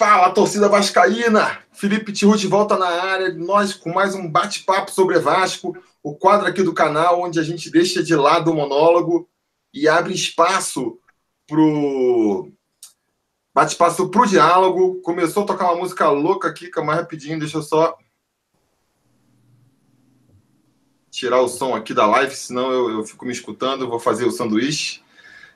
Fala, 0.00 0.30
torcida 0.30 0.66
vascaína! 0.66 1.62
Felipe 1.72 2.10
Tirute 2.10 2.46
volta 2.46 2.74
na 2.78 2.86
área, 2.86 3.34
nós 3.34 3.74
com 3.74 3.92
mais 3.92 4.14
um 4.14 4.26
bate-papo 4.26 4.90
sobre 4.90 5.18
Vasco, 5.18 5.76
o 6.02 6.14
quadro 6.14 6.46
aqui 6.46 6.62
do 6.62 6.72
canal 6.72 7.20
onde 7.20 7.38
a 7.38 7.42
gente 7.42 7.68
deixa 7.68 8.02
de 8.02 8.16
lado 8.16 8.50
o 8.50 8.54
monólogo 8.54 9.28
e 9.74 9.86
abre 9.86 10.14
espaço 10.14 10.98
pro 11.46 12.50
bate-espaço 13.52 14.08
pro 14.08 14.26
diálogo. 14.26 15.02
Começou 15.02 15.42
a 15.42 15.46
tocar 15.46 15.70
uma 15.70 15.82
música 15.82 16.08
louca 16.08 16.48
aqui, 16.48 16.68
calma 16.68 16.92
mais 16.92 17.02
rapidinho, 17.02 17.38
deixa 17.38 17.58
eu 17.58 17.62
só 17.62 17.94
tirar 21.10 21.42
o 21.42 21.48
som 21.48 21.74
aqui 21.74 21.92
da 21.92 22.06
live, 22.06 22.34
senão 22.34 22.72
eu, 22.72 22.90
eu 22.90 23.04
fico 23.04 23.26
me 23.26 23.32
escutando, 23.32 23.86
vou 23.86 24.00
fazer 24.00 24.24
o 24.24 24.32
sanduíche. 24.32 25.02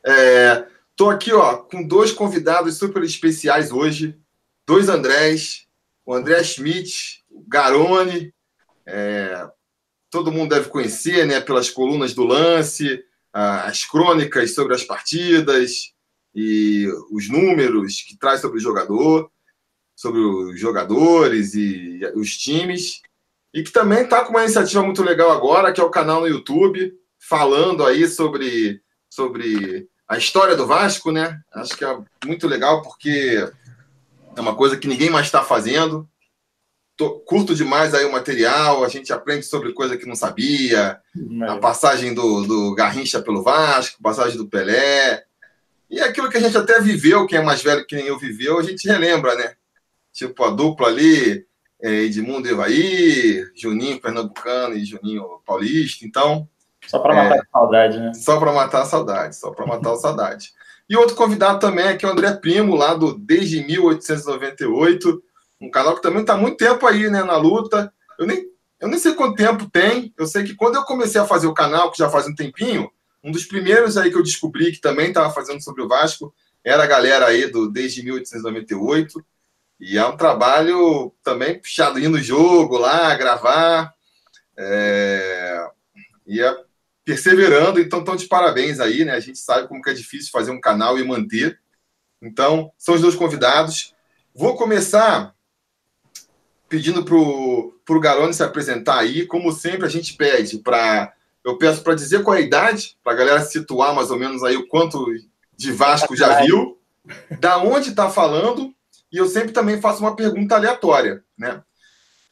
É, 0.05 0.67
tô 0.95 1.09
aqui, 1.09 1.33
ó, 1.33 1.57
com 1.57 1.83
dois 1.83 2.13
convidados 2.13 2.77
super 2.77 3.03
especiais 3.03 3.73
hoje 3.73 4.23
dois 4.67 4.89
Andrés, 4.89 5.67
o 6.05 6.15
André 6.15 6.43
Schmidt, 6.43 7.23
o 7.31 7.45
Garone, 7.47 8.33
é, 8.87 9.49
todo 10.11 10.33
mundo 10.33 10.55
deve 10.55 10.69
conhecer, 10.69 11.27
né, 11.27 11.41
pelas 11.41 11.71
colunas 11.71 12.15
do 12.15 12.25
lance, 12.25 13.03
as 13.33 13.85
crônicas 13.85 14.55
sobre 14.55 14.75
as 14.75 14.85
partidas 14.85 15.93
e 16.33 16.87
os 17.11 17.29
números 17.29 18.01
que 18.03 18.17
traz 18.17 18.41
sobre 18.41 18.59
o 18.59 18.63
jogador, 18.63 19.29
sobre 19.97 20.21
os 20.21 20.61
jogadores 20.61 21.55
e 21.55 22.01
os 22.15 22.37
times, 22.37 23.03
e 23.53 23.63
que 23.63 23.73
também 23.73 24.03
está 24.03 24.25
com 24.25 24.31
uma 24.31 24.43
iniciativa 24.43 24.83
muito 24.83 25.03
legal 25.03 25.31
agora, 25.31 25.73
que 25.73 25.81
é 25.81 25.85
o 25.85 25.91
canal 25.91 26.21
no 26.21 26.29
YouTube, 26.29 26.93
falando 27.19 27.85
aí 27.85 28.07
sobre, 28.07 28.81
sobre 29.09 29.89
a 30.09 30.17
história 30.17 30.57
do 30.57 30.67
Vasco, 30.67 31.11
né? 31.11 31.41
Acho 31.55 31.77
que 31.77 31.85
é 31.85 31.99
muito 32.25 32.47
legal 32.47 32.83
porque 32.83 33.49
é 34.37 34.41
uma 34.41 34.55
coisa 34.55 34.77
que 34.77 34.89
ninguém 34.89 35.11
mais 35.11 35.27
está 35.27 35.43
fazendo. 35.43 36.09
Tô, 36.97 37.19
curto 37.21 37.55
demais 37.55 37.93
aí 37.93 38.05
o 38.05 38.13
material, 38.13 38.85
a 38.85 38.89
gente 38.89 39.13
aprende 39.13 39.45
sobre 39.45 39.73
coisa 39.73 39.97
que 39.97 40.07
não 40.07 40.15
sabia, 40.15 41.01
a 41.49 41.57
passagem 41.57 42.15
do, 42.15 42.45
do 42.45 42.75
Garrincha 42.75 43.21
pelo 43.21 43.43
Vasco, 43.43 44.01
passagem 44.01 44.37
do 44.37 44.47
Pelé, 44.47 45.25
e 45.91 46.01
aquilo 46.01 46.29
que 46.29 46.37
a 46.37 46.41
gente 46.41 46.57
até 46.57 46.81
viveu, 46.81 47.27
quem 47.27 47.39
é 47.39 47.43
mais 47.43 47.63
velho 47.63 47.85
que 47.85 47.97
nem 47.97 48.07
eu 48.07 48.19
viveu, 48.19 48.59
a 48.59 48.63
gente 48.63 48.87
relembra, 48.87 49.35
né? 49.35 49.55
Tipo 50.13 50.45
a 50.45 50.51
dupla 50.51 50.87
ali, 50.87 51.45
é, 51.83 51.91
Edmundo 52.03 52.49
Evaí, 52.49 53.45
Juninho 53.57 54.01
Pernambucano 54.01 54.77
e 54.77 54.85
Juninho 54.85 55.41
Paulista, 55.45 56.07
então... 56.07 56.49
Só 56.87 56.99
para 57.01 57.15
matar 57.15 57.37
é, 57.37 57.41
a 57.41 57.47
saudade, 57.51 57.99
né? 57.99 58.15
Só 58.15 58.39
para 58.39 58.53
matar 58.53 58.83
a 58.83 58.87
saudade, 58.87 59.37
só 59.37 59.51
para 59.51 59.67
matar 59.67 59.93
a 59.93 59.97
saudade. 59.97 60.53
E 60.89 60.97
outro 60.97 61.17
convidado 61.17 61.59
também 61.59 61.97
que 61.97 62.05
é 62.05 62.09
o 62.09 62.13
André 62.13 62.33
Primo, 62.33 62.75
lá 62.75 62.95
do 62.95 63.17
Desde 63.19 63.65
1898, 63.65 65.23
um 65.61 65.71
canal 65.71 65.95
que 65.95 66.03
também 66.03 66.21
está 66.21 66.37
muito 66.37 66.57
tempo 66.57 66.87
aí, 66.87 67.09
né, 67.09 67.23
na 67.23 67.37
luta. 67.37 67.93
Eu 68.19 68.27
nem, 68.27 68.47
eu 68.81 68.89
nem 68.89 68.99
sei 68.99 69.15
quanto 69.15 69.37
tempo 69.37 69.69
tem. 69.71 70.13
Eu 70.19 70.27
sei 70.27 70.45
que 70.45 70.55
quando 70.55 70.77
eu 70.77 70.85
comecei 70.85 71.21
a 71.21 71.27
fazer 71.27 71.47
o 71.47 71.55
canal, 71.55 71.91
que 71.91 71.99
já 71.99 72.09
faz 72.11 72.27
um 72.27 72.35
tempinho, 72.35 72.91
um 73.23 73.33
dos 73.33 73.47
primeiros 73.47 73.97
aí 73.97 74.11
que 74.11 74.17
eu 74.17 74.23
descobri 74.23 74.71
que 74.73 74.81
também 74.81 75.09
estava 75.09 75.33
fazendo 75.33 75.63
sobre 75.63 75.83
o 75.83 75.89
Vasco 75.89 76.35
era 76.63 76.85
a 76.85 76.87
galera 76.87 77.27
aí 77.27 77.47
do 77.47 77.71
Desde 77.71 78.03
1898. 78.03 79.25
E 79.81 79.99
é 79.99 80.07
um 80.07 80.17
trabalho 80.17 81.13
também 81.23 81.59
puxado, 81.59 81.99
ir 81.99 82.09
no 82.09 82.23
jogo 82.23 82.79
lá, 82.79 83.15
gravar. 83.15 83.93
É... 84.57 85.67
E 86.27 86.41
é 86.41 86.57
perseverando, 87.05 87.79
então 87.79 88.01
estão 88.01 88.17
de 88.17 88.27
parabéns 88.27 88.81
aí, 88.81 89.05
né? 89.05 89.13
A 89.13 89.21
gente 89.21 89.39
sabe 89.39 89.69
como 89.69 89.83
que 89.83 89.91
é 89.91 89.95
difícil 89.95 90.31
fazer 90.33 90.51
um 90.51 90.61
canal 90.61 90.99
e 90.99 91.05
manter. 91.05 91.61
Então, 92.23 92.73
são 92.79 92.95
os 92.95 93.03
dois 93.03 93.15
convidados. 93.15 93.95
Vou 94.35 94.57
começar 94.57 95.35
pedindo 96.69 97.05
para 97.05 97.15
o 97.15 98.01
Garone 98.01 98.33
se 98.33 98.43
apresentar 98.43 98.99
aí. 98.99 99.27
Como 99.27 99.53
sempre, 99.53 99.87
a 99.87 99.91
gente 99.91 100.15
pede 100.15 100.59
para. 100.59 101.13
Eu 101.45 101.59
peço 101.59 101.83
para 101.83 101.95
dizer 101.95 102.23
qual 102.23 102.35
é 102.35 102.39
a 102.39 102.43
idade, 102.43 102.97
para 103.05 103.13
a 103.13 103.17
galera 103.17 103.45
situar 103.45 103.95
mais 103.95 104.11
ou 104.11 104.19
menos 104.19 104.43
aí 104.43 104.57
o 104.57 104.67
quanto 104.67 105.05
de 105.55 105.73
Vasco 105.73 106.17
já 106.17 106.41
viu, 106.41 106.81
da 107.39 107.59
onde 107.59 107.91
está 107.91 108.09
falando, 108.09 108.75
e 109.13 109.19
eu 109.19 109.29
sempre 109.29 109.53
também 109.53 109.79
faço 109.79 110.01
uma 110.01 110.17
pergunta 110.17 110.55
aleatória, 110.55 111.23
né? 111.37 111.63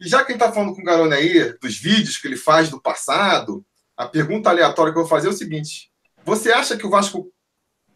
E 0.00 0.08
já 0.08 0.24
quem 0.24 0.34
está 0.34 0.50
falando 0.50 0.74
com 0.74 0.80
o 0.80 0.84
Garone 0.84 1.12
aí, 1.14 1.52
dos 1.60 1.76
vídeos 1.76 2.16
que 2.16 2.26
ele 2.26 2.38
faz 2.38 2.70
do 2.70 2.80
passado, 2.80 3.64
a 4.02 4.08
pergunta 4.08 4.50
aleatória 4.50 4.92
que 4.92 4.98
eu 4.98 5.02
vou 5.02 5.10
fazer 5.10 5.28
é 5.28 5.30
o 5.30 5.34
seguinte: 5.34 5.90
você 6.24 6.52
acha 6.52 6.76
que 6.76 6.86
o 6.86 6.90
Vasco 6.90 7.32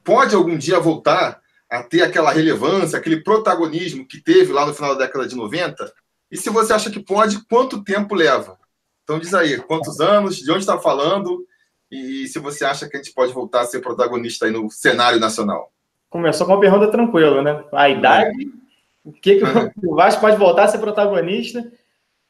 pode 0.04 0.34
algum 0.34 0.56
dia 0.56 0.78
voltar 0.78 1.40
a 1.68 1.82
ter 1.82 2.02
aquela 2.02 2.30
relevância, 2.30 2.98
aquele 2.98 3.22
protagonismo 3.22 4.06
que 4.06 4.22
teve 4.22 4.52
lá 4.52 4.64
no 4.64 4.72
final 4.72 4.94
da 4.94 5.04
década 5.04 5.26
de 5.26 5.34
90? 5.34 5.92
E 6.30 6.36
se 6.36 6.48
você 6.50 6.72
acha 6.72 6.90
que 6.90 7.00
pode, 7.00 7.44
quanto 7.46 7.82
tempo 7.82 8.14
leva? 8.14 8.58
Então 9.02 9.18
diz 9.18 9.34
aí, 9.34 9.56
quantos 9.58 10.00
anos, 10.00 10.36
de 10.36 10.50
onde 10.50 10.60
está 10.60 10.78
falando 10.78 11.44
e 11.90 12.26
se 12.26 12.38
você 12.38 12.64
acha 12.64 12.88
que 12.88 12.96
a 12.96 13.02
gente 13.02 13.14
pode 13.14 13.32
voltar 13.32 13.60
a 13.60 13.66
ser 13.66 13.80
protagonista 13.80 14.46
aí 14.46 14.52
no 14.52 14.68
cenário 14.70 15.20
nacional. 15.20 15.72
Começou 16.10 16.46
com 16.46 16.52
uma 16.52 16.60
pergunta 16.60 16.90
tranquila, 16.90 17.42
né? 17.42 17.64
A 17.72 17.88
idade, 17.88 18.50
o 19.04 19.12
que, 19.12 19.36
que 19.36 19.44
o 19.86 19.94
Vasco 19.94 20.20
pode 20.20 20.36
voltar 20.36 20.64
a 20.64 20.68
ser 20.68 20.78
protagonista? 20.78 21.72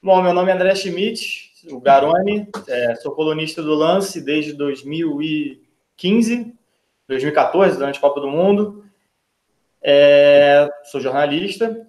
Bom, 0.03 0.23
meu 0.23 0.35
nome 0.35 0.51
é 0.51 0.55
André 0.55 0.75
Schmidt, 0.75 1.46
o 1.71 1.81
Garoni, 1.81 2.49
é, 2.69 2.95
sou 2.97 3.13
colunista 3.13 3.63
do 3.63 3.75
Lance 3.75 4.21
desde 4.21 4.53
2015, 4.53 6.55
2014, 7.09 7.77
durante 7.77 7.99
a 7.99 8.01
Copa 8.01 8.21
do 8.21 8.29
Mundo. 8.29 8.85
É, 9.83 10.69
sou 10.85 11.01
jornalista 11.01 11.87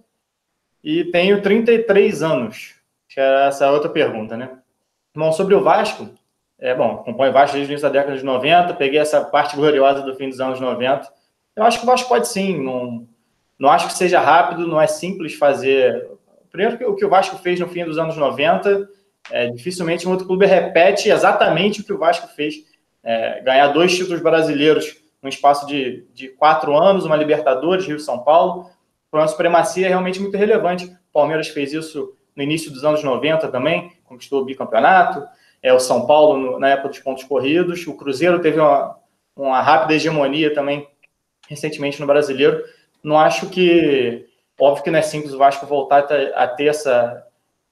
e 0.83 1.05
tenho 1.05 1.41
33 1.41 2.23
anos. 2.23 2.75
Que 3.09 3.19
é 3.19 3.47
essa 3.47 3.71
outra 3.71 3.89
pergunta, 3.89 4.35
né? 4.35 4.57
Bom, 5.15 5.31
sobre 5.31 5.55
o 5.55 5.63
Vasco, 5.63 6.09
é 6.59 6.75
bom, 6.75 7.01
acompanho 7.01 7.31
o 7.31 7.33
Vasco 7.33 7.55
desde 7.55 7.71
o 7.71 7.73
início 7.73 7.87
da 7.87 7.99
década 7.99 8.17
de 8.17 8.23
90, 8.23 8.73
peguei 8.75 8.99
essa 8.99 9.23
parte 9.23 9.55
gloriosa 9.55 10.01
do 10.01 10.15
fim 10.15 10.29
dos 10.29 10.39
anos 10.39 10.59
90. 10.59 11.07
Eu 11.55 11.63
acho 11.63 11.79
que 11.79 11.85
o 11.85 11.87
Vasco 11.87 12.07
pode 12.07 12.27
sim, 12.27 12.61
não, 12.61 13.07
não 13.57 13.69
acho 13.69 13.87
que 13.87 13.93
seja 13.93 14.19
rápido, 14.19 14.67
não 14.67 14.79
é 14.79 14.85
simples 14.85 15.33
fazer. 15.33 16.07
Primeiro, 16.51 16.91
o 16.91 16.95
que 16.95 17.05
o 17.05 17.09
Vasco 17.09 17.37
fez 17.37 17.59
no 17.59 17.67
fim 17.67 17.83
dos 17.83 17.97
anos 17.97 18.15
90 18.15 18.87
é, 19.31 19.47
dificilmente 19.47 20.07
um 20.07 20.11
outro 20.11 20.27
clube 20.27 20.45
repete 20.45 21.09
exatamente 21.09 21.81
o 21.81 21.83
que 21.83 21.93
o 21.93 21.97
Vasco 21.97 22.27
fez. 22.27 22.55
É, 23.03 23.41
ganhar 23.41 23.67
dois 23.67 23.95
títulos 23.95 24.21
brasileiros 24.21 24.97
num 25.21 25.29
espaço 25.29 25.65
de, 25.65 26.05
de 26.13 26.29
quatro 26.29 26.75
anos, 26.77 27.05
uma 27.05 27.15
Libertadores, 27.15 27.85
Rio 27.85 27.99
São 27.99 28.19
Paulo, 28.19 28.69
foi 29.09 29.19
uma 29.19 29.27
supremacia 29.27 29.87
realmente 29.87 30.19
muito 30.19 30.37
relevante. 30.37 30.85
O 30.85 31.13
Palmeiras 31.13 31.47
fez 31.47 31.73
isso 31.73 32.13
no 32.35 32.43
início 32.43 32.71
dos 32.71 32.83
anos 32.83 33.03
90 33.03 33.47
também, 33.47 33.91
conquistou 34.05 34.41
o 34.41 34.45
bicampeonato. 34.45 35.25
É, 35.61 35.73
o 35.73 35.79
São 35.79 36.05
Paulo, 36.05 36.37
no, 36.37 36.59
na 36.59 36.69
época 36.69 36.89
dos 36.89 36.99
pontos 36.99 37.23
corridos. 37.23 37.85
O 37.87 37.95
Cruzeiro 37.95 38.39
teve 38.39 38.59
uma, 38.59 38.97
uma 39.35 39.61
rápida 39.61 39.95
hegemonia 39.95 40.53
também 40.53 40.87
recentemente 41.49 41.99
no 41.99 42.07
brasileiro. 42.07 42.63
Não 43.03 43.19
acho 43.19 43.49
que. 43.49 44.27
Óbvio 44.59 44.83
que 44.83 44.91
não 44.91 44.99
é 44.99 45.03
simples 45.03 45.33
o 45.33 45.37
Vasco 45.37 45.65
voltar 45.67 46.07
a 46.35 46.47
ter 46.47 46.65
essa, 46.65 47.26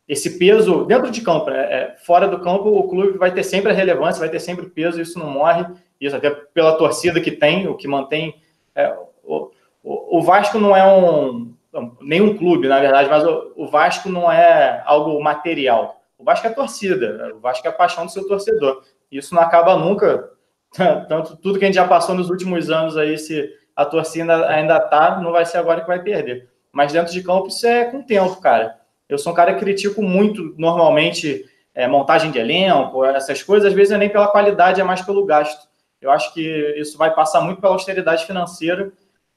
esse 0.07 0.37
peso 0.37 0.85
dentro 0.85 1.09
de 1.09 1.21
campo, 1.21 1.49
né? 1.49 1.61
É, 1.73 1.95
fora 2.05 2.27
do 2.27 2.39
campo, 2.39 2.69
o 2.69 2.87
clube 2.87 3.17
vai 3.17 3.31
ter 3.31 3.43
sempre 3.43 3.71
a 3.71 3.75
relevância, 3.75 4.19
vai 4.19 4.29
ter 4.29 4.39
sempre 4.39 4.67
peso, 4.67 5.01
isso 5.01 5.17
não 5.17 5.29
morre, 5.29 5.65
isso 5.99 6.15
até 6.15 6.29
pela 6.29 6.77
torcida 6.77 7.19
que 7.19 7.31
tem, 7.31 7.67
o 7.67 7.75
que 7.75 7.87
mantém. 7.87 8.39
É, 8.75 8.95
o, 9.23 9.51
o, 9.83 10.21
Vasco 10.21 10.59
não 10.59 10.75
é 10.75 10.85
um. 10.85 11.53
nenhum 12.01 12.37
clube, 12.37 12.67
na 12.67 12.79
verdade, 12.79 13.09
mas 13.09 13.25
o, 13.25 13.53
o, 13.55 13.67
Vasco 13.67 14.09
não 14.09 14.31
é 14.31 14.83
algo 14.85 15.21
material. 15.23 16.01
O 16.17 16.23
Vasco 16.23 16.45
é 16.45 16.51
torcida, 16.51 17.33
o 17.35 17.39
Vasco 17.39 17.65
é 17.67 17.69
a 17.69 17.73
paixão 17.73 18.05
do 18.05 18.11
seu 18.11 18.27
torcedor. 18.27 18.83
Isso 19.11 19.33
não 19.33 19.41
acaba 19.41 19.75
nunca. 19.75 20.29
Tanto 21.07 21.35
tudo 21.37 21.57
que 21.57 21.65
a 21.65 21.67
gente 21.67 21.75
já 21.75 21.87
passou 21.87 22.13
nos 22.13 22.29
últimos 22.29 22.69
anos 22.69 22.95
aí, 22.95 23.17
se 23.17 23.49
a 23.75 23.85
torcida 23.85 24.47
ainda 24.49 24.79
tá, 24.79 25.19
não 25.19 25.31
vai 25.31 25.45
ser 25.45 25.57
agora 25.57 25.81
que 25.81 25.87
vai 25.87 26.01
perder. 26.01 26.49
Mas 26.71 26.93
dentro 26.93 27.11
de 27.11 27.23
campo, 27.23 27.47
isso 27.47 27.65
é 27.65 27.85
com 27.85 27.99
o 27.99 28.03
tempo, 28.03 28.39
cara. 28.41 28.84
Eu 29.07 29.17
sou 29.17 29.33
um 29.33 29.35
cara 29.35 29.53
que 29.53 29.59
critico 29.59 30.01
muito, 30.01 30.53
normalmente, 30.57 31.45
é, 31.73 31.87
montagem 31.87 32.31
de 32.31 32.39
elenco, 32.39 33.03
essas 33.05 33.43
coisas, 33.43 33.69
às 33.69 33.73
vezes 33.73 33.91
é 33.91 33.97
nem 33.97 34.09
pela 34.09 34.27
qualidade, 34.27 34.81
é 34.81 34.83
mais 34.83 35.01
pelo 35.01 35.25
gasto. 35.25 35.67
Eu 36.01 36.11
acho 36.11 36.33
que 36.33 36.41
isso 36.77 36.97
vai 36.97 37.13
passar 37.13 37.41
muito 37.41 37.61
pela 37.61 37.73
austeridade 37.73 38.25
financeira, 38.25 38.91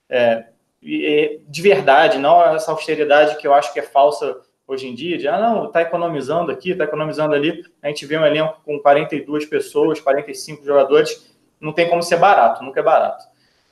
é, 0.09 0.47
e, 0.83 1.41
de 1.47 1.63
verdade, 1.63 2.19
não 2.19 2.43
essa 2.43 2.71
austeridade 2.71 3.37
que 3.37 3.47
eu 3.47 3.53
acho 3.53 3.73
que 3.73 3.81
é 3.81 3.83
falsa 3.83 4.41
hoje 4.67 4.87
em 4.87 4.95
dia, 4.95 5.17
de, 5.17 5.27
ah, 5.27 5.41
não, 5.41 5.67
está 5.67 5.83
economizando 5.83 6.53
aqui, 6.53 6.73
está 6.73 6.85
economizando 6.85 7.35
ali. 7.35 7.65
A 7.83 7.89
gente 7.89 8.05
vê 8.05 8.19
um 8.19 8.25
elenco 8.25 8.61
com 8.65 8.79
42 8.79 9.47
pessoas, 9.47 9.99
45 9.99 10.65
jogadores, 10.65 11.35
não 11.59 11.73
tem 11.73 11.89
como 11.89 12.03
ser 12.03 12.17
barato, 12.17 12.63
nunca 12.63 12.81
é 12.81 12.83
barato. 12.83 13.25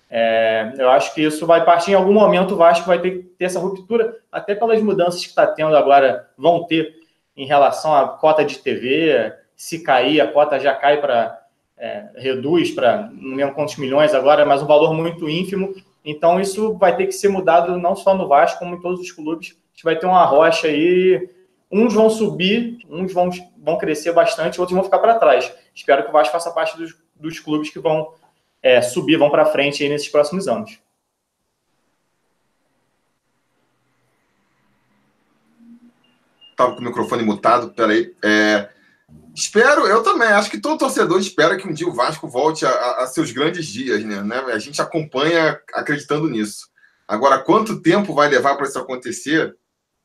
É, 0.08 0.72
eu 0.78 0.88
acho 0.90 1.14
que 1.14 1.22
isso 1.22 1.46
vai 1.46 1.64
partir 1.64 1.90
em 1.90 1.94
algum 1.94 2.12
momento, 2.12 2.54
o 2.54 2.56
Vasco 2.56 2.86
vai 2.86 3.00
ter 3.00 3.10
que 3.10 3.22
ter 3.24 3.46
essa 3.46 3.58
ruptura, 3.58 4.16
até 4.30 4.54
pelas 4.54 4.80
mudanças 4.80 5.20
que 5.20 5.28
está 5.28 5.46
tendo 5.46 5.76
agora, 5.76 6.28
vão 6.38 6.64
ter 6.64 6.94
em 7.36 7.46
relação 7.46 7.94
à 7.94 8.08
cota 8.08 8.44
de 8.44 8.58
TV. 8.58 9.32
Se 9.54 9.82
cair, 9.82 10.20
a 10.20 10.30
cota 10.30 10.58
já 10.58 10.74
cai 10.74 11.00
para. 11.00 11.42
É, 11.78 12.08
reduz 12.16 12.70
para 12.70 13.10
não 13.12 13.36
lembro 13.36 13.54
quantos 13.54 13.76
milhões 13.76 14.14
agora, 14.14 14.46
mas 14.46 14.62
um 14.62 14.66
valor 14.66 14.94
muito 14.94 15.28
ínfimo. 15.28 15.74
Então, 16.02 16.40
isso 16.40 16.74
vai 16.78 16.96
ter 16.96 17.06
que 17.06 17.12
ser 17.12 17.28
mudado 17.28 17.76
não 17.76 17.94
só 17.94 18.14
no 18.14 18.26
Vasco, 18.26 18.60
como 18.60 18.76
em 18.76 18.80
todos 18.80 19.00
os 19.00 19.12
clubes. 19.12 19.50
A 19.50 19.74
gente 19.74 19.84
vai 19.84 19.98
ter 19.98 20.06
uma 20.06 20.24
rocha 20.24 20.68
aí. 20.68 21.28
Uns 21.70 21.92
vão 21.92 22.08
subir, 22.08 22.78
uns 22.88 23.12
vão, 23.12 23.28
vão 23.58 23.76
crescer 23.76 24.12
bastante, 24.12 24.58
outros 24.58 24.74
vão 24.74 24.84
ficar 24.84 25.00
para 25.00 25.18
trás. 25.18 25.52
Espero 25.74 26.04
que 26.04 26.08
o 26.08 26.12
Vasco 26.12 26.32
faça 26.32 26.50
parte 26.52 26.78
dos, 26.78 26.96
dos 27.14 27.40
clubes 27.40 27.70
que 27.70 27.80
vão 27.80 28.08
é, 28.62 28.80
subir, 28.82 29.16
vão 29.16 29.30
para 29.30 29.46
frente 29.46 29.82
aí 29.82 29.88
nesses 29.88 30.08
próximos 30.08 30.48
anos. 30.48 30.80
Estava 36.50 36.74
com 36.74 36.80
o 36.80 36.84
microfone 36.84 37.22
mutado, 37.22 37.74
peraí. 37.74 38.14
É, 38.24 38.70
espero, 39.34 39.86
eu 39.86 40.02
também, 40.02 40.28
acho 40.28 40.50
que 40.50 40.58
todo 40.58 40.78
torcedor 40.78 41.20
espera 41.20 41.56
que 41.56 41.68
um 41.68 41.72
dia 41.72 41.86
o 41.86 41.92
Vasco 41.92 42.26
volte 42.26 42.64
a, 42.64 43.02
a, 43.02 43.06
seus 43.06 43.30
grandes 43.30 43.66
dias, 43.66 44.02
né? 44.02 44.22
né? 44.22 44.38
A 44.52 44.58
gente 44.58 44.80
acompanha 44.80 45.60
acreditando 45.74 46.28
nisso. 46.28 46.68
Agora, 47.06 47.38
quanto 47.38 47.82
tempo 47.82 48.14
vai 48.14 48.28
levar 48.28 48.56
para 48.56 48.66
isso 48.66 48.78
acontecer? 48.78 49.54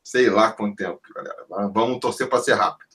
Sei 0.04 0.30
lá 0.30 0.52
quanto 0.52 0.76
tempo, 0.76 1.00
galera. 1.16 1.70
Vamos 1.74 2.00
torcer 2.00 2.28
para 2.28 2.44
ser 2.44 2.54
rápido. 2.54 2.92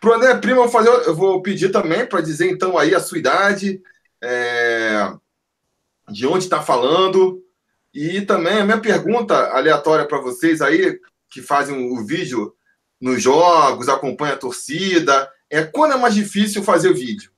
Para 0.00 0.10
o 0.10 0.14
André 0.14 0.34
Prima, 0.36 0.58
eu 0.58 0.62
vou, 0.62 0.70
fazer, 0.70 0.88
eu 0.88 1.14
vou 1.14 1.42
pedir 1.42 1.70
também 1.70 2.06
para 2.06 2.20
dizer 2.20 2.50
então 2.50 2.78
aí 2.78 2.94
a 2.94 3.00
sua 3.00 3.18
idade, 3.18 3.82
é, 4.22 5.12
de 6.08 6.26
onde 6.26 6.44
está 6.44 6.62
falando, 6.62 7.42
e 7.92 8.20
também 8.22 8.58
a 8.58 8.64
minha 8.64 8.80
pergunta 8.80 9.34
aleatória 9.50 10.06
para 10.06 10.20
vocês 10.20 10.60
aí, 10.60 10.98
que 11.28 11.42
fazem 11.42 11.92
o 11.92 12.04
vídeo 12.04 12.54
nos 13.00 13.22
jogos, 13.22 13.88
acompanha 13.88 14.34
a 14.34 14.38
torcida, 14.38 15.30
é 15.48 15.62
quando 15.62 15.94
é 15.94 15.96
mais 15.96 16.14
difícil 16.14 16.62
fazer 16.62 16.90
o 16.90 16.94
vídeo. 16.94 17.30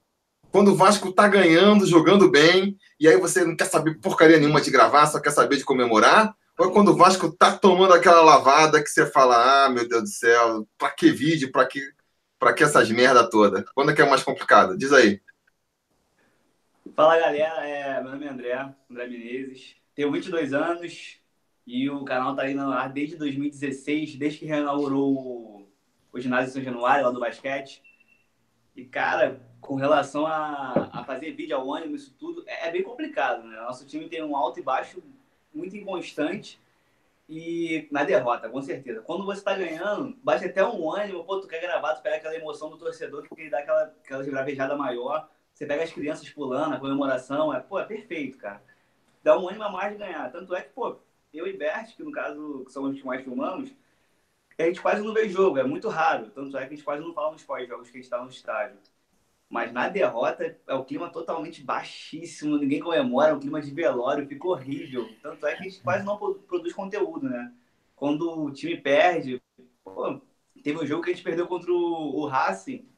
Quando 0.50 0.73
o 0.73 0.76
Vasco 0.76 1.08
está 1.08 1.26
ganhando, 1.29 1.87
jogando 1.87 2.31
bem, 2.31 2.76
e 3.00 3.08
aí 3.08 3.17
você 3.17 3.44
não 3.44 3.56
quer 3.56 3.64
saber 3.64 3.99
porcaria 4.00 4.38
nenhuma 4.38 4.61
de 4.61 4.70
gravar, 4.70 5.06
só 5.06 5.19
quer 5.19 5.31
saber 5.31 5.56
de 5.56 5.64
comemorar, 5.64 6.35
ou 6.58 6.69
é 6.69 6.73
quando 6.73 6.88
o 6.88 6.96
Vasco 6.96 7.26
está 7.26 7.56
tomando 7.56 7.94
aquela 7.94 8.20
lavada 8.20 8.82
que 8.82 8.90
você 8.90 9.06
fala, 9.06 9.64
ah, 9.64 9.70
meu 9.70 9.88
Deus 9.88 10.02
do 10.02 10.08
céu, 10.08 10.69
para 10.76 10.90
que 10.90 11.11
vídeo, 11.11 11.50
para 11.50 11.64
que, 11.64 11.81
pra 12.38 12.52
que 12.52 12.62
essas 12.62 12.90
merda 12.90 13.28
toda? 13.28 13.64
Quando 13.75 13.90
é 13.90 13.94
que 13.94 14.02
é 14.02 14.08
mais 14.08 14.23
complicado? 14.23 14.76
Diz 14.76 14.93
aí. 14.93 15.20
Fala, 16.94 17.18
galera. 17.18 17.66
É, 17.66 18.02
meu 18.02 18.12
nome 18.12 18.26
é 18.26 18.28
André, 18.28 18.74
André 18.90 19.06
Menezes. 19.06 19.76
Tenho 19.94 20.12
22 20.12 20.52
anos, 20.52 21.18
e 21.66 21.88
o 21.88 22.04
canal 22.04 22.36
tá 22.36 22.42
aí 22.42 22.52
no 22.52 22.70
ar 22.70 22.92
desde 22.92 23.16
2016, 23.16 24.16
desde 24.16 24.40
que 24.40 24.46
reinaugurou 24.46 25.66
o 26.12 26.20
ginásio 26.20 26.52
São 26.52 26.62
Januário, 26.62 27.04
lá 27.04 27.10
do 27.10 27.20
basquete. 27.20 27.82
E, 28.76 28.84
cara, 28.84 29.40
com 29.58 29.74
relação 29.74 30.26
a, 30.26 30.90
a 30.92 31.04
fazer 31.04 31.32
vídeo 31.32 31.56
ao 31.56 31.72
ânimo, 31.72 31.96
isso 31.96 32.14
tudo, 32.18 32.44
é, 32.46 32.68
é 32.68 32.70
bem 32.70 32.82
complicado, 32.82 33.42
né? 33.44 33.56
Nosso 33.56 33.86
time 33.86 34.08
tem 34.08 34.22
um 34.22 34.36
alto 34.36 34.60
e 34.60 34.62
baixo 34.62 35.02
muito 35.54 35.74
inconstante 35.74 36.60
e 37.26 37.88
na 37.90 38.04
derrota, 38.04 38.50
com 38.50 38.60
certeza. 38.60 39.00
Quando 39.00 39.24
você 39.24 39.42
tá 39.42 39.54
ganhando, 39.54 40.14
bate 40.22 40.44
até 40.44 40.62
um 40.62 40.92
ânimo, 40.92 41.24
pô, 41.24 41.40
tu 41.40 41.48
quer 41.48 41.60
gravar, 41.60 41.94
tu 41.94 42.02
pega 42.02 42.16
aquela 42.16 42.36
emoção 42.36 42.68
do 42.68 42.76
torcedor 42.76 43.26
que 43.34 43.48
dá 43.48 43.60
aquela, 43.60 43.84
aquela 43.84 44.22
gravejada 44.24 44.76
maior, 44.76 45.30
você 45.62 45.67
pega 45.67 45.85
as 45.85 45.93
crianças 45.93 46.29
pulando, 46.29 46.75
a 46.75 46.81
comemoração, 46.81 47.55
é, 47.55 47.61
pô, 47.61 47.79
é 47.79 47.85
perfeito, 47.85 48.37
cara. 48.37 48.61
Dá 49.23 49.38
um 49.38 49.49
ânimo 49.49 49.62
a 49.62 49.70
mais 49.70 49.93
de 49.93 49.99
ganhar. 49.99 50.31
Tanto 50.32 50.55
é 50.56 50.62
que, 50.62 50.70
pô, 50.70 50.97
eu 51.32 51.47
e 51.47 51.56
Bert, 51.56 51.94
que 51.94 52.03
no 52.03 52.11
caso 52.11 52.64
são 52.69 52.85
os 52.85 52.99
que 52.99 53.06
mais 53.06 53.23
filmamos, 53.23 53.73
a 54.59 54.64
gente 54.64 54.82
quase 54.82 55.03
não 55.03 55.14
vê 55.14 55.29
jogo, 55.29 55.59
é 55.59 55.64
muito 55.64 55.88
raro. 55.88 56.31
Tanto 56.31 56.56
é 56.56 56.61
que 56.62 56.67
a 56.67 56.76
gente 56.76 56.85
quase 56.85 57.03
não 57.03 57.14
fala 57.14 57.31
nos 57.31 57.44
pós-jogos 57.44 57.88
que 57.88 57.97
a 57.97 58.00
gente 58.00 58.05
está 58.05 58.20
no 58.20 58.29
estádio. 58.29 58.76
Mas 59.49 59.73
na 59.73 59.88
derrota 59.88 60.59
é 60.67 60.75
o 60.75 60.85
clima 60.85 61.11
totalmente 61.11 61.62
baixíssimo, 61.62 62.59
ninguém 62.59 62.81
comemora, 62.81 63.31
é 63.31 63.35
um 63.35 63.41
clima 63.41 63.61
de 63.61 63.70
velório, 63.70 64.26
fica 64.26 64.49
horrível. 64.49 65.09
Tanto 65.23 65.47
é 65.47 65.55
que 65.55 65.61
a 65.61 65.64
gente 65.69 65.81
quase 65.81 66.05
não 66.05 66.17
produz 66.17 66.73
conteúdo, 66.73 67.29
né? 67.29 67.53
Quando 67.94 68.29
o 68.43 68.50
time 68.50 68.76
perde, 68.76 69.41
pô, 69.85 70.20
teve 70.61 70.82
um 70.82 70.87
jogo 70.87 71.05
que 71.05 71.11
a 71.11 71.12
gente 71.12 71.23
perdeu 71.23 71.47
contra 71.47 71.73
o 71.73 72.26
Racing. 72.26 72.88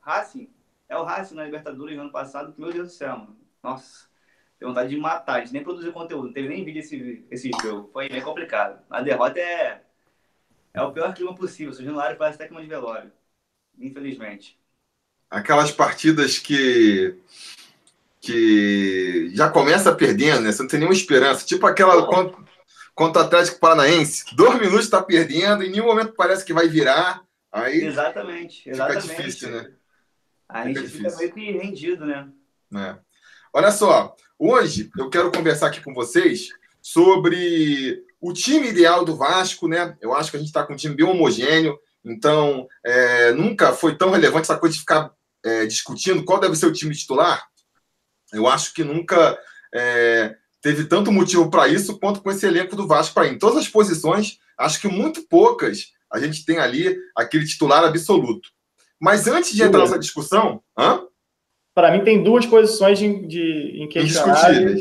Racing? 0.00 0.53
É 0.88 0.96
o 0.96 1.04
Racing 1.04 1.34
na 1.34 1.44
Libertadores 1.44 1.96
no 1.96 2.02
ano 2.02 2.12
passado, 2.12 2.52
que, 2.52 2.60
meu 2.60 2.72
Deus 2.72 2.88
do 2.88 2.94
céu, 2.94 3.18
mano. 3.18 3.36
Nossa 3.62 4.12
Deu 4.58 4.68
vontade 4.68 4.88
de 4.88 4.96
matar. 4.96 5.40
Gente 5.40 5.52
nem 5.52 5.62
produziu 5.62 5.92
conteúdo, 5.92 6.26
não 6.26 6.32
teve 6.32 6.48
nem 6.48 6.64
vídeo 6.64 6.80
esse, 6.80 7.24
esse 7.30 7.50
jogo. 7.62 7.90
Foi 7.92 8.08
bem 8.08 8.22
complicado. 8.22 8.80
A 8.88 9.02
derrota 9.02 9.38
é, 9.38 9.82
é 10.72 10.82
o 10.82 10.92
pior 10.92 11.12
clima 11.12 11.34
possível. 11.34 11.72
O 11.72 11.84
Januário 11.84 12.16
parece 12.16 12.36
até 12.36 12.46
clima 12.46 12.62
de 12.62 12.68
velório. 12.68 13.12
Infelizmente. 13.78 14.58
Aquelas 15.30 15.70
partidas 15.70 16.38
que 16.38 17.18
que 18.20 19.30
já 19.34 19.50
começa 19.50 19.94
perdendo, 19.94 20.40
né? 20.40 20.50
Você 20.50 20.62
não 20.62 20.68
tem 20.68 20.78
nenhuma 20.78 20.96
esperança. 20.96 21.44
Tipo 21.44 21.66
aquela 21.66 22.06
contra, 22.06 22.42
contra 22.94 23.22
o 23.22 23.24
Atlético 23.26 23.60
Paranaense. 23.60 24.34
Dois 24.34 24.58
minutos 24.58 24.86
está 24.86 25.02
perdendo, 25.02 25.62
em 25.62 25.70
nenhum 25.70 25.84
momento 25.84 26.14
parece 26.14 26.42
que 26.42 26.54
vai 26.54 26.68
virar. 26.68 27.22
Aí 27.52 27.84
exatamente, 27.84 28.68
exatamente. 28.68 29.02
Fica 29.02 29.22
difícil, 29.22 29.50
né? 29.50 29.74
A 30.48 30.66
gente 30.66 30.86
fica 30.88 31.16
meio 31.16 31.32
que 31.32 31.50
rendido, 31.52 32.04
né? 32.06 32.28
É. 32.74 32.96
Olha 33.52 33.70
só, 33.70 34.16
Hoje 34.38 34.90
eu 34.98 35.08
quero 35.08 35.30
conversar 35.30 35.68
aqui 35.68 35.80
com 35.80 35.94
vocês 35.94 36.48
sobre 36.82 38.04
o 38.20 38.32
time 38.32 38.68
ideal 38.68 39.04
do 39.04 39.16
Vasco, 39.16 39.68
né? 39.68 39.96
Eu 40.00 40.12
acho 40.12 40.30
que 40.30 40.36
a 40.36 40.40
gente 40.40 40.48
está 40.48 40.66
com 40.66 40.72
um 40.72 40.76
time 40.76 40.94
bem 40.94 41.06
homogêneo, 41.06 41.78
então 42.04 42.66
é, 42.84 43.32
nunca 43.32 43.72
foi 43.72 43.96
tão 43.96 44.10
relevante 44.10 44.42
essa 44.42 44.58
coisa 44.58 44.74
de 44.74 44.80
ficar 44.80 45.12
é, 45.44 45.66
discutindo 45.66 46.24
qual 46.24 46.40
deve 46.40 46.56
ser 46.56 46.66
o 46.66 46.72
time 46.72 46.94
titular. 46.94 47.46
Eu 48.32 48.48
acho 48.48 48.74
que 48.74 48.82
nunca 48.82 49.38
é, 49.72 50.34
teve 50.60 50.84
tanto 50.84 51.12
motivo 51.12 51.48
para 51.48 51.68
isso 51.68 51.98
quanto 52.00 52.20
com 52.20 52.30
esse 52.30 52.44
elenco 52.44 52.74
do 52.74 52.88
Vasco 52.88 53.14
para 53.14 53.28
Em 53.28 53.38
todas 53.38 53.58
as 53.58 53.68
posições, 53.68 54.40
acho 54.58 54.80
que 54.80 54.88
muito 54.88 55.28
poucas 55.28 55.92
a 56.12 56.18
gente 56.18 56.44
tem 56.44 56.58
ali 56.58 56.98
aquele 57.16 57.46
titular 57.46 57.84
absoluto. 57.84 58.50
Mas 59.04 59.28
antes 59.28 59.54
de 59.54 59.62
entrar 59.62 59.80
nessa 59.80 59.98
discussão, 59.98 60.62
para 61.74 61.92
mim 61.92 62.02
tem 62.02 62.22
duas 62.22 62.46
posições 62.46 62.98
de, 62.98 63.26
de 63.26 63.82
inquestionáveis 63.82 64.80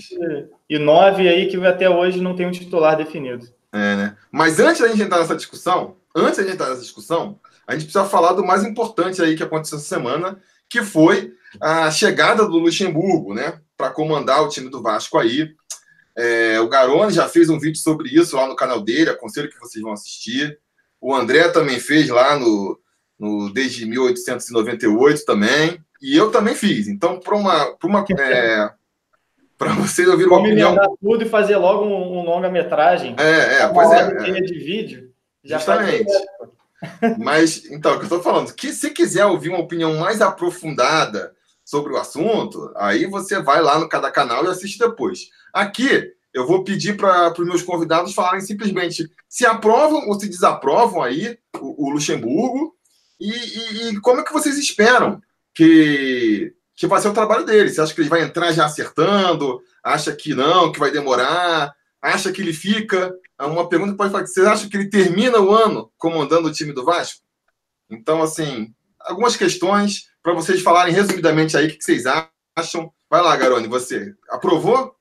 e 0.69 0.79
nove 0.79 1.27
aí 1.27 1.49
que 1.49 1.57
até 1.65 1.89
hoje 1.89 2.21
não 2.21 2.33
tem 2.33 2.47
um 2.47 2.51
titular 2.51 2.95
definido. 2.95 3.45
É, 3.73 3.95
né? 3.97 4.17
Mas 4.31 4.61
antes 4.61 4.79
da 4.79 4.87
gente 4.87 5.01
entrar 5.01 5.19
nessa 5.19 5.35
discussão, 5.35 5.97
antes 6.15 6.37
da 6.37 6.43
gente 6.43 6.53
entrar 6.53 6.69
nessa 6.69 6.79
discussão, 6.79 7.37
a 7.67 7.73
gente 7.73 7.83
precisa 7.83 8.05
falar 8.05 8.31
do 8.31 8.45
mais 8.45 8.63
importante 8.63 9.21
aí 9.21 9.35
que 9.35 9.43
aconteceu 9.43 9.77
essa 9.77 9.87
semana, 9.87 10.39
que 10.69 10.81
foi 10.83 11.33
a 11.59 11.91
chegada 11.91 12.45
do 12.45 12.57
Luxemburgo, 12.57 13.33
né? 13.33 13.59
Para 13.75 13.89
comandar 13.89 14.41
o 14.41 14.47
time 14.47 14.69
do 14.69 14.81
Vasco 14.81 15.17
aí. 15.17 15.53
É, 16.17 16.61
o 16.61 16.69
Garone 16.69 17.11
já 17.11 17.27
fez 17.27 17.49
um 17.49 17.59
vídeo 17.59 17.81
sobre 17.81 18.07
isso 18.07 18.37
lá 18.37 18.47
no 18.47 18.55
canal 18.55 18.79
dele, 18.79 19.09
aconselho 19.09 19.49
que 19.49 19.59
vocês 19.59 19.83
vão 19.83 19.91
assistir. 19.91 20.57
O 21.01 21.13
André 21.13 21.49
também 21.49 21.77
fez 21.77 22.07
lá 22.07 22.39
no, 22.39 22.79
no 23.19 23.51
desde 23.53 23.85
1898 23.85 25.25
também. 25.25 25.79
E 26.01 26.17
eu 26.17 26.31
também 26.31 26.55
fiz. 26.55 26.87
Então, 26.87 27.19
para 27.19 27.35
uma. 27.35 27.77
Pra 27.77 27.87
uma 27.87 28.05
é, 28.19 28.69
para 29.57 29.73
vocês 29.73 30.07
ouvirem 30.07 30.31
uma 30.31 30.41
opinião. 30.41 30.75
tudo 31.01 31.23
e 31.23 31.29
fazer 31.29 31.55
logo 31.57 31.85
um, 31.85 32.19
um 32.19 32.23
longa-metragem. 32.23 33.15
É, 33.17 33.61
é, 33.61 33.67
pois 33.67 33.91
é. 33.91 34.29
é. 34.29 34.41
de 34.41 34.59
vídeo. 34.59 35.11
Justamente. 35.43 36.11
Mas, 37.17 37.65
então, 37.71 37.93
o 37.93 37.95
que 37.95 38.01
eu 38.01 38.03
estou 38.03 38.21
falando, 38.21 38.53
que 38.53 38.73
se 38.73 38.89
quiser 38.89 39.25
ouvir 39.25 39.49
uma 39.49 39.61
opinião 39.61 39.97
mais 39.97 40.21
aprofundada 40.21 41.33
sobre 41.63 41.93
o 41.93 41.97
assunto, 41.97 42.73
aí 42.75 43.05
você 43.05 43.41
vai 43.41 43.61
lá 43.61 43.79
no 43.79 43.87
cada 43.87 44.11
canal 44.11 44.43
e 44.43 44.49
assiste 44.49 44.77
depois. 44.77 45.29
Aqui, 45.53 46.11
eu 46.33 46.45
vou 46.45 46.63
pedir 46.63 46.97
para 46.97 47.31
os 47.31 47.47
meus 47.47 47.61
convidados 47.61 48.13
falarem 48.13 48.41
simplesmente 48.41 49.09
se 49.29 49.45
aprovam 49.45 50.09
ou 50.09 50.19
se 50.19 50.27
desaprovam 50.27 51.01
aí 51.01 51.37
o, 51.59 51.87
o 51.87 51.89
Luxemburgo 51.91 52.75
e, 53.31 53.87
e, 53.87 53.89
e 53.89 54.01
como 54.01 54.21
é 54.21 54.23
que 54.23 54.33
vocês 54.33 54.57
esperam 54.57 55.21
que, 55.53 56.53
que 56.75 56.87
vai 56.87 56.99
ser 56.99 57.09
o 57.09 57.13
trabalho 57.13 57.45
dele. 57.45 57.69
Você 57.69 57.79
acha 57.79 57.93
que 57.93 58.01
ele 58.01 58.09
vai 58.09 58.21
entrar 58.21 58.51
já 58.51 58.65
acertando? 58.65 59.61
Acha 59.83 60.13
que 60.15 60.33
não, 60.33 60.71
que 60.71 60.79
vai 60.79 60.91
demorar? 60.91 61.73
Acha 62.01 62.31
que 62.31 62.41
ele 62.41 62.53
fica? 62.53 63.13
É 63.39 63.45
uma 63.45 63.69
pergunta 63.69 63.91
que 63.91 63.97
pode 63.97 64.11
fazer. 64.11 64.27
Você 64.27 64.41
acha 64.41 64.69
que 64.69 64.75
ele 64.75 64.89
termina 64.89 65.39
o 65.39 65.53
ano 65.53 65.91
comandando 65.97 66.47
o 66.47 66.51
time 66.51 66.73
do 66.73 66.83
Vasco? 66.83 67.21
Então, 67.89 68.21
assim, 68.21 68.73
algumas 68.99 69.35
questões 69.35 70.09
para 70.21 70.33
vocês 70.33 70.61
falarem 70.61 70.93
resumidamente 70.93 71.55
aí 71.55 71.67
o 71.67 71.69
que 71.69 71.83
vocês 71.83 72.03
acham. 72.57 72.91
Vai 73.09 73.21
lá, 73.21 73.35
Garone, 73.35 73.67
você 73.67 74.13
aprovou 74.29 74.95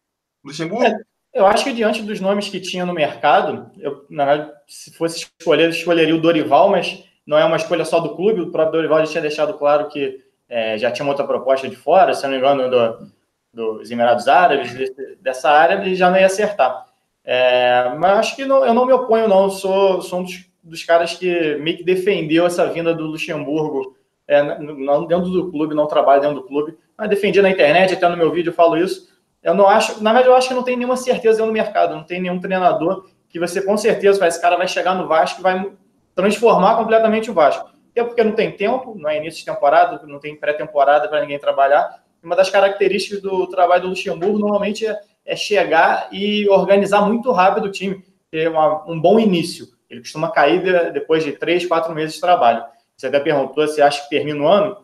Luxemburgo? 0.45 0.85
É, 0.85 0.95
eu 1.33 1.47
acho 1.47 1.65
que 1.65 1.73
diante 1.73 2.03
dos 2.03 2.21
nomes 2.21 2.49
que 2.49 2.61
tinha 2.61 2.85
no 2.85 2.93
mercado, 2.93 3.71
eu, 3.79 4.05
na 4.11 4.25
verdade, 4.27 4.53
se 4.69 4.93
fosse 4.93 5.27
escolher, 5.39 5.71
escolheria 5.71 6.15
o 6.15 6.21
Dorival, 6.21 6.69
mas 6.69 7.05
não 7.27 7.39
é 7.39 7.45
uma 7.45 7.57
escolha 7.57 7.85
só 7.85 8.01
do 8.01 8.15
clube. 8.15 8.41
O 8.41 8.51
próprio 8.51 8.81
Dorival 8.81 9.05
já 9.05 9.13
tinha 9.13 9.23
deixado 9.23 9.55
claro 9.55 9.89
que 9.89 10.21
é, 10.49 10.77
já 10.77 10.91
tinha 10.91 11.05
uma 11.05 11.13
outra 11.13 11.27
proposta 11.27 11.69
de 11.69 11.77
fora, 11.77 12.13
se 12.13 12.23
não 12.25 12.31
me 12.31 12.37
engano, 12.37 12.69
do, 12.71 13.09
dos 13.53 13.91
Emirados 13.91 14.29
Árabes, 14.29 14.75
dessa 15.21 15.51
área, 15.51 15.75
ele 15.75 15.95
já 15.95 16.11
não 16.11 16.19
ia 16.19 16.27
acertar. 16.27 16.87
É, 17.25 17.93
mas 17.99 18.19
acho 18.19 18.37
que 18.37 18.45
não, 18.45 18.65
eu 18.65 18.75
não 18.75 18.85
me 18.85 18.93
oponho, 18.93 19.29
não. 19.29 19.49
Sou, 19.49 20.03
sou 20.03 20.21
um 20.21 20.23
dos, 20.25 20.45
dos, 20.63 20.85
caras 20.85 21.15
que 21.15 21.57
meio 21.57 21.77
que 21.77 21.85
defendeu 21.85 22.47
essa 22.47 22.67
vinda 22.67 22.95
do 22.95 23.07
Luxemburgo, 23.07 23.97
é, 24.27 24.43
não 24.59 25.07
dentro 25.07 25.31
do 25.31 25.51
clube, 25.51 25.75
não 25.75 25.87
trabalho 25.87 26.21
dentro 26.21 26.37
do 26.37 26.47
clube, 26.47 26.77
mas 26.97 27.09
defendi 27.09 27.41
na 27.41 27.51
internet, 27.51 27.95
até 27.95 28.09
no 28.09 28.17
meu 28.17 28.31
vídeo 28.31 28.51
eu 28.51 28.55
falo 28.55 28.77
isso. 28.77 29.09
eu 29.43 29.55
não 29.55 29.69
acho, 29.69 30.03
na 30.03 30.13
verdade, 30.13 30.29
eu 30.29 30.37
acho 30.37 30.49
que 30.49 30.55
não 30.55 30.63
tem 30.63 30.77
nenhuma 30.77 30.97
certeza 30.97 31.45
no 31.45 31.53
mercado, 31.53 31.95
não 31.95 32.05
tem 32.05 32.21
nenhum 32.21 32.41
treinador 32.41 33.07
que 33.29 33.39
você 33.39 33.63
com 33.63 33.77
certeza 33.77 34.19
vai, 34.19 34.29
esse 34.29 34.41
cara 34.41 34.57
vai 34.57 34.69
chegar 34.69 34.95
no 34.95 35.09
Vasco 35.09 35.41
e 35.41 35.43
vai 35.43 35.73
transformar 36.15 36.77
completamente 36.77 37.31
o 37.31 37.35
Vasco. 37.35 37.71
Até 37.91 38.05
porque 38.05 38.25
não 38.25 38.33
tem 38.33 38.51
tempo, 38.51 38.95
não 38.99 39.09
é 39.09 39.19
início 39.19 39.41
de 39.41 39.47
temporada, 39.47 40.01
não 40.07 40.19
tem 40.19 40.35
pré-temporada 40.35 41.09
para 41.09 41.21
ninguém 41.21 41.39
trabalhar. 41.39 42.03
Uma 42.23 42.35
das 42.35 42.49
características 42.49 43.21
do 43.21 43.47
trabalho 43.49 43.83
do 43.83 43.89
Luxemburgo 43.89 44.39
normalmente 44.39 44.87
é, 44.87 44.99
é 45.27 45.37
chegar 45.37 46.09
e 46.11 46.49
organizar 46.49 47.03
muito 47.03 47.31
rápido 47.33 47.67
o 47.67 47.71
time, 47.71 48.03
ter 48.31 48.49
uma, 48.49 48.89
um 48.91 48.99
bom 48.99 49.19
início. 49.19 49.69
Ele 49.91 50.01
costuma 50.01 50.31
cair 50.31 50.63
de, 50.63 50.91
depois 50.93 51.23
de 51.23 51.33
três, 51.33 51.67
quatro 51.67 51.95
meses 51.95 52.15
de 52.15 52.21
trabalho. 52.21 52.65
Você 52.97 53.09
até 53.09 53.21
perguntou 53.21 53.67
se 53.67 53.83
acha 53.83 54.03
que 54.03 54.09
termina 54.09 54.43
o 54.43 54.49
ano. 54.49 54.79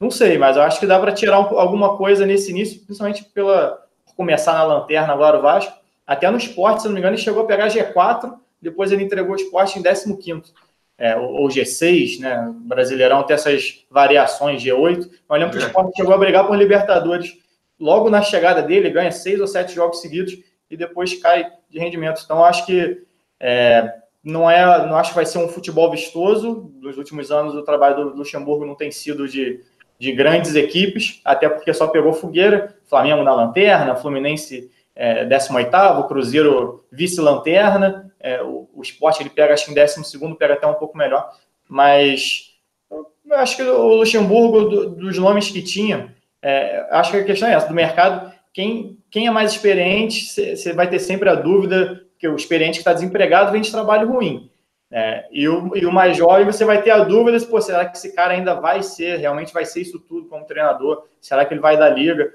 Não 0.00 0.10
sei, 0.10 0.38
mas 0.38 0.56
eu 0.56 0.62
acho 0.62 0.80
que 0.80 0.86
dá 0.86 0.98
para 0.98 1.12
tirar 1.12 1.38
um, 1.40 1.58
alguma 1.58 1.96
coisa 1.96 2.24
nesse 2.24 2.50
início, 2.50 2.80
principalmente 2.84 3.24
pela 3.24 3.78
começar 4.16 4.54
na 4.54 4.64
lanterna 4.64 5.12
agora 5.12 5.38
o 5.38 5.42
Vasco. 5.42 5.72
Até 6.06 6.30
no 6.30 6.38
esporte, 6.38 6.82
se 6.82 6.86
não 6.86 6.94
me 6.94 7.00
engano, 7.00 7.14
ele 7.14 7.22
chegou 7.22 7.42
a 7.42 7.46
pegar 7.46 7.68
G4, 7.68 8.34
depois 8.60 8.90
ele 8.90 9.04
entregou 9.04 9.32
o 9.32 9.36
esporte 9.36 9.78
em 9.78 9.82
15 9.82 10.54
é, 10.96 11.16
ou 11.16 11.48
G6, 11.48 12.20
né? 12.20 12.48
O 12.48 12.52
Brasileirão 12.52 13.22
tem 13.22 13.34
essas 13.34 13.84
variações, 13.90 14.62
G8. 14.62 15.10
Eu 15.28 15.36
lembro 15.36 15.50
que 15.50 15.58
o 15.58 15.62
é. 15.62 15.66
esporte 15.66 15.96
chegou 15.96 16.14
a 16.14 16.18
brigar 16.18 16.46
por 16.46 16.56
Libertadores. 16.56 17.36
Logo 17.78 18.08
na 18.08 18.22
chegada 18.22 18.62
dele, 18.62 18.90
ganha 18.90 19.10
seis 19.10 19.40
ou 19.40 19.46
sete 19.46 19.74
jogos 19.74 20.00
seguidos 20.00 20.38
e 20.70 20.76
depois 20.76 21.20
cai 21.20 21.50
de 21.68 21.78
rendimento. 21.78 22.22
Então, 22.24 22.44
acho 22.44 22.64
que 22.64 23.02
é, 23.40 23.92
não 24.22 24.48
é, 24.48 24.86
não 24.86 24.96
acho 24.96 25.10
que 25.10 25.16
vai 25.16 25.26
ser 25.26 25.38
um 25.38 25.48
futebol 25.48 25.90
vistoso. 25.90 26.72
Nos 26.80 26.96
últimos 26.96 27.30
anos, 27.32 27.54
o 27.54 27.62
trabalho 27.62 27.96
do 27.96 28.16
Luxemburgo 28.16 28.64
não 28.64 28.76
tem 28.76 28.90
sido 28.92 29.28
de, 29.28 29.60
de 29.98 30.12
grandes 30.12 30.54
equipes, 30.54 31.20
até 31.24 31.48
porque 31.48 31.74
só 31.74 31.88
pegou 31.88 32.12
Fogueira, 32.12 32.76
Flamengo 32.84 33.24
na 33.24 33.34
lanterna, 33.34 33.96
Fluminense 33.96 34.70
é, 34.94 35.24
18º, 35.26 36.06
Cruzeiro 36.06 36.84
vice-lanterna, 36.90 38.12
é, 38.20 38.42
o, 38.42 38.68
o 38.74 38.82
esporte 38.82 39.22
ele 39.22 39.30
pega 39.30 39.52
acho 39.54 39.66
que 39.66 39.72
em 39.72 39.74
12 39.74 40.36
pega 40.38 40.54
até 40.54 40.66
um 40.66 40.74
pouco 40.74 40.96
melhor, 40.96 41.30
mas 41.68 42.54
eu 42.90 43.36
acho 43.36 43.56
que 43.56 43.62
o 43.62 43.96
Luxemburgo, 43.96 44.68
do, 44.68 44.90
dos 44.90 45.18
nomes 45.18 45.50
que 45.50 45.62
tinha, 45.62 46.14
é, 46.40 46.86
acho 46.90 47.10
que 47.10 47.16
a 47.18 47.24
questão 47.24 47.48
é 47.48 47.54
essa, 47.54 47.66
do 47.66 47.74
mercado, 47.74 48.32
quem, 48.52 48.98
quem 49.10 49.26
é 49.26 49.30
mais 49.30 49.52
experiente, 49.52 50.26
você 50.26 50.72
vai 50.72 50.88
ter 50.88 50.98
sempre 50.98 51.28
a 51.28 51.34
dúvida 51.34 52.04
que 52.18 52.28
o 52.28 52.36
experiente 52.36 52.74
que 52.74 52.78
está 52.78 52.92
desempregado 52.92 53.50
vem 53.50 53.60
de 53.60 53.70
trabalho 53.70 54.12
ruim. 54.12 54.50
É, 54.90 55.26
e, 55.32 55.48
o, 55.48 55.76
e 55.76 55.84
o 55.84 55.92
mais 55.92 56.16
jovem, 56.16 56.46
você 56.46 56.64
vai 56.64 56.80
ter 56.80 56.92
a 56.92 57.02
dúvida 57.02 57.38
se, 57.40 57.46
pô, 57.46 57.60
será 57.60 57.84
que 57.84 57.96
esse 57.96 58.14
cara 58.14 58.34
ainda 58.34 58.54
vai 58.54 58.82
ser, 58.82 59.18
realmente 59.18 59.52
vai 59.52 59.64
ser 59.64 59.80
isso 59.80 59.98
tudo 59.98 60.28
como 60.28 60.44
treinador? 60.44 61.04
Será 61.20 61.44
que 61.44 61.52
ele 61.52 61.60
vai 61.60 61.76
dar 61.76 61.88
liga? 61.88 62.32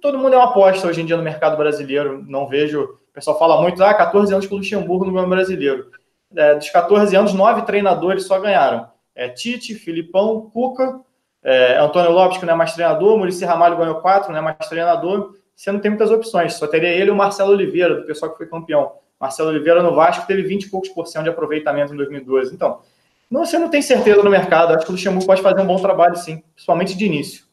Todo 0.00 0.18
mundo 0.18 0.34
é 0.34 0.36
uma 0.36 0.46
aposta 0.46 0.86
hoje 0.86 1.00
em 1.00 1.06
dia 1.06 1.16
no 1.16 1.22
mercado 1.22 1.56
brasileiro. 1.56 2.24
Não 2.26 2.46
vejo. 2.46 2.82
O 2.82 3.12
pessoal 3.12 3.38
fala 3.38 3.60
muito, 3.60 3.82
ah, 3.82 3.94
14 3.94 4.32
anos 4.32 4.46
com 4.46 4.54
o 4.54 4.58
Luxemburgo 4.58 5.04
no 5.04 5.10
governo 5.10 5.34
brasileiro. 5.34 5.90
É, 6.34 6.54
dos 6.54 6.68
14 6.70 7.16
anos, 7.16 7.32
nove 7.32 7.62
treinadores 7.62 8.24
só 8.24 8.38
ganharam. 8.38 8.88
É, 9.14 9.28
Tite, 9.28 9.74
Filipão, 9.74 10.50
Cuca, 10.52 11.00
é, 11.42 11.78
Antônio 11.78 12.12
Lopes, 12.12 12.38
que 12.38 12.46
não 12.46 12.54
é 12.54 12.56
mais 12.56 12.74
treinador, 12.74 13.16
Murici 13.16 13.44
Ramalho 13.44 13.76
ganhou 13.76 13.96
quatro, 13.96 14.30
não 14.30 14.38
é 14.38 14.42
mais 14.42 14.56
treinador. 14.68 15.34
Você 15.56 15.72
não 15.72 15.80
tem 15.80 15.90
muitas 15.90 16.10
opções. 16.10 16.54
Só 16.54 16.66
teria 16.66 16.90
ele 16.90 17.08
e 17.08 17.10
o 17.10 17.16
Marcelo 17.16 17.50
Oliveira, 17.50 17.96
do 17.96 18.06
pessoal 18.06 18.30
que 18.30 18.38
foi 18.38 18.46
campeão. 18.46 18.92
Marcelo 19.18 19.48
Oliveira 19.48 19.82
no 19.82 19.94
Vasco 19.94 20.26
teve 20.26 20.42
20 20.42 20.64
e 20.64 20.70
poucos 20.70 20.88
por 20.90 21.06
cento 21.06 21.24
de 21.24 21.30
aproveitamento 21.30 21.92
em 21.92 21.96
2012. 21.96 22.54
Então, 22.54 22.80
não, 23.28 23.44
você 23.44 23.58
não 23.58 23.68
tem 23.68 23.82
certeza 23.82 24.22
no 24.22 24.30
mercado. 24.30 24.74
Acho 24.74 24.84
que 24.84 24.90
o 24.90 24.94
Luxemburgo 24.94 25.26
pode 25.26 25.42
fazer 25.42 25.60
um 25.60 25.66
bom 25.66 25.76
trabalho, 25.76 26.14
sim, 26.16 26.42
principalmente 26.54 26.96
de 26.96 27.04
início. 27.04 27.47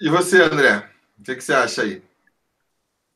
E 0.00 0.08
você, 0.08 0.40
André? 0.40 0.90
O 1.18 1.22
que, 1.22 1.34
que 1.34 1.42
você 1.42 1.52
acha 1.52 1.82
aí? 1.82 2.02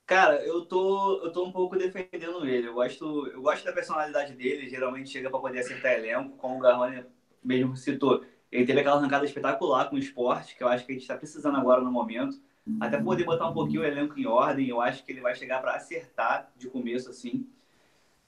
Cara, 0.07 0.45
eu 0.45 0.67
tô, 0.67 1.19
eu 1.25 1.33
tô 1.33 1.47
um 1.47 1.51
pouco 1.51 1.79
defendendo 1.79 2.45
ele. 2.47 2.69
Eu 2.69 2.75
gosto, 2.75 3.27
eu 3.29 3.41
gosto 3.41 3.65
da 3.65 3.73
personalidade 3.73 4.35
dele. 4.35 4.69
Geralmente 4.69 5.09
chega 5.09 5.31
para 5.31 5.41
poder 5.41 5.61
acertar 5.61 5.93
elenco, 5.93 6.37
como 6.37 6.57
o 6.57 6.61
Garrone 6.61 7.07
mesmo 7.43 7.75
citou. 7.75 8.23
Ele 8.53 8.67
teve 8.67 8.81
aquela 8.81 8.97
arrancada 8.97 9.25
espetacular 9.25 9.89
com 9.89 9.97
o 9.97 9.99
esporte, 9.99 10.55
que 10.55 10.63
eu 10.63 10.69
acho 10.69 10.85
que 10.85 10.93
a 10.93 10.95
gente 10.95 11.03
está 11.05 11.17
precisando 11.17 11.57
agora 11.57 11.81
no 11.81 11.91
momento. 11.91 12.39
Até 12.79 13.01
poder 13.01 13.25
botar 13.25 13.49
um 13.49 13.55
pouquinho 13.55 13.81
o 13.81 13.85
elenco 13.85 14.19
em 14.19 14.27
ordem, 14.27 14.69
eu 14.69 14.81
acho 14.81 15.05
que 15.05 15.13
ele 15.13 15.23
vai 15.23 15.35
chegar 15.35 15.63
para 15.63 15.75
acertar 15.75 16.53
de 16.55 16.69
começo, 16.69 17.09
assim. 17.09 17.47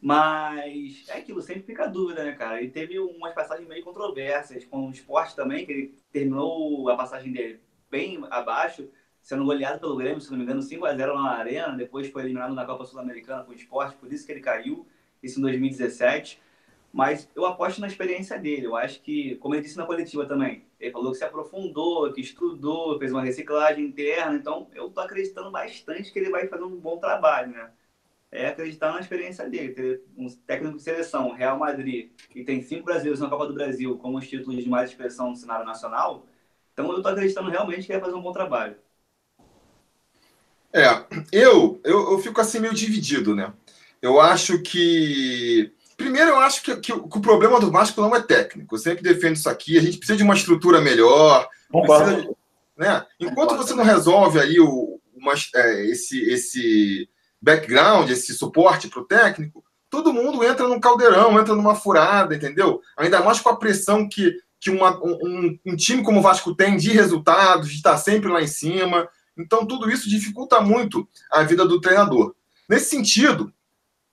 Mas 0.00 1.04
é 1.08 1.18
aquilo, 1.18 1.42
sempre 1.42 1.62
fica 1.62 1.84
a 1.84 1.88
dúvida, 1.88 2.25
né, 2.25 2.32
cara? 2.32 2.58
Ele 2.60 2.70
teve 2.70 2.98
umas 2.98 3.34
passagens 3.34 3.68
meio 3.68 3.84
controversas 3.84 4.64
com 4.64 4.88
o 4.88 4.90
esporte 4.90 5.36
também, 5.36 5.66
que 5.66 5.72
ele 5.72 5.98
terminou 6.10 6.88
a 6.88 6.96
passagem 6.96 7.32
dele 7.32 7.65
bem 7.90 8.23
abaixo, 8.31 8.88
sendo 9.21 9.45
goleado 9.45 9.81
pelo 9.81 9.97
Grêmio, 9.97 10.21
se 10.21 10.31
não 10.31 10.38
me 10.38 10.45
engano, 10.45 10.61
5x0 10.61 11.07
lá 11.12 11.23
na 11.23 11.38
Arena, 11.38 11.76
depois 11.76 12.09
foi 12.09 12.23
eliminado 12.23 12.55
na 12.55 12.64
Copa 12.64 12.85
Sul-Americana 12.85 13.43
com 13.43 13.50
o 13.50 13.55
esporte, 13.55 13.97
por 13.97 14.12
isso 14.12 14.25
que 14.25 14.33
ele 14.33 14.40
caiu, 14.40 14.87
isso 15.23 15.38
em 15.40 15.43
2017. 15.43 16.40
Mas 16.93 17.28
eu 17.35 17.45
aposto 17.45 17.81
na 17.81 17.88
experiência 17.88 18.38
dele. 18.38 18.66
Eu 18.66 18.75
acho 18.75 19.02
que, 19.02 19.37
como 19.37 19.55
ele 19.55 19.62
disse 19.62 19.76
na 19.76 19.85
coletiva 19.85 20.25
também, 20.25 20.64
ele 20.81 20.90
falou 20.90 21.12
que 21.12 21.19
se 21.19 21.25
aprofundou, 21.25 22.11
que 22.11 22.23
estudou, 22.23 22.99
fez 22.99 23.12
uma 23.12 23.23
reciclagem 23.23 23.85
interna. 23.85 24.35
Então, 24.35 24.69
eu 24.75 24.88
tô 24.88 25.00
acreditando 25.00 25.50
bastante 25.50 26.11
que 26.11 26.19
ele 26.19 26.31
vai 26.31 26.47
fazer 26.47 26.64
um 26.64 26.75
bom 26.76 26.97
trabalho, 26.97 27.52
né? 27.52 27.71
É 28.31 28.49
acreditar 28.49 28.93
na 28.93 29.00
experiência 29.00 29.47
dele. 29.47 29.75
Ter 29.75 30.02
um 30.16 30.26
técnico 30.47 30.76
de 30.76 30.83
seleção, 30.83 31.33
Real 31.33 31.59
Madrid, 31.59 32.12
que 32.31 32.43
tem 32.45 32.62
cinco 32.62 32.85
brasileiros 32.85 33.21
na 33.21 33.28
Copa 33.28 33.47
do 33.47 33.52
Brasil 33.52 33.99
como 33.99 34.16
os 34.16 34.26
títulos 34.26 34.62
de 34.62 34.69
mais 34.71 34.88
expressão 34.88 35.31
no 35.31 35.37
cenário 35.37 35.66
nacional, 35.66 36.25
então 36.76 36.90
eu 36.90 36.99
estou 36.99 37.11
acreditando 37.11 37.49
realmente 37.49 37.87
que 37.87 37.92
vai 37.92 38.00
fazer 38.02 38.14
um 38.14 38.21
bom 38.21 38.33
trabalho. 38.33 38.76
É, 40.71 41.04
eu, 41.33 41.80
eu, 41.83 42.12
eu 42.12 42.18
fico 42.18 42.38
assim 42.38 42.61
meio 42.61 42.75
dividido, 42.75 43.35
né? 43.35 43.50
Eu 44.02 44.21
acho 44.21 44.61
que. 44.61 45.73
Primeiro, 45.97 46.33
eu 46.33 46.38
acho 46.40 46.62
que, 46.62 46.76
que, 46.76 46.92
que 46.92 47.18
o 47.18 47.23
problema 47.23 47.59
do 47.59 47.71
Vasco 47.71 48.02
não 48.02 48.14
é 48.14 48.21
técnico. 48.21 48.75
Eu 48.75 48.78
sempre 48.78 49.02
defendo 49.02 49.37
isso 49.37 49.49
aqui. 49.49 49.78
A 49.78 49.80
gente 49.80 49.97
precisa 49.97 50.18
de 50.18 50.23
uma 50.23 50.35
estrutura 50.35 50.78
melhor. 50.83 51.49
Precisa, 51.73 52.28
né? 52.76 53.06
Enquanto 53.18 53.56
você 53.56 53.73
não 53.73 53.83
resolve 53.83 54.38
aí 54.38 54.61
o, 54.61 55.00
uma, 55.14 55.33
é, 55.54 55.87
esse, 55.87 56.23
esse 56.30 57.09
background, 57.40 58.11
esse 58.11 58.35
suporte 58.35 58.88
para 58.88 59.00
o 59.00 59.06
técnico, 59.06 59.64
todo 59.88 60.12
mundo 60.12 60.45
entra 60.45 60.68
num 60.68 60.78
caldeirão, 60.78 61.40
entra 61.40 61.54
numa 61.54 61.75
furada, 61.75 62.37
entendeu? 62.37 62.83
Ainda 62.99 63.21
mais 63.21 63.40
com 63.40 63.49
a 63.49 63.56
pressão 63.56 64.06
que 64.06 64.37
que 64.60 64.70
uma, 64.70 64.98
um, 65.02 65.58
um, 65.66 65.76
time 65.76 66.02
como 66.02 66.20
o 66.20 66.22
Vasco 66.22 66.54
tem 66.54 66.76
de 66.76 66.90
resultados, 66.90 67.68
de 67.68 67.76
estar 67.76 67.96
sempre 67.96 68.30
lá 68.30 68.42
em 68.42 68.46
cima. 68.46 69.08
Então, 69.36 69.66
tudo 69.66 69.90
isso 69.90 70.08
dificulta 70.08 70.60
muito 70.60 71.06
a 71.30 71.42
vida 71.42 71.66
do 71.66 71.80
treinador. 71.80 72.34
Nesse 72.68 72.90
sentido, 72.90 73.52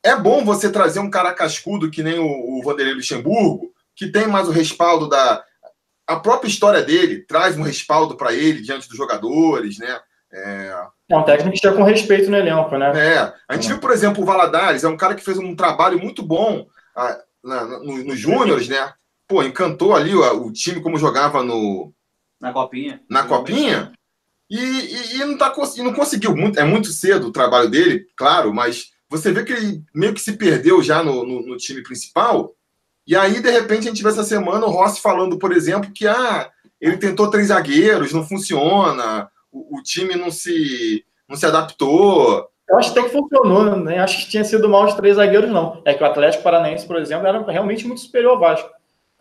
é 0.04 0.16
bom 0.16 0.44
você 0.44 0.70
trazer 0.70 1.00
um 1.00 1.10
cara 1.10 1.34
cascudo 1.34 1.90
que 1.90 2.04
nem 2.04 2.20
o, 2.20 2.26
o 2.26 2.62
Vanderlei 2.64 2.94
Luxemburgo, 2.94 3.74
que 3.96 4.12
tem 4.12 4.28
mais 4.28 4.48
o 4.48 4.52
respaldo 4.52 5.08
da. 5.08 5.44
A 6.06 6.18
própria 6.18 6.50
história 6.50 6.82
dele 6.82 7.22
traz 7.22 7.58
um 7.58 7.64
respaldo 7.64 8.18
para 8.18 8.34
ele 8.34 8.62
diante 8.62 8.90
dos 8.90 8.98
jogadores, 8.98 9.78
né? 9.80 10.00
É... 10.34 10.76
é 11.10 11.18
um 11.18 11.24
técnico 11.24 11.52
que 11.52 11.58
está 11.58 11.72
com 11.72 11.84
respeito 11.84 12.30
no 12.30 12.36
elenco, 12.36 12.76
né? 12.78 12.92
É. 12.96 13.34
A 13.48 13.56
gente 13.56 13.70
viu, 13.70 13.80
por 13.80 13.92
exemplo, 13.92 14.22
o 14.22 14.26
Valadares, 14.26 14.84
é 14.84 14.90
um 14.90 14.98
cara 14.98 15.16
que 15.16 15.24
fez 15.24 15.38
um 15.38 15.56
trabalho 15.56 15.98
muito 16.00 16.22
bom 16.22 16.68
ah, 16.96 17.20
na, 17.44 17.66
no, 17.80 18.04
nos 18.04 18.20
Júniores, 18.20 18.68
né? 18.68 18.94
Pô, 19.28 19.44
encantou 19.44 19.96
ali 19.96 20.14
o, 20.14 20.46
o, 20.46 20.52
time 20.52 20.82
como 20.82 20.98
jogava 20.98 21.44
no. 21.44 21.94
Na 22.40 22.52
copinha. 22.52 23.02
Na 23.10 23.24
copinha. 23.24 23.92
E, 24.50 24.58
e, 24.58 25.16
e 25.16 25.26
não, 25.26 25.38
tá, 25.38 25.54
e 25.76 25.82
não 25.82 25.94
conseguiu. 25.94 26.36
Muito, 26.36 26.60
é 26.60 26.64
muito 26.64 26.90
cedo 26.90 27.28
o 27.28 27.32
trabalho 27.32 27.70
dele, 27.70 28.06
claro, 28.16 28.54
mas 28.54 28.92
você 29.10 29.32
vê 29.32 29.44
que 29.44 29.54
ele 29.54 29.84
meio 29.94 30.14
que 30.14 30.20
se 30.20 30.34
perdeu 30.34 30.82
já 30.82 31.04
no, 31.04 31.26
no, 31.26 31.46
no 31.46 31.58
time 31.58 31.82
principal. 31.84 32.54
E 33.06 33.16
aí, 33.16 33.42
de 33.42 33.52
repente, 33.52 33.88
a 33.88 33.92
gente 33.92 34.02
vê 34.02 34.10
essa 34.10 34.24
semana 34.24 34.66
o 34.66 34.70
Rossi 34.70 35.02
falando, 35.02 35.38
por 35.38 35.52
exemplo, 35.52 35.92
que 35.92 36.08
ah, 36.08 36.50
ele 36.80 36.98
tentou 36.98 37.30
três 37.30 37.48
zagueiros, 37.48 38.14
não 38.14 38.26
funciona, 38.26 39.30
o, 39.52 39.78
o 39.78 39.84
time 39.84 40.16
não 40.16 40.32
se, 40.32 41.06
não 41.28 41.36
se 41.36 41.46
adaptou. 41.46 42.48
Eu 42.68 42.78
acho 42.78 42.92
até 42.92 43.04
que 43.04 43.10
funcionou, 43.10 43.76
né? 43.76 44.00
Acho 44.00 44.24
que 44.24 44.32
tinha 44.32 44.44
sido 44.44 44.70
mal 44.70 44.86
os 44.86 44.94
três 44.94 45.18
zagueiros, 45.18 45.52
não. 45.52 45.82
É 45.86 45.94
que 45.94 46.04
o 46.04 46.08
Atlético 46.08 46.44
Paranaense, 46.44 46.88
por 46.88 46.98
exemplo, 46.98 47.28
era 47.28 47.40
realmente 47.52 47.86
muito 47.86 48.02
superior 48.02 48.32
ao 48.32 48.40
Vasco. 48.40 48.70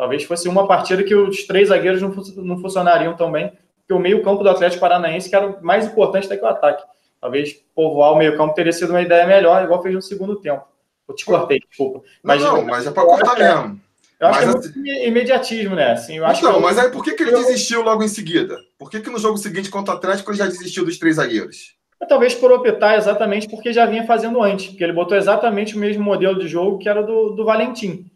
Talvez 0.02 0.24
fosse 0.24 0.48
uma 0.48 0.66
partida 0.66 1.04
que 1.04 1.14
os 1.14 1.46
três 1.46 1.68
zagueiros 1.68 2.02
não, 2.02 2.08
não 2.38 2.58
funcionariam 2.58 3.14
tão 3.14 3.30
bem, 3.30 3.52
porque 3.78 3.94
o 3.94 4.00
meio-campo 4.00 4.42
do 4.42 4.48
Atlético 4.48 4.80
Paranaense 4.80 5.30
que 5.30 5.36
era 5.36 5.60
mais 5.62 5.86
importante 5.86 6.28
do 6.28 6.36
que 6.36 6.44
o 6.44 6.48
ataque. 6.48 6.82
Talvez 7.20 7.52
povoar 7.72 8.12
o 8.12 8.16
meio-campo 8.16 8.52
teria 8.52 8.72
sido 8.72 8.90
uma 8.90 9.00
ideia 9.00 9.24
melhor, 9.28 9.62
igual 9.62 9.80
fez 9.80 9.94
no 9.94 10.02
segundo 10.02 10.34
tempo. 10.40 10.64
Eu 11.08 11.14
te 11.14 11.24
cortei, 11.24 11.60
desculpa. 11.60 12.02
Mas, 12.20 12.42
não, 12.42 12.56
não 12.56 12.64
mas 12.64 12.84
é 12.84 12.90
para 12.90 13.04
cortar 13.04 13.38
mesmo. 13.38 13.80
Eu 14.18 14.26
acho 14.26 14.44
mas, 14.44 14.66
que 14.66 14.76
é 14.76 14.82
muito 14.82 15.06
imediatismo, 15.06 15.76
né? 15.76 15.92
Assim, 15.92 16.18
eu 16.18 16.26
acho 16.26 16.40
então, 16.40 16.54
eu... 16.54 16.60
mas 16.60 16.76
aí 16.78 16.90
por 16.90 17.04
que, 17.04 17.12
que 17.12 17.22
ele 17.22 17.36
desistiu 17.36 17.82
logo 17.82 18.02
em 18.02 18.08
seguida? 18.08 18.58
Por 18.76 18.90
que, 18.90 18.98
que 18.98 19.08
no 19.08 19.20
jogo 19.20 19.38
seguinte 19.38 19.70
contra 19.70 19.94
o 19.94 19.96
Atlético 19.98 20.32
ele 20.32 20.38
já 20.38 20.46
desistiu 20.46 20.84
dos 20.84 20.98
três 20.98 21.14
zagueiros? 21.14 21.76
Talvez 22.08 22.34
por 22.34 22.50
optar 22.50 22.96
exatamente 22.96 23.48
porque 23.48 23.72
já 23.72 23.86
vinha 23.86 24.04
fazendo 24.04 24.42
antes, 24.42 24.66
porque 24.66 24.82
ele 24.82 24.92
botou 24.92 25.16
exatamente 25.16 25.76
o 25.76 25.78
mesmo 25.78 26.02
modelo 26.02 26.40
de 26.40 26.48
jogo 26.48 26.78
que 26.78 26.88
era 26.88 27.04
do, 27.04 27.36
do 27.36 27.44
Valentim. 27.44 28.10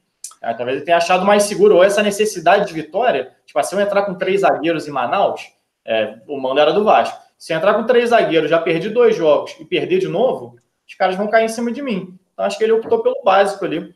Talvez 0.55 0.77
ele 0.77 0.85
tenha 0.85 0.97
achado 0.97 1.25
mais 1.25 1.45
seguro, 1.45 1.77
ou 1.77 1.85
essa 1.85 2.03
necessidade 2.03 2.67
de 2.67 2.75
vitória. 2.75 3.33
Tipo, 3.45 3.63
se 3.63 3.75
eu 3.75 3.81
entrar 3.81 4.03
com 4.03 4.15
três 4.15 4.41
zagueiros 4.41 4.87
em 4.87 4.91
Manaus, 4.91 5.53
é, 5.85 6.17
o 6.27 6.39
mando 6.39 6.61
era 6.61 6.73
do 6.73 6.85
Vasco. 6.85 7.19
Se 7.39 7.53
entrar 7.53 7.75
com 7.75 7.85
três 7.85 8.11
zagueiros, 8.11 8.51
já 8.51 8.59
perdi 8.59 8.89
dois 8.89 9.15
jogos 9.15 9.57
e 9.61 9.65
perder 9.65 9.99
de 9.99 10.09
novo, 10.09 10.57
os 10.87 10.95
caras 10.95 11.17
vão 11.17 11.29
cair 11.29 11.45
em 11.45 11.49
cima 11.49 11.71
de 11.71 11.83
mim. 11.83 12.19
Então 12.33 12.45
acho 12.45 12.59
que 12.59 12.65
ele 12.65 12.73
optou 12.73 13.03
pelo 13.03 13.23
básico 13.25 13.65
ali. 13.65 13.95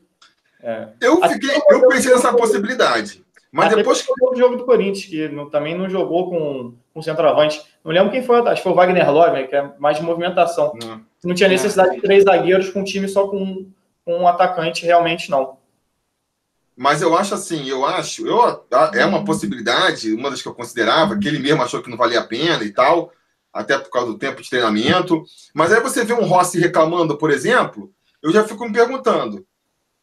É. 0.63 0.89
Eu, 1.01 1.21
fiquei, 1.29 1.51
eu 1.71 1.89
pensei 1.89 2.13
nessa 2.13 2.33
possibilidade. 2.35 3.25
Mas 3.53 3.67
Até 3.67 3.77
depois 3.77 4.03
que. 4.03 4.13
o 4.13 4.35
jogo 4.37 4.57
do 4.57 4.65
Corinthians, 4.65 5.07
que 5.07 5.29
não, 5.29 5.51
também 5.51 5.77
não 5.77 5.89
jogou 5.89 6.31
com, 6.31 6.75
com 6.95 7.03
centroavante. 7.03 7.61
Não 7.85 7.93
lembro 7.93 8.13
quem 8.13 8.23
foi, 8.23 8.39
acho 8.41 8.57
que 8.57 8.63
foi 8.63 8.73
o 8.73 8.75
Wagner 8.75 9.11
Love, 9.11 9.49
que 9.49 9.57
é 9.57 9.73
mais 9.79 9.97
de 9.97 10.05
movimentação. 10.05 10.73
Não, 10.81 11.01
não 11.25 11.35
tinha 11.35 11.49
necessidade 11.49 11.97
de 11.97 12.03
três 12.03 12.25
zagueiros 12.25 12.71
com 12.71 12.81
um 12.81 12.85
time 12.85 13.09
só 13.09 13.27
com, 13.27 13.67
com 14.05 14.19
um 14.19 14.29
atacante, 14.29 14.87
realmente 14.87 15.31
não. 15.31 15.59
Mas 16.81 17.03
eu 17.03 17.15
acho 17.15 17.35
assim, 17.35 17.69
eu 17.69 17.85
acho, 17.85 18.27
eu, 18.27 18.67
é 18.95 19.05
uma 19.05 19.23
possibilidade, 19.23 20.15
uma 20.15 20.31
das 20.31 20.41
que 20.41 20.49
eu 20.49 20.55
considerava, 20.55 21.19
que 21.19 21.29
ele 21.29 21.39
mesmo 21.39 21.63
achou 21.63 21.83
que 21.83 21.91
não 21.91 21.97
valia 21.99 22.21
a 22.21 22.27
pena 22.27 22.65
e 22.65 22.73
tal, 22.73 23.13
até 23.53 23.77
por 23.77 23.91
causa 23.91 24.11
do 24.11 24.17
tempo 24.17 24.41
de 24.41 24.49
treinamento. 24.49 25.23
Mas 25.53 25.75
aí 25.75 25.81
você 25.83 26.07
vê 26.07 26.15
um 26.15 26.25
Rossi 26.25 26.59
reclamando, 26.59 27.19
por 27.19 27.31
exemplo, 27.31 27.93
eu 28.23 28.33
já 28.33 28.49
fico 28.49 28.65
me 28.65 28.73
perguntando. 28.73 29.47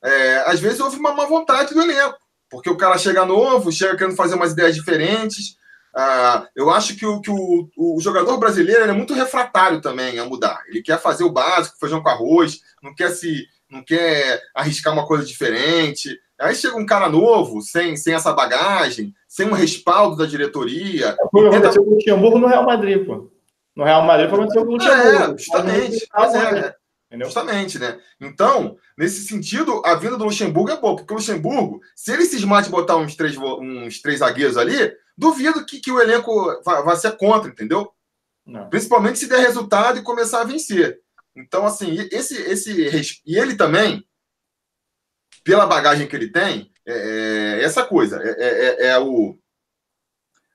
É, 0.03 0.43
às 0.46 0.60
vezes 0.60 0.79
houve 0.79 0.98
uma 0.98 1.15
má 1.15 1.25
vontade 1.25 1.74
do 1.74 1.81
elenco, 1.81 2.19
porque 2.48 2.69
o 2.69 2.77
cara 2.77 2.96
chega 3.00 3.25
novo, 3.25 3.72
chega 3.72 3.98
querendo 3.98 4.15
fazer 4.15 4.36
umas 4.36 4.51
ideias 4.51 4.75
diferentes. 4.75 5.57
Ah, 5.96 6.48
eu 6.55 6.69
acho 6.69 6.96
que, 6.96 7.07
o, 7.07 7.19
que 7.22 7.31
o, 7.31 7.72
o 7.75 8.00
jogador 8.00 8.38
brasileiro 8.38 8.84
é 8.84 8.93
muito 8.93 9.15
refratário 9.15 9.81
também 9.81 10.19
a 10.19 10.25
mudar. 10.25 10.62
Ele 10.67 10.84
quer 10.84 11.01
fazer 11.01 11.24
o 11.24 11.31
básico, 11.31 11.79
feijão 11.79 12.03
com 12.03 12.10
arroz, 12.10 12.60
não 12.84 12.93
quer 12.93 13.10
se 13.10 13.48
não 13.67 13.84
quer 13.84 14.43
arriscar 14.53 14.93
uma 14.93 15.07
coisa 15.07 15.25
diferente. 15.25 16.15
Aí 16.39 16.53
chega 16.56 16.77
um 16.77 16.86
cara 16.86 17.10
novo, 17.10 17.62
sem, 17.62 17.96
sem 17.98 18.13
essa 18.13 18.32
bagagem, 18.34 19.13
sem 19.27 19.48
um 19.48 19.53
respaldo 19.53 20.15
da 20.15 20.25
diretoria. 20.25 21.15
Foi 21.32 21.48
o 21.48 21.50
que 21.50 21.56
aconteceu 21.56 21.84
com 21.84 21.91
o 21.91 21.94
Luxemburgo 21.96 22.39
no 22.39 22.48
Real 22.48 22.65
Madrid, 22.65 23.06
pô. 23.06 23.32
No 23.75 23.84
Real 23.84 24.03
Madrid 24.03 24.29
foi 24.29 24.39
o 24.39 24.48
que 24.48 24.58
aconteceu 24.58 24.65
com 24.65 24.72
o 24.72 24.75
Luxemburgo. 24.75 25.34
É, 25.34 25.38
justamente. 25.38 26.08
Mas 26.13 26.36
é, 26.36 26.75
é. 27.10 27.24
Justamente, 27.24 27.79
né? 27.79 28.00
Então, 28.20 28.77
nesse 28.98 29.25
sentido, 29.25 29.82
a 29.86 29.96
vinda 29.96 30.17
do 30.17 30.25
Luxemburgo 30.25 30.72
é 30.72 30.77
boa, 30.77 30.96
porque 30.96 31.13
o 31.13 31.17
Luxemburgo, 31.17 31.82
se 31.96 32.12
ele 32.12 32.25
se 32.25 32.38
de 32.38 32.70
botar 32.70 32.98
uns 32.98 33.15
três, 33.15 33.38
uns 33.38 34.01
três 34.01 34.20
zagueiros 34.20 34.58
ali, 34.58 34.94
duvido 35.17 35.65
que, 35.65 35.79
que 35.79 35.91
o 35.91 36.01
elenco 36.01 36.62
vá, 36.63 36.82
vá 36.82 36.96
ser 36.96 37.15
contra, 37.17 37.50
entendeu? 37.50 37.91
Não. 38.46 38.70
Principalmente 38.70 39.20
se 39.20 39.27
der 39.27 39.39
resultado 39.39 40.00
e 40.00 40.03
começar 40.03 40.41
a 40.41 40.46
vencer. 40.46 41.00
Então, 41.36 41.65
assim, 41.65 42.08
esse, 42.12 42.36
esse. 42.36 43.22
E 43.25 43.38
ele 43.38 43.56
também, 43.56 44.03
pela 45.48 45.66
bagagem 45.66 46.06
que 46.08 46.16
ele 46.16 46.27
tem, 46.27 46.70
é, 46.86 47.60
é 47.62 47.63
essa 47.63 47.86
coisa. 47.86 48.22
É, 48.22 48.30
é, 48.32 48.66
é, 48.66 48.88
é, 48.89 49.00
o, 49.00 49.39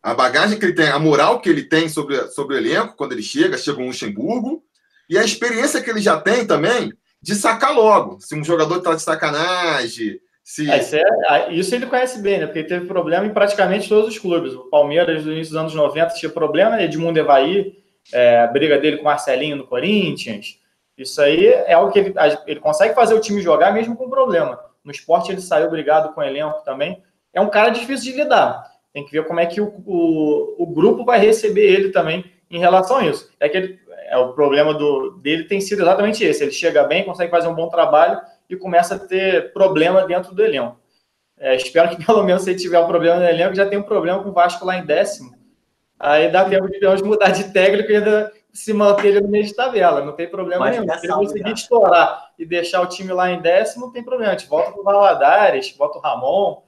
a 0.03 0.13
bagagem 0.13 0.59
que 0.59 0.67
ele 0.67 0.75
tem, 0.75 0.89
a 0.89 0.99
moral 0.99 1.41
que 1.41 1.49
ele 1.49 1.63
tem 1.63 1.89
sobre, 1.89 2.29
sobre 2.29 2.57
o 2.57 2.59
elenco, 2.59 2.95
quando 2.95 3.13
ele 3.13 3.23
chega, 3.23 3.57
chega 3.57 3.81
um 3.81 3.87
Luxemburgo, 3.87 4.63
e 5.09 5.17
a 5.17 5.25
experiência 5.25 5.81
que 5.81 5.89
ele 5.89 6.03
já 6.03 6.21
tem 6.21 6.47
também 6.47 6.93
de 7.23 7.35
sacar 7.35 7.75
logo. 7.75 8.21
Se 8.21 8.35
um 8.35 8.45
jogador 8.45 8.79
está 8.79 8.95
de 8.95 9.01
sacanagem. 9.01 10.21
Se... 10.45 10.71
É, 10.71 10.79
isso, 10.79 10.97
é, 10.97 11.53
isso, 11.55 11.75
ele 11.75 11.87
conhece 11.87 12.21
bem, 12.21 12.41
né? 12.41 12.47
Porque 12.47 12.63
teve 12.63 12.85
problema 12.87 13.25
em 13.25 13.33
praticamente 13.33 13.89
todos 13.89 14.09
os 14.09 14.19
clubes. 14.19 14.53
O 14.53 14.69
Palmeiras, 14.69 15.25
no 15.25 15.33
início 15.33 15.55
dos 15.55 15.61
anos 15.61 15.75
90, 15.75 16.15
tinha 16.15 16.31
problema, 16.31 16.83
Edmundo 16.83 17.19
Evaí, 17.19 17.79
é, 18.13 18.41
a 18.41 18.47
briga 18.47 18.79
dele 18.79 18.97
com 18.99 19.05
o 19.05 19.07
Marcelinho 19.07 19.57
no 19.57 19.67
Corinthians. 19.67 20.59
Isso 20.99 21.23
aí 21.23 21.47
é 21.47 21.73
algo 21.73 21.91
que 21.91 21.99
ele, 21.99 22.15
ele 22.47 22.61
consegue 22.61 22.95
fazer 22.95 23.15
o 23.15 23.21
time 23.21 23.41
jogar 23.41 23.73
mesmo 23.73 23.97
com 23.97 24.11
problema. 24.11 24.59
No 24.85 24.91
esporte 24.91 25.31
ele 25.31 25.41
saiu 25.41 25.71
brigado 25.71 26.13
com 26.13 26.21
o 26.21 26.25
elenco 26.25 26.65
também. 26.65 27.03
É 27.33 27.41
um 27.41 27.49
cara 27.49 27.71
difícil 27.71 28.13
de 28.13 28.19
lidar. 28.19 28.71
Tem 28.93 29.05
que 29.05 29.13
ver 29.13 29.27
como 29.27 29.41
é 29.41 29.47
que 29.47 29.61
o, 29.61 29.83
o, 29.87 30.63
o 30.63 30.67
grupo 30.67 31.05
vai 31.05 31.19
receber 31.19 31.63
ele 31.63 31.91
também 31.91 32.25
em 32.51 32.59
relação 32.59 32.99
a 32.99 33.07
isso. 33.07 33.31
É 33.41 33.49
que 33.49 33.57
ele, 33.57 33.81
é, 34.07 34.19
o 34.19 34.33
problema 34.35 34.75
do, 34.75 35.13
dele 35.23 35.45
tem 35.45 35.61
sido 35.61 35.83
exatamente 35.83 36.23
esse. 36.23 36.43
Ele 36.43 36.53
chega 36.53 36.85
bem, 36.85 37.05
consegue 37.05 37.31
fazer 37.31 37.49
um 37.49 37.55
bom 37.55 37.69
trabalho 37.69 38.21
e 38.49 38.57
começa 38.57 38.97
a 38.97 38.99
ter 38.99 39.53
problema 39.53 40.07
dentro 40.07 40.35
do 40.35 40.45
elenco. 40.45 40.79
É, 41.39 41.57
espero 41.57 41.89
que 41.89 41.97
pelo 42.05 42.23
menos 42.23 42.43
se 42.43 42.51
ele 42.51 42.59
tiver 42.59 42.79
um 42.79 42.87
problema 42.87 43.17
no 43.17 43.25
elenco, 43.25 43.55
já 43.55 43.67
tem 43.67 43.79
um 43.79 43.83
problema 43.83 44.23
com 44.23 44.29
o 44.29 44.33
Vasco 44.33 44.67
lá 44.67 44.77
em 44.77 44.85
décimo. 44.85 45.35
Aí 45.99 46.31
dá 46.31 46.45
tempo 46.45 46.69
de 46.69 47.05
mudar 47.05 47.31
de 47.31 47.53
técnico 47.53 47.91
e 47.91 47.97
ainda 47.97 48.33
se 48.53 48.73
manter 48.73 49.09
ele 49.09 49.21
no 49.23 49.29
meio 49.29 49.45
de 49.45 49.55
tabela, 49.55 50.05
não 50.05 50.13
tem 50.13 50.29
problema 50.29 50.67
Mas 50.67 50.79
nenhum. 50.79 50.93
Se 50.93 51.07
ele 51.07 51.13
conseguir 51.15 51.53
estourar 51.53 52.31
e 52.39 52.45
deixar 52.45 52.83
o 52.83 52.87
time 52.87 53.13
lá 53.13 53.31
em 53.31 53.41
décimo, 53.41 53.87
não 53.87 53.93
tem 53.93 54.05
problema. 54.05 54.33
A 54.33 54.37
gente 54.37 54.49
volta 54.49 54.73
pro 54.73 54.83
Valadares, 54.83 55.75
volta 55.77 55.99
o 55.99 56.01
Ramon. 56.03 56.63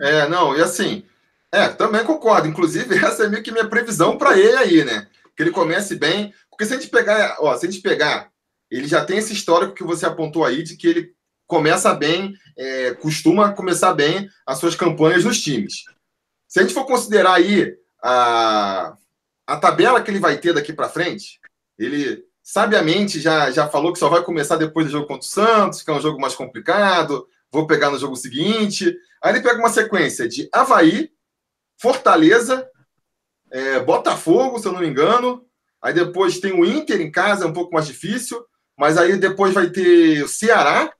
É, 0.00 0.26
não, 0.26 0.56
e 0.56 0.62
assim, 0.62 1.04
é, 1.52 1.68
também 1.68 2.02
concordo. 2.02 2.48
Inclusive, 2.48 2.96
essa 3.04 3.24
é 3.24 3.28
meio 3.28 3.42
que 3.42 3.52
minha 3.52 3.68
previsão 3.68 4.16
para 4.16 4.38
ele 4.38 4.56
aí, 4.56 4.84
né? 4.84 5.06
Que 5.36 5.42
ele 5.42 5.50
comece 5.50 5.96
bem. 5.96 6.32
Porque 6.48 6.64
se 6.64 6.72
a 6.72 6.76
gente 6.78 6.90
pegar, 6.90 7.36
ó, 7.40 7.54
se 7.56 7.66
a 7.66 7.70
gente 7.70 7.82
pegar, 7.82 8.30
ele 8.70 8.88
já 8.88 9.04
tem 9.04 9.18
esse 9.18 9.34
histórico 9.34 9.74
que 9.74 9.84
você 9.84 10.06
apontou 10.06 10.44
aí 10.44 10.62
de 10.62 10.76
que 10.76 10.86
ele 10.86 11.14
começa 11.46 11.92
bem, 11.92 12.34
é, 12.56 12.94
costuma 12.94 13.52
começar 13.52 13.92
bem 13.92 14.28
as 14.46 14.58
suas 14.58 14.74
campanhas 14.74 15.24
nos 15.24 15.42
times. 15.42 15.84
Se 16.48 16.58
a 16.58 16.62
gente 16.62 16.72
for 16.72 16.86
considerar 16.86 17.34
aí 17.34 17.76
a 18.02 18.96
a 19.46 19.56
tabela 19.56 20.02
que 20.02 20.10
ele 20.10 20.20
vai 20.20 20.38
ter 20.38 20.52
daqui 20.52 20.72
para 20.72 20.88
frente, 20.88 21.40
ele 21.78 22.24
sabiamente 22.42 23.20
já, 23.20 23.50
já 23.50 23.68
falou 23.68 23.92
que 23.92 23.98
só 23.98 24.08
vai 24.08 24.22
começar 24.22 24.56
depois 24.56 24.86
do 24.86 24.92
jogo 24.92 25.06
contra 25.06 25.26
o 25.26 25.30
Santos, 25.30 25.82
que 25.82 25.90
é 25.90 25.94
um 25.94 26.00
jogo 26.00 26.20
mais 26.20 26.34
complicado, 26.34 27.26
vou 27.50 27.66
pegar 27.66 27.90
no 27.90 27.98
jogo 27.98 28.16
seguinte. 28.16 28.94
Aí 29.22 29.32
ele 29.32 29.42
pega 29.42 29.58
uma 29.58 29.70
sequência 29.70 30.28
de 30.28 30.48
Havaí, 30.52 31.10
Fortaleza, 31.80 32.68
é, 33.50 33.80
Botafogo, 33.80 34.58
se 34.58 34.66
eu 34.66 34.72
não 34.72 34.80
me 34.80 34.88
engano. 34.88 35.46
Aí 35.80 35.92
depois 35.92 36.40
tem 36.40 36.52
o 36.52 36.64
Inter 36.64 37.00
em 37.00 37.10
casa, 37.10 37.44
é 37.44 37.48
um 37.48 37.52
pouco 37.52 37.72
mais 37.72 37.86
difícil. 37.86 38.44
Mas 38.76 38.98
aí 38.98 39.16
depois 39.16 39.54
vai 39.54 39.70
ter 39.70 40.22
o 40.22 40.28
Ceará. 40.28 40.92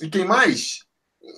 E 0.00 0.08
quem 0.08 0.24
mais? 0.24 0.84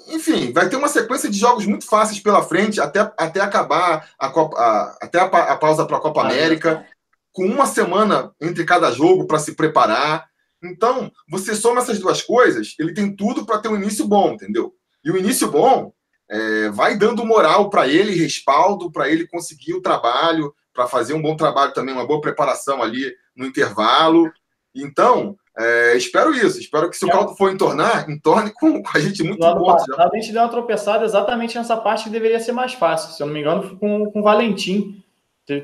Enfim, 0.09 0.53
vai 0.53 0.69
ter 0.69 0.77
uma 0.77 0.89
sequência 0.89 1.29
de 1.29 1.39
jogos 1.39 1.67
muito 1.67 1.87
fáceis 1.87 2.21
pela 2.21 2.43
frente 2.43 2.81
até, 2.81 3.01
até 3.19 3.41
acabar 3.41 4.09
a 4.19 4.29
Copa, 4.29 4.57
a, 4.57 4.99
até 5.03 5.19
a, 5.19 5.25
a 5.25 5.57
pausa 5.57 5.85
para 5.85 5.97
a 5.97 6.01
Copa 6.01 6.23
América, 6.23 6.87
com 7.33 7.47
uma 7.47 7.67
semana 7.67 8.33
entre 8.41 8.65
cada 8.65 8.91
jogo 8.91 9.27
para 9.27 9.39
se 9.39 9.55
preparar. 9.55 10.27
Então, 10.63 11.11
você 11.29 11.57
soma 11.57 11.81
essas 11.81 11.99
duas 11.99 12.23
coisas, 12.23 12.75
ele 12.79 12.95
tem 12.95 13.15
tudo 13.15 13.45
para 13.45 13.59
ter 13.59 13.69
um 13.69 13.77
início 13.77 14.07
bom, 14.07 14.33
entendeu? 14.33 14.73
E 15.05 15.11
o 15.11 15.17
início 15.17 15.51
bom 15.51 15.93
é, 16.31 16.69
vai 16.71 16.97
dando 16.97 17.25
moral 17.25 17.69
para 17.69 17.89
ele, 17.89 18.15
respaldo 18.15 18.91
para 18.93 19.09
ele 19.09 19.27
conseguir 19.27 19.75
o 19.75 19.83
trabalho, 19.83 20.55
para 20.73 20.87
fazer 20.87 21.15
um 21.15 21.23
bom 21.23 21.37
trabalho 21.37 21.73
também, 21.73 21.95
uma 21.95 22.07
boa 22.07 22.21
preparação 22.21 22.83
ali 22.83 23.13
no 23.35 23.45
intervalo. 23.45 24.31
Então, 24.75 25.37
é, 25.59 25.97
espero 25.97 26.35
isso. 26.35 26.59
Espero 26.59 26.89
que 26.89 26.97
se 26.97 27.05
o 27.05 27.09
é. 27.09 27.13
caldo 27.13 27.35
for 27.37 27.53
entornar, 27.53 28.09
entorne 28.11 28.51
com, 28.53 28.83
com 28.83 28.97
a 28.97 29.01
gente 29.01 29.23
muito. 29.23 29.39
Passado, 29.39 30.13
a 30.13 30.17
gente 30.17 30.33
deu 30.33 30.43
uma 30.43 30.49
tropeçada 30.49 31.05
exatamente 31.05 31.57
nessa 31.57 31.77
parte 31.77 32.05
que 32.05 32.11
deveria 32.11 32.41
ser 32.41 32.53
mais 32.53 32.73
fácil. 32.73 33.13
Se 33.15 33.23
eu 33.23 33.27
não 33.27 33.35
me 33.35 33.41
engano, 33.41 33.77
com, 33.79 34.11
com 34.11 34.21
o 34.21 34.23
Valentim. 34.23 35.03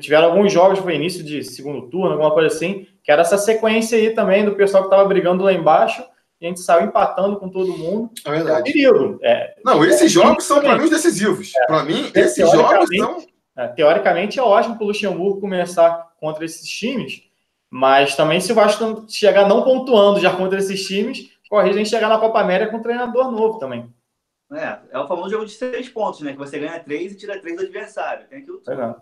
Tiveram 0.01 0.27
alguns 0.27 0.51
jogos, 0.51 0.79
foi 0.79 0.95
início 0.95 1.23
de 1.23 1.41
segundo 1.41 1.89
turno, 1.89 2.11
alguma 2.11 2.31
coisa 2.31 2.53
assim, 2.53 2.85
que 3.01 3.11
era 3.11 3.21
essa 3.21 3.37
sequência 3.37 3.97
aí 3.97 4.11
também 4.11 4.43
do 4.43 4.53
pessoal 4.53 4.83
que 4.83 4.87
estava 4.87 5.07
brigando 5.07 5.43
lá 5.43 5.53
embaixo 5.53 6.03
e 6.39 6.45
a 6.45 6.49
gente 6.49 6.61
saiu 6.61 6.85
empatando 6.85 7.37
com 7.37 7.49
todo 7.49 7.77
mundo. 7.77 8.09
É 8.25 8.31
verdade. 8.31 8.57
É 8.57 8.59
um 8.59 8.63
perigo. 8.63 9.19
É, 9.21 9.55
não, 9.63 9.83
esses 9.83 10.03
é, 10.03 10.07
jogos 10.07 10.45
são 10.45 10.61
para 10.61 10.77
mim 10.77 10.85
os 10.85 10.89
decisivos. 10.89 11.53
É, 11.55 11.65
para 11.65 11.83
mim, 11.83 12.11
esses 12.13 12.51
jogos 12.51 12.89
são. 12.95 13.25
Teoricamente 13.75 14.39
é 14.39 14.41
ótimo 14.41 14.75
para 14.75 14.85
o 14.85 14.87
Luxemburgo 14.87 15.41
começar 15.41 16.07
contra 16.17 16.45
esses 16.45 16.69
times, 16.69 17.23
mas 17.69 18.15
também 18.15 18.41
se 18.41 18.51
o 18.51 18.55
Vasco 18.55 19.05
chegar 19.07 19.47
não 19.47 19.63
pontuando 19.63 20.19
já 20.19 20.35
contra 20.35 20.57
esses 20.57 20.85
times, 20.85 21.29
corre 21.49 21.69
a 21.69 21.73
gente 21.73 21.89
chegar 21.89 22.09
na 22.09 22.17
Copa 22.17 22.39
América 22.39 22.71
com 22.71 22.77
um 22.77 22.81
treinador 22.81 23.31
novo 23.31 23.59
também. 23.59 23.93
É, 24.51 24.79
é 24.91 24.99
o 24.99 25.07
famoso 25.07 25.29
jogo 25.29 25.45
de 25.45 25.51
seis 25.51 25.87
pontos, 25.87 26.21
né? 26.21 26.31
Que 26.31 26.39
você 26.39 26.57
ganha 26.57 26.79
três 26.79 27.11
e 27.11 27.15
tira 27.15 27.39
três 27.39 27.55
do 27.55 27.63
adversário. 27.63 28.27
Tem 28.27 28.39
aquilo 28.39 28.57
tudo. 28.57 28.81
É. 28.81 28.95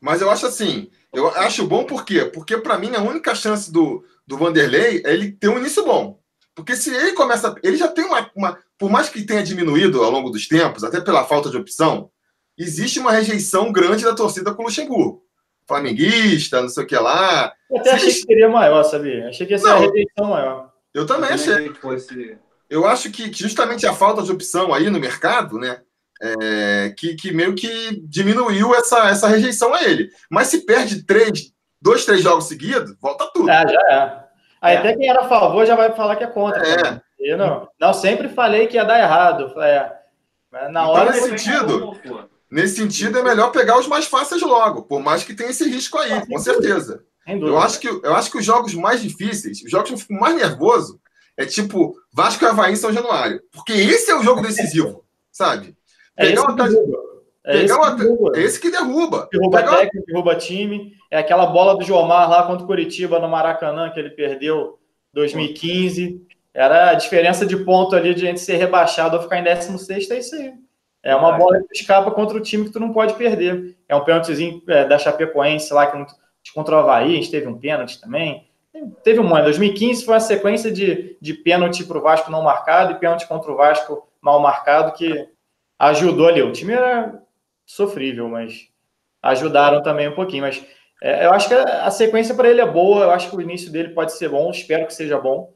Mas 0.00 0.20
eu 0.20 0.28
acho 0.28 0.46
assim, 0.46 0.90
eu 1.12 1.28
acho 1.28 1.66
bom 1.66 1.84
por 1.84 2.04
quê? 2.04 2.24
Porque 2.24 2.58
para 2.58 2.76
mim 2.76 2.94
a 2.96 3.00
única 3.00 3.34
chance 3.34 3.72
do, 3.72 4.04
do 4.26 4.36
Vanderlei 4.36 5.02
é 5.04 5.12
ele 5.12 5.30
ter 5.30 5.48
um 5.48 5.58
início 5.58 5.84
bom. 5.84 6.18
Porque 6.54 6.74
se 6.74 6.92
ele 6.92 7.12
começa. 7.12 7.54
Ele 7.62 7.76
já 7.76 7.86
tem 7.86 8.04
uma, 8.04 8.28
uma. 8.34 8.58
Por 8.76 8.90
mais 8.90 9.08
que 9.08 9.22
tenha 9.22 9.42
diminuído 9.42 10.02
ao 10.02 10.10
longo 10.10 10.30
dos 10.30 10.48
tempos, 10.48 10.82
até 10.82 11.00
pela 11.00 11.24
falta 11.24 11.48
de 11.48 11.56
opção, 11.56 12.10
existe 12.58 12.98
uma 12.98 13.12
rejeição 13.12 13.70
grande 13.70 14.04
da 14.04 14.14
torcida 14.14 14.52
com 14.52 14.62
o 14.62 14.66
Luxemburgo 14.66 15.24
flamenguista, 15.70 16.60
não 16.60 16.68
sei 16.68 16.82
o 16.82 16.86
que 16.86 16.96
lá. 16.96 17.52
Eu 17.70 17.78
até 17.78 17.92
achei 17.92 18.08
que 18.08 18.22
seria 18.22 18.48
maior, 18.48 18.82
sabia? 18.82 19.28
Achei 19.28 19.46
que 19.46 19.52
ia 19.52 19.58
ser 19.58 19.68
não, 19.68 19.76
a 19.76 19.78
rejeição 19.78 20.26
maior. 20.26 20.72
Eu 20.92 21.06
também 21.06 21.30
achei. 21.30 21.72
Eu 22.68 22.86
acho 22.86 23.10
que 23.10 23.32
justamente 23.32 23.86
a 23.86 23.94
falta 23.94 24.22
de 24.22 24.32
opção 24.32 24.74
aí 24.74 24.90
no 24.90 24.98
mercado, 24.98 25.58
né? 25.58 25.80
É, 26.22 26.92
que, 26.98 27.14
que 27.14 27.32
meio 27.32 27.54
que 27.54 28.02
diminuiu 28.02 28.74
essa, 28.74 29.08
essa 29.08 29.28
rejeição 29.28 29.72
a 29.72 29.84
ele. 29.84 30.10
Mas 30.28 30.48
se 30.48 30.66
perde 30.66 31.04
três, 31.04 31.52
dois, 31.80 32.04
três 32.04 32.20
jogos 32.20 32.46
seguidos, 32.46 32.94
volta 33.00 33.30
tudo. 33.32 33.48
Ah, 33.48 33.64
já 33.66 33.80
é. 33.90 34.30
Aí 34.60 34.74
é. 34.74 34.78
até 34.78 34.96
quem 34.96 35.08
era 35.08 35.22
a 35.22 35.28
favor 35.28 35.64
já 35.64 35.76
vai 35.76 35.92
falar 35.92 36.16
que 36.16 36.24
é 36.24 36.26
contra. 36.26 36.62
É. 36.62 37.00
Eu 37.18 37.38
não, 37.38 37.68
não, 37.80 37.92
sempre 37.92 38.28
falei 38.28 38.66
que 38.66 38.76
ia 38.76 38.84
dar 38.84 38.98
errado. 38.98 39.54
É, 39.62 39.92
na 40.52 40.68
então, 40.68 40.88
hora 40.88 41.10
nesse 41.12 41.28
sentido, 41.28 41.96
Nesse 42.50 42.76
sentido, 42.76 43.18
é 43.18 43.22
melhor 43.22 43.52
pegar 43.52 43.78
os 43.78 43.86
mais 43.86 44.06
fáceis 44.06 44.42
logo, 44.42 44.82
por 44.82 45.00
mais 45.00 45.22
que 45.22 45.34
tenha 45.34 45.50
esse 45.50 45.68
risco 45.68 45.96
aí, 45.98 46.26
com 46.26 46.38
certeza. 46.38 47.04
Eu 47.26 47.58
acho, 47.58 47.78
que, 47.78 47.86
eu 47.86 48.14
acho 48.14 48.30
que 48.30 48.38
os 48.38 48.44
jogos 48.44 48.74
mais 48.74 49.00
difíceis, 49.00 49.62
os 49.62 49.70
jogos 49.70 49.88
que 49.88 49.94
eu 49.94 49.98
fico 49.98 50.14
mais 50.14 50.34
nervoso, 50.34 51.00
é 51.36 51.46
tipo 51.46 51.94
Vasco 52.12 52.44
e 52.44 52.48
Havaí 52.48 52.72
em 52.72 52.76
São 52.76 52.92
Januário. 52.92 53.40
Porque 53.52 53.72
esse 53.72 54.10
é 54.10 54.16
o 54.16 54.22
jogo 54.22 54.42
decisivo, 54.42 55.04
sabe? 55.30 55.76
É 56.16 56.26
pegar 56.26 56.42
uma, 56.42 56.68
é, 57.44 57.64
esse 57.64 57.72
uma, 57.72 57.96
é 58.34 58.40
esse 58.40 58.60
que 58.60 58.70
derruba. 58.70 59.28
Derruba 59.30 59.58
pegar... 59.58 59.76
técnico, 59.76 60.06
derruba 60.06 60.34
time. 60.34 60.92
É 61.10 61.18
aquela 61.18 61.46
bola 61.46 61.76
do 61.76 61.84
Jomar 61.84 62.28
lá 62.28 62.42
contra 62.42 62.64
o 62.64 62.66
Curitiba 62.66 63.18
no 63.18 63.28
Maracanã, 63.28 63.90
que 63.90 63.98
ele 63.98 64.10
perdeu 64.10 64.78
2015. 65.14 66.20
Era 66.52 66.90
a 66.90 66.94
diferença 66.94 67.46
de 67.46 67.56
ponto 67.56 67.94
ali 67.94 68.12
de 68.12 68.22
gente 68.22 68.40
ser 68.40 68.56
rebaixado 68.56 69.16
ou 69.16 69.22
ficar 69.22 69.38
em 69.38 69.44
16, 69.44 70.10
é 70.10 70.18
isso 70.18 70.34
aí. 70.34 70.52
É 71.02 71.14
uma 71.14 71.32
bola 71.32 71.62
que 71.62 71.78
escapa 71.78 72.10
contra 72.10 72.36
o 72.36 72.40
time 72.40 72.64
que 72.64 72.72
tu 72.72 72.80
não 72.80 72.92
pode 72.92 73.14
perder. 73.14 73.76
É 73.88 73.96
um 73.96 74.04
pênaltizinho 74.04 74.62
é, 74.68 74.84
da 74.84 74.98
Chapecoense 74.98 75.72
lá, 75.72 75.86
que 75.86 76.52
contra 76.54 76.76
o 76.76 76.78
Havaí, 76.80 77.12
a 77.12 77.16
gente 77.16 77.30
teve 77.30 77.46
um 77.46 77.58
pênalti 77.58 78.00
também. 78.00 78.48
Teve 79.02 79.18
um 79.18 79.34
ano. 79.34 79.44
2015 79.44 80.04
foi 80.04 80.14
uma 80.14 80.20
sequência 80.20 80.70
de, 80.70 81.16
de 81.20 81.34
pênalti 81.34 81.84
para 81.84 81.98
o 81.98 82.02
Vasco 82.02 82.30
não 82.30 82.42
marcado 82.42 82.92
e 82.92 82.98
pênalti 82.98 83.26
contra 83.26 83.50
o 83.50 83.56
Vasco 83.56 84.08
mal 84.20 84.40
marcado 84.40 84.92
que 84.92 85.28
ajudou 85.78 86.28
ali. 86.28 86.42
O 86.42 86.52
time 86.52 86.72
era 86.72 87.22
sofrível, 87.64 88.28
mas 88.28 88.68
ajudaram 89.22 89.82
também 89.82 90.08
um 90.08 90.14
pouquinho. 90.14 90.42
Mas 90.42 90.64
é, 91.02 91.26
eu 91.26 91.32
acho 91.32 91.48
que 91.48 91.54
a, 91.54 91.90
sequência 91.90 92.34
para 92.34 92.48
ele 92.48 92.60
é 92.60 92.66
boa. 92.66 93.04
Eu 93.04 93.10
acho 93.10 93.30
que 93.30 93.36
o 93.36 93.40
início 93.40 93.72
dele 93.72 93.90
pode 93.90 94.12
ser 94.12 94.28
bom. 94.28 94.50
Espero 94.50 94.86
que 94.86 94.94
seja 94.94 95.18
bom. 95.18 95.52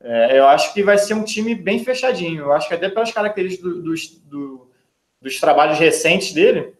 É, 0.00 0.38
eu 0.38 0.46
acho 0.46 0.74
que 0.74 0.82
vai 0.82 0.98
ser 0.98 1.14
um 1.14 1.24
time 1.24 1.54
bem 1.54 1.82
fechadinho. 1.82 2.42
Eu 2.42 2.52
acho 2.52 2.68
que 2.68 2.74
até 2.74 2.88
pelas 2.88 3.10
características 3.10 3.72
do, 3.72 3.82
dos, 3.82 4.10
do, 4.20 4.70
dos 5.24 5.40
trabalhos 5.40 5.78
recentes 5.78 6.34
dele, 6.34 6.74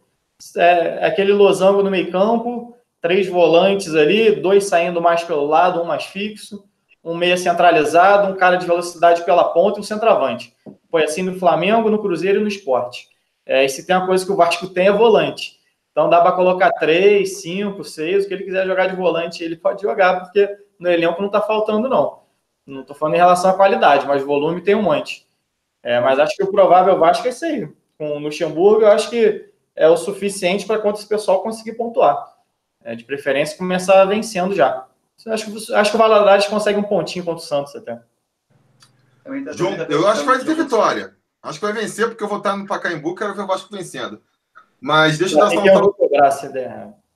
é, 0.55 1.07
aquele 1.07 1.33
losango 1.33 1.83
no 1.83 1.91
meio 1.91 2.13
campo, 2.13 2.77
três 3.01 3.27
volantes 3.27 3.95
ali, 3.95 4.33
dois 4.33 4.67
saindo 4.67 5.01
mais 5.01 5.25
pelo 5.25 5.47
lado, 5.47 5.81
um 5.81 5.87
mais 5.87 6.05
fixo, 6.05 6.63
um 7.03 7.17
meia 7.17 7.39
centralizado, 7.39 8.31
um 8.31 8.37
cara 8.37 8.57
de 8.57 8.67
velocidade 8.67 9.25
pela 9.25 9.45
ponta 9.45 9.79
e 9.79 9.81
um 9.81 9.85
centroavante. 9.85 10.55
Foi 10.91 11.05
assim 11.05 11.23
no 11.23 11.39
Flamengo, 11.39 11.89
no 11.89 11.99
Cruzeiro 11.99 12.39
e 12.39 12.43
no 12.43 12.49
esporte. 12.49 13.09
É, 13.47 13.65
e 13.65 13.69
se 13.69 13.87
tem 13.87 13.97
uma 13.97 14.07
coisa 14.07 14.25
que 14.25 14.33
o 14.33 14.37
Vasco 14.37 14.69
tem 14.69 14.89
é 14.89 14.93
volante. 14.93 15.59
Então 15.91 16.11
dá 16.11 16.21
para 16.21 16.33
colocar 16.33 16.71
três, 16.73 17.41
cinco, 17.41 17.83
seis, 17.83 18.25
o 18.25 18.29
que 18.29 18.35
ele 18.35 18.45
quiser 18.45 18.67
jogar 18.67 18.89
de 18.89 18.97
volante, 18.97 19.43
ele 19.43 19.57
pode 19.57 19.81
jogar, 19.81 20.21
porque 20.21 20.55
no 20.79 20.91
elenco 20.91 21.21
não 21.21 21.29
está 21.29 21.41
faltando, 21.41 21.89
não. 21.89 22.25
Não 22.67 22.83
estou 22.83 22.95
falando 22.95 23.15
em 23.15 23.19
relação 23.19 23.51
à 23.51 23.55
qualidade, 23.55 24.07
mas 24.07 24.23
volume 24.23 24.61
tem 24.61 24.75
um 24.75 24.83
monte. 24.83 25.27
É, 25.83 25.99
mas 26.01 26.19
acho 26.19 26.37
que 26.37 26.45
o 26.45 26.51
provável 26.51 26.99
Vasco 26.99 27.27
é 27.27 27.31
isso 27.31 27.45
aí 27.45 27.69
com 28.05 28.17
o 28.17 28.19
Luxemburgo, 28.19 28.83
eu 28.83 28.89
acho 28.89 29.09
que 29.09 29.49
é 29.75 29.89
o 29.89 29.97
suficiente 29.97 30.67
para 30.67 30.79
contra 30.79 31.01
esse 31.01 31.09
pessoal 31.09 31.43
conseguir 31.43 31.73
pontuar. 31.73 32.35
É, 32.83 32.95
de 32.95 33.05
preferência, 33.05 33.57
começar 33.57 34.05
vencendo 34.05 34.55
já. 34.55 34.87
Acho 35.27 35.51
que, 35.51 35.75
acho 35.75 35.91
que 35.91 35.97
o 35.97 35.99
Valadares 35.99 36.47
consegue 36.47 36.79
um 36.79 36.83
pontinho 36.83 37.25
contra 37.25 37.43
o 37.43 37.47
Santos 37.47 37.75
até. 37.75 37.99
João, 39.55 39.75
eu 39.89 40.07
acho 40.07 40.21
que 40.21 40.27
vai 40.27 40.39
ter 40.39 40.55
vitória. 40.55 41.17
Acho 41.43 41.59
que 41.59 41.65
vai 41.65 41.73
vencer, 41.73 42.09
porque 42.09 42.23
eu 42.23 42.29
vou 42.29 42.39
estar 42.39 42.57
no 42.57 42.67
Pacaembu, 42.67 43.15
quero 43.15 43.35
ver 43.35 43.43
o 43.43 43.47
Vasco 43.47 43.75
vencendo. 43.75 44.21
Mas 44.79 45.17
deixa 45.17 45.35
eu 45.35 45.39
dar 45.39 45.51
só 45.51 45.63
um 45.63 45.67
salve. 45.67 45.95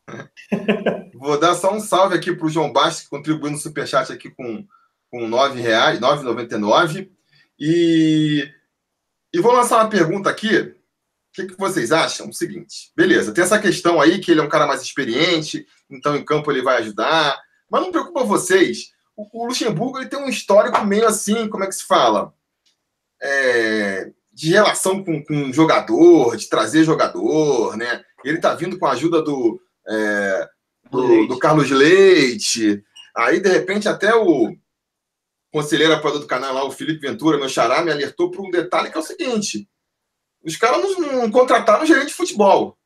vou 1.15 1.39
dar 1.39 1.55
só 1.55 1.75
um 1.75 1.81
salve 1.81 2.17
aqui 2.17 2.35
para 2.35 2.47
o 2.47 2.51
João 2.51 2.73
Bastos, 2.73 3.05
que 3.05 3.11
contribuiu 3.11 3.53
no 3.53 3.59
Superchat 3.59 4.11
aqui 4.11 4.31
com, 4.31 4.67
com 5.11 5.19
R$ 5.21 5.27
9,00, 5.27 5.99
9,99. 6.01 7.11
E 7.61 8.51
e 9.33 9.41
vou 9.41 9.53
lançar 9.53 9.83
uma 9.83 9.91
pergunta 9.91 10.31
aqui. 10.31 10.75
O 11.43 11.47
que, 11.47 11.55
que, 11.55 11.61
vocês 11.61 11.93
acham? 11.93 12.29
O 12.29 12.33
seguinte, 12.33 12.91
beleza, 12.97 13.33
tem 13.33 13.45
essa 13.45 13.59
questão 13.59 14.01
aí 14.01 14.19
que 14.19 14.31
ele 14.31 14.41
é 14.41 14.43
um 14.43 14.49
cara 14.49 14.67
mais 14.67 14.83
experiente, 14.83 15.67
então 15.89 16.17
em 16.17 16.25
campo 16.25 16.51
ele 16.51 16.63
vai 16.63 16.79
ajudar. 16.79 17.39
Mas 17.71 17.83
não 17.83 17.93
preocupa 17.93 18.25
vocês. 18.25 18.91
O, 19.17 19.27
o 19.33 19.47
Luxemburgo 19.47 19.99
ele 19.99 20.09
tem 20.09 20.19
um 20.19 20.29
histórico 20.29 20.85
meio 20.85 21.07
assim, 21.07 21.49
como 21.49 21.65
é 21.65 21.67
que 21.67 21.75
se 21.75 21.85
fala? 21.85 22.33
É, 23.23 24.11
de 24.33 24.51
relação 24.51 25.05
com, 25.05 25.23
com 25.25 25.53
jogador, 25.53 26.37
de 26.37 26.49
trazer 26.49 26.85
jogador, 26.85 27.77
né? 27.77 28.03
Ele 28.25 28.39
tá 28.39 28.55
vindo 28.55 28.79
com 28.79 28.87
a 28.87 28.93
ajuda 28.93 29.23
do, 29.23 29.61
é, 29.89 30.49
do, 30.91 31.27
do 31.27 31.39
Carlos 31.39 31.71
Leite. 31.71 32.83
Aí, 33.17 33.41
de 33.41 33.49
repente, 33.49 33.89
até 33.89 34.15
o, 34.15 34.57
conselheiro 35.53 35.95
apoiador 35.95 36.21
do 36.21 36.27
canal 36.27 36.55
lá, 36.55 36.65
o 36.65 36.71
Felipe 36.71 37.07
Ventura, 37.07 37.39
meu 37.39 37.49
xará, 37.49 37.83
me 37.83 37.91
alertou 37.91 38.31
para 38.31 38.43
um 38.43 38.51
detalhe 38.51 38.91
que 38.91 38.97
é 38.97 39.01
o 39.01 39.05
seguinte: 39.05 39.69
os 40.45 40.57
caras 40.57 40.99
não, 40.99 41.13
não 41.13 41.31
contrataram 41.31 41.87
gerente 41.87 42.09
de 42.09 42.15
futebol. 42.15 42.77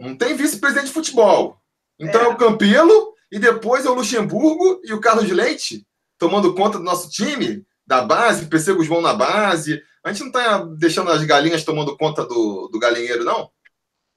Não 0.00 0.16
tem 0.16 0.36
vice-presidente 0.36 0.88
de 0.88 0.92
futebol. 0.92 1.58
Então 1.98 2.20
é. 2.20 2.24
é. 2.24 2.28
o 2.28 2.36
Campelo 2.36 3.14
e 3.30 3.38
depois 3.38 3.84
é 3.84 3.90
o 3.90 3.94
Luxemburgo 3.94 4.80
e 4.84 4.92
o 4.92 5.00
Carlos 5.00 5.30
Leite 5.30 5.86
tomando 6.18 6.54
conta 6.54 6.78
do 6.78 6.84
nosso 6.84 7.10
time, 7.10 7.64
da 7.86 8.02
base, 8.02 8.46
PC 8.46 8.72
Guzmão 8.74 9.00
na 9.00 9.14
base. 9.14 9.82
A 10.02 10.12
gente 10.12 10.20
não 10.20 10.28
está 10.28 10.64
deixando 10.78 11.10
as 11.10 11.22
galinhas 11.24 11.64
tomando 11.64 11.96
conta 11.96 12.24
do, 12.24 12.68
do 12.68 12.78
galinheiro, 12.78 13.24
não? 13.24 13.50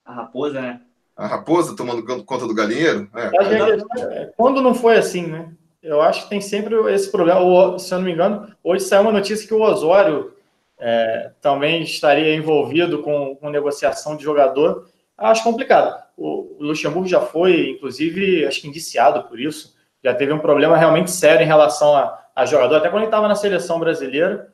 A 0.06 0.14
raposa, 0.14 0.62
né? 0.62 0.82
A 1.16 1.28
raposa 1.28 1.76
tomando 1.76 2.24
conta 2.24 2.48
do 2.48 2.54
galinheiro? 2.54 3.10
É. 3.14 4.24
é 4.24 4.26
quando 4.38 4.62
não 4.62 4.74
foi 4.74 4.98
assim, 4.98 5.28
né? 5.28 5.52
eu 5.82 6.02
acho 6.02 6.24
que 6.24 6.30
tem 6.30 6.42
sempre 6.42 6.76
esse 6.94 7.12
problema. 7.12 7.40
O, 7.40 7.80
se 7.80 7.94
eu 7.94 8.00
não 8.00 8.06
me 8.06 8.12
engano, 8.12 8.54
hoje 8.64 8.84
saiu 8.84 9.04
uma 9.04 9.12
notícia 9.12 9.48
que 9.48 9.54
o 9.54 9.62
Osório 9.62 10.34
é, 10.80 11.32
também 11.42 11.84
estaria 11.84 12.34
envolvido 12.34 13.02
com, 13.04 13.36
com, 13.36 13.50
negociação 13.50 14.15
de 14.15 14.24
jogador. 14.24 14.88
Acho 15.18 15.44
complicado. 15.44 16.02
O, 16.15 16.56
Luxemburgo 16.60 17.08
já 17.08 17.20
foi, 17.20 17.72
inclusive, 17.72 18.46
acho 18.46 18.62
que 18.62 18.68
indiciado 18.68 19.24
por 19.24 19.39
isso. 19.39 19.76
Já 20.02 20.13
teve 20.13 20.32
um 20.32 20.39
problema 20.39 20.78
realmente 20.78 21.12
sério 21.12 21.44
em 21.44 21.48
relação 21.48 21.96
a, 21.96 22.18
a 22.34 22.46
jogador, 22.46 22.78
até 22.78 22.89
quando 22.89 23.02
ele 23.04 23.08
estava 23.08 23.28
na 23.28 23.36
seleção 23.36 23.80
brasileira. 23.80 24.54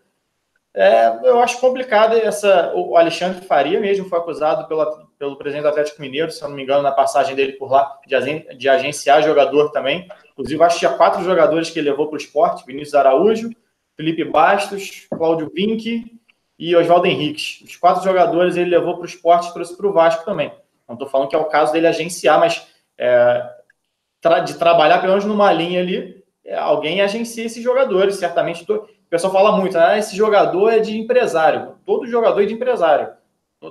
É, 0.74 1.08
eu 1.24 1.40
acho 1.40 1.62
complicado 1.62 2.18
essa. 2.18 2.74
O 2.76 2.98
Alexandre 2.98 3.46
Faria 3.46 3.80
mesmo 3.80 4.10
foi 4.10 4.20
acusado 4.20 4.68
pela, 4.68 5.08
pelo 5.18 5.38
presidente 5.38 5.64
do 5.64 5.70
Atlético 5.70 6.02
Mineiro, 6.02 6.32
se 6.32 6.44
eu 6.44 6.50
não 6.50 6.56
me 6.56 6.64
engano, 6.64 6.82
na 6.82 6.92
passagem 6.92 7.34
dele 7.34 7.54
por 7.54 7.72
lá, 7.72 7.98
de, 8.06 8.58
de 8.58 8.68
agenciar 8.68 9.24
jogador 9.24 9.70
também. 9.72 10.10
Inclusive, 10.34 10.62
acho 10.64 10.76
que 10.76 10.86
tinha 10.86 10.98
quatro 10.98 11.24
jogadores 11.24 11.70
que 11.70 11.80
ele 11.80 11.92
levou 11.92 12.08
para 12.08 12.16
o 12.16 12.20
esporte: 12.20 12.66
Vinícius 12.66 12.96
Araújo, 12.96 13.52
Felipe 13.96 14.24
Bastos, 14.24 15.08
Cláudio 15.10 15.52
Vinck 15.54 16.20
e 16.58 16.76
Oswaldo 16.76 17.08
Henrique. 17.08 17.64
Os 17.64 17.76
quatro 17.76 18.04
jogadores 18.04 18.56
ele 18.58 18.70
levou 18.70 18.96
para 18.96 19.04
o 19.04 19.08
esporte 19.08 19.50
e 19.50 19.54
trouxe 19.54 19.76
para 19.76 19.88
o 19.88 19.94
Vasco 19.94 20.26
também. 20.26 20.52
Não 20.88 20.96
estou 20.96 21.08
falando 21.08 21.30
que 21.30 21.36
é 21.36 21.40
o 21.40 21.46
caso 21.46 21.72
dele 21.74 21.88
agenciar, 21.88 22.40
mas 22.40 22.68
é, 22.98 23.44
de 24.46 24.58
trabalhar 24.58 25.00
pelo 25.00 25.14
menos 25.14 25.26
numa 25.26 25.52
linha 25.52 25.82
ali, 25.82 26.24
é, 26.44 26.56
alguém 26.56 27.02
agencia 27.02 27.46
esses 27.46 27.64
jogadores, 27.64 28.16
certamente. 28.16 28.70
O 28.72 28.88
pessoal 29.10 29.34
fala 29.34 29.58
muito, 29.58 29.78
ah, 29.78 29.98
esse 29.98 30.16
jogador 30.16 30.70
é 30.70 30.80
de 30.80 30.98
empresário. 30.98 31.76
Todo 31.86 32.08
jogador 32.08 32.42
é 32.42 32.46
de 32.46 32.54
empresário. 32.54 33.14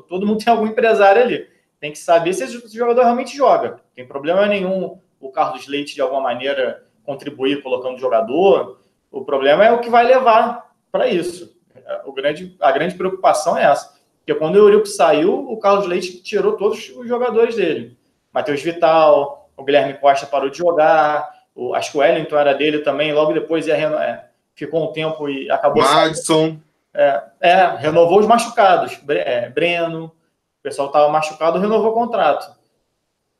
Todo 0.08 0.26
mundo 0.26 0.42
tem 0.44 0.52
algum 0.52 0.66
empresário 0.66 1.22
ali. 1.22 1.46
Tem 1.78 1.92
que 1.92 1.98
saber 1.98 2.32
se 2.32 2.44
esse 2.44 2.76
jogador 2.76 3.02
realmente 3.02 3.36
joga. 3.36 3.70
Não 3.70 3.78
tem 3.94 4.06
problema 4.06 4.46
nenhum 4.46 4.98
o 5.20 5.30
Carlos 5.30 5.66
Leite, 5.66 5.94
de 5.94 6.00
alguma 6.00 6.20
maneira, 6.20 6.84
contribuir 7.04 7.62
colocando 7.62 7.98
jogador. 7.98 8.80
O 9.14 9.24
problema 9.24 9.64
é 9.64 9.70
o 9.70 9.78
que 9.78 9.88
vai 9.88 10.04
levar 10.04 10.72
para 10.90 11.06
isso. 11.06 11.56
O 12.04 12.12
grande, 12.12 12.56
a 12.60 12.72
grande 12.72 12.96
preocupação 12.96 13.56
é 13.56 13.62
essa. 13.62 13.94
Porque 14.18 14.34
quando 14.34 14.56
o 14.56 14.58
Eurico 14.58 14.86
saiu, 14.86 15.48
o 15.48 15.56
Carlos 15.58 15.86
Leite 15.86 16.20
tirou 16.20 16.56
todos 16.56 16.90
os 16.96 17.06
jogadores 17.06 17.54
dele. 17.54 17.96
Matheus 18.32 18.60
Vital, 18.60 19.48
o 19.56 19.62
Guilherme 19.62 19.94
Costa 19.94 20.26
parou 20.26 20.50
de 20.50 20.58
jogar, 20.58 21.30
o, 21.54 21.74
acho 21.74 21.92
que 21.92 21.98
o 21.98 22.00
Wellington 22.00 22.36
era 22.36 22.54
dele 22.54 22.80
também, 22.80 23.12
logo 23.12 23.32
depois 23.32 23.68
ia, 23.68 23.76
é, 23.76 24.24
ficou 24.54 24.82
um 24.82 24.92
tempo 24.92 25.28
e 25.28 25.48
acabou. 25.48 25.80
Madison. 25.80 26.58
É, 26.92 27.22
é, 27.40 27.66
renovou 27.76 28.18
os 28.18 28.26
machucados. 28.26 28.98
É, 29.08 29.48
Breno, 29.48 30.06
o 30.06 30.62
pessoal 30.62 30.88
estava 30.88 31.08
machucado, 31.08 31.60
renovou 31.60 31.92
o 31.92 31.94
contrato. 31.94 32.50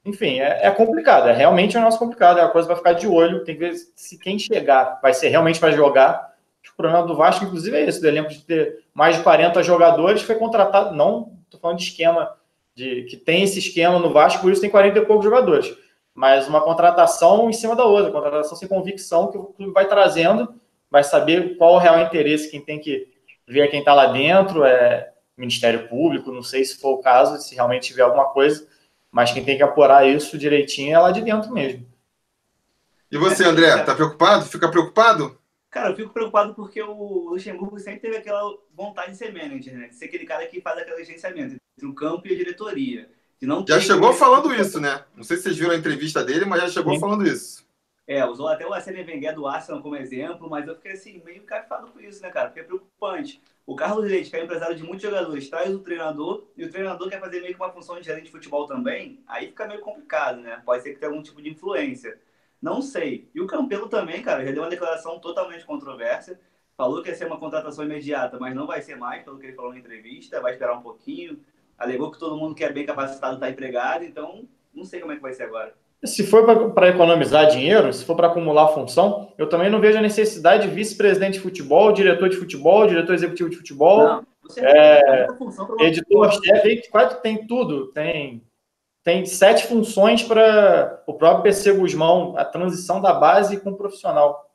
Enfim, 0.05 0.39
é, 0.41 0.67
é, 0.67 0.71
complicado, 0.71 1.29
é 1.29 1.33
realmente 1.33 1.77
um 1.77 1.81
negócio 1.81 1.99
complicado, 1.99 2.39
é 2.39 2.43
uma 2.43 2.51
coisa 2.51 2.67
para 2.67 2.77
ficar 2.77 2.93
de 2.93 3.07
olho, 3.07 3.43
tem 3.43 3.55
que 3.55 3.61
ver 3.61 3.75
se 3.97 4.19
quem 4.19 4.39
chegar 4.39 4.99
vai 5.01 5.15
ser 5.15 5.29
realmente 5.29 5.59
para 5.59 5.73
jogar. 5.73 6.35
O 6.71 6.77
problema 6.77 7.07
do 7.07 7.17
Vasco, 7.17 7.45
inclusive, 7.45 7.77
é 7.77 7.87
esse, 7.87 8.01
do 8.01 8.09
elenco 8.09 8.31
de 8.31 8.41
ter 8.41 8.85
mais 8.93 9.17
de 9.17 9.23
40 9.23 9.63
jogadores, 9.63 10.23
foi 10.23 10.35
contratado, 10.35 10.95
não 10.95 11.33
estou 11.45 11.61
falando 11.61 11.79
de 11.79 11.85
esquema, 11.85 12.35
de 12.75 13.05
que 13.05 13.17
tem 13.17 13.45
esse 13.45 13.61
esquema 13.61 13.99
no 13.99 14.13
Vasco, 14.13 14.43
por 14.43 14.51
isso 14.51 14.61
tem 14.61 14.69
40 14.69 14.99
e 14.99 15.07
poucos 15.07 15.25
jogadores. 15.25 15.75
Mas 16.13 16.49
uma 16.49 16.61
contratação 16.61 17.49
em 17.49 17.53
cima 17.53 17.75
da 17.75 17.85
outra, 17.85 18.11
contratação 18.11 18.57
sem 18.57 18.69
convicção 18.69 19.31
que 19.31 19.39
o 19.39 19.45
clube 19.45 19.73
vai 19.73 19.87
trazendo, 19.87 20.55
vai 20.91 21.03
saber 21.03 21.57
qual 21.57 21.75
é 21.75 21.77
o 21.77 21.79
real 21.79 22.01
interesse, 22.01 22.51
quem 22.51 22.61
tem 22.61 22.79
que 22.79 23.09
ver 23.47 23.69
quem 23.69 23.81
está 23.81 23.95
lá 23.95 24.07
dentro, 24.07 24.65
é 24.65 25.13
Ministério 25.37 25.89
Público, 25.89 26.31
não 26.31 26.43
sei 26.43 26.65
se 26.65 26.79
for 26.79 26.95
o 26.95 26.99
caso, 26.99 27.41
se 27.41 27.55
realmente 27.55 27.89
tiver 27.89 28.03
alguma 28.03 28.27
coisa, 28.27 28.67
mas 29.15 29.31
quem 29.31 29.45
tem 29.45 29.57
que 29.57 29.63
apurar 29.63 30.09
isso 30.09 30.37
direitinho 30.37 30.93
é 30.93 30.99
lá 30.99 31.13
de 31.13 31.23
dentro 31.23 31.53
mesmo. 31.53 31.87
E 33.09 33.17
você, 33.17 33.45
André, 33.45 33.79
tá 33.85 33.95
preocupado? 33.95 34.45
Fica 34.45 34.69
preocupado? 34.69 35.39
Cara, 35.71 35.91
eu 35.91 35.95
fico 35.95 36.13
preocupado 36.13 36.53
porque 36.53 36.83
o 36.83 37.31
Luxemburgo 37.31 37.79
sempre 37.79 38.01
teve 38.01 38.17
aquela 38.17 38.43
vontade 38.75 39.13
de 39.13 39.17
ser 39.17 39.33
manager, 39.33 39.79
né? 39.79 39.87
De 39.87 39.95
ser 39.95 40.07
aquele 40.07 40.27
cara 40.27 40.45
que 40.49 40.61
faz 40.61 40.79
aquele 40.79 41.01
agenciamento 41.01 41.55
entre 41.77 41.89
o 41.89 41.95
campo 41.95 42.27
e 42.27 42.33
a 42.33 42.37
diretoria. 42.37 43.09
não 43.41 43.65
já 43.65 43.79
chegou 43.79 44.13
falando 44.13 44.53
isso, 44.53 44.81
né? 44.81 45.05
Não 45.15 45.23
sei 45.23 45.37
se 45.37 45.45
vocês 45.45 45.57
viram 45.57 45.71
a 45.71 45.77
entrevista 45.77 46.25
dele, 46.25 46.45
mas 46.45 46.63
já 46.63 46.69
chegou 46.69 46.95
Sim. 46.95 47.01
falando 47.01 47.25
isso. 47.25 47.65
É, 48.09 48.27
usou 48.27 48.49
até 48.49 48.67
o 48.67 48.75
Arsene 48.75 49.05
Wenger 49.05 49.33
do 49.33 49.47
Arsenal 49.47 49.81
como 49.81 49.95
exemplo, 49.95 50.51
mas 50.51 50.67
eu 50.67 50.75
fiquei 50.75 50.93
assim, 50.93 51.23
meio 51.25 51.45
cafado 51.45 51.87
com 51.87 52.01
isso, 52.01 52.21
né, 52.21 52.31
cara? 52.31 52.49
Porque 52.49 52.61
é 52.61 52.65
preocupante. 52.65 53.41
O 53.67 53.75
Carlos 53.75 54.05
Leite, 54.05 54.29
que 54.29 54.37
é 54.37 54.45
empresário 54.45 54.77
de 54.77 54.83
muitos 54.83 55.03
jogadores, 55.03 55.49
traz 55.49 55.75
o 55.75 55.79
treinador, 55.79 56.47
e 56.55 56.65
o 56.65 56.71
treinador 56.71 57.09
quer 57.09 57.19
fazer 57.19 57.41
meio 57.41 57.55
que 57.55 57.61
uma 57.61 57.73
função 57.73 57.99
de 57.99 58.05
gerente 58.05 58.27
de 58.27 58.31
futebol 58.31 58.67
também, 58.67 59.23
aí 59.27 59.47
fica 59.47 59.67
meio 59.67 59.81
complicado, 59.81 60.41
né? 60.41 60.61
Pode 60.65 60.83
ser 60.83 60.93
que 60.93 61.01
tenha 61.01 61.11
algum 61.11 61.23
tipo 61.23 61.41
de 61.41 61.49
influência. 61.51 62.21
Não 62.61 62.83
sei. 62.83 63.31
E 63.35 63.41
o 63.41 63.47
Campelo 63.47 63.89
também, 63.89 64.23
cara, 64.23 64.45
já 64.45 64.53
deu 64.53 64.63
uma 64.63 64.69
declaração 64.69 65.19
totalmente 65.19 65.65
controversa. 65.65 66.39
Falou 66.77 67.03
que 67.03 67.09
ia 67.09 67.15
ser 67.15 67.27
uma 67.27 67.39
contratação 67.39 67.85
imediata, 67.85 68.39
mas 68.39 68.55
não 68.55 68.67
vai 68.67 68.83
ser 68.83 68.97
mais, 68.97 69.23
pelo 69.23 69.39
que 69.39 69.47
ele 69.47 69.57
falou 69.57 69.73
na 69.73 69.79
entrevista. 69.79 70.41
Vai 70.41 70.53
esperar 70.53 70.77
um 70.77 70.83
pouquinho. 70.83 71.41
Alegou 71.79 72.11
que 72.11 72.19
todo 72.19 72.37
mundo 72.37 72.55
que 72.55 72.65
é 72.65 72.73
bem 72.73 72.87
capacitado 72.87 73.35
está 73.35 73.51
empregado, 73.51 74.05
então 74.05 74.49
não 74.73 74.85
sei 74.85 75.01
como 75.01 75.13
é 75.13 75.17
que 75.17 75.23
vai 75.23 75.33
ser 75.33 75.45
agora. 75.45 75.75
Se 76.05 76.25
for 76.25 76.73
para 76.73 76.89
economizar 76.89 77.49
dinheiro, 77.49 77.93
se 77.93 78.05
for 78.05 78.15
para 78.15 78.27
acumular 78.27 78.69
função, 78.69 79.33
eu 79.39 79.49
também 79.49 79.71
não 79.71 79.81
vejo 79.81 79.99
a 79.99 80.03
necessidade 80.03 80.69
de 80.69 80.75
vice-presidente 80.75 81.35
de 81.35 81.41
futebol, 81.41 81.93
diretor 81.93 82.29
de 82.29 82.37
futebol, 82.37 82.87
diretor 82.87 83.15
executivo 83.15 83.49
de 83.49 83.57
futebol, 83.57 83.99
não, 84.01 84.27
é, 84.59 85.27
editor-chefe, 85.81 86.91
quase 86.91 87.21
tem 87.23 87.47
tudo. 87.47 87.87
Tem 87.93 88.43
tem 89.05 89.27
sete 89.27 89.67
funções 89.67 90.23
para 90.23 91.03
o 91.07 91.13
próprio 91.13 91.43
PC 91.43 91.75
Guzmão, 91.75 92.35
a 92.39 92.45
transição 92.45 93.03
da 93.03 93.13
base 93.13 93.61
com 93.61 93.71
o 93.71 93.77
profissional. 93.77 94.51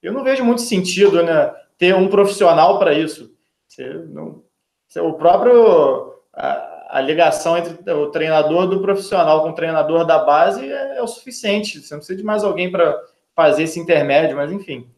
Eu 0.00 0.12
não 0.12 0.22
vejo 0.22 0.44
muito 0.44 0.62
sentido 0.62 1.20
né, 1.24 1.52
ter 1.76 1.96
um 1.96 2.06
profissional 2.06 2.78
para 2.78 2.94
isso. 2.94 3.34
Você 3.66 3.92
não, 4.08 4.44
você, 4.86 5.00
o 5.00 5.14
próprio 5.14 6.14
a, 6.32 6.67
a, 6.88 7.00
ligação 7.00 7.56
entre 7.56 7.92
o 7.92 8.10
treinador 8.10 8.66
do 8.66 8.80
profissional 8.80 9.42
com 9.42 9.50
o 9.50 9.54
treinador 9.54 10.04
da 10.04 10.18
base 10.18 10.70
é, 10.70 10.96
é 10.96 11.02
o 11.02 11.06
suficiente. 11.06 11.80
Você 11.80 11.94
não 11.94 11.98
precisa 11.98 12.18
de 12.18 12.24
mais 12.24 12.42
alguém 12.42 12.70
para 12.70 12.98
fazer 13.34 13.64
esse 13.64 13.78
intermédio, 13.78 14.36
mas 14.36 14.50
enfim. 14.50 14.88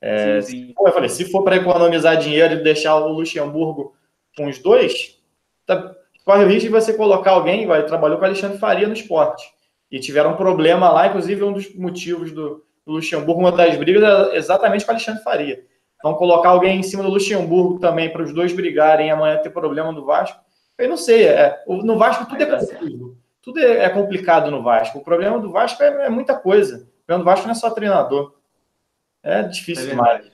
É, 0.00 0.40
sim, 0.40 0.68
sim. 0.68 0.74
eu 0.78 0.92
falei, 0.92 1.08
se 1.08 1.30
for 1.30 1.42
para 1.42 1.56
economizar 1.56 2.16
dinheiro 2.16 2.54
e 2.54 2.62
deixar 2.62 2.96
o 2.96 3.08
Luxemburgo 3.08 3.94
com 4.36 4.48
os 4.48 4.58
dois, 4.58 5.18
tá, 5.66 5.94
corre 6.24 6.44
o 6.44 6.48
risco 6.48 6.68
de 6.68 6.68
você 6.68 6.94
colocar 6.94 7.32
alguém, 7.32 7.66
vai, 7.66 7.84
trabalhou 7.84 8.16
com 8.16 8.24
o 8.24 8.26
Alexandre 8.26 8.58
Faria 8.58 8.86
no 8.86 8.94
esporte. 8.94 9.44
E 9.90 9.98
tiveram 9.98 10.32
um 10.32 10.36
problema 10.36 10.90
lá, 10.90 11.08
inclusive 11.08 11.42
um 11.42 11.52
dos 11.52 11.74
motivos 11.74 12.32
do, 12.32 12.64
do 12.86 12.92
Luxemburgo, 12.92 13.40
uma 13.40 13.52
das 13.52 13.76
brigas, 13.76 14.02
é 14.32 14.36
exatamente 14.36 14.84
com 14.84 14.92
o 14.92 14.94
Alexandre 14.94 15.22
Faria. 15.22 15.62
Então, 15.98 16.14
colocar 16.14 16.50
alguém 16.50 16.78
em 16.78 16.82
cima 16.82 17.02
do 17.02 17.10
Luxemburgo 17.10 17.78
também 17.78 18.10
para 18.10 18.22
os 18.22 18.32
dois 18.32 18.52
brigarem 18.52 19.08
e 19.08 19.10
amanhã 19.10 19.36
ter 19.36 19.50
problema 19.50 19.92
no 19.92 20.04
Vasco, 20.04 20.40
eu 20.80 20.88
não 20.88 20.96
sei. 20.96 21.24
É, 21.24 21.62
no 21.66 21.98
Vasco 21.98 22.26
tudo 22.26 22.42
é 22.42 22.46
complicado. 22.46 23.16
Tudo 23.42 23.58
é, 23.60 23.84
é, 23.84 23.88
complicado 23.88 24.50
no 24.50 24.62
Vasco. 24.62 24.98
O 24.98 25.04
problema 25.04 25.38
do 25.38 25.50
Vasco 25.50 25.82
é, 25.82 26.06
é 26.06 26.08
muita 26.08 26.34
coisa. 26.34 26.88
O 27.02 27.06
problema 27.06 27.24
do 27.24 27.24
Vasco 27.24 27.46
não 27.46 27.52
é 27.52 27.56
só 27.56 27.70
treinador. 27.70 28.34
É 29.22 29.42
difícil 29.42 29.86
é 29.86 29.88
demais. 29.90 30.30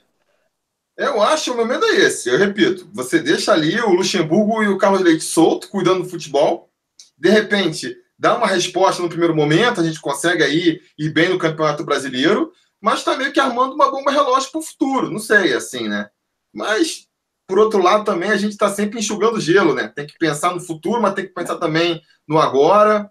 Eu 0.97 1.21
acho, 1.21 1.53
o 1.53 1.65
medo 1.65 1.85
é 1.85 1.95
esse. 1.97 2.27
Eu 2.27 2.37
repito, 2.37 2.89
você 2.91 3.19
deixa 3.19 3.53
ali 3.53 3.79
o 3.79 3.91
Luxemburgo 3.91 4.63
e 4.63 4.67
o 4.67 4.77
Carlos 4.77 5.01
Leite 5.01 5.23
solto, 5.23 5.69
cuidando 5.69 6.03
do 6.03 6.09
futebol. 6.09 6.71
De 7.15 7.29
repente, 7.29 7.95
dá 8.17 8.35
uma 8.35 8.47
resposta 8.47 9.01
no 9.01 9.09
primeiro 9.09 9.35
momento, 9.35 9.79
a 9.79 9.83
gente 9.83 10.01
consegue 10.01 10.43
aí 10.43 10.81
ir 10.97 11.09
bem 11.09 11.29
no 11.29 11.37
Campeonato 11.37 11.83
Brasileiro, 11.83 12.51
mas 12.81 12.99
está 12.99 13.15
meio 13.15 13.31
que 13.31 13.39
armando 13.39 13.75
uma 13.75 13.91
bomba 13.91 14.11
relógio 14.11 14.49
para 14.51 14.59
o 14.59 14.63
futuro. 14.63 15.11
Não 15.11 15.19
sei, 15.19 15.53
assim, 15.53 15.87
né? 15.87 16.09
Mas, 16.51 17.06
por 17.47 17.57
outro 17.57 17.81
lado, 17.81 18.03
também 18.03 18.29
a 18.29 18.35
gente 18.35 18.51
está 18.51 18.67
sempre 18.67 18.99
enxugando 18.99 19.39
gelo, 19.39 19.73
né? 19.73 19.91
Tem 19.95 20.05
que 20.05 20.17
pensar 20.17 20.53
no 20.53 20.59
futuro, 20.59 21.01
mas 21.01 21.13
tem 21.13 21.25
que 21.25 21.33
pensar 21.33 21.55
também 21.55 22.01
no 22.27 22.37
agora. 22.37 23.09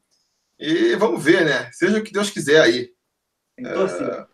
E 0.58 0.94
vamos 0.96 1.24
ver, 1.24 1.44
né? 1.44 1.70
Seja 1.72 1.98
o 1.98 2.02
que 2.02 2.12
Deus 2.12 2.28
quiser 2.28 2.60
aí. 2.60 2.90
Tem 3.56 3.64
que 3.64 3.72
torcer. 3.72 4.08
É... 4.08 4.26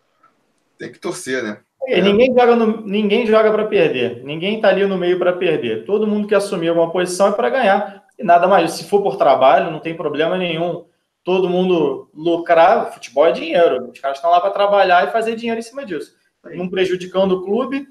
Tem 0.77 0.91
que 0.91 0.99
torcer, 0.99 1.43
né? 1.43 1.59
É. 1.87 2.01
Ninguém 2.01 2.33
joga, 2.33 2.55
no, 2.55 2.81
ninguém 2.81 3.25
joga 3.25 3.51
para 3.51 3.65
perder. 3.65 4.23
Ninguém 4.23 4.57
está 4.57 4.69
ali 4.69 4.85
no 4.85 4.97
meio 4.97 5.17
para 5.17 5.33
perder. 5.33 5.85
Todo 5.85 6.07
mundo 6.07 6.27
que 6.27 6.35
assumir 6.35 6.67
alguma 6.67 6.91
posição 6.91 7.27
é 7.27 7.31
para 7.31 7.49
ganhar. 7.49 8.03
E 8.19 8.23
nada 8.23 8.45
mais. 8.45 8.71
Se 8.71 8.83
for 8.83 9.01
por 9.01 9.15
trabalho, 9.15 9.71
não 9.71 9.79
tem 9.79 9.95
problema 9.95 10.37
nenhum. 10.37 10.85
Todo 11.23 11.49
mundo 11.49 12.09
lucrar, 12.13 12.91
futebol 12.93 13.25
é 13.25 13.31
dinheiro. 13.31 13.89
Os 13.89 13.99
caras 13.99 14.17
estão 14.17 14.29
lá 14.29 14.41
para 14.41 14.51
trabalhar 14.51 15.07
e 15.07 15.11
fazer 15.11 15.37
dinheiro 15.37 15.59
em 15.59 15.63
cima 15.63 15.85
disso. 15.85 16.13
Não 16.53 16.67
prejudicando 16.69 17.33
o 17.33 17.45
clube. 17.45 17.87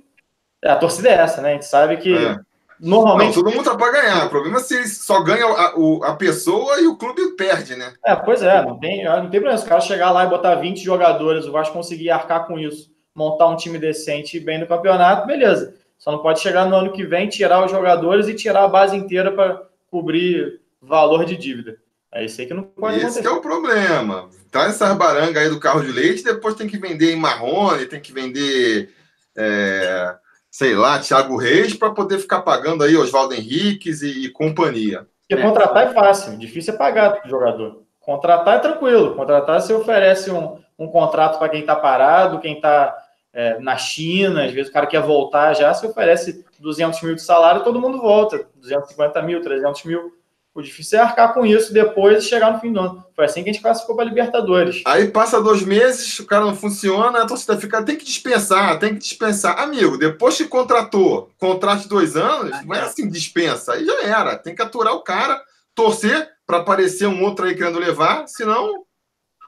A 0.64 0.76
torcida 0.76 1.08
é 1.08 1.14
essa, 1.14 1.40
né? 1.40 1.50
A 1.50 1.52
gente 1.54 1.66
sabe 1.66 1.96
que 1.96 2.14
é. 2.14 2.38
normalmente. 2.80 3.36
Não, 3.36 3.42
todo 3.42 3.50
mundo 3.50 3.64
está 3.64 3.76
para 3.76 3.92
ganhar. 3.92 4.26
O 4.26 4.30
problema 4.30 4.58
é 4.58 4.60
se 4.60 4.86
só 4.88 5.22
ganha 5.22 5.46
a, 5.46 5.74
a, 6.10 6.14
pessoa 6.14 6.80
e 6.80 6.86
o 6.86 6.96
clube 6.96 7.36
perde, 7.36 7.74
né? 7.74 7.92
É, 8.04 8.14
pois 8.14 8.42
é. 8.42 8.62
Não 8.62 8.78
tem, 8.78 9.04
não 9.04 9.22
tem 9.22 9.40
problema. 9.40 9.58
Se 9.58 9.64
o 9.64 9.68
cara 9.68 9.80
chegar 9.80 10.10
lá 10.10 10.24
e 10.24 10.28
botar 10.28 10.54
20 10.54 10.82
jogadores, 10.82 11.46
o 11.46 11.52
Vasco 11.52 11.74
conseguir 11.74 12.10
arcar 12.10 12.46
com 12.46 12.58
isso 12.58 12.92
montar 13.14 13.48
um 13.48 13.56
time 13.56 13.78
decente 13.78 14.36
e 14.36 14.40
bem 14.40 14.58
no 14.58 14.66
campeonato, 14.66 15.26
beleza. 15.26 15.74
Só 15.98 16.10
não 16.10 16.20
pode 16.20 16.40
chegar 16.40 16.66
no 16.66 16.76
ano 16.76 16.92
que 16.92 17.04
vem, 17.04 17.28
tirar 17.28 17.64
os 17.64 17.70
jogadores 17.70 18.28
e 18.28 18.34
tirar 18.34 18.64
a 18.64 18.68
base 18.68 18.96
inteira 18.96 19.30
para 19.30 19.62
cobrir 19.90 20.60
valor 20.80 21.24
de 21.24 21.36
dívida. 21.36 21.76
É 22.12 22.24
isso 22.24 22.40
aí 22.40 22.46
que 22.46 22.54
não 22.54 22.64
pode 22.64 22.96
Esse 22.96 23.20
acontecer. 23.20 23.28
é 23.28 23.30
o 23.30 23.40
problema. 23.40 24.28
Tá 24.50 24.64
essa 24.64 24.94
baranga 24.94 25.40
aí 25.40 25.48
do 25.48 25.60
carro 25.60 25.80
de 25.82 25.92
leite, 25.92 26.24
depois 26.24 26.54
tem 26.54 26.66
que 26.66 26.78
vender 26.78 27.12
em 27.12 27.16
Marrone, 27.16 27.86
tem 27.86 28.00
que 28.00 28.12
vender, 28.12 28.90
é, 29.36 30.14
sei 30.52 30.74
lá, 30.74 30.98
Thiago 30.98 31.38
Reis, 31.38 31.72
para 31.72 31.92
poder 31.92 32.18
ficar 32.18 32.42
pagando 32.42 32.84
aí 32.84 32.94
Oswaldo 32.94 33.32
Henriques 33.32 34.02
e, 34.02 34.26
e 34.26 34.28
companhia. 34.28 35.06
Porque 35.26 35.42
contratar 35.42 35.88
é 35.88 35.94
fácil, 35.94 36.36
difícil 36.36 36.74
é 36.74 36.76
pagar 36.76 37.22
o 37.24 37.28
jogador. 37.28 37.82
Contratar 37.98 38.56
é 38.56 38.58
tranquilo. 38.58 39.14
Contratar 39.14 39.62
você 39.62 39.72
oferece 39.72 40.30
um, 40.30 40.58
um 40.78 40.86
contrato 40.88 41.38
para 41.38 41.48
quem 41.48 41.60
está 41.62 41.74
parado, 41.74 42.38
quem 42.38 42.56
está 42.56 42.94
é, 43.32 43.58
na 43.60 43.78
China, 43.78 44.44
às 44.44 44.52
vezes 44.52 44.68
o 44.70 44.74
cara 44.74 44.86
quer 44.86 45.00
voltar 45.00 45.54
já, 45.54 45.72
se 45.72 45.86
oferece 45.86 46.44
200 46.60 47.00
mil 47.00 47.14
de 47.14 47.22
salário, 47.22 47.64
todo 47.64 47.80
mundo 47.80 47.98
volta, 47.98 48.46
250 48.56 49.22
mil, 49.22 49.40
300 49.40 49.84
mil. 49.84 50.12
O 50.54 50.60
difícil 50.60 50.98
é 50.98 51.02
arcar 51.02 51.32
com 51.32 51.46
isso 51.46 51.72
depois 51.72 52.22
e 52.22 52.28
chegar 52.28 52.52
no 52.52 52.60
fim 52.60 52.72
do 52.72 52.80
ano. 52.80 53.04
Foi 53.16 53.24
assim 53.24 53.42
que 53.42 53.48
a 53.48 53.52
gente 53.52 53.62
classificou 53.62 53.96
para 53.96 54.04
Libertadores. 54.04 54.82
Aí 54.86 55.08
passa 55.08 55.40
dois 55.40 55.62
meses, 55.62 56.18
o 56.18 56.26
cara 56.26 56.44
não 56.44 56.54
funciona, 56.54 57.22
a 57.22 57.26
torcida 57.26 57.56
fica, 57.56 57.82
tem 57.82 57.96
que 57.96 58.04
dispensar, 58.04 58.78
tem 58.78 58.94
que 58.94 59.00
dispensar. 59.00 59.58
Amigo, 59.58 59.96
depois 59.96 60.36
que 60.36 60.44
contratou, 60.44 61.30
contrato 61.38 61.82
de 61.82 61.88
dois 61.88 62.16
anos, 62.16 62.50
não 62.66 62.74
é 62.74 62.80
assim, 62.80 63.08
dispensa. 63.08 63.72
Aí 63.72 63.84
já 63.84 64.02
era. 64.02 64.36
Tem 64.36 64.54
que 64.54 64.60
aturar 64.60 64.92
o 64.94 65.02
cara, 65.02 65.42
torcer 65.74 66.28
para 66.46 66.58
aparecer 66.58 67.06
um 67.06 67.22
outro 67.22 67.46
aí 67.46 67.54
querendo 67.54 67.78
levar, 67.78 68.26
senão 68.26 68.84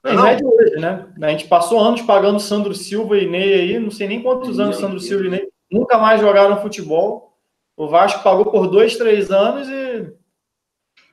é, 0.05 0.12
não 0.12 0.27
é 0.27 0.35
de 0.35 0.45
hoje, 0.45 0.77
né? 0.77 1.07
A 1.23 1.31
gente 1.31 1.49
passou 1.49 1.81
anos 1.81 2.03
pagando 2.03 2.38
Sandro 2.38 2.75
Silva 2.75 3.17
e 3.17 3.27
Ney 3.27 3.55
aí, 3.55 3.79
não 3.79 3.90
sei 3.90 4.07
nem 4.07 4.23
quantos 4.23 4.61
anos 4.61 4.77
Sandro 4.77 5.01
Silva 5.01 5.27
e 5.27 5.31
Ney 5.31 5.49
nunca 5.71 5.97
mais 5.97 6.21
jogaram 6.21 6.61
futebol. 6.61 7.35
O 7.77 7.88
Vasco 7.88 8.23
pagou 8.23 8.47
por 8.47 8.69
dois, 8.69 8.97
três 8.97 9.31
anos 9.31 9.67
e. 9.69 10.12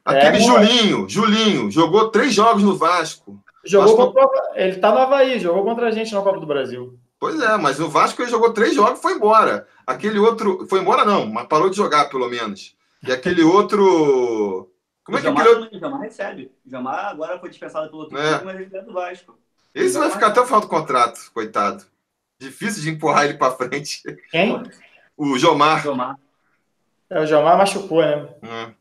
Aquele 0.03 0.37
é, 0.37 0.39
Julinho, 0.39 1.07
Julinho, 1.07 1.71
jogou 1.71 2.09
três 2.09 2.33
jogos 2.33 2.63
no 2.63 2.75
Vasco. 2.75 3.39
Jogou 3.63 3.95
Vasco... 3.95 4.13
contra... 4.13 4.51
Ele 4.55 4.75
tá 4.77 4.91
no 4.91 4.97
Havaí, 4.97 5.39
jogou 5.39 5.63
contra 5.63 5.87
a 5.87 5.91
gente 5.91 6.13
na 6.13 6.21
Copa 6.21 6.39
do 6.39 6.45
Brasil. 6.45 6.97
Pois 7.19 7.39
é, 7.39 7.55
mas 7.57 7.77
no 7.77 7.87
Vasco 7.87 8.21
ele 8.21 8.31
jogou 8.31 8.51
três 8.51 8.73
jogos 8.73 8.97
e 8.97 9.01
foi 9.01 9.13
embora. 9.13 9.67
Aquele 9.85 10.17
outro. 10.17 10.65
Foi 10.67 10.79
embora, 10.79 11.05
não, 11.05 11.27
mas 11.27 11.45
parou 11.45 11.69
de 11.69 11.77
jogar, 11.77 12.09
pelo 12.09 12.27
menos. 12.27 12.75
E 13.07 13.11
aquele 13.11 13.43
outro. 13.43 14.71
Como 15.03 15.17
é 15.17 15.21
que 15.21 15.27
Jamar, 15.27 15.47
aquele... 15.47 15.79
Jamar 15.79 16.01
recebe. 16.01 16.51
Jamar 16.65 17.05
agora 17.05 17.39
foi 17.39 17.49
dispensado 17.49 17.89
pelo 17.89 18.03
outro 18.03 18.17
é. 18.17 18.43
mas 18.43 18.59
ele 18.59 18.75
é 18.75 18.81
do 18.81 18.93
Vasco. 18.93 19.37
Esse 19.73 19.97
vai 19.97 20.09
ficar 20.09 20.27
até 20.27 20.41
o 20.41 20.45
final 20.45 20.61
do 20.61 20.67
contrato, 20.67 21.31
coitado. 21.33 21.83
Difícil 22.39 22.81
de 22.81 22.89
empurrar 22.89 23.25
ele 23.25 23.35
para 23.35 23.51
frente. 23.51 24.01
Quem? 24.31 24.63
O 25.15 25.37
Jomar. 25.37 25.83
Jomar. 25.83 26.17
É, 27.07 27.21
o 27.21 27.25
Jomar 27.25 27.57
machucou, 27.57 28.01
né? 28.01 28.27
É. 28.41 28.71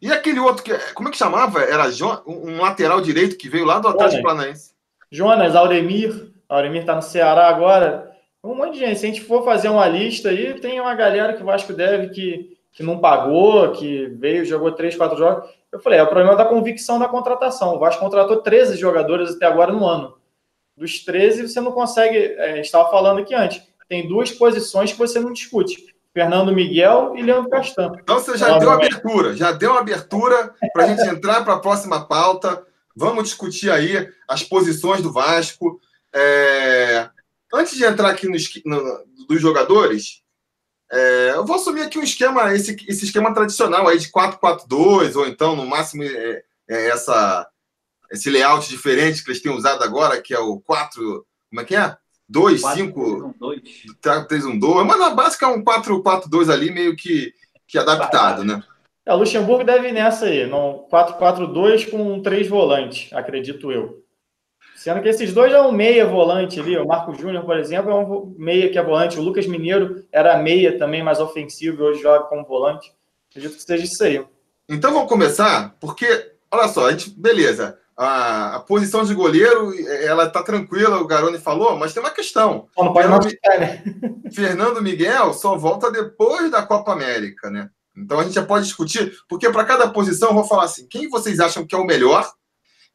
E 0.00 0.12
aquele 0.12 0.40
outro 0.40 0.62
que. 0.62 0.72
Como 0.94 1.08
é 1.08 1.12
que 1.12 1.18
chamava? 1.18 1.62
Era 1.62 1.84
um 2.26 2.60
lateral 2.60 3.00
direito 3.00 3.36
que 3.36 3.48
veio 3.48 3.64
lá 3.64 3.78
do 3.78 3.88
Atlético 3.88 4.22
Paranaense. 4.22 4.72
Jonas, 5.10 5.54
Auremir. 5.54 6.32
Auremir 6.48 6.84
tá 6.84 6.94
no 6.94 7.02
Ceará 7.02 7.48
agora. 7.48 8.12
Um 8.42 8.54
monte 8.54 8.74
de 8.74 8.80
gente. 8.80 8.98
Se 8.98 9.06
a 9.06 9.08
gente 9.08 9.22
for 9.22 9.44
fazer 9.44 9.68
uma 9.68 9.88
lista 9.88 10.28
aí, 10.28 10.54
tem 10.60 10.80
uma 10.80 10.94
galera 10.94 11.32
que 11.32 11.42
o 11.42 11.46
Vasco 11.46 11.72
deve 11.72 12.10
que 12.10 12.56
que 12.76 12.82
não 12.82 12.98
pagou, 12.98 13.72
que 13.72 14.04
veio, 14.18 14.44
jogou 14.44 14.70
três, 14.70 14.94
quatro 14.94 15.16
jogos. 15.16 15.48
Eu 15.72 15.80
falei, 15.80 15.98
é 15.98 16.02
o 16.02 16.08
problema 16.08 16.36
da 16.36 16.44
convicção 16.44 16.98
da 16.98 17.08
contratação. 17.08 17.74
O 17.74 17.78
Vasco 17.78 18.02
contratou 18.02 18.42
13 18.42 18.76
jogadores 18.76 19.34
até 19.34 19.46
agora 19.46 19.72
no 19.72 19.86
ano. 19.86 20.18
Dos 20.76 21.02
13, 21.02 21.48
você 21.48 21.58
não 21.58 21.72
consegue. 21.72 22.18
É, 22.18 22.52
a 22.52 22.56
gente 22.56 22.66
estava 22.66 22.90
falando 22.90 23.20
aqui 23.20 23.34
antes. 23.34 23.62
Tem 23.88 24.06
duas 24.06 24.30
posições 24.30 24.92
que 24.92 24.98
você 24.98 25.18
não 25.18 25.32
discute. 25.32 25.95
Fernando 26.16 26.50
Miguel 26.50 27.12
e 27.14 27.22
Leandro 27.22 27.50
Castan. 27.50 27.92
Então 28.02 28.18
você 28.18 28.38
já 28.38 28.58
deu 28.58 28.70
abertura, 28.70 29.36
já 29.36 29.52
deu 29.52 29.76
abertura 29.76 30.54
para 30.72 30.84
a 30.84 30.88
gente 30.88 31.06
entrar 31.06 31.44
para 31.44 31.52
a 31.52 31.60
próxima 31.60 32.08
pauta. 32.08 32.66
Vamos 32.96 33.24
discutir 33.24 33.70
aí 33.70 34.10
as 34.26 34.42
posições 34.42 35.02
do 35.02 35.12
Vasco. 35.12 35.78
É... 36.14 37.10
antes 37.52 37.76
de 37.76 37.84
entrar 37.84 38.08
aqui 38.08 38.26
no, 38.26 38.38
no 38.64 39.06
dos 39.28 39.42
jogadores, 39.42 40.22
é, 40.90 41.32
eu 41.34 41.44
vou 41.44 41.56
assumir 41.56 41.82
aqui 41.82 41.98
um 41.98 42.02
esquema, 42.02 42.54
esse, 42.54 42.74
esse 42.88 43.04
esquema 43.04 43.34
tradicional 43.34 43.86
aí 43.86 43.98
de 43.98 44.10
4-4-2, 44.10 45.16
ou 45.16 45.26
então, 45.26 45.54
no 45.54 45.66
máximo, 45.66 46.02
é, 46.02 46.42
é 46.70 46.88
essa, 46.88 47.46
esse 48.10 48.30
layout 48.30 48.66
diferente 48.70 49.22
que 49.22 49.30
eles 49.30 49.42
têm 49.42 49.52
usado 49.52 49.84
agora, 49.84 50.22
que 50.22 50.32
é 50.32 50.38
o 50.38 50.60
4. 50.60 51.26
Como 51.50 51.60
é 51.60 51.64
que 51.64 51.76
é? 51.76 51.94
2, 52.28 52.60
5. 52.60 53.34
3, 54.00 54.44
1, 54.44 54.58
2. 54.58 54.86
Mas 54.86 54.98
na 54.98 55.10
básica 55.10 55.46
é 55.46 55.48
um 55.48 55.62
4-4-2 55.62 56.52
ali, 56.52 56.72
meio 56.72 56.96
que, 56.96 57.32
que 57.66 57.78
adaptado, 57.78 58.44
né? 58.44 58.62
É, 59.04 59.14
o 59.14 59.18
Luxemburgo 59.18 59.64
deve 59.64 59.88
ir 59.88 59.92
nessa 59.92 60.26
aí, 60.26 60.50
4-4-2 60.50 61.88
com 61.90 62.20
três 62.20 62.48
volantes, 62.48 63.12
acredito 63.12 63.70
eu. 63.70 64.02
Sendo 64.74 65.00
que 65.00 65.08
esses 65.08 65.32
dois 65.32 65.52
é 65.52 65.60
um 65.60 65.72
meia 65.72 66.04
volante 66.06 66.60
ali. 66.60 66.76
O 66.76 66.86
Marco 66.86 67.14
Júnior, 67.14 67.44
por 67.44 67.56
exemplo, 67.56 67.90
é 67.90 67.94
um 67.94 68.34
meia 68.36 68.68
que 68.68 68.78
é 68.78 68.82
volante. 68.82 69.18
O 69.18 69.22
Lucas 69.22 69.46
Mineiro 69.46 70.04
era 70.12 70.36
meia 70.36 70.78
também, 70.78 71.02
mais 71.02 71.18
ofensivo, 71.18 71.82
e 71.82 71.86
hoje 71.86 72.02
joga 72.02 72.24
como 72.26 72.44
volante. 72.44 72.92
Acredito 73.30 73.56
que 73.56 73.62
seja 73.62 73.84
isso 73.84 74.04
aí. 74.04 74.24
Então 74.68 74.92
vamos 74.92 75.08
começar, 75.08 75.74
porque, 75.80 76.32
olha 76.50 76.68
só, 76.68 76.86
a 76.86 76.90
gente, 76.90 77.10
beleza. 77.10 77.78
A, 77.96 78.56
a 78.56 78.60
posição 78.60 79.04
de 79.04 79.14
goleiro, 79.14 79.72
ela 80.02 80.28
tá 80.28 80.42
tranquila, 80.42 81.00
o 81.00 81.06
Garoni 81.06 81.38
falou, 81.38 81.78
mas 81.78 81.94
tem 81.94 82.02
uma 82.02 82.10
questão. 82.10 82.68
Não, 82.76 82.84
não 82.84 82.92
pode 82.92 83.08
Fernando, 83.08 83.30
ficar, 83.30 83.58
né? 83.58 83.84
Fernando 84.34 84.82
Miguel 84.82 85.32
só 85.32 85.56
volta 85.56 85.90
depois 85.90 86.50
da 86.50 86.62
Copa 86.62 86.92
América, 86.92 87.50
né? 87.50 87.70
Então 87.96 88.20
a 88.20 88.24
gente 88.24 88.34
já 88.34 88.44
pode 88.44 88.66
discutir, 88.66 89.16
porque 89.26 89.48
para 89.50 89.64
cada 89.64 89.88
posição 89.88 90.28
eu 90.28 90.34
vou 90.34 90.44
falar 90.44 90.64
assim: 90.64 90.86
quem 90.86 91.08
vocês 91.08 91.40
acham 91.40 91.66
que 91.66 91.74
é 91.74 91.78
o 91.78 91.86
melhor 91.86 92.30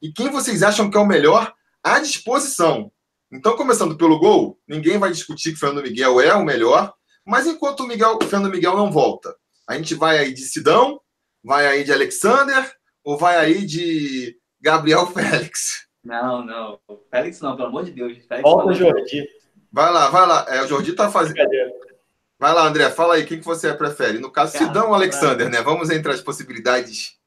e 0.01 0.11
quem 0.11 0.29
vocês 0.29 0.61
acham 0.61 0.89
que 0.89 0.97
é 0.97 0.99
o 0.99 1.05
melhor 1.05 1.51
à 1.83 1.99
disposição. 1.99 2.91
Então, 3.31 3.55
começando 3.55 3.95
pelo 3.95 4.19
gol, 4.19 4.59
ninguém 4.67 4.97
vai 4.97 5.11
discutir 5.11 5.51
que 5.51 5.55
o 5.55 5.59
Fernando 5.59 5.83
Miguel 5.83 6.19
é 6.19 6.33
o 6.35 6.43
melhor, 6.43 6.93
mas 7.25 7.47
enquanto 7.47 7.81
o, 7.81 7.87
Miguel, 7.87 8.19
o 8.21 8.25
Fernando 8.25 8.51
Miguel 8.51 8.75
não 8.75 8.91
volta, 8.91 9.33
a 9.67 9.75
gente 9.75 9.95
vai 9.95 10.17
aí 10.17 10.33
de 10.33 10.41
Sidão, 10.41 10.99
vai 11.43 11.65
aí 11.65 11.83
de 11.83 11.93
Alexander 11.93 12.69
ou 13.03 13.17
vai 13.17 13.37
aí 13.37 13.65
de 13.65 14.35
Gabriel 14.61 15.07
Félix? 15.07 15.87
Não, 16.03 16.43
não. 16.45 16.79
Félix 17.09 17.39
não, 17.41 17.55
pelo 17.55 17.69
amor 17.69 17.85
de 17.85 17.91
Deus. 17.91 18.17
Félix 18.25 18.41
Volta 18.41 18.69
o 18.69 18.73
Jordi. 18.73 19.27
Vai 19.71 19.91
lá, 19.91 20.09
vai 20.09 20.27
lá. 20.27 20.45
É, 20.49 20.61
o 20.61 20.67
Jordi 20.67 20.93
tá 20.93 21.09
fazendo. 21.09 21.37
Vai 22.39 22.53
lá, 22.53 22.65
André, 22.65 22.89
fala 22.89 23.15
aí, 23.15 23.25
quem 23.25 23.39
que 23.39 23.45
você 23.45 23.73
prefere? 23.73 24.17
No 24.17 24.31
caso, 24.31 24.57
Sidão 24.57 24.89
ou 24.89 24.95
Alexander, 24.95 25.47
né? 25.49 25.61
Vamos 25.61 25.89
entrar 25.91 26.13
as 26.13 26.21
possibilidades. 26.21 27.19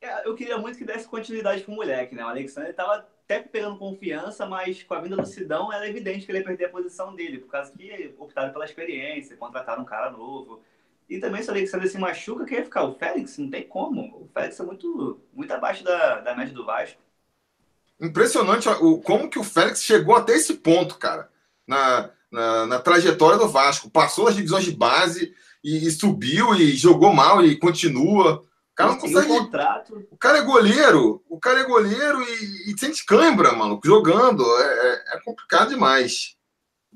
É, 0.00 0.28
eu 0.28 0.34
queria 0.34 0.56
muito 0.58 0.78
que 0.78 0.84
desse 0.84 1.08
continuidade 1.08 1.62
pro 1.62 1.74
moleque, 1.74 2.14
né? 2.14 2.24
O 2.24 2.28
Alexander 2.28 2.72
tava 2.72 3.04
até 3.24 3.40
pegando 3.40 3.78
confiança, 3.78 4.46
mas 4.46 4.82
com 4.84 4.94
a 4.94 5.00
vinda 5.00 5.16
do 5.16 5.26
Sidão 5.26 5.72
era 5.72 5.88
evidente 5.88 6.24
que 6.24 6.30
ele 6.30 6.38
ia 6.38 6.44
perder 6.44 6.66
a 6.66 6.70
posição 6.70 7.14
dele, 7.16 7.38
por 7.38 7.50
causa 7.50 7.72
que 7.76 8.14
optaram 8.16 8.52
pela 8.52 8.64
experiência, 8.64 9.36
contrataram 9.36 9.82
um 9.82 9.86
cara 9.86 10.10
novo. 10.10 10.62
E 11.08 11.18
também 11.18 11.42
se 11.42 11.48
o 11.48 11.52
Alexandre 11.52 11.88
se 11.88 11.98
machuca, 11.98 12.44
quem 12.44 12.58
ia 12.58 12.64
ficar? 12.64 12.84
O 12.84 12.94
Félix? 12.94 13.38
Não 13.38 13.48
tem 13.48 13.66
como. 13.66 14.02
O 14.22 14.30
Félix 14.32 14.60
é 14.60 14.62
muito, 14.62 15.20
muito 15.32 15.52
abaixo 15.52 15.82
da, 15.82 16.20
da 16.20 16.36
média 16.36 16.52
do 16.52 16.66
Vasco. 16.66 17.00
Impressionante 18.00 18.68
o, 18.68 18.98
como 18.98 19.28
que 19.28 19.38
o 19.38 19.44
Félix 19.44 19.82
chegou 19.82 20.14
até 20.14 20.34
esse 20.34 20.54
ponto, 20.54 20.98
cara, 20.98 21.28
na, 21.66 22.10
na, 22.30 22.66
na 22.66 22.78
trajetória 22.78 23.38
do 23.38 23.48
Vasco. 23.48 23.90
Passou 23.90 24.28
as 24.28 24.36
divisões 24.36 24.64
de 24.64 24.72
base 24.72 25.34
e, 25.64 25.86
e 25.86 25.90
subiu 25.90 26.54
e 26.54 26.76
jogou 26.76 27.12
mal 27.12 27.44
e 27.44 27.56
continua 27.56 28.46
cara 28.78 28.92
não 28.92 28.98
consegue. 28.98 29.32
Um 29.32 29.38
contrato. 29.44 30.06
O 30.08 30.16
cara 30.16 30.38
é 30.38 30.42
goleiro, 30.42 31.22
o 31.28 31.40
cara 31.40 31.60
é 31.60 31.64
goleiro 31.64 32.22
e, 32.22 32.70
e 32.70 32.78
sente 32.78 33.04
cãibra, 33.04 33.52
mano, 33.52 33.80
jogando. 33.84 34.44
É, 34.60 34.64
é, 34.64 35.16
é 35.16 35.20
complicado 35.24 35.70
demais. 35.70 36.36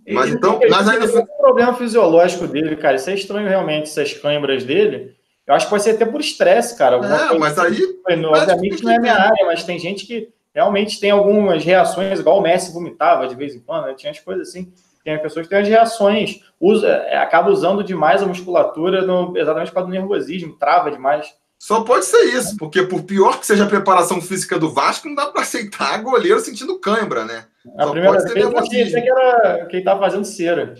Ele 0.07 0.17
mas 0.17 0.31
então, 0.33 0.61
mas 0.69 0.89
ainda 0.89 1.09
foi. 1.09 1.21
um 1.21 1.27
problema 1.39 1.75
fisiológico 1.75 2.47
dele, 2.47 2.77
cara. 2.77 2.97
Isso 2.97 3.11
é 3.11 3.15
estranho 3.15 3.49
realmente, 3.49 3.85
essas 3.85 4.13
câimbras 4.15 4.65
dele. 4.65 5.15
Eu 5.47 5.55
acho 5.55 5.67
que 5.67 5.71
pode 5.71 5.83
ser 5.83 5.91
até 5.91 6.05
por 6.05 6.21
estresse, 6.21 6.77
cara. 6.77 6.97
É, 6.97 7.39
mas 7.39 7.59
aí. 7.59 7.79
Obviamente 8.09 8.83
não 8.83 8.93
é 8.93 8.99
minha 8.99 9.15
área, 9.15 9.47
mas 9.47 9.65
tem 9.65 9.79
gente 9.79 10.07
que 10.07 10.29
realmente 10.55 11.01
tem 11.01 11.11
algumas 11.11 11.65
reações, 11.65 12.21
igual 12.21 12.39
o 12.39 12.43
Messi 12.43 12.73
vomitava 12.73 13.27
de 13.27 13.35
vez 13.35 13.55
em 13.55 13.61
quando, 13.61 13.87
né? 13.87 13.95
tinha 13.95 14.11
as 14.11 14.19
coisas 14.19 14.49
assim. 14.49 14.73
Tem 15.05 15.21
pessoas 15.21 15.47
que 15.47 15.51
têm 15.51 15.63
as 15.63 15.69
reações, 15.69 16.41
usa, 16.61 16.89
é, 16.89 17.17
acaba 17.17 17.51
usando 17.51 17.83
demais 17.83 18.23
a 18.23 18.27
musculatura 18.27 19.03
no, 19.03 19.37
exatamente 19.37 19.69
por 19.69 19.75
causa 19.75 19.89
do 19.89 19.93
nervosismo, 19.93 20.57
trava 20.57 20.93
demais. 20.93 21.35
Só 21.59 21.83
pode 21.83 22.05
ser 22.05 22.23
isso, 22.25 22.57
porque 22.57 22.83
por 22.85 23.03
pior 23.03 23.41
que 23.41 23.47
seja 23.47 23.65
a 23.65 23.69
preparação 23.69 24.21
física 24.21 24.59
do 24.59 24.71
Vasco, 24.71 25.09
não 25.09 25.15
dá 25.15 25.27
para 25.27 25.43
aceitar 25.43 26.03
goleiro 26.03 26.39
sentindo 26.41 26.79
cãibra, 26.79 27.25
né? 27.25 27.47
A 27.77 27.85
Só 27.85 27.91
primeira 27.93 28.19
vez 28.23 28.37
eu 28.37 28.59
achei 28.59 28.91
que 28.91 29.11
era 29.11 29.67
quem 29.67 29.79
estava 29.79 30.01
fazendo 30.01 30.25
cera. 30.25 30.75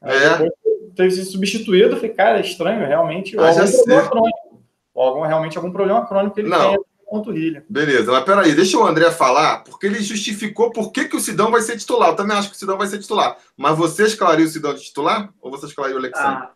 Aí 0.00 0.16
é. 0.16 0.48
teve 0.94 1.10
sido 1.12 1.26
substituído, 1.26 1.94
eu 1.94 1.96
falei, 1.96 2.12
cara, 2.12 2.38
é 2.38 2.42
estranho, 2.42 2.86
realmente. 2.86 3.38
Ah, 3.38 3.48
algum 3.48 3.72
problema 3.72 4.08
crônico. 4.08 4.62
Algum, 4.94 5.22
realmente 5.22 5.56
algum 5.56 5.72
problema 5.72 6.06
crônico 6.06 6.34
que 6.34 6.40
ele 6.40 6.48
não. 6.48 6.70
tem 6.70 6.84
panturrilha. 7.10 7.64
Beleza, 7.68 8.10
mas 8.10 8.24
peraí, 8.24 8.54
deixa 8.54 8.78
o 8.78 8.86
André 8.86 9.10
falar, 9.10 9.62
porque 9.64 9.86
ele 9.86 10.02
justificou 10.02 10.70
por 10.70 10.90
que, 10.90 11.04
que 11.06 11.16
o 11.16 11.20
Sidão 11.20 11.50
vai 11.50 11.60
ser 11.60 11.78
titular. 11.78 12.10
Eu 12.10 12.16
também 12.16 12.36
acho 12.36 12.50
que 12.50 12.56
o 12.56 12.58
Sidão 12.58 12.76
vai 12.76 12.86
ser 12.86 12.98
titular. 12.98 13.38
Mas 13.56 13.78
você 13.78 14.04
escalaria 14.04 14.44
o 14.44 14.48
Sidão 14.48 14.74
de 14.74 14.82
titular? 14.82 15.32
Ou 15.40 15.50
você 15.50 15.66
escalaria 15.66 15.96
o 15.96 15.98
Alexandre? 15.98 16.44
Ah, 16.44 16.52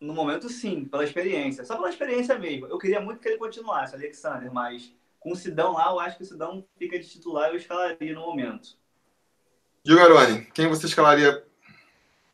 no 0.00 0.12
momento, 0.12 0.48
sim, 0.48 0.84
pela 0.84 1.04
experiência. 1.04 1.64
Só 1.64 1.76
pela 1.76 1.90
experiência 1.90 2.38
mesmo. 2.38 2.66
Eu 2.66 2.78
queria 2.78 3.00
muito 3.00 3.20
que 3.20 3.28
ele 3.28 3.38
continuasse, 3.38 3.94
Alexander, 3.94 4.52
mas 4.52 4.92
com 5.20 5.32
o 5.32 5.36
Sidão 5.36 5.74
lá, 5.74 5.90
eu 5.90 6.00
acho 6.00 6.16
que 6.16 6.22
o 6.22 6.26
Sidão 6.26 6.64
fica 6.78 6.98
de 6.98 7.08
titular 7.08 7.50
e 7.50 7.52
eu 7.52 7.56
escalaria 7.58 8.14
no 8.14 8.22
momento. 8.22 8.70
Gilgaroni, 9.84 10.46
quem 10.54 10.66
você 10.66 10.86
escalaria? 10.86 11.44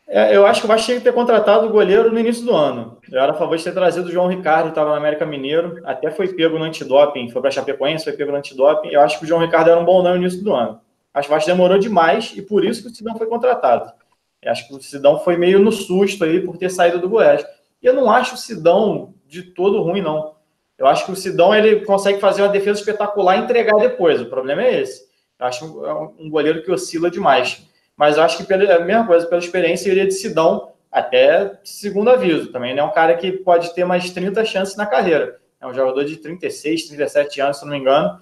É, 0.09 0.37
eu 0.37 0.47
acho 0.47 0.61
que 0.61 0.67
o 0.67 0.69
Vasco 0.69 0.87
tinha 0.87 0.99
que 0.99 1.05
ter 1.05 1.13
contratado 1.13 1.67
o 1.67 1.71
goleiro 1.71 2.13
no 2.13 2.19
início 2.19 2.45
do 2.45 2.55
ano. 2.55 2.99
Eu 3.11 3.21
era 3.21 3.33
a 3.33 3.35
favor 3.35 3.57
de 3.57 3.65
ter 3.65 3.73
trazido 3.73 4.09
o 4.09 4.13
João 4.13 4.29
Ricardo, 4.29 4.67
que 4.67 4.71
estava 4.71 4.91
no 4.91 4.97
América 4.97 5.27
Mineiro, 5.27 5.81
até 5.85 6.13
foi 6.13 6.29
pego 6.29 6.59
no 6.59 6.65
antidoping, 6.65 7.29
foi 7.29 7.43
para 7.43 7.51
Chapecoense, 7.51 8.05
foi 8.05 8.13
pego 8.13 8.31
no 8.31 8.39
antidoping. 8.39 8.89
Eu 8.89 9.01
acho 9.01 9.19
que 9.19 9.25
o 9.25 9.29
João 9.29 9.41
Ricardo 9.41 9.69
era 9.69 9.81
um 9.81 9.85
bom 9.85 10.03
nome 10.03 10.19
no 10.19 10.23
início 10.23 10.45
do 10.45 10.55
ano. 10.55 10.81
Acho 11.13 11.27
que 11.27 11.35
o 11.35 11.37
Vasco 11.37 11.51
demorou 11.51 11.79
demais 11.79 12.33
e 12.37 12.43
por 12.43 12.65
isso 12.65 12.83
que 12.83 12.89
o 12.89 12.95
Sidão 12.95 13.17
foi 13.17 13.27
contratado. 13.27 13.93
Eu 14.41 14.53
acho 14.53 14.69
que 14.69 14.75
o 14.75 14.81
Sidão 14.81 15.19
foi 15.19 15.37
meio 15.37 15.59
no 15.59 15.73
susto 15.73 16.23
aí 16.23 16.41
por 16.41 16.57
ter 16.57 16.71
saído 16.71 17.01
do 17.01 17.09
Goiás. 17.09 17.45
E 17.83 17.87
eu 17.87 17.95
não 17.95 18.09
acho 18.09 18.35
o 18.37 18.39
Sidão 18.39 19.13
de 19.27 19.43
todo 19.43 19.83
ruim, 19.83 20.03
não. 20.03 20.36
Eu 20.79 20.87
acho 20.87 21.07
que 21.07 21.13
o 21.13 21.17
Sidão 21.17 21.55
ele 21.55 21.85
consegue 21.85 22.21
fazer 22.21 22.43
uma 22.43 22.49
defesa 22.49 22.81
espetacular 22.81 23.37
e 23.37 23.45
entregar 23.45 23.77
depois. 23.77 24.21
O 24.21 24.27
problema 24.27 24.63
é 24.63 24.81
esse. 24.81 25.07
Eu 25.39 25.47
acho 25.47 25.65
um, 25.65 25.87
é 25.87 25.95
um 26.19 26.31
goleiro 26.31 26.63
que 26.63 26.71
oscila 26.71 27.11
demais. 27.11 27.67
Mas 27.97 28.17
eu 28.17 28.23
acho 28.23 28.37
que 28.37 28.45
pela 28.45 28.75
a 28.75 28.81
mesma 28.81 29.07
coisa, 29.07 29.27
pela 29.27 29.41
experiência, 29.41 29.89
eu 29.89 29.93
iria 29.93 30.07
de 30.07 30.15
Sidão 30.15 30.73
até 30.93 31.59
segundo 31.65 32.11
aviso. 32.11 32.53
Também 32.53 32.75
não 32.75 32.85
é 32.85 32.87
um 32.87 32.93
cara 32.93 33.17
que 33.17 33.33
pode 33.33 33.75
ter 33.75 33.85
mais 33.85 34.11
30 34.11 34.45
chances 34.45 34.77
na 34.77 34.87
carreira. 34.87 35.39
É 35.61 35.67
um 35.67 35.73
jogador 35.73 36.05
de 36.05 36.17
36, 36.17 36.89
37 36.89 37.41
anos, 37.41 37.59
se 37.59 37.65
não 37.65 37.73
me 37.73 37.79
engano. 37.79 38.21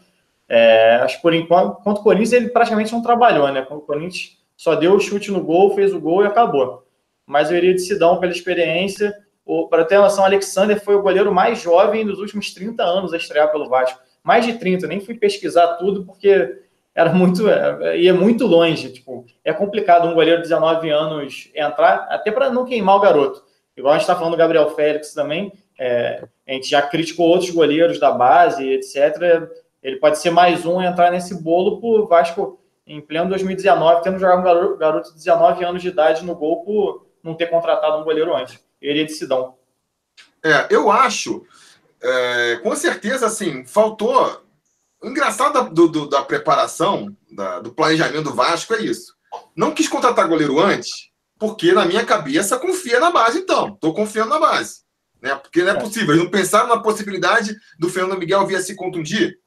É, 0.48 0.96
acho 1.02 1.16
que 1.16 1.22
por 1.22 1.34
enquanto, 1.34 1.82
contra 1.82 2.00
o 2.00 2.04
Corinthians, 2.04 2.32
ele 2.32 2.48
praticamente 2.50 2.92
não 2.92 3.02
trabalhou, 3.02 3.50
né? 3.50 3.66
O 3.70 3.80
Corinthians 3.80 4.38
só 4.56 4.74
deu 4.76 4.94
o 4.94 5.00
chute 5.00 5.32
no 5.32 5.42
gol, 5.42 5.74
fez 5.74 5.92
o 5.92 6.00
gol 6.00 6.22
e 6.22 6.26
acabou. 6.26 6.86
Mas 7.26 7.50
eu 7.50 7.56
iria 7.56 7.74
de 7.74 7.80
Sidão 7.80 8.20
pela 8.20 8.32
experiência 8.32 9.12
para 9.68 9.84
ter 9.84 9.98
noção, 9.98 10.24
Alexander 10.24 10.82
foi 10.82 10.94
o 10.94 11.02
goleiro 11.02 11.32
mais 11.32 11.60
jovem 11.60 12.04
dos 12.04 12.18
últimos 12.18 12.52
30 12.54 12.82
anos 12.82 13.12
a 13.12 13.16
estrear 13.16 13.52
pelo 13.52 13.68
Vasco. 13.68 14.00
Mais 14.22 14.44
de 14.44 14.54
30, 14.54 14.86
nem 14.86 15.00
fui 15.00 15.14
pesquisar 15.14 15.74
tudo 15.74 16.04
porque 16.04 16.60
era 16.94 17.12
muito 17.12 17.48
é, 17.48 17.98
ia 17.98 18.14
muito 18.14 18.46
longe. 18.46 18.90
Tipo, 18.90 19.26
é 19.44 19.52
complicado 19.52 20.08
um 20.08 20.14
goleiro 20.14 20.38
de 20.38 20.48
19 20.48 20.88
anos 20.88 21.50
entrar, 21.54 22.06
até 22.08 22.32
para 22.32 22.50
não 22.50 22.64
queimar 22.64 22.96
o 22.96 23.00
garoto. 23.00 23.44
Igual 23.76 23.92
a 23.92 23.96
gente 23.96 24.02
está 24.02 24.14
falando 24.14 24.32
do 24.32 24.38
Gabriel 24.38 24.70
Félix 24.70 25.12
também, 25.12 25.52
é, 25.78 26.24
a 26.46 26.52
gente 26.52 26.70
já 26.70 26.80
criticou 26.80 27.28
outros 27.28 27.50
goleiros 27.50 27.98
da 27.98 28.12
base, 28.12 28.66
etc. 28.66 29.50
Ele 29.82 29.96
pode 29.96 30.18
ser 30.18 30.30
mais 30.30 30.64
um 30.64 30.80
entrar 30.80 31.10
nesse 31.10 31.42
bolo 31.42 31.80
por 31.80 32.06
Vasco 32.06 32.60
em 32.86 33.00
pleno 33.00 33.28
2019, 33.28 34.02
tendo 34.02 34.18
jogado 34.18 34.74
um 34.74 34.78
garoto 34.78 35.10
de 35.10 35.16
19 35.16 35.64
anos 35.64 35.82
de 35.82 35.88
idade 35.88 36.24
no 36.24 36.34
gol 36.34 36.64
por 36.64 37.06
não 37.22 37.34
ter 37.34 37.46
contratado 37.46 37.98
um 37.98 38.04
goleiro 38.04 38.34
antes 38.34 38.64
Sidão. 39.12 39.56
É, 40.42 40.68
eu 40.70 40.90
acho, 40.90 41.44
é, 42.02 42.60
com 42.62 42.74
certeza, 42.76 43.26
assim, 43.26 43.64
faltou. 43.64 44.42
O 45.02 45.08
engraçado 45.08 45.72
do, 45.72 45.88
do, 45.88 46.08
da 46.08 46.22
preparação, 46.22 47.14
da, 47.30 47.60
do 47.60 47.72
planejamento 47.72 48.24
do 48.24 48.34
Vasco 48.34 48.74
é 48.74 48.82
isso. 48.82 49.14
Não 49.56 49.72
quis 49.72 49.88
contratar 49.88 50.28
goleiro 50.28 50.60
antes, 50.60 51.10
porque 51.38 51.72
na 51.72 51.84
minha 51.84 52.04
cabeça 52.04 52.58
confia 52.58 53.00
na 53.00 53.10
base, 53.10 53.38
então. 53.38 53.74
Estou 53.74 53.94
confiando 53.94 54.30
na 54.30 54.38
base. 54.38 54.84
Né? 55.20 55.34
Porque 55.34 55.62
não 55.62 55.72
é, 55.72 55.76
é. 55.76 55.80
possível. 55.80 56.10
Eles 56.14 56.24
não 56.24 56.30
pensaram 56.30 56.68
na 56.68 56.80
possibilidade 56.80 57.56
do 57.78 57.88
Fernando 57.88 58.18
Miguel 58.18 58.46
vir 58.46 58.56
a 58.56 58.62
se 58.62 58.74
contundir. 58.74 59.38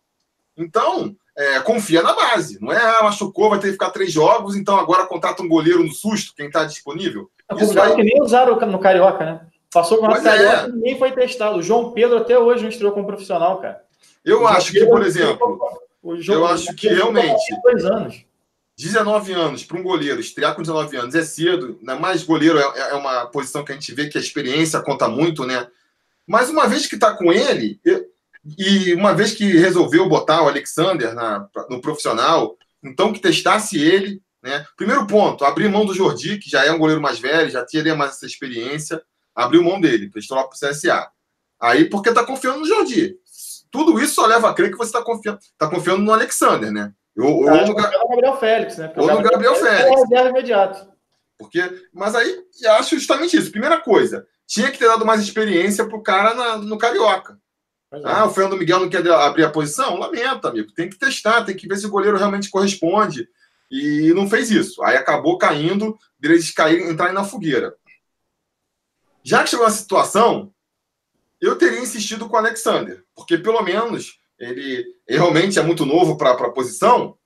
Então, 0.57 1.15
é, 1.37 1.59
confia 1.59 2.01
na 2.01 2.13
base. 2.13 2.59
Não 2.59 2.73
é, 2.73 2.97
ah, 2.97 3.03
machucou, 3.03 3.51
vai 3.51 3.59
ter 3.59 3.67
que 3.67 3.73
ficar 3.73 3.91
três 3.91 4.11
jogos, 4.11 4.55
então 4.55 4.77
agora 4.77 5.05
contrata 5.05 5.43
um 5.43 5.47
goleiro 5.47 5.83
no 5.83 5.93
susto, 5.93 6.33
quem 6.35 6.47
está 6.47 6.65
disponível. 6.65 7.29
É 7.49 7.63
Isso 7.63 7.79
aí... 7.79 7.95
que 7.95 8.03
nem 8.03 8.21
usaram 8.21 8.55
no 8.59 8.79
Carioca, 8.79 9.25
né? 9.25 9.41
Passou 9.71 9.97
com 9.97 10.07
o 10.07 10.21
Carioca 10.21 10.67
é. 10.67 10.67
ninguém 10.69 10.97
foi 10.97 11.11
testado. 11.11 11.57
O 11.57 11.63
João 11.63 11.91
Pedro 11.91 12.17
até 12.17 12.37
hoje 12.37 12.63
não 12.63 12.69
estreou 12.69 12.93
como 12.93 13.07
profissional, 13.07 13.59
cara. 13.59 13.81
Eu 14.23 14.47
acho 14.47 14.71
que, 14.71 14.85
por 14.85 15.03
exemplo, 15.03 15.59
eu 16.03 16.45
acho 16.45 16.73
que 16.75 16.87
realmente. 16.87 17.61
Dois 17.63 17.85
anos. 17.85 18.25
19 18.77 19.33
anos 19.33 19.63
para 19.63 19.79
um 19.79 19.83
goleiro 19.83 20.19
estrear 20.19 20.53
com 20.53 20.61
19 20.61 20.95
anos 20.97 21.15
é 21.15 21.23
cedo, 21.23 21.79
né? 21.81 21.95
mais 21.95 22.21
goleiro 22.21 22.59
é, 22.59 22.91
é, 22.91 22.93
uma 22.93 23.25
posição 23.25 23.65
que 23.65 23.71
a 23.71 23.75
gente 23.75 23.91
vê 23.91 24.07
que 24.07 24.19
a 24.19 24.21
experiência 24.21 24.79
conta 24.81 25.07
muito, 25.07 25.45
né? 25.47 25.67
Mas 26.27 26.49
uma 26.49 26.67
vez 26.67 26.85
que 26.85 26.93
está 26.93 27.17
com 27.17 27.33
ele, 27.33 27.79
e 28.57 28.93
uma 28.93 29.15
vez 29.15 29.33
que 29.33 29.45
resolveu 29.57 30.07
botar 30.07 30.43
o 30.43 30.47
Alexander 30.47 31.13
na, 31.15 31.49
no 31.69 31.81
profissional, 31.81 32.55
então 32.83 33.11
que 33.11 33.19
testasse 33.19 33.81
ele, 33.81 34.21
né? 34.47 34.65
Primeiro 34.77 35.05
ponto, 35.05 35.43
abrir 35.43 35.69
mão 35.69 35.85
do 35.85 35.93
Jordi, 35.93 36.37
que 36.37 36.49
já 36.49 36.65
é 36.65 36.71
um 36.71 36.79
goleiro 36.79 37.01
mais 37.01 37.19
velho, 37.19 37.49
já 37.49 37.63
teria 37.65 37.95
mais 37.95 38.11
essa 38.11 38.25
experiência, 38.25 39.01
abriu 39.35 39.61
mão 39.61 39.79
dele, 39.79 40.09
prestou 40.09 40.37
lá 40.37 40.47
para 40.47 40.55
o 40.55 40.69
CSA. 40.69 41.09
Aí, 41.59 41.89
porque 41.89 42.09
está 42.09 42.23
confiando 42.23 42.59
no 42.59 42.65
Jordi. 42.65 43.15
Tudo 43.69 43.99
isso 43.99 44.15
só 44.15 44.25
leva 44.25 44.49
a 44.49 44.53
crer 44.53 44.71
que 44.71 44.77
você 44.77 44.89
está 44.89 45.03
confiando, 45.03 45.39
tá 45.57 45.69
confiando 45.69 46.01
no 46.01 46.13
Alexander, 46.13 46.71
né? 46.71 46.93
Ou, 47.17 47.43
ou 47.43 47.65
no 47.65 47.75
Gabriel 47.75 48.37
Félix, 48.39 48.77
né? 48.77 48.87
Porque 48.87 49.11
ou 49.11 49.17
no 49.17 49.23
Gabriel, 49.23 49.55
Félix. 49.55 50.11
É 50.11 50.29
imediato. 50.29 50.87
Porque, 51.37 51.61
mas 51.93 52.15
aí, 52.15 52.43
acho 52.79 52.95
justamente 52.97 53.35
isso. 53.35 53.51
Primeira 53.51 53.79
coisa, 53.79 54.25
tinha 54.47 54.71
que 54.71 54.77
ter 54.77 54.87
dado 54.87 55.05
mais 55.05 55.21
experiência 55.21 55.85
pro 55.85 56.01
cara 56.01 56.33
na, 56.33 56.57
no 56.57 56.77
Carioca. 56.77 57.37
É. 57.91 58.01
Ah, 58.03 58.25
o 58.25 58.29
Fernando 58.29 58.57
Miguel 58.57 58.79
não 58.79 58.89
quer 58.89 59.07
abrir 59.09 59.45
a 59.45 59.49
posição? 59.49 59.97
Lamenta, 59.97 60.49
amigo. 60.49 60.71
Tem 60.73 60.89
que 60.89 60.97
testar, 60.97 61.43
tem 61.43 61.55
que 61.55 61.67
ver 61.67 61.77
se 61.77 61.85
o 61.85 61.91
goleiro 61.91 62.17
realmente 62.17 62.49
corresponde. 62.49 63.27
E 63.69 64.13
não 64.13 64.29
fez 64.29 64.49
isso. 64.49 64.81
Aí 64.83 64.95
acabou 64.95 65.37
caindo, 65.37 65.97
eles 66.21 66.51
caírem, 66.51 66.89
entrarem 66.89 67.13
na 67.13 67.23
fogueira. 67.23 67.75
Já 69.23 69.43
que 69.43 69.49
chegou 69.49 69.65
na 69.65 69.71
situação, 69.71 70.53
eu 71.41 71.57
teria 71.57 71.79
insistido 71.79 72.27
com 72.27 72.35
o 72.35 72.39
Alexander, 72.39 73.03
porque 73.15 73.37
pelo 73.37 73.61
menos 73.61 74.19
ele 74.39 74.85
realmente 75.07 75.59
é 75.59 75.61
muito 75.61 75.85
novo 75.85 76.17
para 76.17 76.31
a 76.31 76.51
posição, 76.51 77.17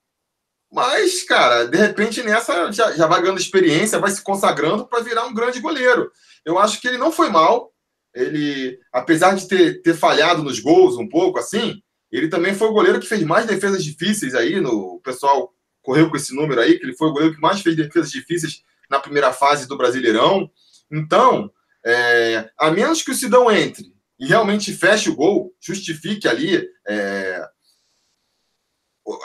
mas, 0.72 1.24
cara, 1.24 1.66
de 1.66 1.78
repente 1.78 2.24
nessa 2.24 2.72
já, 2.72 2.94
já 2.94 3.06
vai 3.06 3.22
ganhando 3.22 3.40
experiência, 3.40 4.00
vai 4.00 4.10
se 4.10 4.24
consagrando 4.24 4.88
para 4.88 5.04
virar 5.04 5.26
um 5.26 5.34
grande 5.34 5.60
goleiro. 5.60 6.10
Eu 6.46 6.58
acho 6.58 6.80
que 6.80 6.88
ele 6.88 6.98
não 6.98 7.12
foi 7.12 7.30
mal. 7.30 7.74
Ele, 8.16 8.80
apesar 8.92 9.36
de 9.36 9.48
ter, 9.48 9.82
ter 9.82 9.94
falhado 9.94 10.44
nos 10.44 10.60
gols 10.60 10.98
um 10.98 11.08
pouco 11.08 11.40
assim, 11.40 11.82
ele 12.12 12.30
também 12.30 12.56
foi 12.56 12.68
o 12.68 12.74
goleiro 12.74 13.00
que 13.00 13.08
fez 13.08 13.22
mais 13.24 13.46
defesas 13.46 13.84
difíceis 13.84 14.34
aí. 14.34 14.62
No, 14.62 14.96
o 14.96 15.02
pessoal 15.02 15.54
correu 15.82 16.10
com 16.10 16.16
esse 16.16 16.36
número 16.36 16.62
aí, 16.62 16.78
que 16.78 16.86
ele 16.86 16.96
foi 16.96 17.10
o 17.10 17.14
goleiro 17.14 17.36
que 17.36 17.42
mais 17.42 17.62
fez 17.62 17.76
defesas 17.76 18.12
difíceis 18.12 18.64
na 18.90 19.00
primeira 19.00 19.32
fase 19.34 19.68
do 19.68 19.78
Brasileirão. 19.78 20.50
Então, 20.92 21.52
é, 21.86 22.50
a 22.58 22.70
menos 22.70 23.02
que 23.02 23.12
o 23.12 23.16
Sidão 23.16 23.52
entre 23.52 23.94
e 24.20 24.28
realmente 24.28 24.72
feche 24.74 25.10
o 25.10 25.16
gol, 25.16 25.52
justifique 25.60 26.28
ali 26.28 26.68
é, 26.88 27.44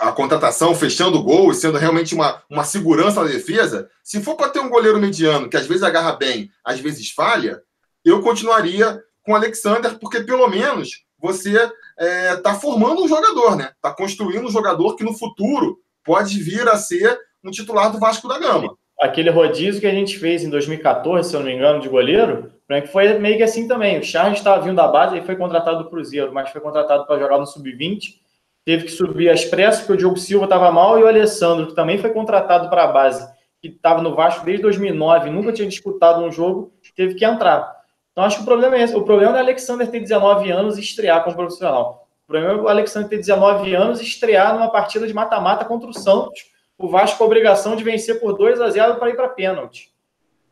a 0.01 0.11
contratação, 0.13 0.75
fechando 0.75 1.19
o 1.19 1.23
gol 1.23 1.53
e 1.53 1.55
sendo 1.55 1.77
realmente 1.77 2.15
uma, 2.15 2.43
uma 2.51 2.65
segurança 2.65 3.23
na 3.23 3.29
defesa, 3.29 3.91
se 4.03 4.23
for 4.23 4.37
para 4.37 4.49
ter 4.49 4.61
um 4.61 4.71
goleiro 4.71 4.99
mediano 4.99 5.51
que 5.51 5.57
às 5.57 5.67
vezes 5.67 5.83
agarra 5.83 6.13
bem, 6.13 6.51
às 6.65 6.81
vezes 6.81 7.11
falha, 7.11 7.63
eu 8.05 8.23
continuaria 8.23 9.03
com 9.23 9.33
o 9.33 9.35
Alexander, 9.35 9.99
porque 9.99 10.21
pelo 10.21 10.49
menos 10.49 11.05
você 11.19 11.51
está 11.51 11.73
é, 11.99 12.37
tá 12.37 12.55
formando 12.55 13.03
um 13.03 13.09
jogador, 13.09 13.57
né? 13.57 13.73
Está 13.75 13.93
construindo 13.93 14.47
um 14.47 14.51
jogador 14.51 14.97
que 14.97 15.05
no 15.05 15.13
futuro 15.13 15.79
pode 16.07 16.41
vir 16.43 16.67
a 16.69 16.77
ser 16.77 17.19
um 17.45 17.51
titular 17.51 17.91
do 17.91 17.99
Vasco 17.99 18.29
da 18.29 18.39
Gama. 18.39 18.77
Aquele 19.01 19.29
rodízio 19.29 19.81
que 19.81 19.87
a 19.87 19.93
gente 19.93 20.19
fez 20.19 20.43
em 20.43 20.49
2014, 20.49 21.29
se 21.29 21.37
eu 21.37 21.41
não 21.41 21.47
me 21.47 21.55
engano, 21.55 21.81
de 21.81 21.89
goleiro, 21.89 22.53
que 22.67 22.87
foi 22.87 23.19
meio 23.19 23.37
que 23.37 23.43
assim 23.43 23.69
também. 23.69 23.99
O 23.99 24.03
Charles 24.03 24.39
estava 24.39 24.63
vindo 24.63 24.77
da 24.77 24.89
base 24.89 25.19
e 25.19 25.23
foi 25.23 25.37
contratado 25.37 25.83
do 25.83 25.91
Cruzeiro, 25.91 26.33
mas 26.33 26.51
foi 26.51 26.61
contratado 26.61 27.07
para 27.07 27.19
jogar 27.19 27.39
no 27.39 27.47
Sub-20. 27.47 28.15
Teve 28.65 28.85
que 28.85 28.91
subir 28.91 29.29
a 29.29 29.35
expresso, 29.35 29.81
porque 29.81 29.93
o 29.93 29.97
Diogo 29.97 30.17
Silva 30.17 30.45
estava 30.45 30.73
mal, 30.73 30.99
e 30.99 31.03
o 31.03 31.07
Alessandro, 31.07 31.67
que 31.67 31.75
também 31.75 31.99
foi 31.99 32.11
contratado 32.11 32.71
para 32.71 32.85
a 32.85 32.89
base, 32.89 33.29
que 33.61 33.69
estava 33.69 34.01
no 34.01 34.15
Vasco 34.15 34.45
desde 34.45 34.63
2009, 34.63 35.31
nunca 35.31 35.53
tinha 35.53 35.69
disputado 35.69 36.25
um 36.25 36.33
jogo, 36.33 36.73
teve 36.97 37.15
que 37.15 37.25
entrar. 37.25 37.77
Então 38.13 38.25
acho 38.25 38.39
que 38.39 38.43
o 38.43 38.47
problema 38.47 38.77
é 38.77 38.83
esse. 38.83 38.97
O 38.97 39.05
problema 39.05 39.37
é 39.37 39.43
o 39.43 39.45
Alexander 39.45 39.89
ter 39.91 40.01
19 40.01 40.51
anos 40.51 40.79
e 40.79 40.81
estrear 40.81 41.23
como 41.23 41.37
profissional. 41.37 42.06
O 42.29 42.33
problema 42.33 42.55
é 42.55 42.57
o 42.61 42.69
Alexander 42.69 43.09
ter 43.09 43.19
19 43.19 43.73
anos 43.75 44.01
e 44.01 44.05
estrear 44.05 44.53
numa 44.53 44.71
partida 44.71 45.07
de 45.07 45.15
mata-mata 45.15 45.65
contra 45.65 45.89
o 45.89 45.95
Santos. 45.95 46.51
O 46.77 46.89
Vasco 46.89 47.19
com 47.19 47.25
a 47.25 47.27
obrigação 47.27 47.77
de 47.77 47.85
vencer 47.85 48.19
por 48.19 48.37
2 48.37 48.61
a 48.61 48.69
0 48.69 48.97
para 48.97 49.11
ir 49.11 49.17
para 49.17 49.29
pênalti. 49.29 49.93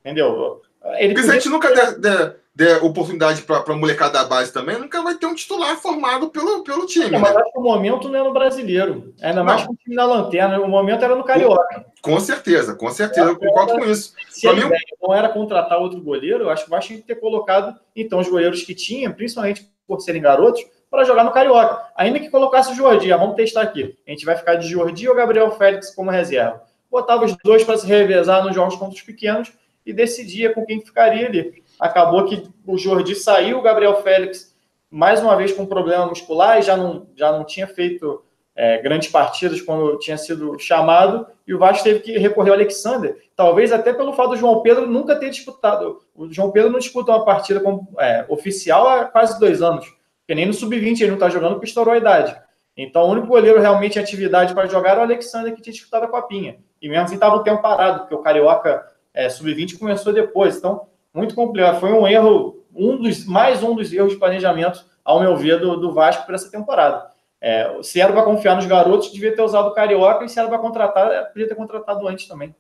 Entendeu? 0.01 0.63
Ele 0.99 1.15
Porque 1.15 1.27
se 1.27 1.31
a 1.31 1.35
gente 1.35 1.49
nunca 1.49 1.75
der, 1.75 1.99
der, 1.99 2.37
der 2.55 2.85
oportunidade 2.85 3.43
para 3.43 3.65
a 3.67 3.77
molecada 3.77 4.21
da 4.21 4.25
base 4.25 4.53
também, 4.53 4.79
nunca 4.79 5.03
vai 5.03 5.17
ter 5.17 5.27
um 5.27 5.35
titular 5.35 5.77
formado 5.77 6.31
pelo, 6.31 6.63
pelo 6.63 6.87
time. 6.87 7.11
Não, 7.11 7.21
né? 7.21 7.33
Mas 7.35 7.45
o 7.57 7.61
momento 7.61 8.09
não 8.09 8.21
é 8.21 8.23
no 8.23 8.33
brasileiro. 8.33 9.13
Ainda 9.21 9.37
não. 9.37 9.45
mais 9.45 9.65
com 9.65 9.73
o 9.73 9.77
time 9.77 9.97
da 9.97 10.05
lanterna. 10.05 10.61
O 10.61 10.69
momento 10.69 11.05
era 11.05 11.17
no 11.17 11.25
Carioca. 11.25 11.87
Com 12.01 12.21
certeza, 12.21 12.75
com 12.75 12.91
certeza, 12.91 13.31
eu 13.31 13.37
concordo 13.37 13.73
com 13.73 13.85
isso. 13.85 14.15
Se 14.29 14.47
a 14.47 14.53
mim, 14.53 14.63
não 15.03 15.13
era 15.13 15.29
contratar 15.29 15.81
outro 15.81 16.01
goleiro, 16.01 16.45
eu 16.45 16.51
acho 16.51 16.65
que 16.65 16.69
o 16.69 16.71
Vasco 16.71 16.89
tinha 16.89 17.01
que 17.01 17.07
ter 17.07 17.17
colocado, 17.17 17.77
então, 17.97 18.21
os 18.21 18.29
goleiros 18.29 18.63
que 18.63 18.75
tinha, 18.75 19.11
principalmente 19.11 19.69
por 19.87 20.01
serem 20.01 20.23
garotos, 20.23 20.65
para 20.95 21.05
jogar 21.05 21.25
no 21.25 21.33
Carioca. 21.33 21.83
Ainda 21.97 22.21
que 22.21 22.31
colocasse 22.31 22.73
o 22.73 22.75
Jordi, 22.75 23.09
vamos 23.11 23.35
testar 23.35 23.63
aqui. 23.63 23.99
A 24.07 24.11
gente 24.11 24.25
vai 24.25 24.37
ficar 24.37 24.55
de 24.55 24.69
Jordi 24.69 25.09
ou 25.09 25.17
Gabriel 25.17 25.51
Félix 25.51 25.93
como 25.93 26.11
reserva. 26.11 26.63
Botava 26.89 27.25
os 27.25 27.37
dois 27.45 27.65
para 27.65 27.77
se 27.77 27.87
revezar 27.87 28.45
nos 28.45 28.55
jogos 28.55 28.77
contra 28.77 28.95
os 28.95 29.03
pequenos 29.03 29.53
e 29.85 29.93
decidia 29.93 30.55
com 30.55 30.65
quem 30.65 30.81
ficaria 30.81 31.27
ali. 31.27 31.65
Acabou 31.81 32.25
que 32.25 32.45
o 32.65 32.79
Jordi 32.79 33.17
saiu, 33.17 33.59
o 33.59 33.63
Gabriel 33.63 34.03
Félix, 34.03 34.55
mais 34.89 35.21
uma 35.21 35.35
vez 35.35 35.53
com 35.53 35.67
problema 35.67 36.07
muscular, 36.07 36.61
e 36.61 36.63
já 36.63 36.77
não, 36.77 37.09
já 37.17 37.33
não 37.33 37.45
tinha 37.45 37.67
feito 37.67 38.23
é, 38.55 38.79
grandes 38.79 39.09
partidas 39.09 39.61
quando 39.61 39.99
tinha 39.99 40.17
sido 40.17 40.57
chamado, 40.61 41.27
e 41.47 41.53
o 41.53 41.59
Vasco 41.59 41.83
teve 41.83 41.99
que 41.99 42.17
recorrer 42.17 42.51
ao 42.51 42.57
Alexander, 42.57 43.21
talvez 43.35 43.73
até 43.73 43.93
pelo 43.93 44.13
fato 44.13 44.31
do 44.31 44.37
João 44.37 44.63
Pedro 44.63 44.87
nunca 44.87 45.17
ter 45.17 45.31
disputado. 45.31 45.99
O 46.15 46.33
João 46.33 46.53
Pedro 46.53 46.71
não 46.71 46.79
disputa 46.79 47.11
uma 47.11 47.25
partida 47.25 47.59
como, 47.59 47.89
é, 47.99 48.25
oficial 48.29 48.87
há 48.87 49.05
quase 49.07 49.39
dois 49.41 49.61
anos, 49.61 49.93
porque 50.25 50.35
nem 50.35 50.47
no 50.47 50.55
sub-20 50.55 51.01
ele 51.01 51.09
não 51.09 51.15
está 51.15 51.29
jogando 51.29 51.53
porque 51.53 51.67
estourou 51.67 51.93
a 51.93 51.99
idade. 51.99 52.35
Então, 52.77 53.03
o 53.03 53.11
único 53.11 53.27
goleiro 53.27 53.61
realmente 53.61 53.99
em 53.99 54.03
atividade 54.03 54.55
para 54.55 54.67
jogar 54.67 54.93
era 54.93 55.01
o 55.01 55.03
Alexander, 55.05 55.55
que 55.55 55.61
tinha 55.63 55.73
disputado 55.73 56.07
a 56.07 56.09
Copinha. 56.09 56.59
E 56.81 56.89
mesmo 56.89 57.05
assim 57.05 57.15
estava 57.15 57.37
o 57.37 57.43
tempo 57.43 57.63
parado, 57.63 58.01
porque 58.01 58.15
o 58.15 58.19
Carioca 58.19 58.85
é, 59.13 59.29
sub-20 59.29 59.79
começou 59.79 60.13
depois. 60.13 60.57
Então, 60.57 60.89
muito 61.13 61.35
complicado. 61.35 61.79
Foi 61.79 61.93
um 61.93 62.09
erro, 62.09 62.65
um 62.75 62.97
dos 62.97 63.25
mais 63.27 63.63
um 63.63 63.77
dos 63.77 63.93
erros 63.93 64.13
de 64.13 64.19
planejamento, 64.19 64.85
ao 65.05 65.21
meu 65.21 65.37
ver, 65.37 65.61
do, 65.61 65.77
do 65.77 65.93
Vasco 65.93 66.25
para 66.25 66.35
essa 66.35 66.51
temporada. 66.51 67.13
É, 67.41 67.79
se 67.83 68.01
era 68.01 68.13
para 68.13 68.23
confiar 68.23 68.57
nos 68.57 68.67
garotos, 68.67 69.13
devia 69.13 69.37
ter 69.37 69.43
usado 69.43 69.69
o 69.69 69.75
Carioca, 69.75 70.25
e 70.25 70.29
se 70.29 70.39
era 70.39 70.49
para 70.49 70.59
contratar, 70.59 71.31
podia 71.33 71.47
ter 71.47 71.55
contratado 71.55 72.09
antes 72.09 72.27
também. 72.27 72.55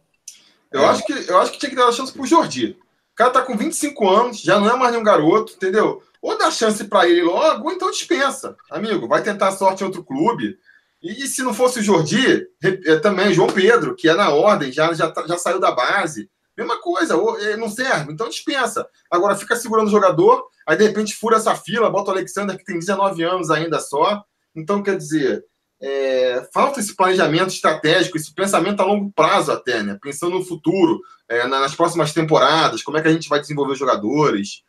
Eu 0.70 0.84
acho 0.86 1.04
que, 1.04 1.12
eu 1.30 1.38
acho 1.38 1.52
que 1.52 1.58
tinha 1.58 1.70
que 1.70 1.76
dar 1.76 1.88
a 1.88 1.92
chance 1.92 2.12
para 2.12 2.22
o 2.22 2.26
Jordi. 2.26 2.76
O 3.12 3.16
cara 3.16 3.30
tá 3.30 3.42
com 3.42 3.56
25 3.56 4.08
anos, 4.08 4.40
já 4.40 4.60
não 4.60 4.68
é 4.68 4.76
mais 4.76 4.92
nenhum 4.92 5.04
garoto, 5.04 5.54
entendeu? 5.54 6.02
Ou 6.24 6.38
dá 6.38 6.50
chance 6.50 6.82
para 6.84 7.06
ele 7.06 7.20
logo, 7.20 7.66
ou 7.66 7.72
então 7.74 7.90
dispensa. 7.90 8.56
Amigo, 8.70 9.06
vai 9.06 9.22
tentar 9.22 9.52
sorte 9.52 9.82
em 9.82 9.86
outro 9.86 10.02
clube. 10.02 10.56
E 11.02 11.26
se 11.26 11.42
não 11.42 11.52
fosse 11.52 11.80
o 11.80 11.82
Jordi, 11.82 12.46
é, 12.62 12.96
também 12.96 13.34
João 13.34 13.48
Pedro, 13.48 13.94
que 13.94 14.08
é 14.08 14.14
na 14.14 14.30
ordem, 14.30 14.72
já, 14.72 14.90
já, 14.94 15.12
já 15.28 15.36
saiu 15.36 15.60
da 15.60 15.70
base. 15.70 16.30
Mesma 16.56 16.80
coisa, 16.80 17.14
é, 17.42 17.58
não 17.58 17.68
serve, 17.68 18.10
então 18.10 18.26
dispensa. 18.30 18.88
Agora 19.10 19.36
fica 19.36 19.54
segurando 19.54 19.88
o 19.88 19.90
jogador, 19.90 20.46
aí 20.66 20.78
de 20.78 20.84
repente 20.84 21.14
fura 21.14 21.36
essa 21.36 21.54
fila, 21.54 21.90
bota 21.90 22.10
o 22.10 22.14
Alexander 22.14 22.56
que 22.56 22.64
tem 22.64 22.78
19 22.78 23.22
anos 23.22 23.50
ainda 23.50 23.78
só. 23.78 24.24
Então, 24.56 24.82
quer 24.82 24.96
dizer, 24.96 25.44
é, 25.78 26.48
falta 26.54 26.80
esse 26.80 26.96
planejamento 26.96 27.50
estratégico, 27.50 28.16
esse 28.16 28.32
pensamento 28.32 28.80
a 28.80 28.86
longo 28.86 29.12
prazo 29.12 29.52
até, 29.52 29.82
né? 29.82 29.98
Pensando 30.00 30.38
no 30.38 30.44
futuro, 30.44 31.02
é, 31.28 31.46
nas 31.46 31.74
próximas 31.74 32.14
temporadas, 32.14 32.82
como 32.82 32.96
é 32.96 33.02
que 33.02 33.08
a 33.08 33.12
gente 33.12 33.28
vai 33.28 33.40
desenvolver 33.40 33.72
os 33.72 33.78
jogadores. 33.78 34.64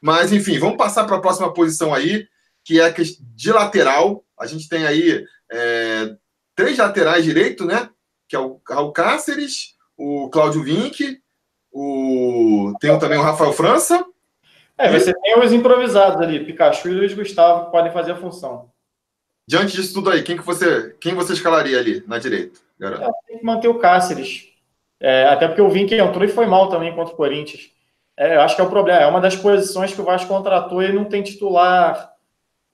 Mas, 0.00 0.32
enfim, 0.32 0.58
vamos 0.58 0.76
passar 0.76 1.04
para 1.04 1.16
a 1.16 1.20
próxima 1.20 1.52
posição 1.52 1.94
aí, 1.94 2.26
que 2.64 2.80
é 2.80 2.86
a 2.86 2.94
de 2.94 3.52
lateral. 3.52 4.24
A 4.38 4.46
gente 4.46 4.68
tem 4.68 4.86
aí 4.86 5.24
é, 5.52 6.16
três 6.54 6.78
laterais 6.78 7.24
direito, 7.24 7.64
né? 7.64 7.90
Que 8.28 8.36
é 8.36 8.38
o 8.38 8.60
Raul 8.68 8.92
Cáceres, 8.92 9.74
o 9.96 10.30
Cláudio 10.30 10.62
Vinck 10.62 11.20
o... 11.72 12.74
Tem 12.80 12.96
também 12.98 13.18
o 13.18 13.22
Rafael 13.22 13.52
França. 13.52 14.04
É, 14.76 14.90
você 14.90 15.12
tem 15.12 15.38
os 15.38 15.52
improvisados 15.52 16.20
ali, 16.20 16.44
Pikachu 16.44 16.88
e 16.88 16.92
Luiz 16.92 17.14
Gustavo, 17.14 17.66
que 17.66 17.72
podem 17.72 17.92
fazer 17.92 18.12
a 18.12 18.16
função. 18.16 18.70
Diante 19.46 19.76
disso 19.76 19.92
tudo 19.92 20.10
aí, 20.10 20.22
quem 20.22 20.36
que 20.36 20.42
você, 20.42 20.96
quem 21.00 21.14
você 21.14 21.32
escalaria 21.32 21.78
ali 21.78 22.02
na 22.06 22.18
direita? 22.18 22.58
É, 22.80 23.10
tem 23.26 23.38
que 23.38 23.44
manter 23.44 23.68
o 23.68 23.78
Cáceres. 23.78 24.48
É, 24.98 25.24
até 25.24 25.46
porque 25.46 25.62
o 25.62 25.70
Vink 25.70 25.94
entrou 25.94 26.24
e 26.24 26.28
foi 26.28 26.46
mal 26.46 26.68
também 26.68 26.94
contra 26.94 27.12
o 27.12 27.16
Corinthians. 27.16 27.70
É, 28.20 28.36
eu 28.36 28.40
acho 28.42 28.54
que 28.54 28.60
é 28.60 28.64
o 28.64 28.70
problema. 28.70 29.00
É 29.00 29.06
uma 29.06 29.20
das 29.20 29.34
posições 29.34 29.92
que 29.94 30.00
o 30.00 30.04
Vasco 30.04 30.28
contratou 30.28 30.82
e 30.82 30.92
não 30.92 31.04
tem 31.04 31.22
titular 31.22 32.12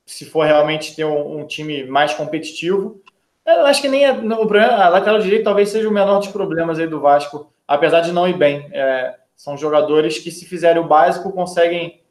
se 0.05 0.25
for 0.25 0.45
realmente 0.45 0.95
ter 0.95 1.05
um, 1.05 1.41
um 1.41 1.47
time 1.47 1.85
mais 1.85 2.13
competitivo. 2.13 3.01
Eu 3.47 3.65
acho 3.67 3.81
que 3.81 3.89
nem 3.89 4.05
é, 4.05 4.13
o 4.13 4.47
problema, 4.47 4.75
a 4.75 4.89
lateral 4.89 5.21
direito 5.21 5.45
talvez 5.45 5.69
seja 5.69 5.89
o 5.89 5.93
menor 5.93 6.19
dos 6.19 6.29
problemas 6.29 6.79
aí 6.79 6.87
do 6.87 7.01
Vasco 7.01 7.53
apesar 7.67 8.01
de 8.01 8.13
não 8.13 8.29
ir 8.29 8.37
bem. 8.37 8.69
É, 8.73 9.17
são 9.35 9.57
jogadores 9.57 10.19
que, 10.19 10.31
se 10.31 10.47
fizerem 10.47 10.83
o 10.83 10.87
básico, 10.87 11.33
conseguem 11.33 12.03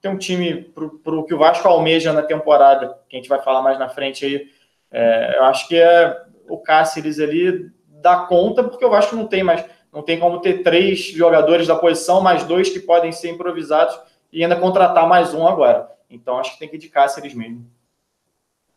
ter 0.00 0.08
um 0.08 0.18
time 0.18 0.62
para 0.62 1.14
o 1.14 1.24
que 1.24 1.34
o 1.34 1.38
Vasco 1.38 1.66
almeja 1.66 2.12
na 2.12 2.22
temporada, 2.22 2.98
que 3.08 3.16
a 3.16 3.18
gente 3.18 3.28
vai 3.28 3.40
falar 3.42 3.62
mais 3.62 3.78
na 3.78 3.88
frente 3.88 4.24
aí. 4.24 4.46
É, 4.90 5.38
eu 5.38 5.44
acho 5.44 5.66
que 5.66 5.76
é 5.76 6.22
o 6.48 6.58
Cáceres 6.58 7.18
ali 7.18 7.70
dar 7.88 8.28
conta, 8.28 8.62
porque 8.62 8.84
o 8.84 8.90
Vasco 8.90 9.16
não 9.16 9.26
tem 9.26 9.42
mais, 9.42 9.64
não 9.98 10.04
tem 10.04 10.16
como 10.16 10.40
ter 10.40 10.62
três 10.62 11.06
jogadores 11.06 11.66
da 11.66 11.74
posição, 11.74 12.20
mais 12.20 12.44
dois 12.44 12.70
que 12.70 12.78
podem 12.78 13.10
ser 13.10 13.30
improvisados 13.30 13.98
e 14.32 14.44
ainda 14.44 14.54
contratar 14.54 15.08
mais 15.08 15.34
um 15.34 15.44
agora. 15.44 15.90
Então 16.08 16.38
acho 16.38 16.52
que 16.52 16.58
tem 16.60 16.68
que 16.68 16.76
ir 16.76 16.78
de 16.78 16.88
Cáceres 16.88 17.34
mesmo. 17.34 17.68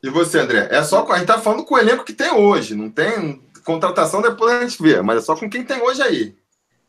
E 0.01 0.09
você, 0.09 0.39
André? 0.39 0.67
É 0.71 0.81
só 0.81 1.05
a 1.11 1.19
gente 1.19 1.27
tá 1.27 1.37
falando 1.37 1.63
com 1.63 1.75
o 1.75 1.77
elenco 1.77 2.03
que 2.03 2.11
tem 2.11 2.31
hoje, 2.31 2.73
não 2.73 2.89
tem 2.89 3.39
contratação 3.63 4.19
depois 4.19 4.51
a 4.51 4.61
gente 4.67 4.81
vê, 4.81 4.99
mas 5.03 5.19
é 5.19 5.21
só 5.21 5.35
com 5.35 5.47
quem 5.47 5.63
tem 5.63 5.79
hoje 5.79 6.01
aí. 6.01 6.35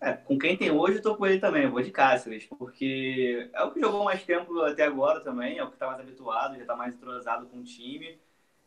É, 0.01 0.15
com 0.15 0.39
quem 0.39 0.57
tem 0.57 0.71
hoje 0.71 0.97
eu 0.97 1.03
tô 1.03 1.15
com 1.15 1.27
ele 1.27 1.39
também, 1.39 1.65
eu 1.65 1.71
vou 1.71 1.83
de 1.83 1.91
Cáceres, 1.91 2.47
porque 2.59 3.51
é 3.53 3.63
o 3.65 3.71
que 3.71 3.81
jogou 3.81 4.03
mais 4.03 4.23
tempo 4.23 4.59
até 4.63 4.85
agora 4.85 5.21
também, 5.21 5.59
é 5.59 5.63
o 5.63 5.71
que 5.71 5.77
tá 5.77 5.89
mais 5.89 6.01
habituado, 6.01 6.57
já 6.57 6.65
tá 6.65 6.75
mais 6.75 6.95
entrosado 6.95 7.45
com 7.49 7.59
o 7.59 7.65
time. 7.65 8.19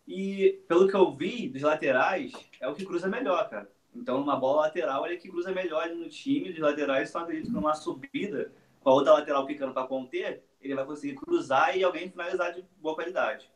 E 0.08 0.62
pelo 0.68 0.88
que 0.88 0.96
eu 0.96 1.12
vi 1.12 1.50
dos 1.50 1.64
laterais, 1.64 2.34
é 2.62 2.68
o 2.68 2.76
que 2.76 2.86
cruza 2.86 3.08
melhor, 3.08 3.50
cara. 3.50 3.68
Então, 3.96 4.20
numa 4.20 4.36
bola 4.36 4.64
lateral, 4.64 5.06
ele 5.06 5.16
é 5.16 5.18
que 5.18 5.30
cruza 5.30 5.52
melhor 5.52 5.88
no 5.90 6.10
time. 6.10 6.52
Dos 6.52 6.60
laterais, 6.60 7.10
só 7.10 7.20
acredito 7.20 7.48
que 7.48 7.54
numa 7.54 7.74
subida, 7.74 8.52
com 8.82 8.90
a 8.90 8.94
outra 8.94 9.14
lateral 9.14 9.46
picando 9.46 9.74
para 9.74 9.88
conter, 9.88 10.44
ele 10.62 10.76
vai 10.76 10.86
conseguir 10.86 11.16
cruzar 11.16 11.78
e 11.78 11.84
alguém 11.84 12.10
finalizar 12.10 12.54
de 12.54 12.64
boa 12.82 12.96
qualidade. 12.96 13.50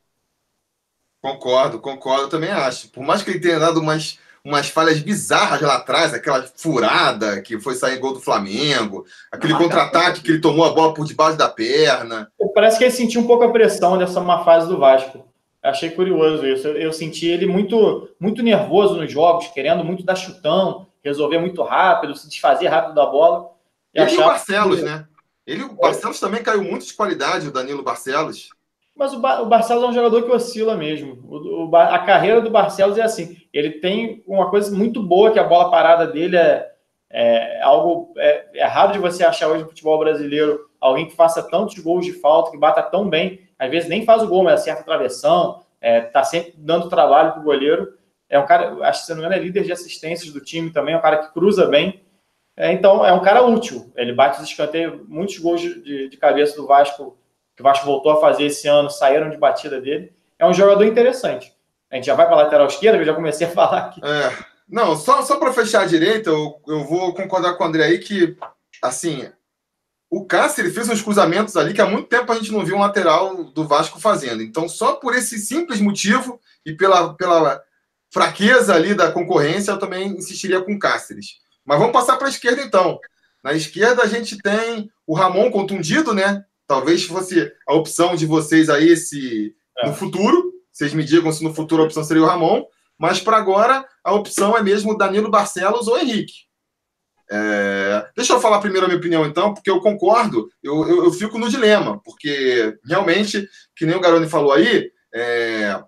Concordo, 1.21 1.79
concordo, 1.79 2.29
também 2.29 2.49
acho. 2.49 2.89
Por 2.89 3.03
mais 3.03 3.21
que 3.21 3.31
ele 3.31 3.41
tenha 3.41 3.59
dado 3.59 3.81
umas, 3.81 4.17
umas 4.43 4.69
falhas 4.69 5.01
bizarras 5.01 5.61
lá 5.61 5.75
atrás, 5.75 6.13
aquela 6.13 6.43
furada 6.43 7.41
que 7.41 7.59
foi 7.59 7.75
sair 7.75 7.99
gol 7.99 8.13
do 8.13 8.21
Flamengo, 8.21 9.05
aquele 9.29 9.53
contra-ataque 9.55 10.21
que 10.21 10.31
ele 10.31 10.41
tomou 10.41 10.65
a 10.65 10.73
bola 10.73 10.93
por 10.93 11.05
debaixo 11.05 11.37
da 11.37 11.49
perna. 11.49 12.31
Parece 12.55 12.77
que 12.77 12.85
ele 12.85 12.91
sentiu 12.91 13.21
um 13.21 13.27
pouco 13.27 13.43
a 13.43 13.51
pressão 13.51 13.97
dessa 13.97 14.21
má 14.21 14.45
fase 14.45 14.69
do 14.69 14.79
Vasco. 14.79 15.28
Achei 15.61 15.89
curioso 15.89 16.45
isso. 16.45 16.67
Eu, 16.67 16.77
eu, 16.77 16.93
senti 16.93 17.27
ele 17.27 17.45
muito, 17.45 18.09
muito 18.19 18.41
nervoso 18.41 18.95
nos 18.95 19.11
jogos, 19.11 19.47
querendo 19.47 19.83
muito 19.83 20.03
dar 20.03 20.15
chutão, 20.15 20.87
resolver 21.03 21.37
muito 21.37 21.61
rápido, 21.63 22.15
se 22.15 22.29
desfazer 22.29 22.67
rápido 22.67 22.95
da 22.95 23.05
bola. 23.05 23.51
E 23.93 24.01
ele 24.01 24.11
e 24.11 24.17
o 24.17 24.25
Barcelos, 24.25 24.81
né? 24.81 25.05
Ele, 25.45 25.63
o 25.63 25.73
Barcelos 25.73 26.19
também 26.19 26.41
caiu 26.41 26.63
muito 26.63 26.85
de 26.85 26.93
qualidade, 26.93 27.47
o 27.47 27.51
Danilo 27.51 27.83
Barcelos. 27.83 28.49
Mas 28.95 29.13
o, 29.13 29.19
Bar 29.19 29.41
o 29.41 29.45
Barcelos 29.47 29.83
é 29.83 29.87
um 29.87 29.93
jogador 29.93 30.23
que 30.23 30.31
oscila 30.31 30.77
mesmo. 30.77 31.19
O, 31.27 31.67
o, 31.67 31.75
a 31.75 31.99
carreira 31.99 32.41
do 32.41 32.49
Barcelos 32.49 32.97
é 32.97 33.01
assim. 33.01 33.37
Ele 33.51 33.71
tem 33.71 34.23
uma 34.27 34.49
coisa 34.49 34.73
muito 34.75 35.01
boa, 35.01 35.31
que 35.31 35.39
a 35.39 35.43
bola 35.43 35.71
parada 35.71 36.07
dele 36.07 36.37
é, 36.37 36.69
é 37.09 37.61
algo... 37.63 38.13
É, 38.17 38.59
é 38.59 38.65
raro 38.65 38.93
de 38.93 38.99
você 38.99 39.25
achar 39.25 39.49
hoje 39.49 39.63
no 39.63 39.69
futebol 39.69 39.99
brasileiro 39.99 40.69
alguém 40.79 41.07
que 41.07 41.15
faça 41.15 41.43
tantos 41.43 41.77
gols 41.79 42.05
de 42.05 42.13
falta, 42.13 42.51
que 42.51 42.57
bata 42.57 42.81
tão 42.83 43.09
bem 43.09 43.48
às 43.59 43.69
vezes 43.69 43.89
nem 43.89 44.05
faz 44.05 44.23
o 44.23 44.27
gol, 44.27 44.43
mas 44.43 44.61
acerta 44.61 44.81
a 44.81 44.85
travessão, 44.85 45.61
é, 45.81 45.99
tá 46.01 46.23
sempre 46.23 46.53
dando 46.57 46.89
trabalho 46.89 47.33
para 47.33 47.41
o 47.41 47.43
goleiro. 47.43 47.93
É 48.29 48.39
um 48.39 48.45
cara, 48.45 48.77
acho 48.87 49.01
que 49.01 49.05
se 49.05 49.11
não 49.11 49.17
me 49.17 49.25
engano, 49.25 49.41
é 49.41 49.43
líder 49.43 49.63
de 49.63 49.71
assistências 49.71 50.31
do 50.31 50.39
time 50.39 50.71
também, 50.71 50.95
é 50.95 50.97
um 50.97 51.01
cara 51.01 51.17
que 51.17 51.33
cruza 51.33 51.65
bem. 51.67 52.01
É, 52.55 52.71
então, 52.71 53.05
é 53.05 53.13
um 53.13 53.21
cara 53.21 53.41
útil. 53.43 53.91
Ele 53.95 54.13
bate 54.13 54.41
os 54.41 54.47
escanteios, 54.47 55.01
muitos 55.07 55.37
gols 55.37 55.61
de, 55.61 56.09
de, 56.09 56.17
cabeça 56.17 56.55
do 56.55 56.67
Vasco, 56.67 57.17
que 57.55 57.61
o 57.61 57.63
Vasco 57.63 57.85
voltou 57.85 58.11
a 58.11 58.21
fazer 58.21 58.45
esse 58.45 58.67
ano, 58.67 58.89
saíram 58.89 59.29
de 59.29 59.37
batida 59.37 59.79
dele. 59.79 60.11
É 60.37 60.45
um 60.45 60.53
jogador 60.53 60.83
interessante. 60.83 61.53
A 61.89 61.95
gente 61.95 62.05
já 62.05 62.15
vai 62.15 62.25
para 62.25 62.35
a 62.35 62.43
lateral 62.43 62.67
esquerda, 62.67 62.97
que 62.97 63.03
eu 63.03 63.07
já 63.07 63.15
comecei 63.15 63.47
a 63.47 63.49
falar 63.51 63.77
aqui. 63.77 64.01
É, 64.03 64.43
não, 64.67 64.95
só, 64.95 65.21
só 65.21 65.37
para 65.37 65.53
fechar 65.53 65.81
a 65.81 65.87
direita, 65.87 66.29
eu, 66.29 66.61
eu 66.67 66.83
vou 66.83 67.13
concordar 67.13 67.55
com 67.55 67.63
o 67.63 67.67
André 67.67 67.85
aí 67.85 67.97
que, 67.97 68.37
assim, 68.81 69.29
o 70.09 70.25
Cássio 70.25 70.61
ele 70.61 70.71
fez 70.71 70.89
uns 70.89 71.01
cruzamentos 71.01 71.55
ali 71.55 71.73
que 71.73 71.81
há 71.81 71.85
muito 71.85 72.07
tempo 72.07 72.31
a 72.31 72.35
gente 72.35 72.51
não 72.51 72.65
viu 72.65 72.75
um 72.75 72.79
lateral 72.79 73.43
do 73.43 73.67
Vasco 73.67 73.99
fazendo. 73.99 74.41
Então, 74.41 74.67
só 74.67 74.93
por 74.93 75.13
esse 75.13 75.37
simples 75.37 75.79
motivo 75.79 76.39
e 76.65 76.73
pela, 76.73 77.13
pela 77.13 77.61
fraqueza 78.11 78.73
ali 78.73 78.95
da 78.95 79.11
concorrência, 79.11 79.71
eu 79.71 79.77
também 79.77 80.07
insistiria 80.07 80.61
com 80.61 80.73
o 80.73 80.79
Cáceres. 80.79 81.35
Mas 81.63 81.77
vamos 81.77 81.93
passar 81.93 82.17
para 82.17 82.27
a 82.27 82.31
esquerda, 82.31 82.63
então. 82.63 82.99
Na 83.43 83.53
esquerda, 83.53 84.01
a 84.01 84.07
gente 84.07 84.37
tem 84.39 84.89
o 85.05 85.13
Ramon 85.13 85.51
contundido, 85.51 86.13
né? 86.13 86.43
Talvez 86.65 87.03
fosse 87.03 87.51
a 87.67 87.73
opção 87.73 88.15
de 88.15 88.25
vocês 88.25 88.69
aí 88.69 88.97
se, 88.97 89.55
é. 89.77 89.87
no 89.87 89.93
futuro. 89.93 90.51
Vocês 90.71 90.93
me 90.93 91.03
digam 91.03 91.31
se 91.31 91.43
no 91.43 91.53
futuro 91.53 91.83
a 91.83 91.85
opção 91.85 92.03
seria 92.03 92.23
o 92.23 92.25
Ramon. 92.25 92.65
Mas 92.97 93.19
para 93.19 93.37
agora, 93.37 93.85
a 94.03 94.13
opção 94.13 94.57
é 94.57 94.63
mesmo 94.63 94.97
Danilo 94.97 95.29
Barcelos 95.29 95.87
ou 95.87 95.97
Henrique. 95.97 96.48
É... 97.31 98.09
Deixa 98.15 98.33
eu 98.33 98.41
falar 98.41 98.59
primeiro 98.59 98.85
a 98.85 98.89
minha 98.89 98.99
opinião, 98.99 99.25
então, 99.25 99.53
porque 99.53 99.69
eu 99.69 99.79
concordo, 99.79 100.49
eu, 100.63 100.87
eu, 100.87 101.03
eu, 101.05 101.13
fico 101.13 101.37
no 101.37 101.49
dilema, 101.49 102.01
porque 102.03 102.75
realmente, 102.85 103.47
que 103.75 103.85
nem 103.85 103.95
o 103.95 103.99
Garoni 103.99 104.27
falou 104.27 104.51
aí, 104.51 104.91
é... 105.13 105.79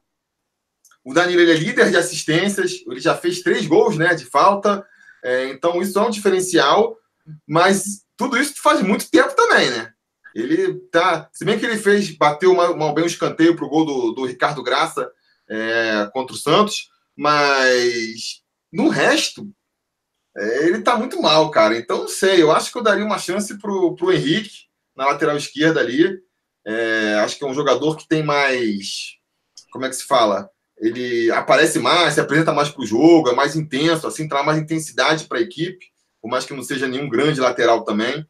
o 1.04 1.14
Danilo 1.14 1.42
é 1.42 1.54
líder 1.56 1.90
de 1.90 1.98
assistências, 1.98 2.84
ele 2.88 3.00
já 3.00 3.16
fez 3.16 3.42
três 3.42 3.66
gols 3.66 3.98
né, 3.98 4.14
de 4.14 4.26
falta, 4.26 4.86
é... 5.24 5.48
então 5.48 5.82
isso 5.82 5.98
é 5.98 6.02
um 6.04 6.12
diferencial, 6.12 6.96
mas 7.48 8.04
tudo 8.16 8.38
isso 8.38 8.54
faz 8.62 8.82
muito 8.82 9.10
tempo 9.10 9.36
também, 9.36 9.70
né? 9.72 9.92
Ele 10.34 10.80
tá. 10.92 11.30
Se 11.34 11.44
bem 11.44 11.60
que 11.60 11.66
ele 11.66 11.78
fez, 11.78 12.10
bateu 12.12 12.54
mal, 12.56 12.78
mal 12.78 12.94
bem 12.94 13.04
um 13.04 13.08
escanteio 13.08 13.56
para 13.56 13.66
o 13.66 13.70
gol 13.70 13.86
do, 13.86 14.12
do 14.14 14.26
Ricardo 14.26 14.64
Graça 14.64 15.12
é, 15.50 16.10
contra 16.14 16.36
o 16.36 16.40
Santos, 16.40 16.88
mas 17.18 18.42
no 18.72 18.88
resto, 18.88 19.52
ele 20.36 20.82
tá 20.82 20.96
muito 20.96 21.22
mal, 21.22 21.50
cara. 21.52 21.78
Então, 21.78 22.00
não 22.00 22.08
sei. 22.08 22.42
Eu 22.42 22.52
acho 22.52 22.72
que 22.72 22.78
eu 22.78 22.84
daria 22.84 23.06
uma 23.06 23.18
chance 23.18 23.58
pro, 23.58 23.96
pro 23.96 24.12
Henrique 24.12 24.68
na 24.96 25.06
lateral 25.06 25.36
esquerda 25.38 25.80
ali. 25.80 26.20
É, 26.66 27.16
acho 27.24 27.38
que 27.38 27.44
é 27.44 27.48
um 27.48 27.54
jogador 27.54 27.98
que 27.98 28.08
tem 28.08 28.24
mais. 28.24 29.18
Como 29.72 29.86
é 29.86 29.90
que 29.90 29.96
se 29.96 30.06
fala? 30.06 30.50
Ele 30.78 31.30
aparece 31.32 31.80
mais, 31.80 32.16
se 32.16 32.20
apresenta 32.20 32.54
mais 32.54 32.70
pro 32.70 32.86
jogo, 32.86 33.30
é 33.30 33.36
mais 33.36 33.56
intenso, 33.56 34.08
assim, 34.08 34.28
traz 34.28 34.46
mais 34.46 34.58
intensidade 34.58 35.26
para 35.26 35.38
a 35.38 35.42
equipe, 35.42 35.86
por 36.20 36.28
mais 36.28 36.44
que 36.44 36.56
não 36.56 36.64
seja 36.64 36.88
nenhum 36.88 37.08
grande 37.08 37.40
lateral 37.40 37.84
também. 37.84 38.26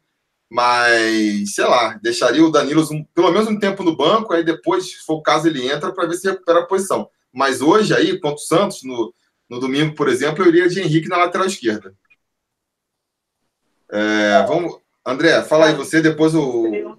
Mas, 0.50 1.54
sei 1.54 1.64
lá, 1.64 1.98
deixaria 2.02 2.44
o 2.44 2.50
Danilo 2.50 2.86
um, 2.92 3.02
pelo 3.14 3.30
menos 3.30 3.48
um 3.48 3.58
tempo 3.58 3.82
no 3.82 3.96
banco, 3.96 4.34
aí 4.34 4.44
depois, 4.44 4.84
se 4.84 4.98
for 4.98 5.14
o 5.14 5.22
caso, 5.22 5.48
ele 5.48 5.66
entra 5.66 5.90
para 5.92 6.06
ver 6.06 6.14
se 6.14 6.28
recupera 6.28 6.60
a 6.60 6.66
posição. 6.66 7.08
Mas 7.32 7.62
hoje, 7.62 7.94
aí, 7.94 8.20
contra 8.20 8.36
o 8.36 8.38
Santos, 8.38 8.80
no, 8.82 9.14
no 9.52 9.60
domingo, 9.60 9.94
por 9.94 10.08
exemplo, 10.08 10.42
eu 10.42 10.48
iria 10.48 10.66
de 10.66 10.80
Henrique 10.80 11.10
na 11.10 11.18
lateral 11.18 11.46
esquerda. 11.46 11.94
É, 13.90 14.42
vamos, 14.46 14.80
André, 15.04 15.42
fala 15.42 15.66
aí 15.66 15.74
você, 15.74 16.00
depois 16.00 16.34
o. 16.34 16.96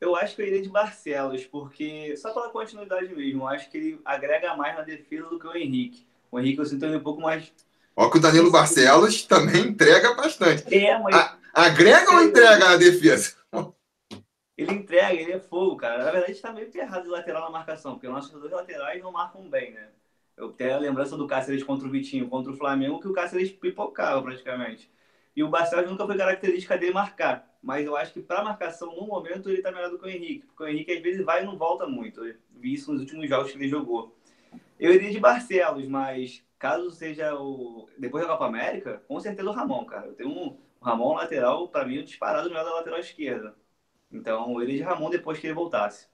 Eu 0.00 0.14
acho 0.14 0.36
que 0.36 0.42
eu 0.42 0.46
iria 0.46 0.62
de 0.62 0.68
Barcelos, 0.68 1.44
porque 1.46 2.16
só 2.16 2.32
pela 2.32 2.50
continuidade 2.50 3.12
mesmo, 3.12 3.42
eu 3.42 3.48
acho 3.48 3.68
que 3.68 3.76
ele 3.76 4.00
agrega 4.04 4.54
mais 4.54 4.76
na 4.76 4.82
defesa 4.82 5.24
do 5.24 5.36
que 5.36 5.48
o 5.48 5.56
Henrique. 5.56 6.06
O 6.30 6.38
Henrique 6.38 6.60
eu 6.60 6.64
sinto 6.64 6.84
ele 6.84 6.98
um 6.98 7.02
pouco 7.02 7.20
mais. 7.20 7.52
Ó, 7.96 8.08
que 8.08 8.18
o 8.18 8.20
Danilo 8.20 8.52
Barcelos 8.52 9.24
também 9.24 9.66
entrega 9.66 10.14
bastante. 10.14 10.72
É, 10.72 10.96
mas... 11.00 11.12
A, 11.12 11.38
agrega 11.52 12.12
ou 12.12 12.22
entrega 12.22 12.68
na 12.68 12.76
defesa? 12.76 13.34
Ele 14.56 14.74
entrega, 14.74 15.20
ele 15.20 15.32
é 15.32 15.40
fogo, 15.40 15.76
cara. 15.76 16.04
Na 16.04 16.12
verdade, 16.12 16.30
está 16.30 16.52
meio 16.52 16.70
errado 16.72 17.02
de 17.02 17.08
lateral 17.08 17.42
na 17.42 17.50
marcação, 17.50 17.94
porque 17.94 18.06
nossos 18.06 18.30
dois 18.30 18.52
laterais 18.52 19.02
não 19.02 19.10
marcam 19.10 19.50
bem, 19.50 19.72
né? 19.72 19.88
Eu 20.38 20.52
tenho 20.52 20.74
a 20.74 20.78
lembrança 20.78 21.16
do 21.16 21.26
Cáceres 21.26 21.64
contra 21.64 21.86
o 21.86 21.90
Vitinho, 21.90 22.28
contra 22.28 22.52
o 22.52 22.56
Flamengo, 22.56 23.00
que 23.00 23.08
o 23.08 23.12
Cáceres 23.12 23.50
pipocava 23.50 24.22
praticamente. 24.22 24.90
E 25.34 25.42
o 25.42 25.48
Barcelos 25.48 25.90
nunca 25.90 26.06
foi 26.06 26.16
característica 26.16 26.76
dele 26.78 26.92
marcar. 26.92 27.48
Mas 27.62 27.84
eu 27.86 27.96
acho 27.96 28.12
que 28.12 28.20
para 28.20 28.42
marcação, 28.42 28.94
no 28.94 29.06
momento, 29.06 29.48
ele 29.48 29.58
está 29.58 29.70
melhor 29.70 29.90
do 29.90 29.98
que 29.98 30.04
o 30.04 30.08
Henrique. 30.08 30.46
Porque 30.46 30.62
o 30.64 30.68
Henrique, 30.68 30.92
às 30.92 31.00
vezes, 31.02 31.24
vai 31.24 31.42
e 31.42 31.46
não 31.46 31.56
volta 31.56 31.86
muito. 31.86 32.24
Eu 32.24 32.36
vi 32.56 32.74
isso 32.74 32.92
nos 32.92 33.02
últimos 33.02 33.28
jogos 33.28 33.52
que 33.52 33.58
ele 33.58 33.68
jogou. 33.68 34.16
Eu 34.78 34.92
iria 34.92 35.10
de 35.10 35.20
Barcelos, 35.20 35.86
mas 35.88 36.44
caso 36.58 36.90
seja 36.90 37.34
o. 37.34 37.88
Depois 37.98 38.24
da 38.24 38.30
Copa 38.30 38.46
América, 38.46 39.02
com 39.08 39.20
certeza 39.20 39.48
o 39.48 39.52
Ramon, 39.52 39.84
cara. 39.84 40.06
Eu 40.06 40.14
tenho 40.14 40.30
um. 40.30 40.56
O 40.80 40.84
Ramon 40.84 41.14
lateral, 41.14 41.68
para 41.68 41.84
mim, 41.84 42.02
disparado 42.04 42.48
melhor 42.48 42.64
da 42.64 42.74
lateral 42.74 43.00
esquerda. 43.00 43.56
Então, 44.10 44.52
eu 44.54 44.62
iria 44.62 44.76
de 44.78 44.82
Ramon 44.82 45.10
depois 45.10 45.38
que 45.38 45.46
ele 45.46 45.54
voltasse. 45.54 46.08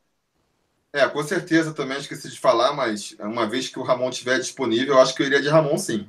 É, 0.94 1.08
com 1.08 1.24
certeza 1.24 1.74
também 1.74 1.98
esqueci 1.98 2.30
de 2.30 2.38
falar, 2.38 2.72
mas 2.72 3.16
uma 3.18 3.48
vez 3.48 3.68
que 3.68 3.80
o 3.80 3.82
Ramon 3.82 4.10
estiver 4.10 4.38
disponível, 4.38 4.94
eu 4.94 5.00
acho 5.00 5.12
que 5.12 5.24
eu 5.24 5.26
iria 5.26 5.42
de 5.42 5.48
Ramon 5.48 5.76
sim. 5.76 6.08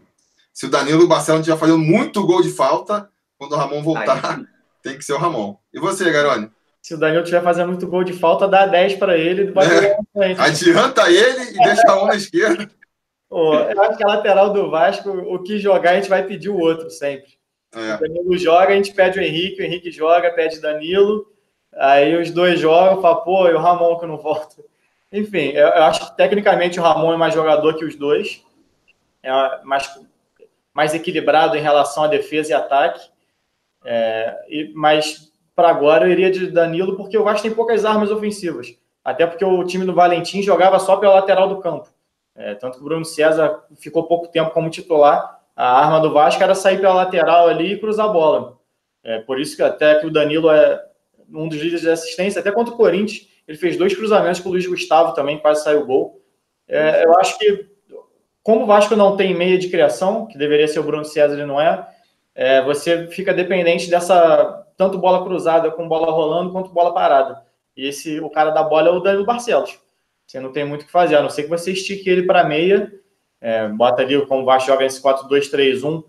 Se 0.53 0.67
o 0.67 0.69
Danilo 0.69 1.05
o 1.05 1.07
Barcelona 1.07 1.41
estiver 1.41 1.57
fazendo 1.57 1.79
muito 1.79 2.23
gol 2.23 2.43
de 2.43 2.51
falta, 2.51 3.09
quando 3.35 3.53
o 3.53 3.55
Ramon 3.55 3.81
voltar, 3.81 4.37
Aí, 4.37 4.45
tem 4.83 4.95
que 4.95 5.03
ser 5.03 5.13
o 5.13 5.17
Ramon. 5.17 5.57
E 5.73 5.79
você, 5.79 6.11
Garoni? 6.11 6.51
Se 6.83 6.93
o 6.93 6.99
Danilo 6.99 7.23
estiver 7.23 7.41
fazendo 7.41 7.69
muito 7.69 7.87
gol 7.87 8.03
de 8.03 8.13
falta, 8.13 8.47
dá 8.47 8.67
10 8.67 8.97
para 8.97 9.17
ele. 9.17 9.51
É. 9.57 10.39
Adianta 10.39 11.09
ele 11.09 11.55
e 11.55 11.63
deixa 11.63 11.89
a 11.89 12.03
um 12.03 12.05
na 12.05 12.15
esquerda. 12.15 12.69
Oh, 13.27 13.55
eu 13.55 13.81
acho 13.81 13.97
que 13.97 14.03
a 14.03 14.07
lateral 14.07 14.53
do 14.53 14.69
Vasco, 14.69 15.09
o 15.09 15.41
que 15.41 15.57
jogar, 15.57 15.93
a 15.93 15.95
gente 15.95 16.09
vai 16.09 16.27
pedir 16.27 16.49
o 16.49 16.59
outro 16.59 16.91
sempre. 16.91 17.39
É. 17.73 17.95
O 17.95 17.99
Danilo 18.01 18.37
joga, 18.37 18.73
a 18.73 18.75
gente 18.75 18.93
pede 18.93 19.17
o 19.17 19.23
Henrique, 19.23 19.63
o 19.63 19.65
Henrique 19.65 19.89
joga, 19.89 20.29
pede 20.29 20.61
Danilo. 20.61 21.25
Aí 21.75 22.15
os 22.21 22.29
dois 22.29 22.59
jogam, 22.59 23.01
fala, 23.01 23.15
pô, 23.23 23.49
e 23.49 23.53
o 23.53 23.59
Ramon 23.59 23.97
que 23.97 24.05
não 24.05 24.17
volta. 24.17 24.63
Enfim, 25.15 25.49
eu, 25.49 25.67
eu, 25.67 25.83
acho 25.83 26.09
que 26.09 26.17
tecnicamente 26.17 26.79
o 26.79 26.83
Ramon 26.83 27.13
é 27.13 27.17
mais 27.17 27.33
jogador 27.33 27.75
que 27.75 27.85
os 27.85 27.95
dois, 27.95 28.43
é 29.23 29.31
mais, 29.63 29.99
mais 30.73 30.93
equilibrado 30.93 31.55
em 31.55 31.61
relação 31.61 32.03
à 32.03 32.07
defesa 32.07 32.51
e 32.51 32.53
ataque. 32.53 33.09
É, 33.83 34.45
e, 34.49 34.71
mas 34.75 35.31
para 35.55 35.69
agora 35.69 36.05
eu 36.05 36.11
iria 36.11 36.29
de 36.29 36.47
Danilo, 36.47 36.97
porque 36.97 37.17
o 37.17 37.23
Vasco 37.23 37.43
tem 37.43 37.53
poucas 37.53 37.85
armas 37.85 38.11
ofensivas. 38.11 38.77
Até 39.03 39.25
porque 39.25 39.45
o 39.45 39.63
time 39.63 39.85
do 39.85 39.93
Valentim 39.93 40.41
jogava 40.41 40.79
só 40.79 40.97
pela 40.97 41.15
lateral 41.15 41.47
do 41.47 41.61
campo. 41.61 41.87
É, 42.35 42.55
tanto 42.55 42.77
que 42.77 42.81
o 42.81 42.85
Bruno 42.85 43.05
César 43.05 43.63
ficou 43.77 44.03
pouco 44.03 44.27
tempo 44.27 44.51
como 44.51 44.69
titular 44.69 45.35
a 45.55 45.85
arma 45.85 46.01
do 46.01 46.11
Vasco 46.11 46.43
era 46.43 46.53
sair 46.53 46.81
pela 46.81 46.93
lateral 46.93 47.47
ali 47.47 47.73
e 47.73 47.79
cruzar 47.79 48.07
a 48.07 48.11
bola. 48.11 48.59
É, 49.03 49.19
por 49.19 49.39
isso 49.39 49.55
que 49.55 49.63
até 49.63 49.99
que 49.99 50.05
o 50.05 50.11
Danilo 50.11 50.51
é 50.51 50.83
um 51.33 51.47
dos 51.47 51.57
líderes 51.57 51.81
de 51.81 51.89
assistência, 51.89 52.41
até 52.41 52.51
contra 52.51 52.73
o 52.73 52.77
Corinthians, 52.77 53.27
ele 53.47 53.57
fez 53.57 53.77
dois 53.77 53.95
cruzamentos 53.95 54.39
com 54.39 54.49
o 54.49 54.51
Luiz 54.51 54.65
Gustavo 54.65 55.13
também, 55.13 55.39
quase 55.39 55.63
saiu 55.63 55.81
o 55.81 55.85
gol. 55.85 56.21
É, 56.67 57.05
eu 57.05 57.17
acho 57.19 57.37
que, 57.37 57.67
como 58.41 58.63
o 58.63 58.65
Vasco 58.65 58.95
não 58.95 59.15
tem 59.15 59.35
meia 59.35 59.57
de 59.57 59.69
criação, 59.69 60.25
que 60.25 60.37
deveria 60.37 60.67
ser 60.67 60.79
o 60.79 60.83
Bruno 60.83 61.05
César, 61.05 61.33
ele 61.33 61.45
não 61.45 61.61
é, 61.61 61.87
é 62.33 62.61
você 62.63 63.07
fica 63.07 63.33
dependente 63.33 63.89
dessa 63.89 64.63
tanto 64.75 64.97
bola 64.97 65.23
cruzada 65.23 65.71
com 65.71 65.87
bola 65.87 66.11
rolando 66.11 66.51
quanto 66.51 66.71
bola 66.71 66.93
parada. 66.93 67.43
E 67.77 67.87
esse, 67.87 68.19
o 68.19 68.29
cara 68.29 68.51
da 68.51 68.63
bola 68.63 68.89
é 68.89 68.91
o 68.91 68.99
Danilo 68.99 69.25
Barcelos. 69.25 69.79
Você 70.25 70.39
não 70.39 70.51
tem 70.51 70.65
muito 70.65 70.81
o 70.81 70.85
que 70.85 70.91
fazer, 70.91 71.15
a 71.15 71.21
não 71.21 71.29
ser 71.29 71.43
que 71.43 71.49
você 71.49 71.71
estique 71.71 72.09
ele 72.09 72.23
para 72.23 72.43
meia, 72.43 72.91
é, 73.39 73.67
bota 73.67 74.01
ali 74.01 74.25
como 74.25 74.41
o 74.41 74.45
Vasco 74.45 74.71
joga 74.71 74.85
esse 74.85 75.01
4-2-3-1, 75.01 76.03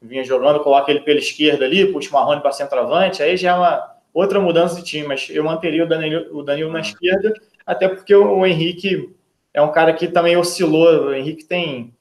vinha 0.00 0.24
jogando, 0.24 0.60
coloca 0.60 0.90
ele 0.90 1.00
pela 1.00 1.18
esquerda 1.18 1.66
ali, 1.66 1.92
puxa 1.92 2.08
o 2.08 2.12
Marrone 2.14 2.40
para 2.40 2.52
centroavante, 2.52 3.22
aí 3.22 3.36
já 3.36 3.50
é 3.50 3.54
uma 3.54 3.89
outra 4.12 4.40
mudança 4.40 4.76
de 4.76 4.84
time, 4.84 5.06
mas 5.06 5.28
eu 5.30 5.44
manteria 5.44 5.84
o 5.84 5.88
Danilo, 5.88 6.38
o 6.38 6.42
Danilo 6.42 6.72
na 6.72 6.78
ah. 6.78 6.82
esquerda, 6.82 7.34
até 7.64 7.88
porque 7.88 8.14
o, 8.14 8.44
Henrique 8.44 9.14
é 9.52 9.62
um 9.62 9.72
cara 9.72 9.92
que 9.92 10.08
também 10.08 10.36
oscilou, 10.36 11.06
o 11.06 11.14
Henrique 11.14 11.44
tem 11.44 11.94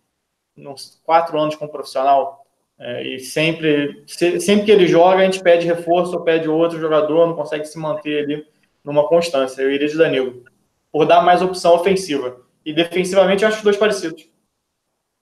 uns 0.57 0.99
quatro 1.03 1.39
anos 1.39 1.55
como 1.55 1.71
profissional, 1.71 2.45
é, 2.77 3.15
e 3.15 3.19
sempre, 3.19 4.03
sempre 4.07 4.65
que 4.65 4.71
ele 4.71 4.87
joga, 4.87 5.17
a 5.17 5.25
gente 5.25 5.43
pede 5.43 5.67
reforço 5.67 6.13
ou 6.13 6.23
pede 6.23 6.47
outro 6.47 6.79
jogador, 6.79 7.27
não 7.27 7.35
consegue 7.35 7.65
se 7.65 7.77
manter 7.77 8.23
ali 8.23 8.47
numa 8.83 9.07
constância. 9.07 9.61
Eu 9.61 9.71
iria 9.71 9.87
de 9.87 9.97
Danilo, 9.97 10.45
por 10.91 11.05
dar 11.05 11.21
mais 11.21 11.41
opção 11.41 11.73
ofensiva. 11.73 12.41
E 12.65 12.73
defensivamente, 12.73 13.43
eu 13.43 13.49
acho 13.49 13.57
os 13.57 13.63
dois 13.63 13.77
parecidos. 13.77 14.29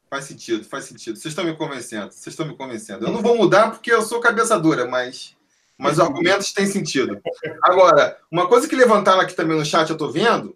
Faz 0.09 0.25
sentido, 0.25 0.63
faz 0.63 0.85
sentido. 0.85 1.17
Vocês 1.17 1.31
estão 1.31 1.43
me 1.43 1.55
convencendo, 1.55 2.11
vocês 2.11 2.27
estão 2.27 2.47
me 2.47 2.55
convencendo. 2.55 3.05
Eu 3.05 3.11
não 3.11 3.21
vou 3.21 3.35
mudar 3.35 3.71
porque 3.71 3.91
eu 3.91 4.01
sou 4.01 4.21
cabeça 4.21 4.57
dura, 4.59 4.85
mas, 4.85 5.35
mas 5.78 5.93
os 5.93 5.99
argumentos 5.99 6.51
têm 6.51 6.65
sentido. 6.65 7.21
Agora, 7.63 8.17
uma 8.32 8.47
coisa 8.47 8.67
que 8.67 8.75
levantaram 8.75 9.21
aqui 9.21 9.36
também 9.36 9.57
no 9.57 9.65
chat, 9.65 9.89
eu 9.89 9.93
estou 9.93 10.11
vendo, 10.11 10.55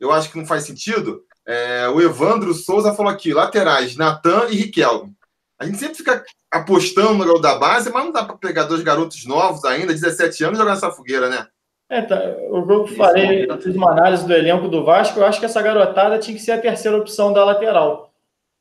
eu 0.00 0.10
acho 0.10 0.30
que 0.30 0.38
não 0.38 0.46
faz 0.46 0.64
sentido. 0.64 1.22
É, 1.46 1.88
o 1.88 2.00
Evandro 2.00 2.54
Souza 2.54 2.94
falou 2.94 3.12
aqui: 3.12 3.34
laterais, 3.34 3.96
Natan 3.96 4.46
e 4.50 4.56
Riquelme. 4.56 5.12
A 5.58 5.66
gente 5.66 5.78
sempre 5.78 5.96
fica 5.96 6.24
apostando 6.50 7.14
no 7.14 7.24
gol 7.24 7.40
da 7.40 7.58
base, 7.58 7.90
mas 7.90 8.04
não 8.04 8.12
dá 8.12 8.24
para 8.24 8.36
pegar 8.36 8.64
dois 8.64 8.82
garotos 8.82 9.24
novos 9.24 9.64
ainda, 9.64 9.92
17 9.92 10.44
anos, 10.44 10.58
e 10.58 10.60
jogar 10.60 10.74
nessa 10.74 10.90
fogueira, 10.90 11.28
né? 11.28 11.46
É, 11.88 12.02
tá. 12.02 12.18
O 12.50 12.66
que 12.66 12.72
eu 12.72 12.86
falei, 12.88 13.46
fiz 13.60 13.76
uma 13.76 13.90
análise 13.90 14.26
do 14.26 14.32
elenco 14.32 14.68
do 14.68 14.84
Vasco, 14.84 15.18
eu 15.18 15.26
acho 15.26 15.38
que 15.38 15.46
essa 15.46 15.62
garotada 15.62 16.18
tinha 16.18 16.36
que 16.36 16.42
ser 16.42 16.52
a 16.52 16.60
terceira 16.60 16.96
opção 16.96 17.32
da 17.32 17.44
lateral. 17.44 18.12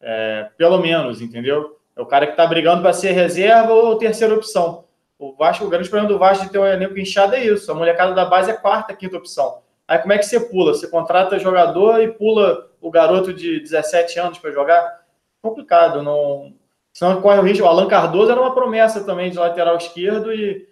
É, 0.02 0.50
pelo 0.58 0.78
menos, 0.80 1.22
entendeu? 1.22 1.78
É 1.96 2.02
o 2.02 2.06
cara 2.06 2.26
que 2.26 2.34
está 2.34 2.46
brigando 2.46 2.82
para 2.82 2.94
ser 2.94 3.12
reserva 3.12 3.74
ou 3.74 3.98
terceira 3.98 4.34
opção. 4.34 4.83
O 5.24 5.36
Vasco, 5.36 5.66
o 5.66 5.70
grande 5.70 5.90
problema 5.90 6.12
do 6.12 6.20
Vasco 6.20 6.46
de 6.46 6.52
ter 6.52 6.58
um 6.58 6.66
elenco 6.66 6.98
inchado 6.98 7.36
é 7.36 7.46
isso. 7.46 7.72
A 7.72 7.76
molecada 7.76 8.14
da 8.14 8.26
base 8.26 8.52
é 8.52 8.54
quarta, 8.54 8.96
quinta 8.96 9.18
opção. 9.18 9.62
Aí 9.88 10.00
como 10.00 10.14
é 10.14 10.18
que 10.18 10.26
você 10.26 10.40
pula? 10.40 10.74
Você 10.74 10.88
contrata 10.88 11.40
jogador 11.40 12.02
e 12.02 12.12
pula 12.12 12.70
o 12.82 12.90
garoto 12.92 13.34
de 13.34 13.60
17 13.60 14.20
anos 14.20 14.38
para 14.38 14.52
jogar? 14.52 15.02
Complicado, 15.42 16.02
não. 16.02 16.54
Senão 16.92 17.22
corre 17.22 17.40
o 17.40 17.44
risco. 17.44 17.66
O 17.66 17.68
Alan 17.68 17.88
Cardoso 17.88 18.32
era 18.32 18.42
uma 18.42 18.54
promessa 18.54 19.04
também 19.04 19.32
de 19.32 19.38
lateral 19.38 19.78
esquerdo 19.78 20.34
e 20.34 20.68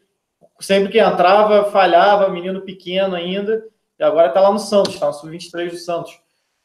sempre 0.60 0.92
que 0.92 1.00
entrava, 1.00 1.66
falhava, 1.72 2.30
menino 2.30 2.62
pequeno 2.62 3.16
ainda, 3.16 3.66
e 4.00 4.04
agora 4.04 4.28
está 4.28 4.40
lá 4.40 4.52
no 4.52 4.60
Santos, 4.60 4.94
está 4.94 5.08
no 5.08 5.14
sub-23 5.14 5.72
do 5.72 5.78
Santos. 5.78 6.20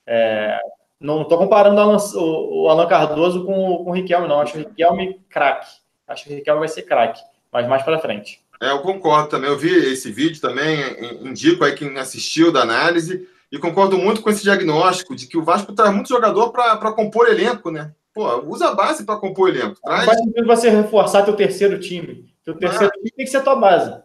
É, 0.06 0.58
não 1.00 1.22
estou 1.22 1.38
comparando 1.38 1.80
o, 2.16 2.68
Alan 2.68 2.86
Cardoso 2.86 3.44
com, 3.44 3.72
o, 3.72 3.84
com 3.84 3.90
o 3.90 3.94
Riquelme, 3.94 4.28
não. 4.28 4.40
Acho 4.40 4.56
o 4.56 4.60
Riquelme 4.60 5.20
craque. 5.28 5.66
Acho 6.06 6.24
que 6.24 6.32
o 6.32 6.36
Riquelme 6.36 6.60
vai 6.60 6.68
ser 6.68 6.82
craque, 6.82 7.20
mas 7.56 7.66
mais 7.66 7.82
para 7.82 7.98
frente. 7.98 8.42
É, 8.60 8.70
eu 8.70 8.80
concordo 8.80 9.30
também. 9.30 9.48
Eu 9.48 9.56
vi 9.56 9.70
esse 9.70 10.12
vídeo 10.12 10.40
também, 10.42 10.78
indico 11.22 11.64
aí 11.64 11.74
quem 11.74 11.96
assistiu 11.98 12.52
da 12.52 12.60
análise, 12.60 13.26
e 13.50 13.58
concordo 13.58 13.96
muito 13.96 14.20
com 14.20 14.28
esse 14.28 14.42
diagnóstico 14.42 15.16
de 15.16 15.26
que 15.26 15.38
o 15.38 15.42
Vasco 15.42 15.72
traz 15.72 15.94
muito 15.94 16.10
jogador 16.10 16.50
para 16.50 16.92
compor 16.92 17.28
elenco, 17.28 17.70
né? 17.70 17.94
Pô, 18.12 18.42
usa 18.42 18.68
a 18.68 18.74
base 18.74 19.04
para 19.04 19.18
compor 19.18 19.48
elenco. 19.48 19.80
Traz... 19.82 20.04
Faz 20.04 20.18
sentido 20.18 20.46
você 20.46 20.68
reforçar 20.68 21.22
teu 21.22 21.34
terceiro 21.34 21.80
time. 21.80 22.30
Teu 22.44 22.54
terceiro 22.54 22.92
ah. 22.94 22.98
time 22.98 23.10
tem 23.10 23.24
que 23.24 23.30
ser 23.30 23.38
a 23.38 23.42
tua 23.42 23.56
base. 23.56 24.02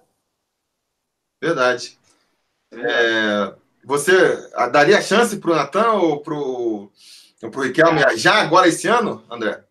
Verdade. 1.41 1.97
É, 2.71 3.53
você 3.83 4.49
daria 4.71 5.01
chance 5.01 5.35
para 5.37 5.51
o 5.51 5.55
Natan 5.55 5.91
ou 5.93 6.21
para 6.21 6.33
o 6.33 6.91
Riquelme 7.61 8.01
já 8.15 8.35
agora 8.35 8.69
esse 8.69 8.87
ano, 8.87 9.25
André? 9.29 9.61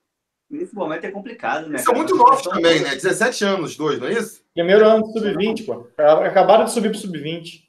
Nesse 0.50 0.74
momento 0.74 1.04
é 1.04 1.12
complicado, 1.12 1.68
né? 1.68 1.78
São 1.78 1.94
muito 1.94 2.16
novos 2.16 2.42
também, 2.42 2.80
né? 2.80 2.96
17 2.96 3.44
anos, 3.44 3.76
dois, 3.76 4.00
não 4.00 4.08
é 4.08 4.14
isso? 4.14 4.42
Primeiro 4.52 4.84
ano 4.84 5.04
do 5.04 5.12
sub-20, 5.12 5.64
pô. 5.64 5.86
Acabaram 5.96 6.64
de 6.64 6.72
subir 6.72 6.90
para 6.90 6.98
o 6.98 7.00
sub-20. 7.00 7.62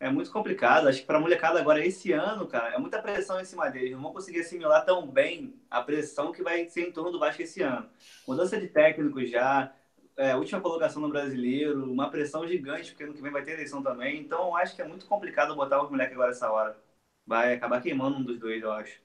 É 0.00 0.10
muito 0.10 0.32
complicado. 0.32 0.88
Acho 0.88 1.00
que 1.00 1.06
para 1.06 1.18
a 1.18 1.20
molecada 1.20 1.60
agora, 1.60 1.84
esse 1.84 2.10
ano, 2.10 2.46
cara, 2.46 2.74
é 2.74 2.78
muita 2.78 3.02
pressão 3.02 3.38
em 3.38 3.44
cima 3.44 3.68
deles. 3.68 3.92
Não 3.92 4.00
vão 4.00 4.14
conseguir 4.14 4.40
assimilar 4.40 4.82
tão 4.86 5.06
bem 5.06 5.54
a 5.70 5.82
pressão 5.82 6.32
que 6.32 6.42
vai 6.42 6.66
ser 6.70 6.88
em 6.88 6.92
torno 6.92 7.12
do 7.12 7.18
Vasco 7.18 7.42
esse 7.42 7.60
ano. 7.60 7.86
Mudança 8.26 8.58
de 8.58 8.68
técnico 8.68 9.22
já, 9.26 9.70
é, 10.16 10.34
última 10.34 10.58
colocação 10.62 11.02
no 11.02 11.10
brasileiro, 11.10 11.84
uma 11.84 12.10
pressão 12.10 12.48
gigante, 12.48 12.92
porque 12.92 13.04
ano 13.04 13.12
que 13.12 13.20
vem 13.20 13.30
vai 13.30 13.44
ter 13.44 13.52
eleição 13.52 13.82
também. 13.82 14.18
Então, 14.18 14.56
acho 14.56 14.74
que 14.74 14.80
é 14.80 14.88
muito 14.88 15.04
complicado 15.04 15.54
botar 15.54 15.82
os 15.82 15.90
moleques 15.90 16.14
agora 16.14 16.30
essa 16.30 16.50
hora. 16.50 16.78
Vai 17.26 17.52
acabar 17.52 17.82
queimando 17.82 18.16
um 18.16 18.22
dos 18.22 18.38
dois, 18.38 18.62
eu 18.62 18.72
acho. 18.72 18.98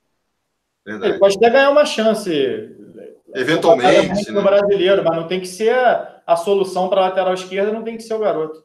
Verdade. 0.86 1.14
Ele 1.14 1.20
pode 1.20 1.38
até 1.38 1.50
ganhar 1.50 1.72
uma 1.72 1.86
chance. 1.86 2.32
Eventualmente. 3.34 4.32
No 4.32 4.42
né? 4.42 4.50
brasileiro, 4.50 5.04
mas 5.04 5.16
não 5.16 5.28
tem 5.28 5.40
que 5.40 5.48
ser 5.48 5.74
a, 5.74 6.22
a 6.26 6.36
solução 6.36 6.88
para 6.88 7.02
a 7.02 7.06
lateral 7.06 7.34
esquerda, 7.34 7.72
não 7.72 7.84
tem 7.84 7.98
que 7.98 8.04
ser 8.04 8.14
o 8.14 8.20
garoto. 8.20 8.64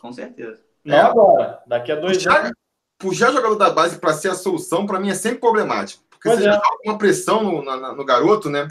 Com 0.00 0.12
certeza. 0.12 0.60
Não 0.84 0.96
é. 0.96 1.00
agora, 1.00 1.62
daqui 1.66 1.92
a 1.92 1.96
dois 1.96 2.18
puxar, 2.18 2.40
anos. 2.40 2.52
Puxar 2.98 3.32
jogador 3.32 3.56
da 3.56 3.70
base 3.70 3.98
para 3.98 4.12
ser 4.12 4.30
a 4.30 4.34
solução, 4.34 4.86
para 4.86 4.98
mim, 4.98 5.10
é 5.10 5.14
sempre 5.14 5.38
problemático. 5.38 6.02
Porque 6.10 6.28
pois 6.28 6.40
você 6.40 6.48
é. 6.48 6.52
já 6.52 6.56
joga 6.56 6.78
uma 6.84 6.98
pressão 6.98 7.42
no, 7.42 7.62
no, 7.62 7.96
no 7.96 8.04
garoto, 8.04 8.50
né? 8.50 8.68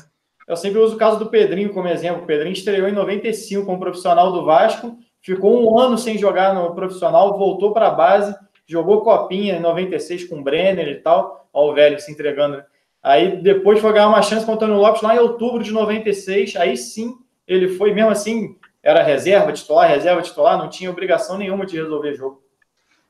Eu 0.47 0.55
sempre 0.55 0.79
uso 0.79 0.95
o 0.95 0.99
caso 0.99 1.19
do 1.19 1.29
Pedrinho 1.29 1.73
como 1.73 1.87
exemplo. 1.87 2.23
O 2.23 2.25
Pedrinho 2.25 2.53
estreou 2.53 2.87
em 2.87 2.93
95 2.93 3.65
como 3.65 3.79
profissional 3.79 4.31
do 4.31 4.45
Vasco, 4.45 4.97
ficou 5.21 5.61
um 5.61 5.77
ano 5.77 5.97
sem 5.97 6.17
jogar 6.17 6.53
no 6.53 6.73
profissional, 6.73 7.37
voltou 7.37 7.73
para 7.73 7.87
a 7.87 7.91
base, 7.91 8.35
jogou 8.67 9.01
copinha 9.01 9.55
em 9.55 9.59
96 9.59 10.25
com 10.25 10.39
o 10.39 10.43
Brenner 10.43 10.87
e 10.87 10.95
tal. 10.95 11.47
Olha 11.53 11.71
o 11.71 11.73
velho 11.73 11.99
se 11.99 12.11
entregando. 12.11 12.63
Aí 13.01 13.41
depois 13.41 13.79
foi 13.79 13.93
ganhar 13.93 14.09
uma 14.09 14.21
chance 14.21 14.45
com 14.45 14.51
o 14.51 14.55
Antônio 14.55 14.75
Lopes 14.75 15.01
lá 15.01 15.15
em 15.15 15.19
outubro 15.19 15.63
de 15.63 15.71
96. 15.71 16.55
Aí 16.57 16.75
sim 16.77 17.17
ele 17.47 17.69
foi, 17.69 17.93
mesmo 17.93 18.11
assim, 18.11 18.55
era 18.83 19.01
reserva 19.01 19.53
titular, 19.53 19.89
reserva 19.89 20.21
titular, 20.21 20.57
não 20.57 20.69
tinha 20.69 20.91
obrigação 20.91 21.37
nenhuma 21.37 21.65
de 21.65 21.77
resolver 21.77 22.13
jogo. 22.13 22.43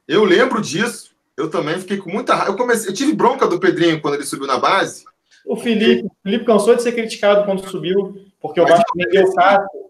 Eu 0.07 0.23
lembro 0.23 0.61
disso. 0.61 1.15
Eu 1.35 1.49
também 1.51 1.77
fiquei 1.79 1.97
com 1.97 2.09
muita 2.09 2.33
raiva. 2.33 2.51
Eu, 2.51 2.57
comecei, 2.57 2.89
eu 2.89 2.93
tive 2.93 3.13
bronca 3.13 3.47
do 3.47 3.59
Pedrinho 3.59 4.01
quando 4.01 4.15
ele 4.15 4.23
subiu 4.23 4.47
na 4.47 4.57
base 4.57 5.05
o 5.47 5.55
Felipe, 5.55 6.05
o 6.05 6.11
Felipe 6.21 6.45
cansou 6.45 6.75
de 6.75 6.83
ser 6.83 6.91
criticado 6.91 7.45
quando 7.45 7.67
subiu, 7.67 8.21
porque 8.39 8.59
o 8.59 8.67
Vasco 8.67 8.91
vendeu 8.93 9.23
o 9.23 9.33
Cássio. 9.33 9.87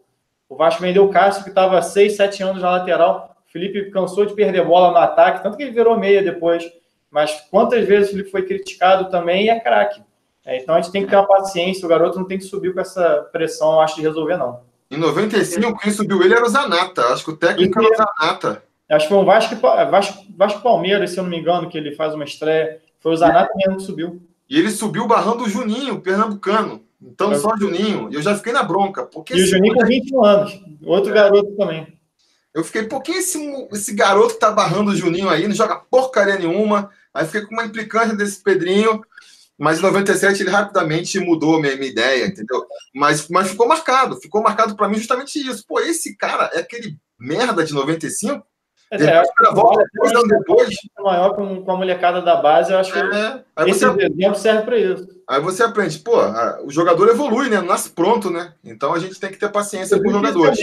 O 0.48 0.56
Vasco 0.56 0.82
vendeu 0.82 1.04
o 1.06 1.10
Cássio, 1.10 1.44
que 1.44 1.50
estava 1.50 1.82
6, 1.82 2.16
7 2.16 2.44
anos 2.44 2.62
na 2.62 2.70
lateral. 2.70 3.36
O 3.48 3.52
Felipe 3.52 3.90
cansou 3.92 4.26
de 4.26 4.34
perder 4.34 4.66
bola 4.66 4.92
no 4.92 4.98
ataque, 4.98 5.42
tanto 5.42 5.58
que 5.58 5.64
ele 5.64 5.72
virou 5.72 5.98
meia 5.98 6.22
depois. 6.22 6.64
Mas 7.10 7.48
quantas 7.50 7.86
vezes 7.86 8.10
o 8.10 8.12
Felipe 8.12 8.32
foi 8.32 8.44
criticado 8.44 9.10
também 9.10 9.46
e 9.46 9.50
é 9.50 9.60
craque. 9.60 10.02
É, 10.46 10.58
então 10.62 10.76
a 10.76 10.82
gente 10.82 10.92
tem 10.92 11.04
que 11.04 11.10
ter 11.10 11.16
uma 11.16 11.28
paciência, 11.28 11.86
o 11.86 11.90
garoto 11.90 12.18
não 12.18 12.26
tem 12.26 12.38
que 12.38 12.46
subir 12.46 12.74
com 12.74 12.80
essa 12.80 13.28
pressão, 13.32 13.74
eu 13.74 13.82
acho, 13.82 13.96
de 13.96 14.02
resolver, 14.02 14.38
não. 14.38 14.62
Em 14.90 14.98
95, 14.98 15.78
quem 15.80 15.92
subiu 15.92 16.24
ele 16.24 16.34
era 16.34 16.46
o 16.46 16.50
Zanata. 16.50 17.02
Acho 17.08 17.26
que 17.26 17.32
o 17.32 17.36
técnico 17.36 17.80
era 17.80 17.92
o 17.92 17.96
Zanata. 17.96 18.64
Acho 18.90 19.08
que 19.08 19.14
foi 19.14 19.22
um 19.22 19.26
Vasco, 19.26 19.56
Vasco, 19.56 20.26
Vasco 20.38 20.62
Palmeiras, 20.62 21.12
se 21.12 21.20
eu 21.20 21.24
não 21.24 21.30
me 21.30 21.38
engano, 21.38 21.70
que 21.70 21.78
ele 21.78 21.94
faz 21.94 22.14
uma 22.14 22.24
estreia. 22.24 22.80
Foi 23.00 23.12
o 23.12 23.18
Zanata 23.18 23.52
mesmo 23.56 23.78
que 23.78 23.84
subiu. 23.84 24.22
E 24.50 24.58
ele 24.58 24.72
subiu 24.72 25.06
barrando 25.06 25.44
o 25.44 25.50
Juninho, 25.50 26.00
pernambucano. 26.00 26.82
Então, 27.02 27.36
só 27.36 27.56
Juninho. 27.58 28.10
E 28.10 28.16
eu 28.16 28.22
já 28.22 28.34
fiquei 28.36 28.54
na 28.54 28.64
bronca. 28.64 29.04
Porque 29.04 29.36
e 29.36 29.42
o 29.42 29.46
Juninho 29.46 29.76
com 29.76 29.86
21 29.86 30.26
anos. 30.26 30.62
Outro 30.86 31.12
é. 31.12 31.14
garoto 31.14 31.52
também. 31.58 31.97
Eu 32.58 32.64
fiquei, 32.64 32.82
por 32.82 33.04
que 33.04 33.12
esse, 33.12 33.38
esse 33.72 33.94
garoto 33.94 34.34
que 34.34 34.40
tá 34.40 34.50
barrando 34.50 34.90
o 34.90 34.96
Juninho 34.96 35.30
aí, 35.30 35.48
não 35.48 35.54
joga 35.54 35.76
porcaria 35.76 36.40
nenhuma? 36.40 36.90
Aí 37.14 37.24
fiquei 37.24 37.42
com 37.42 37.54
uma 37.54 37.66
implicância 37.66 38.16
desse 38.16 38.42
Pedrinho. 38.42 39.00
Mas 39.56 39.78
em 39.78 39.84
97 39.84 40.42
ele 40.42 40.50
rapidamente 40.50 41.20
mudou 41.20 41.62
minha, 41.62 41.76
minha 41.76 41.92
ideia, 41.92 42.26
entendeu? 42.26 42.66
Mas, 42.96 43.28
mas 43.28 43.52
ficou 43.52 43.68
marcado. 43.68 44.20
Ficou 44.20 44.42
marcado 44.42 44.76
para 44.76 44.90
mim 44.90 44.98
justamente 44.98 45.40
isso. 45.40 45.64
Pô, 45.68 45.80
esse 45.80 46.16
cara 46.16 46.50
é 46.52 46.60
aquele 46.62 46.98
merda 47.20 47.64
de 47.64 47.76
95 47.76 48.44
é, 48.92 48.98
depois, 48.98 49.28
é, 49.28 49.54
volta, 49.54 49.84
depois, 49.94 50.12
anos 50.14 50.28
depois. 50.30 50.76
maior 51.00 51.36
com, 51.36 51.62
com 51.64 51.72
a 51.72 51.76
molecada 51.76 52.22
da 52.22 52.38
base, 52.38 52.72
eu 52.72 52.78
acho 52.78 52.94
que 52.94 53.00
é, 53.00 53.44
esse 53.68 53.86
você, 53.86 54.06
exemplo 54.06 54.36
serve 54.36 54.62
para 54.64 54.78
isso. 54.78 55.08
Aí 55.28 55.42
você 55.42 55.64
aprende, 55.64 56.00
pô, 56.00 56.16
a, 56.16 56.62
o 56.64 56.72
jogador 56.72 57.10
evolui, 57.10 57.50
né? 57.50 57.60
Nasce 57.60 57.90
pronto, 57.90 58.30
né? 58.30 58.54
Então 58.64 58.94
a 58.94 59.00
gente 59.00 59.20
tem 59.20 59.30
que 59.30 59.38
ter 59.38 59.52
paciência 59.52 60.00
com 60.02 60.08
os 60.08 60.14
jogadores. 60.14 60.60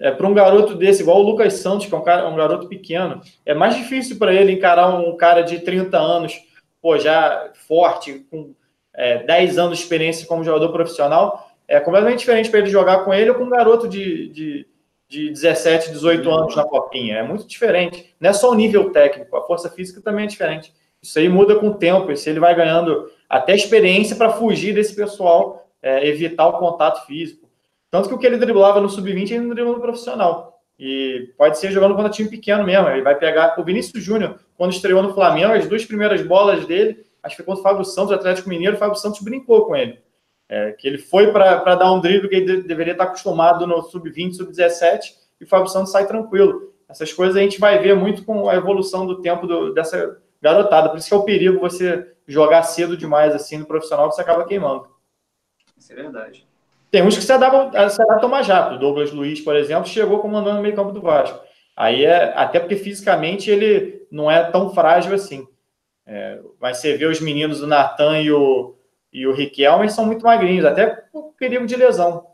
É 0.00 0.10
para 0.10 0.26
um 0.26 0.34
garoto 0.34 0.74
desse, 0.74 1.02
igual 1.02 1.20
o 1.20 1.22
Lucas 1.22 1.54
Santos, 1.54 1.86
que 1.86 1.94
é 1.94 1.96
um, 1.98 2.02
cara, 2.02 2.28
um 2.28 2.36
garoto 2.36 2.68
pequeno, 2.68 3.22
é 3.46 3.54
mais 3.54 3.74
difícil 3.74 4.16
para 4.16 4.34
ele 4.34 4.52
encarar 4.52 4.88
um 4.88 5.16
cara 5.16 5.40
de 5.40 5.60
30 5.60 5.98
anos, 5.98 6.42
pô, 6.82 6.98
já 6.98 7.50
forte, 7.66 8.26
com 8.30 8.54
é, 8.94 9.22
10 9.24 9.58
anos 9.58 9.78
de 9.78 9.84
experiência 9.84 10.26
como 10.26 10.44
jogador 10.44 10.70
profissional, 10.72 11.50
é 11.66 11.80
completamente 11.80 12.18
diferente 12.18 12.50
para 12.50 12.58
ele 12.58 12.68
jogar 12.68 13.04
com 13.04 13.14
ele 13.14 13.30
ou 13.30 13.36
com 13.36 13.44
um 13.44 13.50
garoto 13.50 13.88
de, 13.88 14.28
de, 14.28 14.66
de 15.12 15.28
17, 15.28 15.90
18 15.90 16.30
anos 16.30 16.56
na 16.56 16.64
copinha. 16.64 17.18
É 17.18 17.22
muito 17.22 17.46
diferente. 17.46 18.14
Não 18.18 18.30
é 18.30 18.32
só 18.32 18.50
o 18.50 18.54
nível 18.54 18.90
técnico, 18.90 19.36
a 19.36 19.42
força 19.42 19.68
física 19.68 20.00
também 20.00 20.24
é 20.24 20.28
diferente. 20.28 20.72
Isso 21.02 21.18
aí 21.18 21.28
muda 21.28 21.56
com 21.56 21.68
o 21.68 21.74
tempo, 21.74 22.10
isso 22.10 22.30
ele 22.30 22.40
vai 22.40 22.54
ganhando 22.54 23.10
até 23.28 23.54
experiência 23.54 24.16
para 24.16 24.32
fugir 24.32 24.74
desse 24.74 24.96
pessoal, 24.96 25.68
é, 25.82 26.08
evitar 26.08 26.48
o 26.48 26.58
contato 26.58 27.04
físico. 27.04 27.46
Tanto 27.90 28.08
que 28.08 28.14
o 28.14 28.18
que 28.18 28.26
ele 28.26 28.38
driblava 28.38 28.80
no 28.80 28.88
sub-20, 28.88 29.32
ele 29.32 29.40
não 29.40 29.54
driblou 29.54 29.76
no 29.76 29.82
profissional. 29.82 30.62
E 30.78 31.30
pode 31.36 31.58
ser 31.58 31.70
jogando 31.70 31.94
contra 31.94 32.10
time 32.10 32.30
pequeno 32.30 32.64
mesmo. 32.64 32.88
Ele 32.88 33.02
vai 33.02 33.14
pegar 33.14 33.54
o 33.58 33.64
Vinícius 33.64 34.02
Júnior, 34.02 34.38
quando 34.56 34.72
estreou 34.72 35.02
no 35.02 35.12
Flamengo, 35.12 35.52
as 35.52 35.68
duas 35.68 35.84
primeiras 35.84 36.22
bolas 36.22 36.64
dele, 36.64 37.04
acho 37.22 37.36
que 37.36 37.42
foi 37.42 37.54
contra 37.54 37.60
o 37.60 37.62
Fábio 37.62 37.84
Santos, 37.84 38.12
o 38.12 38.14
Atlético 38.14 38.48
Mineiro, 38.48 38.76
o 38.76 38.78
Fábio 38.78 38.96
Santos 38.96 39.20
brincou 39.20 39.66
com 39.66 39.76
ele. 39.76 39.98
É, 40.54 40.70
que 40.72 40.86
ele 40.86 40.98
foi 40.98 41.32
para 41.32 41.74
dar 41.76 41.90
um 41.90 41.98
drible 41.98 42.28
que 42.28 42.36
ele 42.36 42.62
deveria 42.64 42.92
estar 42.92 43.04
acostumado 43.04 43.66
no 43.66 43.80
sub-20, 43.84 44.34
sub-17, 44.34 45.14
e 45.40 45.44
o 45.44 45.46
Fábio 45.46 45.68
Santos 45.68 45.90
sai 45.90 46.06
tranquilo. 46.06 46.74
Essas 46.86 47.10
coisas 47.10 47.36
a 47.36 47.40
gente 47.40 47.58
vai 47.58 47.78
ver 47.78 47.96
muito 47.96 48.22
com 48.22 48.50
a 48.50 48.54
evolução 48.54 49.06
do 49.06 49.22
tempo 49.22 49.46
do, 49.46 49.72
dessa 49.72 50.20
garotada. 50.42 50.90
Por 50.90 50.98
isso 50.98 51.08
que 51.08 51.14
é 51.14 51.16
o 51.16 51.24
perigo 51.24 51.58
você 51.58 52.06
jogar 52.26 52.64
cedo 52.64 52.98
demais 52.98 53.34
assim 53.34 53.56
no 53.56 53.64
profissional, 53.64 54.10
que 54.10 54.14
você 54.14 54.20
acaba 54.20 54.44
queimando. 54.44 54.88
Isso 55.74 55.90
é 55.90 55.96
verdade. 55.96 56.46
Tem 56.90 57.02
uns 57.02 57.16
que 57.16 57.24
se 57.24 57.32
adaptam, 57.32 57.88
se 57.88 58.02
adaptam 58.02 58.28
mais 58.28 58.46
rápido. 58.46 58.76
O 58.76 58.78
Douglas 58.78 59.10
Luiz, 59.10 59.40
por 59.40 59.56
exemplo, 59.56 59.86
chegou 59.86 60.18
comandando 60.18 60.58
o 60.58 60.62
meio 60.62 60.76
campo 60.76 60.92
do 60.92 61.00
Vasco. 61.00 61.40
Aí 61.74 62.04
é 62.04 62.34
até 62.36 62.60
porque 62.60 62.76
fisicamente 62.76 63.50
ele 63.50 64.06
não 64.10 64.30
é 64.30 64.44
tão 64.50 64.74
frágil 64.74 65.14
assim. 65.14 65.48
É, 66.06 66.40
mas 66.60 66.76
você 66.76 66.94
vê 66.94 67.06
os 67.06 67.22
meninos, 67.22 67.62
o 67.62 67.66
Natan 67.66 68.20
e 68.20 68.30
o, 68.30 68.76
e 69.12 69.26
o 69.26 69.34
Riquelme, 69.34 69.90
são 69.90 70.06
muito 70.06 70.24
magrinhos, 70.24 70.64
até 70.64 70.86
por 70.86 71.34
perigo 71.38 71.66
de 71.66 71.76
lesão. 71.76 72.26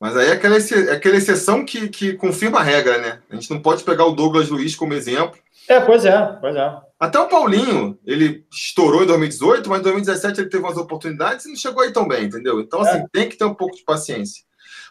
Mas 0.00 0.16
aí 0.16 0.28
é 0.28 0.32
aquela, 0.32 0.56
é 0.56 0.92
aquela 0.92 1.16
exceção 1.16 1.64
que, 1.64 1.88
que 1.88 2.14
confirma 2.14 2.60
a 2.60 2.62
regra, 2.62 2.98
né? 2.98 3.20
A 3.28 3.34
gente 3.34 3.50
não 3.50 3.60
pode 3.60 3.82
pegar 3.82 4.06
o 4.06 4.12
Douglas 4.12 4.48
Luiz 4.48 4.76
como 4.76 4.94
exemplo. 4.94 5.38
É, 5.68 5.80
pois 5.80 6.04
é, 6.04 6.24
pois 6.40 6.54
é. 6.54 6.76
Até 6.98 7.18
o 7.18 7.28
Paulinho, 7.28 7.98
ele 8.06 8.44
estourou 8.50 9.02
em 9.02 9.06
2018, 9.06 9.68
mas 9.68 9.80
em 9.80 9.84
2017 9.84 10.40
ele 10.40 10.48
teve 10.48 10.64
umas 10.64 10.76
oportunidades 10.76 11.44
e 11.44 11.48
não 11.48 11.56
chegou 11.56 11.82
aí 11.82 11.92
tão 11.92 12.06
bem, 12.06 12.24
entendeu? 12.24 12.60
Então, 12.60 12.80
assim, 12.80 12.98
é. 12.98 13.06
tem 13.12 13.28
que 13.28 13.36
ter 13.36 13.44
um 13.44 13.54
pouco 13.54 13.76
de 13.76 13.84
paciência. 13.84 14.44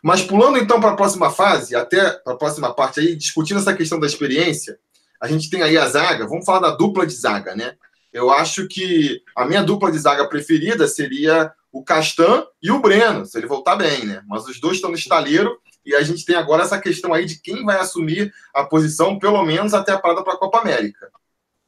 Mas 0.04 0.22
pulando 0.22 0.58
então 0.58 0.80
para 0.80 0.92
a 0.92 0.96
próxima 0.96 1.32
fase, 1.32 1.76
até 1.76 2.12
para 2.12 2.34
a 2.34 2.38
próxima 2.38 2.74
parte 2.74 3.00
aí, 3.00 3.16
discutindo 3.16 3.60
essa 3.60 3.74
questão 3.74 4.00
da 4.00 4.08
experiência, 4.08 4.78
a 5.20 5.28
gente 5.28 5.50
tem 5.50 5.64
aí 5.64 5.78
a 5.78 5.88
zaga, 5.88 6.28
vamos 6.28 6.46
falar 6.46 6.60
da 6.60 6.76
dupla 6.76 7.06
de 7.06 7.14
zaga, 7.14 7.56
né? 7.56 7.76
Eu 8.18 8.32
acho 8.32 8.68
que 8.68 9.22
a 9.36 9.46
minha 9.46 9.62
dupla 9.62 9.92
de 9.92 10.00
zaga 10.00 10.28
preferida 10.28 10.88
seria 10.88 11.54
o 11.72 11.84
Castan 11.84 12.44
e 12.60 12.72
o 12.72 12.80
Breno, 12.80 13.28
se 13.28 13.38
ele 13.38 13.46
voltar 13.46 13.76
bem, 13.76 14.08
né? 14.08 14.24
Mas 14.28 14.48
os 14.48 14.60
dois 14.60 14.78
estão 14.78 14.90
no 14.90 14.96
estaleiro 14.96 15.56
e 15.86 15.94
a 15.94 16.02
gente 16.02 16.26
tem 16.26 16.36
agora 16.36 16.64
essa 16.64 16.82
questão 16.82 17.14
aí 17.14 17.26
de 17.26 17.40
quem 17.40 17.64
vai 17.64 17.78
assumir 17.78 18.34
a 18.56 18.64
posição, 18.64 19.20
pelo 19.20 19.46
menos 19.46 19.76
até 19.76 19.92
a 19.92 20.00
parada 20.00 20.24
para 20.24 20.34
a 20.34 20.38
Copa 20.38 20.58
América. 20.58 21.12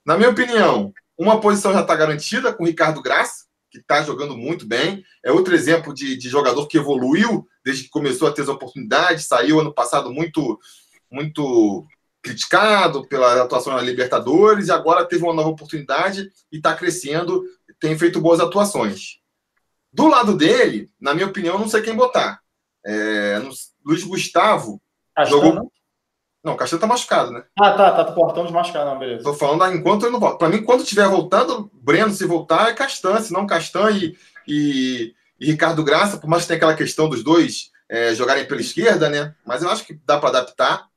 Na 0.03 0.17
minha 0.17 0.31
opinião, 0.31 0.91
uma 1.15 1.39
posição 1.39 1.71
já 1.71 1.81
está 1.81 1.95
garantida 1.95 2.51
com 2.51 2.63
o 2.63 2.65
Ricardo 2.65 2.99
Graça, 2.99 3.45
que 3.69 3.77
está 3.77 4.01
jogando 4.01 4.35
muito 4.35 4.65
bem. 4.65 5.03
É 5.23 5.31
outro 5.31 5.53
exemplo 5.53 5.93
de, 5.93 6.17
de, 6.17 6.29
jogador 6.29 6.65
que 6.65 6.79
evoluiu 6.79 7.47
desde 7.63 7.83
que 7.83 7.89
começou 7.91 8.27
a 8.27 8.31
ter 8.31 8.41
as 8.41 8.47
oportunidades. 8.47 9.27
Saiu 9.27 9.59
ano 9.59 9.71
passado 9.71 10.11
muito, 10.11 10.59
muito 11.11 11.85
criticado 12.21 13.07
pela 13.07 13.41
atuação 13.41 13.73
na 13.73 13.81
Libertadores 13.81 14.67
e 14.67 14.71
agora 14.71 15.05
teve 15.05 15.23
uma 15.23 15.33
nova 15.33 15.49
oportunidade 15.49 16.29
e 16.51 16.57
está 16.57 16.75
crescendo, 16.75 17.43
tem 17.79 17.97
feito 17.97 18.21
boas 18.21 18.39
atuações. 18.39 19.19
Do 19.91 20.07
lado 20.07 20.35
dele, 20.35 20.91
na 20.99 21.13
minha 21.13 21.27
opinião, 21.27 21.57
não 21.57 21.67
sei 21.67 21.81
quem 21.81 21.95
botar. 21.95 22.41
É, 22.85 23.41
Luiz 23.85 24.03
Gustavo 24.03 24.81
jogou. 25.27 25.71
Não? 26.43 26.53
O 26.53 26.55
Castanho 26.55 26.79
tá 26.79 26.87
machucado, 26.87 27.31
né? 27.31 27.43
Ah, 27.59 27.73
tá, 27.73 27.91
tá, 27.91 28.11
portão 28.13 28.45
de 28.45 28.53
machucado, 28.53 28.89
não, 28.89 28.99
beleza. 28.99 29.23
Tô 29.23 29.33
falando 29.33 29.63
ah, 29.63 29.73
enquanto 29.73 30.03
ele 30.03 30.13
não 30.13 30.19
volta. 30.19 30.37
Pra 30.37 30.49
mim, 30.49 30.63
quando 30.63 30.85
tiver 30.85 31.07
voltando, 31.07 31.69
Breno, 31.73 32.11
se 32.11 32.25
voltar, 32.25 32.69
é 32.69 32.73
Castan, 32.73 33.19
se 33.21 33.33
não 33.33 33.45
Castan 33.45 33.91
e, 33.91 34.17
e, 34.47 35.13
e, 35.39 35.45
Ricardo 35.47 35.83
Graça, 35.83 36.17
por 36.17 36.29
mais 36.29 36.43
que 36.43 36.47
tenha 36.47 36.57
aquela 36.57 36.75
questão 36.75 37.09
dos 37.09 37.23
dois 37.23 37.71
é, 37.89 38.15
jogarem 38.15 38.47
pela 38.47 38.61
esquerda, 38.61 39.09
né? 39.09 39.35
Mas 39.45 39.63
eu 39.63 39.69
acho 39.69 39.85
que 39.85 39.99
dá 40.05 40.17
para 40.17 40.29
adaptar. 40.29 40.87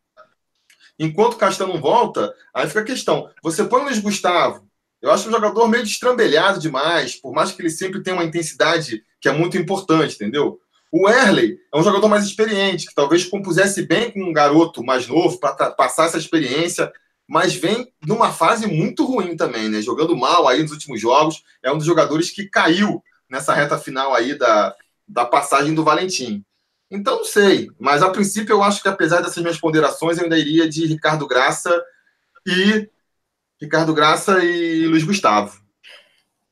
Enquanto 1.02 1.34
o 1.34 1.36
Castan 1.36 1.66
não 1.66 1.80
volta, 1.80 2.32
aí 2.54 2.68
fica 2.68 2.78
a 2.80 2.84
questão. 2.84 3.28
Você 3.42 3.64
põe 3.64 3.80
o 3.80 3.84
Luiz 3.84 3.98
Gustavo, 3.98 4.64
eu 5.02 5.10
acho 5.10 5.28
um 5.28 5.32
jogador 5.32 5.66
meio 5.66 5.82
destrambelhado 5.82 6.60
demais, 6.60 7.16
por 7.16 7.32
mais 7.32 7.50
que 7.50 7.60
ele 7.60 7.70
sempre 7.70 8.00
tenha 8.04 8.14
uma 8.14 8.24
intensidade 8.24 9.02
que 9.20 9.28
é 9.28 9.32
muito 9.32 9.58
importante, 9.58 10.14
entendeu? 10.14 10.60
O 10.92 11.08
Erley 11.08 11.58
é 11.74 11.76
um 11.76 11.82
jogador 11.82 12.06
mais 12.06 12.24
experiente, 12.24 12.86
que 12.86 12.94
talvez 12.94 13.24
compusesse 13.24 13.82
bem 13.82 14.12
com 14.12 14.22
um 14.22 14.32
garoto 14.32 14.84
mais 14.84 15.08
novo 15.08 15.40
para 15.40 15.72
passar 15.72 16.06
essa 16.06 16.18
experiência, 16.18 16.92
mas 17.26 17.52
vem 17.52 17.92
numa 18.06 18.30
fase 18.30 18.68
muito 18.68 19.04
ruim 19.04 19.36
também, 19.36 19.68
né? 19.68 19.82
Jogando 19.82 20.16
mal 20.16 20.46
aí 20.46 20.62
nos 20.62 20.70
últimos 20.70 21.00
jogos. 21.00 21.42
É 21.64 21.72
um 21.72 21.78
dos 21.78 21.86
jogadores 21.86 22.30
que 22.30 22.48
caiu 22.48 23.02
nessa 23.28 23.52
reta 23.52 23.76
final 23.76 24.14
aí 24.14 24.38
da, 24.38 24.72
da 25.08 25.24
passagem 25.24 25.74
do 25.74 25.82
Valentim. 25.82 26.44
Então, 26.92 27.16
não 27.16 27.24
sei. 27.24 27.70
Mas 27.80 28.02
a 28.02 28.10
princípio, 28.10 28.52
eu 28.52 28.62
acho 28.62 28.82
que 28.82 28.88
apesar 28.88 29.22
dessas 29.22 29.42
minhas 29.42 29.58
ponderações, 29.58 30.18
eu 30.18 30.24
ainda 30.24 30.38
iria 30.38 30.68
de 30.68 30.86
Ricardo 30.86 31.26
Graça 31.26 31.82
e 32.46 32.88
Ricardo 33.60 33.94
Graça 33.94 34.44
e 34.44 34.86
Luiz 34.86 35.02
Gustavo. 35.02 35.62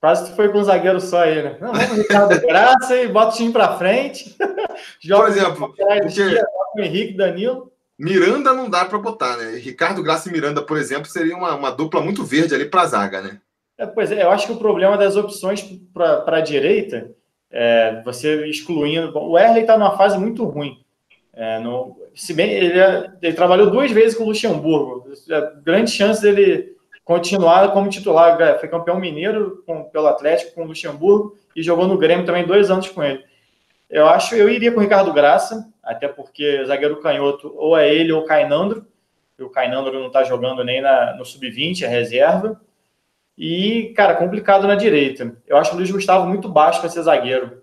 Quase 0.01 0.31
tu 0.31 0.35
foi 0.37 0.49
com 0.49 0.61
um 0.61 0.65
zagueiro 0.65 0.99
só 0.99 1.25
aí, 1.25 1.43
né? 1.43 1.59
Não, 1.61 1.75
vamos 1.75 1.99
Ricardo 1.99 2.41
Graça 2.41 2.97
e 2.97 3.09
bota 3.09 3.35
o 3.35 3.37
time 3.37 3.53
para 3.53 3.77
frente. 3.77 4.35
Joga 4.99 5.25
Por 5.25 5.31
exemplo, 5.31 5.75
porque... 5.75 6.43
o 6.75 6.81
Henrique 6.81 7.17
Danilo. 7.19 7.71
Miranda 7.99 8.55
não 8.55 8.71
dá 8.71 8.87
para 8.87 8.99
botar, 8.99 9.37
né? 9.37 9.57
Ricardo 9.59 10.03
Graça 10.03 10.31
e 10.31 10.33
Miranda, 10.33 10.63
por 10.63 10.79
exemplo, 10.79 11.11
seria 11.11 11.37
uma, 11.37 11.55
uma 11.55 11.71
dupla 11.71 12.01
muito 12.01 12.25
verde 12.25 12.55
ali 12.55 12.65
para 12.65 12.81
a 12.81 12.87
zaga, 12.87 13.21
né? 13.21 13.41
É, 13.77 13.85
pois 13.85 14.11
é, 14.11 14.23
eu 14.23 14.31
acho 14.31 14.47
que 14.47 14.53
o 14.55 14.59
problema 14.59 14.97
das 14.97 15.17
opções 15.17 15.63
para 15.93 16.39
a 16.39 16.41
direita, 16.41 17.11
é, 17.51 18.01
você 18.03 18.47
excluindo. 18.47 19.13
Bom, 19.13 19.29
o 19.29 19.39
Erley 19.39 19.63
está 19.63 19.77
numa 19.77 19.97
fase 19.97 20.19
muito 20.19 20.45
ruim. 20.45 20.79
É, 21.33 21.59
no, 21.59 21.97
se 22.15 22.35
bem 22.35 22.51
ele, 22.51 22.79
é, 22.79 23.11
ele, 23.23 23.35
trabalhou 23.35 23.71
duas 23.71 23.91
vezes 23.91 24.17
com 24.17 24.25
o 24.25 24.27
Luxemburgo, 24.27 25.11
é, 25.31 25.53
grande 25.63 25.91
chance 25.91 26.21
dele 26.21 26.77
continuar 27.05 27.73
como 27.73 27.89
titular. 27.89 28.41
É, 28.41 28.59
foi 28.59 28.69
campeão 28.69 28.99
mineiro 28.99 29.63
com, 29.67 29.85
pelo 29.85 30.07
Atlético 30.07 30.55
com 30.55 30.63
o 30.63 30.67
Luxemburgo 30.67 31.37
e 31.55 31.63
jogou 31.63 31.87
no 31.87 31.99
Grêmio 31.99 32.27
também 32.27 32.47
dois 32.47 32.71
anos 32.71 32.89
com 32.89 33.03
ele. 33.03 33.25
Eu 33.89 34.09
acho 34.09 34.35
eu 34.35 34.49
iria 34.49 34.71
com 34.71 34.79
o 34.79 34.83
Ricardo 34.83 35.13
Graça, 35.13 35.69
até 35.83 36.07
porque 36.07 36.65
zagueiro 36.65 37.01
canhoto 37.01 37.53
ou 37.57 37.77
é 37.77 37.93
ele 37.93 38.13
ou 38.13 38.23
o 38.23 38.25
Cainandro. 38.25 38.87
O 39.41 39.49
Cainandro 39.49 39.99
não 39.99 40.09
está 40.09 40.23
jogando 40.23 40.63
nem 40.63 40.83
na, 40.83 41.15
no 41.17 41.25
sub-20, 41.25 41.83
é 41.83 41.87
reserva. 41.89 42.61
E, 43.43 43.95
cara, 43.97 44.17
complicado 44.17 44.69
na 44.69 44.75
direita. 44.75 45.35
Eu 45.47 45.57
acho 45.57 45.73
o 45.73 45.77
Luiz 45.79 45.91
Gustavo 45.91 46.29
muito 46.29 46.47
baixo 46.47 46.79
para 46.79 46.91
ser 46.91 47.01
zagueiro. 47.01 47.63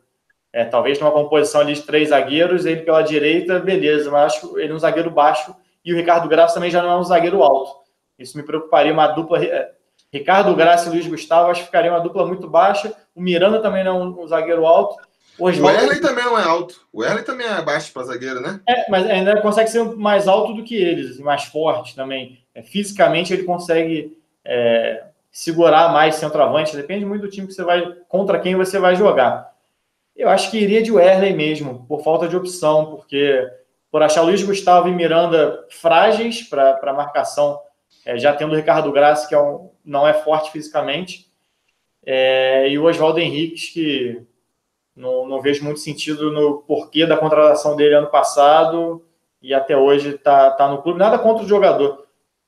É, 0.51 0.65
talvez 0.65 0.99
numa 0.99 1.11
composição 1.11 1.61
ali 1.61 1.75
de 1.75 1.83
três 1.83 2.09
zagueiros, 2.09 2.65
ele 2.65 2.81
pela 2.81 3.03
direita, 3.03 3.59
beleza, 3.59 4.09
mas 4.09 4.33
acho 4.33 4.57
ele 4.57 4.73
um 4.73 4.79
zagueiro 4.79 5.11
baixo 5.11 5.55
e 5.85 5.93
o 5.93 5.95
Ricardo 5.95 6.27
Graça 6.27 6.55
também 6.55 6.71
já 6.71 6.81
não 6.81 6.89
é 6.89 6.97
um 6.97 7.03
zagueiro 7.03 7.43
alto. 7.43 7.75
Isso 8.17 8.35
me 8.35 8.43
preocuparia 8.43 8.91
uma 8.91 9.05
dupla. 9.05 9.43
É, 9.45 9.69
Ricardo 10.11 10.55
Graça 10.55 10.89
e 10.89 10.93
Luiz 10.93 11.05
Gustavo, 11.05 11.51
acho 11.51 11.59
que 11.59 11.67
ficaria 11.67 11.91
uma 11.91 12.01
dupla 12.01 12.25
muito 12.25 12.49
baixa. 12.49 12.91
O 13.13 13.21
Miranda 13.21 13.61
também 13.61 13.83
não 13.83 13.91
é 13.91 14.03
um, 14.03 14.23
um 14.23 14.27
zagueiro 14.27 14.65
alto. 14.65 14.95
O, 15.37 15.47
Erlen 15.47 16.01
também 16.01 16.25
não 16.25 16.39
é 16.39 16.43
alto. 16.43 16.81
O 16.91 17.03
Erlen 17.03 17.23
também 17.23 17.45
é 17.45 17.61
baixo 17.61 17.93
para 17.93 18.05
zagueiro, 18.05 18.41
né? 18.41 18.59
É, 18.67 18.89
mas 18.89 19.07
ainda 19.07 19.39
consegue 19.41 19.69
ser 19.69 19.83
mais 19.95 20.27
alto 20.27 20.55
do 20.55 20.63
que 20.63 20.75
eles, 20.75 21.19
mais 21.19 21.43
forte 21.43 21.95
também. 21.95 22.39
É, 22.55 22.63
fisicamente 22.63 23.31
ele 23.31 23.43
consegue 23.43 24.17
é, 24.43 25.03
segurar 25.37 25.93
mais 25.93 26.15
centroavante. 26.15 26.75
Depende 26.75 27.05
muito 27.05 27.21
do 27.21 27.29
time 27.29 27.45
que 27.45 27.53
você 27.53 27.63
vai, 27.63 27.93
contra 28.07 28.39
quem 28.39 28.55
você 28.55 28.79
vai 28.79 28.95
jogar. 28.95 29.53
Eu 30.15 30.29
acho 30.29 30.49
que 30.49 30.57
iria 30.57 30.81
de 30.81 30.91
Werley 30.91 31.31
mesmo, 31.35 31.85
por 31.87 32.01
falta 32.01 32.27
de 32.27 32.35
opção, 32.35 32.87
porque 32.87 33.47
por 33.91 34.01
achar 34.01 34.23
Luiz 34.23 34.41
Gustavo 34.41 34.87
e 34.87 34.95
Miranda 34.95 35.63
frágeis 35.69 36.41
para 36.41 36.91
marcação 36.91 37.59
é, 38.03 38.17
já 38.17 38.33
tendo 38.33 38.53
o 38.53 38.55
Ricardo 38.55 38.91
Graça, 38.91 39.27
que 39.27 39.35
é 39.35 39.39
um, 39.39 39.69
não 39.85 40.07
é 40.07 40.13
forte 40.15 40.51
fisicamente, 40.51 41.31
é, 42.03 42.67
e 42.69 42.79
o 42.79 42.85
Oswaldo 42.85 43.19
Henrique, 43.19 43.73
que 43.73 44.23
não, 44.95 45.27
não, 45.27 45.39
vejo 45.39 45.63
muito 45.63 45.79
sentido 45.81 46.31
no 46.31 46.63
porquê 46.63 47.05
da 47.05 47.15
contratação 47.15 47.75
dele 47.75 47.93
ano 47.93 48.07
passado 48.07 49.05
e 49.39 49.53
até 49.53 49.77
hoje 49.77 50.15
está 50.15 50.49
tá 50.49 50.67
no 50.67 50.81
clube. 50.81 50.97
Nada 50.97 51.19
contra 51.19 51.45
o 51.45 51.47
jogador, 51.47 52.07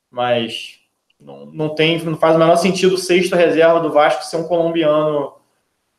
mas 0.10 0.79
não, 1.20 1.46
não, 1.48 1.70
tem, 1.76 2.02
não 2.04 2.18
faz 2.18 2.36
o 2.36 2.40
menor 2.40 2.56
sentido 2.56 2.96
o 2.96 2.98
sexto 2.98 3.36
reserva 3.36 3.80
do 3.80 3.92
Vasco 3.92 4.24
ser 4.24 4.38
um 4.38 4.48
colombiano 4.48 5.34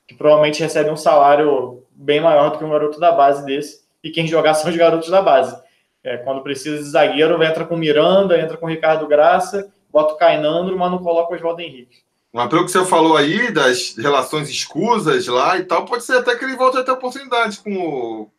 que 0.09 0.15
provavelmente 0.15 0.63
recebe 0.63 0.91
um 0.91 0.97
salário 0.97 1.85
bem 1.91 2.21
maior 2.21 2.51
do 2.51 2.59
que 2.59 2.65
um 2.65 2.71
garoto 2.71 2.99
da 2.99 3.13
base 3.13 3.45
desse, 3.45 3.83
e 4.03 4.11
quem 4.11 4.27
jogar 4.27 4.55
são 4.55 4.71
os 4.71 4.77
garotos 4.77 5.11
da 5.11 5.21
base. 5.21 5.57
É, 6.03 6.17
quando 6.17 6.43
precisa 6.43 6.79
de 6.79 6.89
zagueiro, 6.89 7.43
entra 7.43 7.65
com 7.67 7.77
Miranda, 7.77 8.41
entra 8.41 8.57
com 8.57 8.67
Ricardo 8.67 9.07
Graça, 9.07 9.71
bota 9.91 10.15
o 10.15 10.17
Cainandro, 10.17 10.79
mas 10.79 10.91
não 10.91 10.99
coloca 10.99 11.33
o 11.33 11.37
Oswaldo 11.37 11.61
Henrique. 11.61 11.99
Mas 12.33 12.49
pelo 12.49 12.65
que 12.65 12.71
você 12.71 12.85
falou 12.87 13.17
aí, 13.17 13.53
das 13.53 13.95
relações 13.97 14.49
escusas 14.49 15.27
lá 15.27 15.59
e 15.59 15.65
tal, 15.65 15.85
pode 15.85 16.05
ser 16.05 16.17
até 16.17 16.35
que 16.37 16.45
ele 16.45 16.57
volte 16.57 16.79
a 16.79 16.83
ter 16.83 16.93
oportunidade 16.93 17.59
com 17.59 17.77
o, 17.77 18.31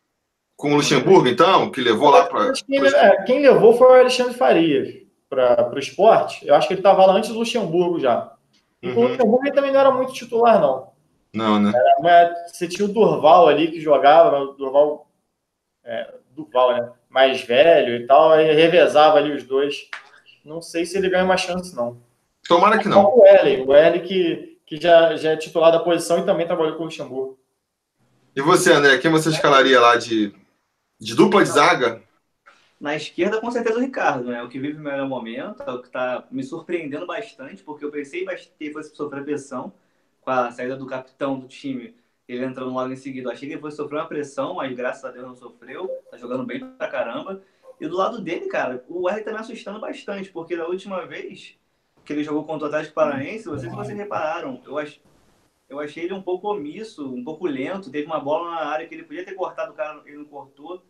com 0.56 0.72
o 0.72 0.76
Luxemburgo, 0.76 1.28
então, 1.28 1.70
que 1.70 1.80
levou 1.80 2.10
lá 2.10 2.24
para. 2.24 2.52
Quem, 2.52 2.84
é, 2.84 3.22
quem, 3.22 3.42
levou 3.42 3.78
foi 3.78 3.86
o 3.86 4.00
Alexandre 4.00 4.34
Farias 4.34 5.01
para 5.32 5.74
o 5.74 5.78
esporte. 5.78 6.46
Eu 6.46 6.54
acho 6.54 6.68
que 6.68 6.74
ele 6.74 6.80
estava 6.80 7.06
lá 7.06 7.14
antes 7.14 7.30
do 7.30 7.38
Luxemburgo 7.38 7.98
já. 7.98 8.34
E 8.82 8.88
uhum. 8.88 8.98
o 8.98 9.08
Luxemburgo 9.08 9.46
ele 9.46 9.54
também 9.54 9.72
não 9.72 9.80
era 9.80 9.90
muito 9.90 10.12
titular, 10.12 10.60
não. 10.60 10.92
Não, 11.32 11.58
né? 11.58 11.72
Era, 12.04 12.34
você 12.46 12.68
tinha 12.68 12.86
o 12.86 12.92
Durval 12.92 13.48
ali 13.48 13.70
que 13.70 13.80
jogava, 13.80 14.38
o 14.38 14.52
Durval, 14.52 15.10
é, 15.82 16.14
Durval, 16.32 16.74
né? 16.74 16.92
Mais 17.08 17.40
velho 17.40 17.96
e 17.96 18.06
tal, 18.06 18.32
aí 18.32 18.52
revezava 18.52 19.16
ali 19.16 19.32
os 19.32 19.44
dois. 19.44 19.88
Não 20.44 20.60
sei 20.60 20.84
se 20.84 20.98
ele 20.98 21.08
ganha 21.08 21.24
uma 21.24 21.38
chance, 21.38 21.74
não. 21.74 21.96
Tomara 22.46 22.78
que 22.78 22.88
não. 22.88 23.16
O 23.16 23.24
L, 23.24 23.64
o 23.66 23.72
L 23.72 24.00
que, 24.00 24.58
que 24.66 24.78
já, 24.78 25.16
já 25.16 25.30
é 25.30 25.36
titular 25.36 25.72
da 25.72 25.80
posição 25.80 26.18
e 26.18 26.26
também 26.26 26.46
trabalhou 26.46 26.74
com 26.74 26.82
o 26.82 26.86
Luxemburgo. 26.86 27.38
E 28.36 28.42
você, 28.42 28.72
André, 28.72 28.98
quem 28.98 29.10
você 29.10 29.30
escalaria 29.30 29.80
lá 29.80 29.96
de, 29.96 30.34
de 31.00 31.14
dupla 31.14 31.42
de 31.42 31.50
zaga? 31.50 32.02
Na 32.82 32.96
esquerda, 32.96 33.40
com 33.40 33.48
certeza, 33.48 33.78
o 33.78 33.80
Ricardo, 33.80 34.24
né? 34.24 34.42
O 34.42 34.48
que 34.48 34.58
vive 34.58 34.76
o 34.76 34.82
melhor 34.82 35.08
momento, 35.08 35.62
é 35.62 35.70
o 35.70 35.80
que 35.80 35.86
está 35.86 36.26
me 36.32 36.42
surpreendendo 36.42 37.06
bastante, 37.06 37.62
porque 37.62 37.84
eu 37.84 37.92
pensei 37.92 38.26
que 38.58 38.72
fosse 38.72 38.92
sofrer 38.96 39.22
pressão 39.22 39.72
com 40.20 40.30
a 40.32 40.50
saída 40.50 40.76
do 40.76 40.84
capitão 40.84 41.38
do 41.38 41.46
time, 41.46 41.94
ele 42.26 42.44
entrando 42.44 42.72
logo 42.72 42.92
em 42.92 42.96
seguida. 42.96 43.28
Eu 43.28 43.32
achei 43.32 43.46
que 43.46 43.54
ele 43.54 43.60
fosse 43.60 43.76
sofrer 43.76 43.98
uma 43.98 44.08
pressão, 44.08 44.54
mas 44.54 44.74
graças 44.74 45.04
a 45.04 45.12
Deus 45.12 45.24
não 45.24 45.36
sofreu, 45.36 45.88
tá 46.10 46.16
jogando 46.16 46.44
bem 46.44 46.58
pra 46.58 46.88
caramba. 46.88 47.40
E 47.80 47.86
do 47.86 47.96
lado 47.96 48.20
dele, 48.20 48.48
cara, 48.48 48.84
o 48.88 49.08
R 49.08 49.22
tá 49.22 49.30
me 49.30 49.38
assustando 49.38 49.78
bastante, 49.78 50.32
porque 50.32 50.56
da 50.56 50.66
última 50.66 51.06
vez 51.06 51.56
que 52.04 52.12
ele 52.12 52.24
jogou 52.24 52.42
contra 52.42 52.64
o 52.64 52.68
Atlético 52.68 52.96
Paranaense, 52.96 53.44
sei 53.44 53.70
se 53.70 53.76
vocês 53.76 53.96
repararam, 53.96 54.60
eu, 54.66 54.76
ach, 54.76 55.00
eu 55.68 55.78
achei 55.78 56.02
ele 56.02 56.14
um 56.14 56.22
pouco 56.22 56.50
omisso, 56.50 57.14
um 57.14 57.22
pouco 57.22 57.46
lento, 57.46 57.92
teve 57.92 58.06
uma 58.06 58.18
bola 58.18 58.50
na 58.50 58.64
área 58.66 58.88
que 58.88 58.94
ele 58.96 59.04
podia 59.04 59.24
ter 59.24 59.34
cortado 59.34 59.70
o 59.70 59.74
cara, 59.76 60.02
ele 60.04 60.16
não 60.16 60.24
cortou. 60.24 60.82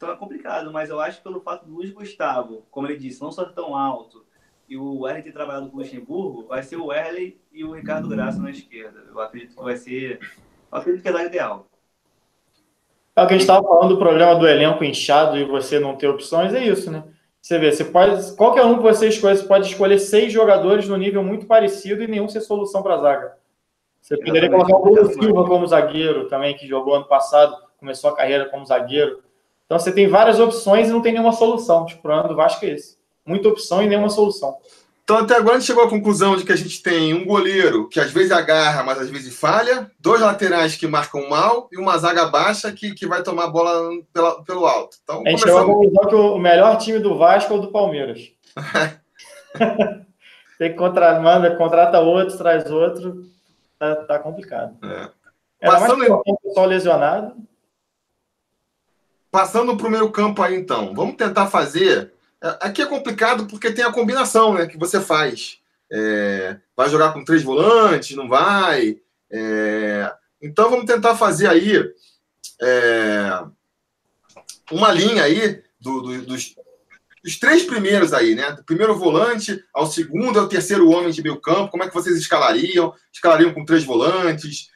Então 0.00 0.10
é 0.10 0.16
complicado, 0.16 0.72
mas 0.72 0.88
eu 0.88 0.98
acho 0.98 1.18
que 1.18 1.24
pelo 1.24 1.42
fato 1.42 1.66
do 1.66 1.74
Luiz 1.74 1.90
Gustavo, 1.90 2.64
como 2.70 2.86
ele 2.86 2.96
disse, 2.96 3.20
não 3.20 3.30
ser 3.30 3.52
tão 3.52 3.76
alto, 3.76 4.24
e 4.66 4.74
o 4.74 5.06
Erley 5.06 5.22
ter 5.22 5.32
trabalhado 5.32 5.68
com 5.68 5.76
o 5.76 5.80
Luxemburgo, 5.80 6.46
vai 6.46 6.62
ser 6.62 6.76
o 6.76 6.90
Erley 6.90 7.38
e 7.52 7.62
o 7.62 7.72
Ricardo 7.72 8.08
Graça 8.08 8.40
na 8.40 8.48
esquerda. 8.48 9.04
Eu 9.10 9.20
acredito 9.20 9.54
que 9.54 9.62
vai 9.62 9.76
ser. 9.76 10.18
Eu 10.72 10.78
acredito 10.78 11.02
que 11.02 11.08
é 11.08 11.12
o 11.12 11.20
ideal. 11.20 11.66
É 13.14 13.22
o 13.22 13.26
que 13.26 13.34
a 13.34 13.36
gente 13.36 13.42
estava 13.42 13.62
falando 13.62 13.90
do 13.90 13.98
problema 13.98 14.34
do 14.36 14.48
elenco 14.48 14.82
inchado 14.82 15.36
e 15.36 15.44
você 15.44 15.78
não 15.78 15.94
ter 15.94 16.08
opções, 16.08 16.54
é 16.54 16.64
isso, 16.64 16.90
né? 16.90 17.04
Você 17.38 17.58
vê, 17.58 17.70
você 17.70 17.84
pode, 17.84 18.34
qualquer 18.36 18.64
um 18.64 18.76
que 18.76 18.82
você 18.82 19.06
escolher, 19.06 19.36
você 19.36 19.46
pode 19.46 19.66
escolher 19.66 19.98
seis 19.98 20.32
jogadores 20.32 20.88
no 20.88 20.96
nível 20.96 21.22
muito 21.22 21.44
parecido 21.44 22.02
e 22.02 22.08
nenhum 22.08 22.28
ser 22.28 22.40
solução 22.40 22.82
para 22.82 22.94
a 22.94 23.00
zaga. 23.02 23.36
Você 24.00 24.16
poderia 24.16 24.48
colocar 24.48 24.76
o 24.76 24.82
Bruno 24.82 25.12
Silva 25.12 25.44
como 25.46 25.66
zagueiro 25.66 26.26
também, 26.26 26.56
que 26.56 26.66
jogou 26.66 26.94
ano 26.94 27.06
passado, 27.06 27.54
começou 27.76 28.08
a 28.08 28.16
carreira 28.16 28.48
como 28.48 28.64
zagueiro. 28.64 29.28
Então 29.70 29.78
você 29.78 29.92
tem 29.92 30.08
várias 30.08 30.40
opções 30.40 30.88
e 30.88 30.90
não 30.90 31.00
tem 31.00 31.12
nenhuma 31.12 31.30
solução. 31.30 31.86
Tipo, 31.86 32.00
o 32.00 32.02
problema 32.02 32.28
do 32.28 32.34
Vasco 32.34 32.64
é 32.64 32.70
esse. 32.70 32.98
Muita 33.24 33.50
opção 33.50 33.80
e 33.80 33.86
nenhuma 33.86 34.08
solução. 34.08 34.56
Então, 35.04 35.18
até 35.18 35.36
agora 35.36 35.54
a 35.54 35.58
gente 35.60 35.68
chegou 35.68 35.84
à 35.84 35.88
conclusão 35.88 36.36
de 36.36 36.44
que 36.44 36.50
a 36.50 36.56
gente 36.56 36.82
tem 36.82 37.14
um 37.14 37.24
goleiro 37.24 37.88
que 37.88 38.00
às 38.00 38.10
vezes 38.10 38.32
agarra, 38.32 38.82
mas 38.82 38.98
às 38.98 39.08
vezes 39.08 39.38
falha, 39.38 39.88
dois 40.00 40.20
laterais 40.20 40.74
que 40.74 40.88
marcam 40.88 41.28
mal 41.28 41.68
e 41.70 41.78
uma 41.78 41.96
zaga 41.98 42.26
baixa 42.26 42.72
que, 42.72 42.92
que 42.92 43.06
vai 43.06 43.22
tomar 43.22 43.44
a 43.44 43.50
bola 43.50 43.90
pela, 44.12 44.42
pelo 44.42 44.66
alto. 44.66 44.96
Então, 45.04 45.22
a 45.24 45.30
gente 45.30 45.42
chegou 45.42 45.60
à 45.60 45.64
conclusão 45.64 46.08
que 46.08 46.14
o 46.16 46.38
melhor 46.38 46.76
time 46.76 46.98
do 46.98 47.16
Vasco 47.16 47.52
é 47.52 47.56
o 47.56 47.60
do 47.60 47.70
Palmeiras. 47.70 48.32
tem 50.58 50.72
que 50.72 50.76
contratar, 50.76 51.22
manda, 51.22 51.54
contrata 51.54 52.00
outro, 52.00 52.36
traz 52.36 52.68
outro. 52.68 53.22
Tá, 53.78 53.94
tá 53.94 54.18
complicado. 54.18 54.76
É. 54.84 55.08
Passando 55.64 55.98
mais 55.98 56.10
em... 56.26 56.36
pessoal 56.42 56.66
lesionado. 56.66 57.49
Passando 59.30 59.76
para 59.76 59.86
o 59.86 59.90
meio 59.90 60.10
campo 60.10 60.42
aí, 60.42 60.56
então. 60.56 60.94
Vamos 60.94 61.16
tentar 61.16 61.46
fazer 61.46 62.12
Aqui 62.40 62.80
é 62.80 62.86
complicado 62.86 63.46
porque 63.46 63.70
tem 63.70 63.84
a 63.84 63.92
combinação 63.92 64.54
né, 64.54 64.66
que 64.66 64.78
você 64.78 64.98
faz. 64.98 65.58
É, 65.92 66.56
vai 66.74 66.88
jogar 66.88 67.12
com 67.12 67.24
três 67.24 67.42
volantes, 67.42 68.16
não 68.16 68.28
vai. 68.28 68.98
É, 69.30 70.10
então 70.40 70.70
vamos 70.70 70.86
tentar 70.86 71.16
fazer 71.16 71.48
aí 71.48 71.76
é, 72.62 73.42
uma 74.72 74.90
linha 74.90 75.24
aí 75.24 75.62
do, 75.78 76.00
do, 76.00 76.22
dos, 76.22 76.54
dos, 77.22 77.38
três 77.38 77.64
primeiros 77.64 78.14
aí, 78.14 78.34
né? 78.34 78.52
Do 78.52 78.64
primeiro 78.64 78.96
volante 78.96 79.62
ao 79.74 79.86
segundo 79.86 80.40
ao 80.40 80.48
terceiro 80.48 80.88
homem 80.88 81.10
de 81.10 81.22
meio 81.22 81.38
campo. 81.42 81.70
Como 81.70 81.84
é 81.84 81.88
que 81.88 81.94
vocês 81.94 82.16
escalariam? 82.16 82.94
Escalariam 83.12 83.52
com 83.52 83.66
três 83.66 83.84
volantes, 83.84 84.70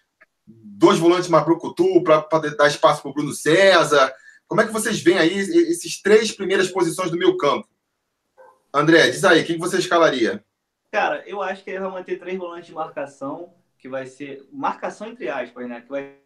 dois 0.47 0.99
volantes 0.99 1.31
mais 1.31 1.45
para 1.45 1.55
o 1.55 1.59
Cutu 1.59 2.03
para 2.03 2.27
dar 2.59 2.69
espaço 2.69 3.01
para 3.01 3.11
o 3.11 3.15
Bruno 3.15 3.33
César. 3.33 4.13
Como 4.47 4.61
é 4.61 4.67
que 4.67 4.73
vocês 4.73 5.01
veem 5.03 5.19
aí 5.19 5.37
esses 5.37 6.01
três 6.01 6.33
primeiras 6.33 6.69
posições 6.71 7.11
do 7.11 7.17
meu 7.17 7.37
campo? 7.37 7.69
André, 8.73 9.11
diz 9.11 9.25
aí, 9.25 9.45
quem 9.45 9.59
você 9.59 9.79
escalaria? 9.79 10.45
Cara, 10.91 11.23
eu 11.27 11.43
acho 11.43 11.65
que 11.65 11.71
ele 11.71 11.81
vai 11.81 11.91
manter 11.91 12.19
três 12.19 12.39
volantes 12.39 12.67
de 12.67 12.73
marcação, 12.73 13.53
que 13.79 13.89
vai 13.89 14.07
ser. 14.07 14.49
Marcação 14.53 15.09
entre 15.09 15.29
aspas, 15.29 15.69
né? 15.69 15.81
Que 15.81 15.89
vai. 15.89 16.17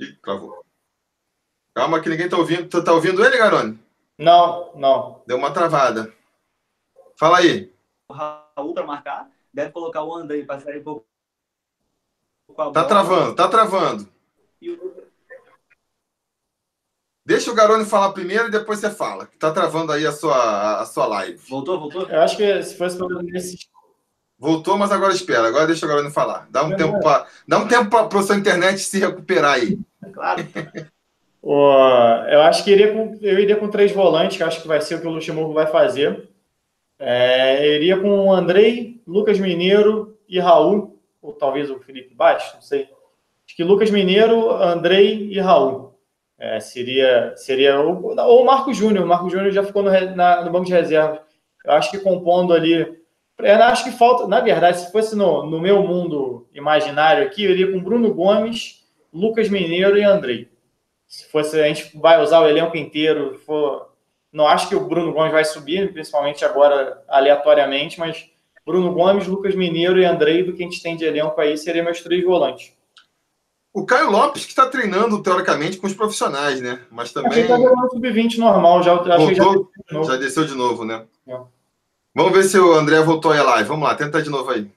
Ih, 0.00 0.12
travou. 0.22 0.64
Calma 1.74 2.00
que 2.00 2.08
ninguém 2.08 2.28
tá 2.28 2.36
ouvindo. 2.36 2.68
Tu 2.68 2.82
tá 2.82 2.92
ouvindo 2.92 3.24
ele, 3.24 3.38
Garone? 3.38 3.78
Não, 4.18 4.72
não. 4.76 5.22
Deu 5.26 5.36
uma 5.36 5.52
travada. 5.52 6.12
Fala 7.16 7.38
aí. 7.38 7.72
O 8.08 8.12
Raul 8.12 8.74
para 8.74 8.86
marcar, 8.86 9.30
deve 9.52 9.72
colocar 9.72 10.02
o 10.02 10.14
André 10.14 10.44
para 10.44 10.60
sair 10.60 10.80
um 10.80 10.84
pouco. 10.84 11.06
Tá 12.72 12.84
travando, 12.84 13.34
tá 13.34 13.48
travando. 13.48 14.08
E 14.60 14.70
o 14.70 14.99
Deixa 17.24 17.50
o 17.50 17.54
Garone 17.54 17.84
falar 17.84 18.12
primeiro 18.12 18.48
e 18.48 18.50
depois 18.50 18.78
você 18.78 18.90
fala. 18.90 19.28
Tá 19.38 19.50
travando 19.50 19.92
aí 19.92 20.06
a 20.06 20.12
sua, 20.12 20.80
a 20.80 20.86
sua 20.86 21.06
live. 21.06 21.38
Voltou, 21.48 21.78
voltou? 21.78 22.02
Eu 22.08 22.20
acho 22.20 22.36
que 22.36 22.62
se 22.62 22.76
fosse 22.76 22.96
pelo 22.96 23.22
nesse. 23.22 23.58
Voltou, 24.38 24.78
mas 24.78 24.90
agora 24.90 25.12
espera. 25.12 25.46
Agora 25.46 25.66
deixa 25.66 25.84
o 25.84 25.88
Garone 25.88 26.10
falar. 26.10 26.48
Dá 26.50 26.64
um 26.64 26.72
é, 26.72 26.76
tempo 26.76 26.98
para 27.00 27.26
dá 27.46 27.58
um 27.58 27.68
tempo 27.68 27.90
para 27.90 28.18
a 28.18 28.22
sua 28.22 28.36
internet 28.36 28.80
se 28.80 28.98
recuperar 28.98 29.54
aí. 29.54 29.78
Claro. 30.12 30.46
eu 32.30 32.40
acho 32.42 32.64
que 32.64 32.70
iria 32.70 32.92
com, 32.92 33.18
eu 33.20 33.38
iria 33.38 33.56
com 33.56 33.68
três 33.68 33.92
volantes, 33.92 34.38
que 34.38 34.42
acho 34.42 34.62
que 34.62 34.68
vai 34.68 34.80
ser 34.80 34.94
o 34.94 35.00
que 35.00 35.06
o 35.06 35.10
Luxemburgo 35.10 35.52
vai 35.52 35.66
fazer. 35.66 36.28
É, 36.98 37.66
eu 37.66 37.74
iria 37.76 37.98
com 37.98 38.26
o 38.26 38.32
Andrei, 38.32 39.00
Lucas 39.06 39.38
Mineiro 39.38 40.18
e 40.28 40.38
Raul, 40.38 40.98
ou 41.20 41.32
talvez 41.32 41.70
o 41.70 41.78
Felipe 41.78 42.14
Baixo, 42.14 42.54
não 42.54 42.62
sei. 42.62 42.88
Acho 43.46 43.56
que 43.56 43.64
Lucas 43.64 43.90
Mineiro, 43.90 44.50
Andrei 44.50 45.28
e 45.30 45.38
Raul. 45.38 45.89
É, 46.40 46.58
seria 46.58 47.34
seria 47.36 47.78
o, 47.78 48.16
ou 48.18 48.42
o 48.42 48.46
Marco 48.46 48.72
Júnior. 48.72 49.04
O 49.04 49.08
Marco 49.08 49.28
Júnior 49.28 49.52
já 49.52 49.62
ficou 49.62 49.82
no, 49.82 49.90
na, 50.16 50.42
no 50.42 50.50
banco 50.50 50.64
de 50.64 50.72
reserva. 50.72 51.22
Eu 51.62 51.72
acho 51.72 51.90
que 51.90 51.98
compondo 51.98 52.54
ali. 52.54 52.98
Eu 53.38 53.62
acho 53.62 53.84
que 53.84 53.92
falta, 53.92 54.26
na 54.26 54.40
verdade, 54.40 54.80
se 54.80 54.90
fosse 54.90 55.14
no, 55.14 55.44
no 55.44 55.60
meu 55.60 55.82
mundo 55.82 56.48
imaginário 56.54 57.24
aqui, 57.24 57.44
eu 57.44 57.50
iria 57.50 57.70
com 57.70 57.82
Bruno 57.82 58.12
Gomes, 58.12 58.86
Lucas 59.12 59.48
Mineiro 59.48 59.98
e 59.98 60.02
Andrei. 60.02 60.48
Se 61.06 61.26
fosse, 61.30 61.60
a 61.60 61.66
gente 61.66 61.96
vai 61.98 62.22
usar 62.22 62.40
o 62.40 62.48
elenco 62.48 62.76
inteiro, 62.76 63.38
for, 63.46 63.94
não 64.32 64.46
acho 64.46 64.68
que 64.68 64.76
o 64.76 64.86
Bruno 64.86 65.12
Gomes 65.12 65.32
vai 65.32 65.44
subir, 65.44 65.92
principalmente 65.92 66.44
agora 66.44 67.02
aleatoriamente, 67.08 67.98
mas 67.98 68.30
Bruno 68.64 68.92
Gomes, 68.92 69.26
Lucas 69.26 69.54
Mineiro 69.54 69.98
e 69.98 70.04
Andrei, 70.04 70.42
do 70.42 70.52
que 70.52 70.62
a 70.62 70.66
gente 70.66 70.82
tem 70.82 70.96
de 70.96 71.04
elenco 71.04 71.40
aí, 71.40 71.56
seriam 71.56 71.84
meus 71.84 72.00
três 72.02 72.22
volantes. 72.22 72.72
O 73.72 73.86
Caio 73.86 74.10
Lopes, 74.10 74.44
que 74.44 74.50
está 74.50 74.68
treinando, 74.68 75.22
teoricamente, 75.22 75.78
com 75.78 75.86
os 75.86 75.94
profissionais, 75.94 76.60
né? 76.60 76.84
Mas 76.90 77.12
também. 77.12 77.30
Achei 77.30 77.42
que 77.44 77.48
tá 77.48 77.88
sub-20 77.90 78.38
normal, 78.38 78.82
já, 78.82 78.94
voltou, 78.94 79.08
já, 79.08 79.16
desceu 79.16 79.34
de 79.34 79.94
novo. 79.94 80.04
já 80.04 80.16
desceu 80.16 80.44
de 80.44 80.54
novo, 80.54 80.84
né? 80.84 81.06
É. 81.28 81.40
Vamos 82.12 82.32
ver 82.32 82.42
se 82.42 82.58
o 82.58 82.74
André 82.74 83.00
voltou 83.00 83.30
aí 83.30 83.38
a 83.38 83.44
live. 83.44 83.68
Vamos 83.68 83.88
lá, 83.88 83.94
tenta 83.94 84.20
de 84.20 84.28
novo 84.28 84.50
aí. 84.50 84.68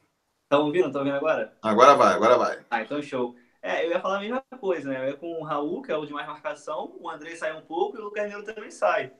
Estão 0.44 0.66
ouvindo? 0.68 0.88
Estão 0.88 1.02
ouvindo 1.02 1.18
agora? 1.18 1.54
Agora 1.64 1.96
vai, 1.96 2.14
agora 2.14 2.38
vai. 2.38 2.60
Ah, 2.70 2.82
então 2.84 3.02
show. 3.02 3.36
É, 3.60 3.86
eu 3.86 3.90
ia 3.90 4.00
falar 4.00 4.18
a 4.18 4.22
mesma 4.22 4.44
coisa, 4.60 4.90
né? 4.90 5.00
Eu 5.00 5.08
ia 5.10 5.18
com 5.18 5.42
o 5.42 5.44
Raul, 5.44 5.82
que 5.82 5.92
é 5.92 5.98
o 5.98 6.06
de 6.06 6.14
mais 6.14 6.28
marcação, 6.28 6.96
o 7.00 7.10
André 7.10 7.36
sai 7.36 7.58
um 7.58 7.62
pouco 7.62 7.98
e 7.98 8.00
o 8.00 8.04
Lucas 8.04 8.30
Nilo 8.30 8.44
também 8.44 8.70
sai. 8.70 9.12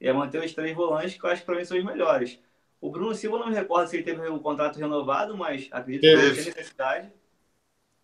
Ia 0.00 0.14
manter 0.14 0.42
os 0.42 0.54
três 0.54 0.74
volantes, 0.74 1.18
que 1.18 1.26
eu 1.26 1.28
acho 1.28 1.42
que 1.42 1.46
para 1.46 1.56
mim 1.56 1.64
são 1.64 1.76
os 1.76 1.84
melhores. 1.84 2.38
O 2.80 2.90
Bruno 2.90 3.14
Silva 3.14 3.38
não 3.38 3.48
me 3.48 3.54
recordo 3.54 3.88
se 3.88 3.96
ele 3.96 4.04
teve 4.04 4.26
um 4.30 4.38
contrato 4.38 4.78
renovado, 4.78 5.36
mas 5.36 5.68
acredito 5.70 6.00
que 6.00 6.14
não 6.14 6.34
tem 6.34 6.44
necessidade. 6.44 7.12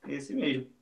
Esse 0.06 0.34
mesmo. 0.34 0.75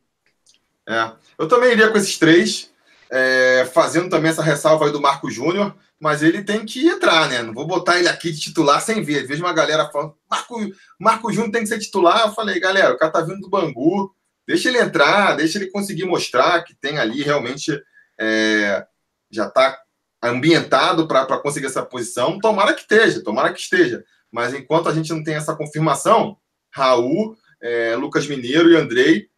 É. 0.89 1.13
Eu 1.39 1.49
também 1.49 1.73
iria 1.73 1.91
com 1.91 1.97
esses 1.97 2.19
três, 2.19 2.71
é, 3.11 3.69
fazendo 3.73 4.11
também 4.11 4.31
essa 4.31 4.43
ressalva 4.43 4.87
aí 4.87 4.93
do 4.93 5.01
Marco 5.01 5.31
Júnior, 5.31 5.75
mas 5.99 6.23
ele 6.23 6.43
tem 6.43 6.67
que 6.67 6.87
entrar, 6.87 7.29
né? 7.29 7.43
Não 7.43 7.55
vou 7.55 7.67
botar 7.67 7.99
ele 7.99 8.09
aqui 8.09 8.31
de 8.31 8.41
titular 8.41 8.81
sem 8.83 9.03
ver. 9.03 9.27
Vejo 9.27 9.43
uma 9.43 9.53
galera 9.53 9.89
falando, 9.91 10.15
Marco, 10.31 10.61
Marco 11.01 11.33
Júnior 11.33 11.53
tem 11.53 11.63
que 11.63 11.69
ser 11.69 11.79
titular. 11.79 12.27
Eu 12.27 12.33
falei, 12.33 12.61
galera, 12.61 12.93
o 12.93 12.99
cara 12.99 13.13
tá 13.13 13.21
vindo 13.23 13.41
do 13.41 13.49
Bangu, 13.49 14.15
deixa 14.47 14.69
ele 14.69 14.79
entrar, 14.79 15.35
deixa 15.37 15.59
ele 15.59 15.71
conseguir 15.71 16.05
mostrar 16.05 16.63
que 16.63 16.75
tem 16.75 16.99
ali 16.99 17.23
realmente 17.23 17.73
é, 18.21 18.85
já 19.31 19.49
tá 19.49 19.79
ambientado 20.23 21.07
para 21.07 21.39
conseguir 21.39 21.67
essa 21.67 21.85
posição. 21.85 22.39
Tomara 22.39 22.75
que 22.75 22.83
esteja, 22.83 23.23
tomara 23.23 23.53
que 23.53 23.61
esteja. 23.61 24.05
Mas 24.31 24.53
enquanto 24.53 24.89
a 24.89 24.93
gente 24.93 25.13
não 25.13 25.23
tem 25.23 25.35
essa 25.35 25.55
confirmação, 25.55 26.37
Raul, 26.73 27.37
é, 27.63 27.95
Lucas 27.97 28.27
Mineiro 28.27 28.71
e 28.71 28.77
Andrei, 28.77 29.29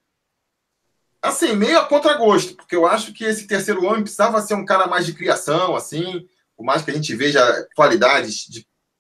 assim, 1.29 1.55
meio 1.55 1.79
a 1.79 1.85
contragosto, 1.85 2.55
porque 2.55 2.75
eu 2.75 2.87
acho 2.87 3.13
que 3.13 3.25
esse 3.25 3.47
terceiro 3.47 3.85
homem 3.85 4.03
precisava 4.03 4.41
ser 4.41 4.55
um 4.55 4.65
cara 4.65 4.87
mais 4.87 5.07
de 5.07 5.13
criação, 5.13 5.75
assim, 5.75 6.27
por 6.57 6.65
mais 6.65 6.83
que 6.83 6.91
a 6.91 6.95
gente 6.95 7.15
veja 7.15 7.41
qualidades 7.75 8.47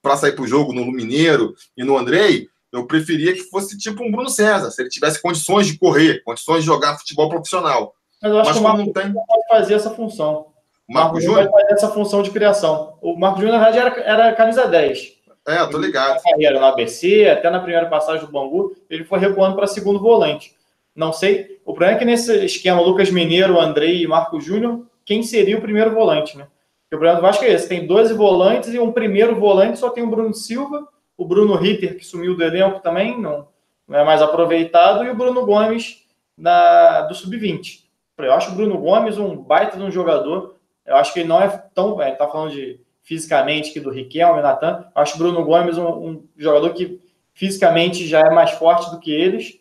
para 0.02 0.16
sair 0.16 0.32
para 0.32 0.44
o 0.44 0.48
jogo 0.48 0.72
no 0.72 0.84
Mineiro 0.86 1.54
e 1.76 1.82
no 1.82 1.96
Andrei, 1.96 2.48
eu 2.72 2.86
preferia 2.86 3.32
que 3.32 3.42
fosse 3.44 3.78
tipo 3.78 4.04
um 4.04 4.10
Bruno 4.10 4.28
César, 4.28 4.70
se 4.70 4.82
ele 4.82 4.88
tivesse 4.88 5.20
condições 5.20 5.66
de 5.66 5.78
correr, 5.78 6.22
condições 6.22 6.60
de 6.60 6.66
jogar 6.66 6.98
futebol 6.98 7.28
profissional. 7.28 7.94
Mas 8.22 8.30
eu 8.32 8.38
acho 8.38 8.48
Mas 8.50 8.56
que 8.56 8.60
o 8.60 8.68
Marco 8.68 8.84
não 8.84 8.92
tem... 8.92 9.12
pode 9.12 9.48
fazer 9.48 9.74
essa 9.74 9.90
função. 9.90 10.46
O 10.88 10.92
Marco, 10.92 11.14
Marco 11.14 11.20
Júnior 11.20 11.50
vai 11.50 11.62
fazer 11.62 11.72
essa 11.74 11.90
função 11.90 12.22
de 12.22 12.30
criação. 12.30 12.96
O 13.00 13.16
Marco 13.16 13.40
Júnior, 13.40 13.58
na 13.58 13.64
verdade, 13.64 14.00
era, 14.00 14.22
era 14.22 14.34
camisa 14.34 14.66
10. 14.66 15.16
É, 15.48 15.60
eu 15.60 15.70
tô 15.70 15.78
ligado. 15.78 16.14
Na 16.14 16.20
carreira 16.20 16.58
no 16.58 16.66
ABC, 16.66 17.28
até 17.28 17.48
na 17.50 17.60
primeira 17.60 17.86
passagem 17.86 18.26
do 18.26 18.32
Bangu, 18.32 18.76
ele 18.90 19.04
foi 19.04 19.18
recuando 19.18 19.54
para 19.54 19.66
segundo 19.66 20.00
volante. 20.00 20.55
Não 20.96 21.12
sei. 21.12 21.60
O 21.64 21.74
problema 21.74 21.96
é 21.96 21.98
que 21.98 22.04
nesse 22.04 22.44
esquema 22.44 22.80
Lucas 22.80 23.10
Mineiro, 23.10 23.60
Andrei 23.60 24.02
e 24.02 24.06
Marco 24.06 24.40
Júnior, 24.40 24.86
quem 25.04 25.22
seria 25.22 25.58
o 25.58 25.60
primeiro 25.60 25.92
volante, 25.92 26.36
né? 26.36 26.48
Porque 26.84 26.96
o 26.96 26.98
problema 26.98 27.16
do 27.16 27.22
Vasco 27.22 27.44
é 27.44 27.52
esse: 27.52 27.68
tem 27.68 27.86
12 27.86 28.14
volantes 28.14 28.72
e 28.72 28.78
um 28.78 28.90
primeiro 28.90 29.36
volante 29.36 29.78
só 29.78 29.90
tem 29.90 30.02
o 30.02 30.10
Bruno 30.10 30.32
Silva, 30.32 30.88
o 31.16 31.24
Bruno 31.24 31.54
Ritter, 31.54 31.96
que 31.96 32.04
sumiu 32.04 32.34
do 32.34 32.42
elenco 32.42 32.80
também, 32.80 33.20
não, 33.20 33.48
não 33.86 33.98
é 33.98 34.04
mais 34.04 34.22
aproveitado, 34.22 35.04
e 35.04 35.10
o 35.10 35.14
Bruno 35.14 35.44
Gomes 35.44 36.06
da, 36.36 37.02
do 37.02 37.14
Sub-20. 37.14 37.84
Eu 38.18 38.32
acho 38.32 38.50
o 38.50 38.54
Bruno 38.54 38.78
Gomes 38.78 39.18
um 39.18 39.36
baita 39.36 39.76
de 39.76 39.82
um 39.82 39.90
jogador. 39.90 40.56
Eu 40.86 40.96
acho 40.96 41.12
que 41.12 41.20
ele 41.20 41.28
não 41.28 41.42
é 41.42 41.48
tão. 41.74 42.00
É, 42.00 42.12
tá 42.12 42.26
falando 42.26 42.52
de 42.52 42.80
fisicamente 43.02 43.72
que 43.72 43.80
do 43.80 43.90
Riquelme, 43.90 44.40
Natan. 44.40 44.86
Eu 44.94 45.02
acho 45.02 45.14
o 45.16 45.18
Bruno 45.18 45.44
Gomes 45.44 45.76
um, 45.76 45.86
um, 45.86 46.28
jogador 46.36 46.72
que 46.72 47.00
fisicamente 47.34 48.06
já 48.06 48.20
é 48.20 48.30
mais 48.30 48.52
forte 48.52 48.90
do 48.90 48.98
que 48.98 49.12
eles. 49.12 49.58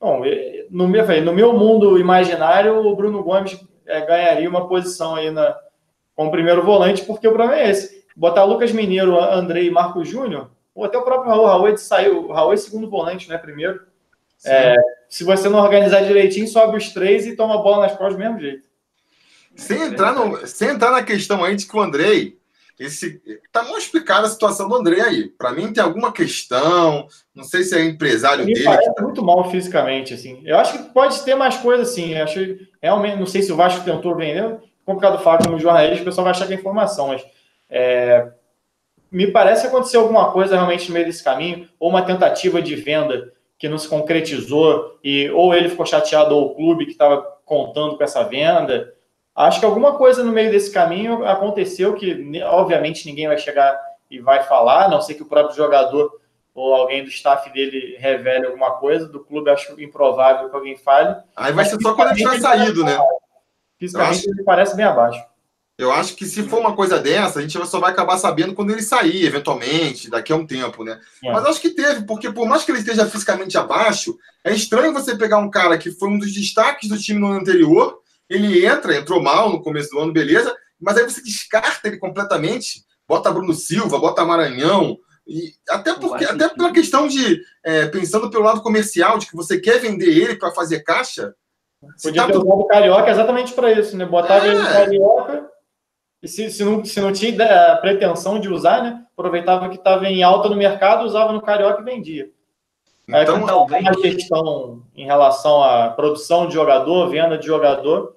Bom, 0.00 0.22
no 0.70 0.88
meu, 0.88 1.06
no 1.22 1.32
meu 1.32 1.52
mundo 1.52 1.98
imaginário, 1.98 2.86
o 2.86 2.96
Bruno 2.96 3.22
Gomes 3.22 3.58
é, 3.86 4.00
ganharia 4.04 4.48
uma 4.48 4.68
posição 4.68 5.14
aí 5.14 5.30
na, 5.30 5.56
como 6.14 6.30
primeiro 6.30 6.62
volante, 6.62 7.04
porque 7.04 7.28
o 7.28 7.32
problema 7.32 7.60
é 7.60 7.70
esse. 7.70 8.04
Botar 8.16 8.44
Lucas 8.44 8.72
Mineiro, 8.72 9.18
Andrei 9.18 9.66
e 9.66 9.70
Marco 9.70 10.04
Júnior, 10.04 10.50
ou 10.74 10.84
até 10.84 10.96
o 10.96 11.02
próprio 11.02 11.30
Raul, 11.30 11.46
Raul 11.46 11.76
saiu, 11.76 12.28
Raul 12.28 12.52
é 12.52 12.56
segundo 12.56 12.88
volante, 12.88 13.28
né? 13.28 13.38
Primeiro. 13.38 13.80
É, 14.44 14.76
se 15.08 15.24
você 15.24 15.48
não 15.48 15.58
organizar 15.58 16.02
direitinho, 16.02 16.46
sobe 16.46 16.76
os 16.76 16.92
três 16.92 17.26
e 17.26 17.36
toma 17.36 17.54
a 17.54 17.58
bola 17.58 17.86
nas 17.86 17.92
costas 17.92 18.14
do 18.14 18.18
mesmo 18.18 18.38
jeito. 18.38 18.68
Sem 19.54 19.80
entrar, 19.82 20.12
no, 20.12 20.46
sem 20.46 20.68
entrar 20.68 20.90
na 20.90 21.02
questão 21.02 21.42
aí 21.42 21.56
de 21.56 21.66
que 21.66 21.76
o 21.76 21.80
Andrei 21.80 22.38
esse 22.78 23.20
tá 23.50 23.62
mal 23.62 23.78
explicada 23.78 24.26
a 24.26 24.30
situação 24.30 24.68
do 24.68 24.74
André 24.74 25.00
aí. 25.00 25.28
Para 25.28 25.52
mim 25.52 25.72
tem 25.72 25.82
alguma 25.82 26.12
questão, 26.12 27.06
não 27.34 27.44
sei 27.44 27.62
se 27.62 27.76
é 27.76 27.84
empresário 27.84 28.44
Me 28.44 28.52
dele. 28.52 28.64
Parece 28.64 28.94
tá... 28.94 29.02
muito 29.02 29.24
mal 29.24 29.50
fisicamente 29.50 30.14
assim. 30.14 30.42
Eu 30.44 30.58
acho 30.58 30.72
que 30.72 30.92
pode 30.92 31.22
ter 31.22 31.34
mais 31.34 31.56
coisa 31.56 31.82
assim. 31.82 32.14
Eu 32.14 32.24
acho 32.24 32.58
realmente, 32.82 33.18
não 33.18 33.26
sei 33.26 33.42
se 33.42 33.52
o 33.52 33.56
Vasco 33.56 33.84
tentou 33.84 34.14
vender, 34.14 34.58
complicado 34.84 35.22
falar 35.22 35.38
como 35.38 35.58
jornalista, 35.58 36.02
o 36.02 36.04
pessoal 36.04 36.24
vai 36.24 36.32
achar 36.32 36.46
que 36.46 36.52
é 36.52 36.56
informação, 36.56 37.08
mas 37.08 37.24
é, 37.68 38.28
me 39.10 39.26
parece 39.28 39.62
que 39.62 39.68
aconteceu 39.68 40.02
alguma 40.02 40.30
coisa 40.30 40.54
realmente 40.54 40.88
no 40.88 40.94
meio 40.94 41.06
desse 41.06 41.24
caminho, 41.24 41.68
ou 41.80 41.90
uma 41.90 42.02
tentativa 42.02 42.62
de 42.62 42.74
venda 42.76 43.32
que 43.58 43.68
não 43.68 43.78
se 43.78 43.88
concretizou, 43.88 44.98
e 45.02 45.30
ou 45.30 45.54
ele 45.54 45.68
ficou 45.68 45.86
chateado, 45.86 46.36
ou 46.36 46.46
o 46.46 46.54
clube 46.54 46.84
que 46.84 46.92
estava 46.92 47.22
contando 47.44 47.96
com 47.96 48.04
essa 48.04 48.22
venda. 48.22 48.92
Acho 49.36 49.60
que 49.60 49.66
alguma 49.66 49.94
coisa 49.96 50.24
no 50.24 50.32
meio 50.32 50.50
desse 50.50 50.70
caminho 50.70 51.26
aconteceu 51.26 51.94
que, 51.94 52.42
obviamente, 52.44 53.04
ninguém 53.04 53.28
vai 53.28 53.36
chegar 53.36 53.78
e 54.10 54.18
vai 54.18 54.42
falar, 54.44 54.86
a 54.86 54.88
não 54.88 55.02
ser 55.02 55.14
que 55.14 55.22
o 55.22 55.26
próprio 55.26 55.54
jogador 55.54 56.10
ou 56.54 56.74
alguém 56.74 57.04
do 57.04 57.10
staff 57.10 57.52
dele 57.52 57.96
revele 57.98 58.46
alguma 58.46 58.70
coisa. 58.72 59.06
Do 59.06 59.20
clube, 59.20 59.50
acho 59.50 59.78
improvável 59.78 60.48
que 60.48 60.56
alguém 60.56 60.76
fale. 60.76 61.14
Aí 61.36 61.52
vai 61.52 61.66
ser 61.66 61.78
só 61.82 61.94
quando 61.94 62.12
ele 62.12 62.18
tiver 62.24 62.40
saído, 62.40 62.82
né? 62.82 62.98
Fisicamente, 63.78 64.20
acho... 64.20 64.30
ele 64.30 64.42
parece 64.42 64.74
bem 64.74 64.86
abaixo. 64.86 65.22
Eu 65.78 65.92
acho 65.92 66.16
que 66.16 66.24
se 66.24 66.42
for 66.44 66.58
uma 66.60 66.74
coisa 66.74 66.98
dessa, 66.98 67.38
a 67.38 67.42
gente 67.42 67.62
só 67.66 67.78
vai 67.78 67.92
acabar 67.92 68.16
sabendo 68.16 68.54
quando 68.54 68.70
ele 68.70 68.80
sair, 68.80 69.26
eventualmente, 69.26 70.08
daqui 70.08 70.32
a 70.32 70.36
um 70.36 70.46
tempo, 70.46 70.82
né? 70.82 70.98
É. 71.22 71.30
Mas 71.30 71.44
acho 71.44 71.60
que 71.60 71.68
teve, 71.68 72.06
porque 72.06 72.32
por 72.32 72.48
mais 72.48 72.64
que 72.64 72.70
ele 72.70 72.78
esteja 72.78 73.04
fisicamente 73.04 73.58
abaixo, 73.58 74.16
é 74.42 74.54
estranho 74.54 74.94
você 74.94 75.14
pegar 75.14 75.36
um 75.36 75.50
cara 75.50 75.76
que 75.76 75.90
foi 75.90 76.08
um 76.08 76.18
dos 76.18 76.32
destaques 76.32 76.88
do 76.88 76.96
time 76.96 77.20
no 77.20 77.26
ano 77.26 77.40
anterior 77.40 78.00
ele 78.28 78.66
entra, 78.66 78.96
entrou 78.96 79.22
mal 79.22 79.50
no 79.50 79.62
começo 79.62 79.90
do 79.90 80.00
ano, 80.00 80.12
beleza, 80.12 80.54
mas 80.80 80.96
aí 80.96 81.04
você 81.04 81.22
descarta 81.22 81.88
ele 81.88 81.98
completamente, 81.98 82.84
bota 83.08 83.30
Bruno 83.30 83.54
Silva, 83.54 83.98
bota 83.98 84.24
Maranhão, 84.24 84.98
e 85.26 85.54
até 85.68 85.94
porque 85.94 86.24
até 86.24 86.48
pela 86.48 86.72
questão 86.72 87.08
de 87.08 87.40
é, 87.64 87.86
pensando 87.86 88.30
pelo 88.30 88.44
lado 88.44 88.62
comercial, 88.62 89.18
de 89.18 89.26
que 89.26 89.34
você 89.34 89.58
quer 89.58 89.80
vender 89.80 90.08
ele 90.08 90.36
para 90.36 90.52
fazer 90.52 90.80
caixa. 90.80 91.34
Podia 92.02 92.22
tá 92.22 92.28
ter 92.28 92.38
usado 92.38 92.60
o 92.60 92.66
Carioca 92.66 93.10
exatamente 93.10 93.52
para 93.52 93.72
isso, 93.72 93.96
né? 93.96 94.04
Botava 94.04 94.46
é. 94.46 94.50
ele 94.50 94.58
no 94.58 94.64
Carioca 94.64 95.50
e 96.22 96.28
se, 96.28 96.50
se, 96.50 96.64
não, 96.64 96.84
se 96.84 97.00
não 97.00 97.12
tinha 97.12 97.72
a 97.72 97.76
pretensão 97.76 98.38
de 98.38 98.48
usar, 98.48 98.82
né? 98.82 99.04
Aproveitava 99.16 99.68
que 99.68 99.76
estava 99.76 100.06
em 100.06 100.22
alta 100.22 100.48
no 100.48 100.56
mercado, 100.56 101.04
usava 101.04 101.32
no 101.32 101.42
Carioca 101.42 101.82
e 101.82 101.84
vendia. 101.84 102.30
Então, 103.08 103.42
é, 103.42 103.46
talvez... 103.46 103.82
uma 103.82 103.94
questão 104.00 104.82
em 104.96 105.04
relação 105.04 105.62
à 105.62 105.90
produção 105.90 106.48
de 106.48 106.54
jogador, 106.54 107.08
venda 107.08 107.38
de 107.38 107.46
jogador, 107.46 108.15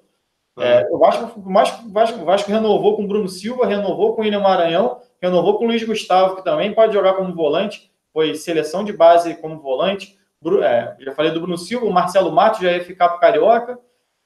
é, 0.59 0.87
o 0.91 0.97
Vasco, 0.97 1.39
o 1.39 1.53
Vasco, 1.53 1.89
Vasco, 1.89 2.25
Vasco 2.25 2.51
renovou 2.51 2.95
com 2.95 3.03
o 3.03 3.07
Bruno 3.07 3.27
Silva, 3.27 3.65
renovou 3.65 4.13
com 4.13 4.21
o 4.21 4.23
William 4.23 4.41
Maranhão, 4.41 4.99
renovou 5.21 5.57
com 5.57 5.65
o 5.65 5.67
Luiz 5.67 5.83
Gustavo, 5.83 6.35
que 6.35 6.43
também 6.43 6.73
pode 6.73 6.93
jogar 6.93 7.13
como 7.13 7.33
volante, 7.33 7.91
foi 8.13 8.35
seleção 8.35 8.83
de 8.83 8.93
base 8.93 9.35
como 9.35 9.59
volante. 9.59 10.17
É, 10.63 10.95
já 10.99 11.13
falei 11.13 11.31
do 11.31 11.41
Bruno 11.41 11.57
Silva, 11.57 11.85
o 11.85 11.91
Marcelo 11.91 12.31
Matos 12.31 12.61
já 12.61 12.71
ia 12.71 12.83
ficar 12.83 13.09
para 13.09 13.17
o 13.17 13.19
Carioca, 13.19 13.79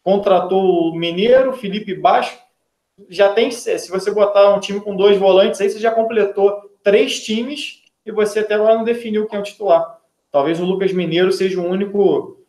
contratou 0.03 0.89
o 0.89 0.95
Mineiro, 0.95 1.53
Felipe 1.53 1.95
Baixo. 1.95 2.37
Já 3.09 3.33
tem, 3.33 3.49
se 3.49 3.89
você 3.89 4.11
botar 4.11 4.53
um 4.53 4.59
time 4.59 4.79
com 4.79 4.95
dois 4.95 5.17
volantes, 5.17 5.59
aí 5.59 5.69
você 5.69 5.79
já 5.79 5.91
completou 5.91 6.69
três 6.83 7.23
times 7.23 7.81
e 8.05 8.11
você 8.11 8.39
até 8.39 8.53
agora 8.53 8.75
não 8.75 8.83
definiu 8.83 9.27
quem 9.27 9.37
é 9.37 9.41
o 9.41 9.43
titular. 9.43 9.99
Talvez 10.31 10.59
o 10.59 10.65
Lucas 10.65 10.91
Mineiro 10.91 11.31
seja 11.31 11.59
o 11.59 11.67
único 11.67 12.42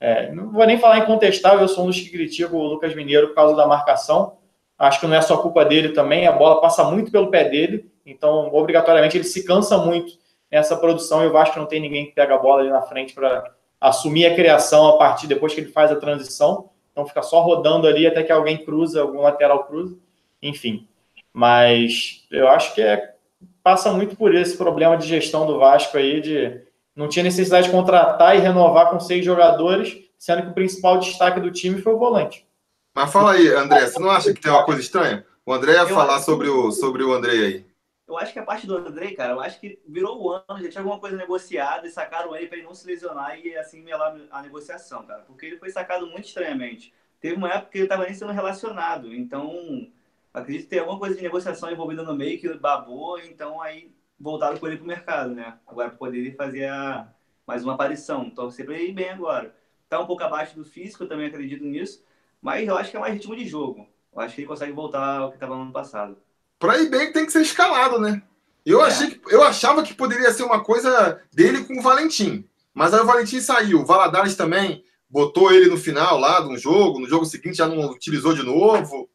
é, 0.00 0.30
não 0.32 0.50
vou 0.50 0.64
nem 0.64 0.78
falar 0.78 0.98
incontestável, 0.98 1.60
eu 1.60 1.68
sou 1.68 1.84
um 1.84 1.88
dos 1.88 2.00
que 2.00 2.10
critico 2.10 2.56
o 2.56 2.66
Lucas 2.66 2.94
Mineiro 2.94 3.28
por 3.28 3.34
causa 3.34 3.56
da 3.56 3.66
marcação. 3.66 4.36
Acho 4.78 5.00
que 5.00 5.06
não 5.06 5.16
é 5.16 5.20
só 5.20 5.36
culpa 5.38 5.64
dele 5.64 5.88
também, 5.88 6.26
a 6.26 6.32
bola 6.32 6.60
passa 6.60 6.84
muito 6.84 7.10
pelo 7.10 7.30
pé 7.30 7.48
dele, 7.48 7.90
então 8.06 8.48
obrigatoriamente 8.52 9.16
ele 9.16 9.24
se 9.24 9.44
cansa 9.44 9.76
muito 9.76 10.12
nessa 10.50 10.76
produção. 10.76 11.22
Eu 11.22 11.36
acho 11.36 11.52
que 11.52 11.58
não 11.58 11.66
tem 11.66 11.80
ninguém 11.80 12.06
que 12.06 12.12
pega 12.12 12.34
a 12.34 12.38
bola 12.38 12.60
ali 12.60 12.70
na 12.70 12.82
frente 12.82 13.12
para 13.12 13.52
assumir 13.80 14.26
a 14.26 14.34
criação 14.34 14.86
a 14.88 14.96
partir 14.96 15.26
depois 15.26 15.52
que 15.52 15.60
ele 15.60 15.72
faz 15.72 15.90
a 15.90 15.96
transição. 15.96 16.70
Então 16.92 17.06
fica 17.06 17.22
só 17.22 17.40
rodando 17.40 17.86
ali 17.86 18.06
até 18.06 18.22
que 18.22 18.32
alguém 18.32 18.64
cruza, 18.64 19.00
algum 19.00 19.20
lateral 19.20 19.64
cruza, 19.64 19.96
enfim. 20.40 20.86
Mas 21.32 22.24
eu 22.30 22.48
acho 22.48 22.74
que 22.74 22.80
é, 22.80 23.14
passa 23.62 23.92
muito 23.92 24.16
por 24.16 24.34
esse 24.34 24.56
problema 24.56 24.96
de 24.96 25.06
gestão 25.06 25.46
do 25.46 25.58
Vasco 25.58 25.96
aí 25.96 26.20
de 26.20 26.67
não 26.98 27.08
tinha 27.08 27.22
necessidade 27.22 27.66
de 27.66 27.72
contratar 27.72 28.36
e 28.36 28.40
renovar 28.40 28.90
com 28.90 28.98
seis 28.98 29.24
jogadores, 29.24 29.96
sendo 30.18 30.42
que 30.42 30.48
o 30.48 30.52
principal 30.52 30.98
destaque 30.98 31.38
do 31.38 31.52
time 31.52 31.80
foi 31.80 31.94
o 31.94 31.98
volante. 31.98 32.44
Mas 32.92 33.12
fala 33.12 33.34
aí, 33.34 33.48
André, 33.54 33.86
você 33.86 34.00
não 34.00 34.10
acha 34.10 34.34
que 34.34 34.40
tem 34.40 34.50
uma 34.50 34.64
coisa 34.64 34.80
estranha? 34.80 35.24
O 35.46 35.52
André 35.52 35.74
ia 35.74 35.82
eu 35.82 35.88
falar 35.90 36.18
sobre 36.18 36.48
o, 36.48 36.72
sobre 36.72 37.04
o 37.04 37.12
André 37.12 37.30
aí. 37.30 37.66
Eu 38.08 38.18
acho 38.18 38.32
que 38.32 38.40
a 38.40 38.42
parte 38.42 38.66
do 38.66 38.76
André, 38.76 39.12
cara, 39.12 39.34
eu 39.34 39.40
acho 39.40 39.60
que 39.60 39.78
virou 39.86 40.20
o 40.20 40.32
ano, 40.32 40.60
já 40.60 40.68
tinha 40.70 40.80
alguma 40.80 40.98
coisa 40.98 41.16
negociada 41.16 41.86
e 41.86 41.90
sacaram 41.90 42.34
ele 42.34 42.48
para 42.48 42.58
ele 42.58 42.66
não 42.66 42.74
se 42.74 42.84
lesionar 42.84 43.38
e 43.38 43.56
assim 43.56 43.80
melar 43.80 44.16
a 44.32 44.42
negociação, 44.42 45.04
cara. 45.04 45.22
Porque 45.24 45.46
ele 45.46 45.56
foi 45.56 45.70
sacado 45.70 46.04
muito 46.08 46.26
estranhamente. 46.26 46.92
Teve 47.20 47.36
uma 47.36 47.48
época 47.48 47.70
que 47.70 47.78
ele 47.78 47.84
estava 47.84 48.06
nem 48.06 48.14
sendo 48.14 48.32
relacionado, 48.32 49.14
então 49.14 49.88
acredito 50.34 50.64
que 50.64 50.70
tem 50.70 50.80
alguma 50.80 50.98
coisa 50.98 51.14
de 51.14 51.22
negociação 51.22 51.70
envolvida 51.70 52.02
no 52.02 52.16
meio 52.16 52.40
que 52.40 52.52
babou, 52.54 53.20
então 53.20 53.62
aí 53.62 53.88
voltado 54.18 54.58
com 54.58 54.66
ele 54.66 54.76
para 54.76 54.84
o 54.84 54.88
mercado, 54.88 55.34
né? 55.34 55.58
Agora 55.66 55.88
para 55.88 55.98
poder 55.98 56.34
fazer 56.36 56.66
a, 56.66 57.08
mais 57.46 57.62
uma 57.62 57.74
aparição. 57.74 58.24
Então 58.24 58.50
sempre 58.50 58.74
ele 58.74 58.90
ir 58.90 58.94
bem 58.94 59.10
agora. 59.10 59.54
Tá 59.88 60.00
um 60.00 60.06
pouco 60.06 60.22
abaixo 60.22 60.56
do 60.56 60.64
físico, 60.64 61.04
eu 61.04 61.08
também 61.08 61.26
acredito 61.26 61.64
nisso, 61.64 62.04
mas 62.42 62.66
eu 62.66 62.76
acho 62.76 62.90
que 62.90 62.96
é 62.96 63.00
mais 63.00 63.14
ritmo 63.14 63.36
de 63.36 63.46
jogo. 63.46 63.88
Eu 64.14 64.20
acho 64.20 64.34
que 64.34 64.42
ele 64.42 64.48
consegue 64.48 64.72
voltar 64.72 65.20
ao 65.20 65.30
que 65.30 65.36
estava 65.36 65.54
no 65.54 65.62
ano 65.62 65.72
passado. 65.72 66.18
Para 66.58 66.78
ir 66.78 66.90
bem 66.90 67.12
tem 67.12 67.24
que 67.24 67.32
ser 67.32 67.42
escalado, 67.42 67.98
né? 67.98 68.22
Eu, 68.66 68.84
é. 68.84 68.88
achei 68.88 69.10
que, 69.10 69.34
eu 69.34 69.42
achava 69.42 69.82
que 69.82 69.94
poderia 69.94 70.30
ser 70.32 70.42
uma 70.42 70.62
coisa 70.62 71.22
dele 71.32 71.64
com 71.64 71.78
o 71.78 71.82
Valentim. 71.82 72.46
Mas 72.74 72.92
aí 72.92 73.00
o 73.00 73.06
Valentim 73.06 73.40
saiu. 73.40 73.80
O 73.80 73.86
Valadares 73.86 74.36
também 74.36 74.84
botou 75.08 75.52
ele 75.52 75.70
no 75.70 75.78
final 75.78 76.18
lá 76.18 76.40
de 76.40 76.48
um 76.48 76.58
jogo. 76.58 77.00
No 77.00 77.08
jogo 77.08 77.24
seguinte 77.24 77.56
já 77.56 77.66
não 77.66 77.90
utilizou 77.90 78.34
de 78.34 78.42
novo. 78.42 79.08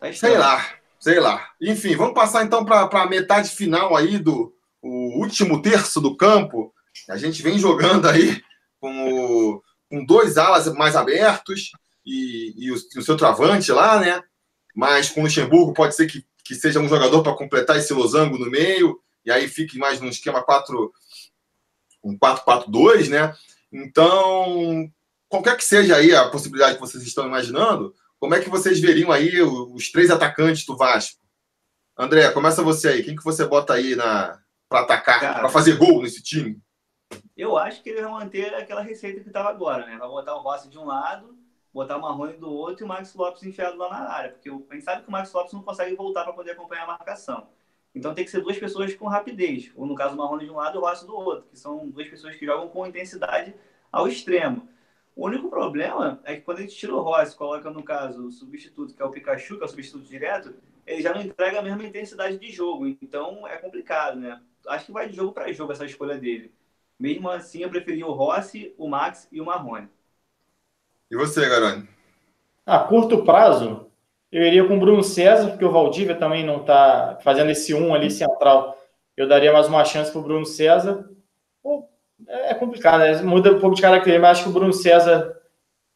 Tá 0.00 0.12
Sei 0.12 0.36
lá 0.36 0.79
sei 1.00 1.18
lá. 1.18 1.48
Enfim, 1.60 1.96
vamos 1.96 2.14
passar 2.14 2.44
então 2.44 2.64
para 2.64 2.86
a 2.86 3.08
metade 3.08 3.48
final 3.50 3.96
aí 3.96 4.18
do 4.18 4.54
o 4.82 5.18
último 5.18 5.60
terço 5.60 6.00
do 6.00 6.16
campo. 6.16 6.72
A 7.08 7.16
gente 7.16 7.42
vem 7.42 7.58
jogando 7.58 8.08
aí 8.08 8.42
com, 8.78 9.12
o, 9.12 9.62
com 9.88 10.04
dois 10.04 10.38
alas 10.38 10.72
mais 10.74 10.94
abertos 10.94 11.72
e, 12.04 12.54
e, 12.56 12.70
o, 12.70 12.74
o, 12.74 13.02
seu 13.02 13.16
travante 13.16 13.72
lá, 13.72 13.98
né? 14.00 14.22
Mas 14.74 15.10
com 15.10 15.20
o 15.20 15.24
Luxemburgo 15.24 15.74
pode 15.74 15.94
ser 15.94 16.06
que, 16.06 16.24
que 16.44 16.54
seja 16.54 16.80
um 16.80 16.88
jogador 16.88 17.22
para 17.22 17.36
completar 17.36 17.76
esse 17.76 17.92
losango 17.92 18.38
no 18.38 18.50
meio. 18.50 19.00
e 19.24 19.30
aí 19.30 19.48
fique 19.48 19.78
mais 19.78 20.00
num 20.00 20.08
esquema 20.08 20.42
4, 20.42 20.92
um 22.02 22.16
4-4-2, 22.18 23.08
né? 23.08 23.34
Então, 23.72 24.90
qualquer 25.28 25.56
que 25.56 25.64
seja 25.64 25.96
aí 25.96 26.14
a 26.14 26.28
possibilidade 26.28 26.74
que 26.74 26.80
vocês 26.80 27.02
estão 27.04 27.26
imaginando, 27.26 27.94
como 28.20 28.34
é 28.34 28.40
que 28.40 28.50
vocês 28.50 28.78
veriam 28.78 29.10
aí 29.10 29.40
os 29.42 29.90
três 29.90 30.10
atacantes 30.10 30.66
do 30.66 30.76
Vasco? 30.76 31.24
André, 31.96 32.30
começa 32.30 32.62
você 32.62 32.88
aí. 32.88 33.02
Quem 33.02 33.16
que 33.16 33.24
você 33.24 33.46
bota 33.46 33.72
aí 33.72 33.96
na 33.96 34.38
para 34.68 34.82
atacar, 34.82 35.40
para 35.40 35.48
fazer 35.48 35.76
gol 35.76 36.02
nesse 36.02 36.22
time? 36.22 36.62
Eu 37.36 37.56
acho 37.56 37.82
que 37.82 37.90
ele 37.90 38.02
vai 38.02 38.10
manter 38.10 38.54
aquela 38.54 38.82
receita 38.82 39.20
que 39.20 39.26
estava 39.26 39.48
agora, 39.48 39.84
né? 39.84 39.96
Vai 39.98 40.08
botar 40.08 40.36
o 40.36 40.42
Rossi 40.42 40.68
de 40.68 40.78
um 40.78 40.84
lado, 40.84 41.36
botar 41.72 41.96
o 41.96 42.02
Marrone 42.02 42.34
do 42.34 42.48
outro 42.48 42.84
e 42.84 42.86
o 42.86 42.88
Max 42.88 43.14
Lopes 43.14 43.42
enfiado 43.42 43.76
lá 43.76 43.88
na 43.88 44.08
área, 44.10 44.30
porque 44.30 44.48
a 44.48 44.74
gente 44.74 44.84
sabe 44.84 45.02
que 45.02 45.08
o 45.08 45.12
Max 45.12 45.32
Lopes 45.32 45.52
não 45.52 45.62
consegue 45.62 45.96
voltar 45.96 46.22
para 46.22 46.32
poder 46.32 46.52
acompanhar 46.52 46.84
a 46.84 46.88
marcação. 46.88 47.48
Então 47.94 48.14
tem 48.14 48.24
que 48.24 48.30
ser 48.30 48.42
duas 48.42 48.58
pessoas 48.58 48.94
com 48.94 49.08
rapidez, 49.08 49.72
ou 49.74 49.86
no 49.86 49.96
caso 49.96 50.14
o 50.14 50.18
Marrone 50.18 50.44
de 50.44 50.50
um 50.50 50.56
lado 50.56 50.76
e 50.76 50.78
o 50.78 50.82
Rossi 50.82 51.04
do 51.04 51.16
outro, 51.16 51.48
que 51.50 51.58
são 51.58 51.88
duas 51.88 52.06
pessoas 52.06 52.36
que 52.36 52.46
jogam 52.46 52.68
com 52.68 52.86
intensidade 52.86 53.54
ao 53.90 54.06
extremo. 54.06 54.68
O 55.14 55.26
único 55.26 55.50
problema 55.50 56.20
é 56.24 56.36
que 56.36 56.42
quando 56.42 56.58
a 56.58 56.60
gente 56.62 56.76
tira 56.76 56.94
o 56.94 57.00
Rossi, 57.00 57.36
coloca 57.36 57.70
no 57.70 57.82
caso 57.82 58.26
o 58.26 58.32
substituto, 58.32 58.94
que 58.94 59.02
é 59.02 59.04
o 59.04 59.10
Pikachu, 59.10 59.56
que 59.56 59.62
é 59.62 59.66
o 59.66 59.68
substituto 59.68 60.04
direto, 60.04 60.54
ele 60.86 61.02
já 61.02 61.12
não 61.14 61.20
entrega 61.20 61.58
a 61.58 61.62
mesma 61.62 61.84
intensidade 61.84 62.38
de 62.38 62.50
jogo. 62.50 62.86
Então 62.86 63.46
é 63.46 63.56
complicado, 63.56 64.18
né? 64.18 64.40
Acho 64.66 64.86
que 64.86 64.92
vai 64.92 65.08
de 65.08 65.16
jogo 65.16 65.32
para 65.32 65.52
jogo 65.52 65.72
essa 65.72 65.84
escolha 65.84 66.16
dele. 66.16 66.52
Mesmo 66.98 67.30
assim, 67.30 67.62
eu 67.62 67.70
preferi 67.70 68.04
o 68.04 68.12
Rossi, 68.12 68.74
o 68.76 68.88
Max 68.88 69.26
e 69.32 69.40
o 69.40 69.44
Marrone. 69.44 69.88
E 71.10 71.16
você, 71.16 71.48
Garani? 71.48 71.88
A 72.64 72.78
curto 72.78 73.24
prazo, 73.24 73.86
eu 74.30 74.42
iria 74.42 74.66
com 74.66 74.76
o 74.76 74.80
Bruno 74.80 75.02
César, 75.02 75.48
porque 75.48 75.64
o 75.64 75.72
Valdívia 75.72 76.14
também 76.14 76.44
não 76.44 76.60
está 76.60 77.18
fazendo 77.24 77.50
esse 77.50 77.74
um 77.74 77.94
ali 77.94 78.10
central. 78.10 78.78
Eu 79.16 79.26
daria 79.26 79.52
mais 79.52 79.66
uma 79.66 79.84
chance 79.84 80.12
para 80.12 80.20
o 80.20 80.24
Bruno 80.24 80.46
César. 80.46 81.10
É 82.30 82.54
complicado, 82.54 83.00
né? 83.00 83.20
muda 83.22 83.52
um 83.52 83.58
pouco 83.58 83.74
de 83.74 83.82
característica, 83.82 84.22
mas 84.22 84.38
acho 84.38 84.44
que 84.44 84.50
o 84.50 84.52
Bruno 84.52 84.72
César, 84.72 85.36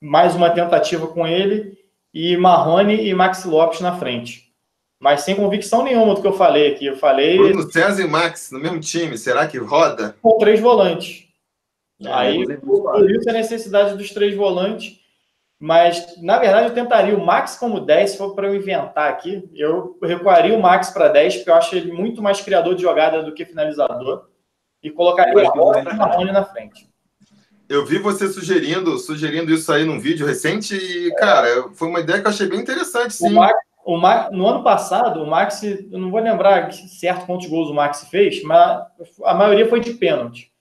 mais 0.03 0.35
uma 0.35 0.51
tentativa 0.51 1.07
com 1.07 1.25
ele, 1.25 1.79
e 2.13 2.37
Marrone 2.37 3.07
e 3.07 3.15
Max 3.15 3.45
Lopes 3.45 3.81
na 3.81 3.97
frente. 3.97 4.53
Mas 4.99 5.21
sem 5.21 5.37
convicção 5.37 5.85
nenhuma 5.85 6.15
do 6.15 6.21
que 6.21 6.27
eu 6.27 6.33
falei 6.33 6.73
aqui. 6.73 6.87
Eu 6.87 6.97
falei. 6.97 7.39
Bruno 7.39 7.71
César 7.71 8.03
e 8.03 8.07
Max 8.07 8.51
no 8.51 8.59
mesmo 8.59 8.81
time, 8.81 9.17
será 9.17 9.47
que 9.47 9.59
roda? 9.59 10.17
Com 10.21 10.37
três 10.39 10.59
volantes. 10.61 11.25
É, 12.03 12.13
Aí, 12.13 12.59
por 12.59 13.11
isso 13.11 13.31
a 13.31 13.33
necessidade 13.33 13.97
dos 13.97 14.11
três 14.11 14.35
volantes. 14.35 15.01
Mas, 15.59 16.21
na 16.21 16.39
verdade, 16.39 16.69
eu 16.69 16.75
tentaria 16.75 17.17
o 17.17 17.25
Max 17.25 17.57
como 17.57 17.81
10, 17.81 18.11
se 18.11 18.19
for 18.19 18.35
para 18.35 18.49
eu 18.49 18.57
inventar 18.57 19.09
aqui. 19.09 19.49
Eu 19.55 19.97
recuaria 20.03 20.55
o 20.55 20.61
Max 20.61 20.91
para 20.91 21.09
10, 21.09 21.37
porque 21.37 21.51
eu 21.51 21.55
acho 21.55 21.77
ele 21.77 21.93
muito 21.93 22.21
mais 22.21 22.41
criador 22.41 22.75
de 22.75 22.83
jogada 22.83 23.23
do 23.23 23.33
que 23.33 23.47
finalizador. 23.47 24.27
E 24.85 24.91
colocaria 24.91 25.35
o 25.35 25.97
Marrone 25.97 26.31
na 26.31 26.45
frente. 26.45 26.89
Eu 27.69 27.85
vi 27.85 27.99
você 27.99 28.29
sugerindo, 28.29 28.97
sugerindo 28.99 29.51
isso 29.51 29.73
aí 29.73 29.85
num 29.85 29.99
vídeo 29.99 30.27
recente 30.27 30.77
e, 30.77 31.11
cara, 31.17 31.71
foi 31.73 31.89
uma 31.89 32.01
ideia 32.01 32.21
que 32.21 32.27
eu 32.27 32.31
achei 32.31 32.47
bem 32.47 32.61
interessante, 32.61 33.15
sim. 33.15 33.27
O 33.27 33.33
Max, 33.33 33.55
o 33.85 33.97
Max, 33.97 34.31
no 34.31 34.47
ano 34.47 34.63
passado, 34.63 35.23
o 35.23 35.27
Max, 35.27 35.63
eu 35.63 35.99
não 35.99 36.11
vou 36.11 36.21
lembrar 36.21 36.71
certo 36.73 37.25
quantos 37.25 37.49
gols 37.49 37.71
o 37.71 37.75
Max 37.75 38.07
fez, 38.11 38.43
mas 38.43 38.85
a 39.25 39.35
maioria 39.35 39.69
foi 39.69 39.81
de 39.81 39.95
pênalti. 39.95 40.53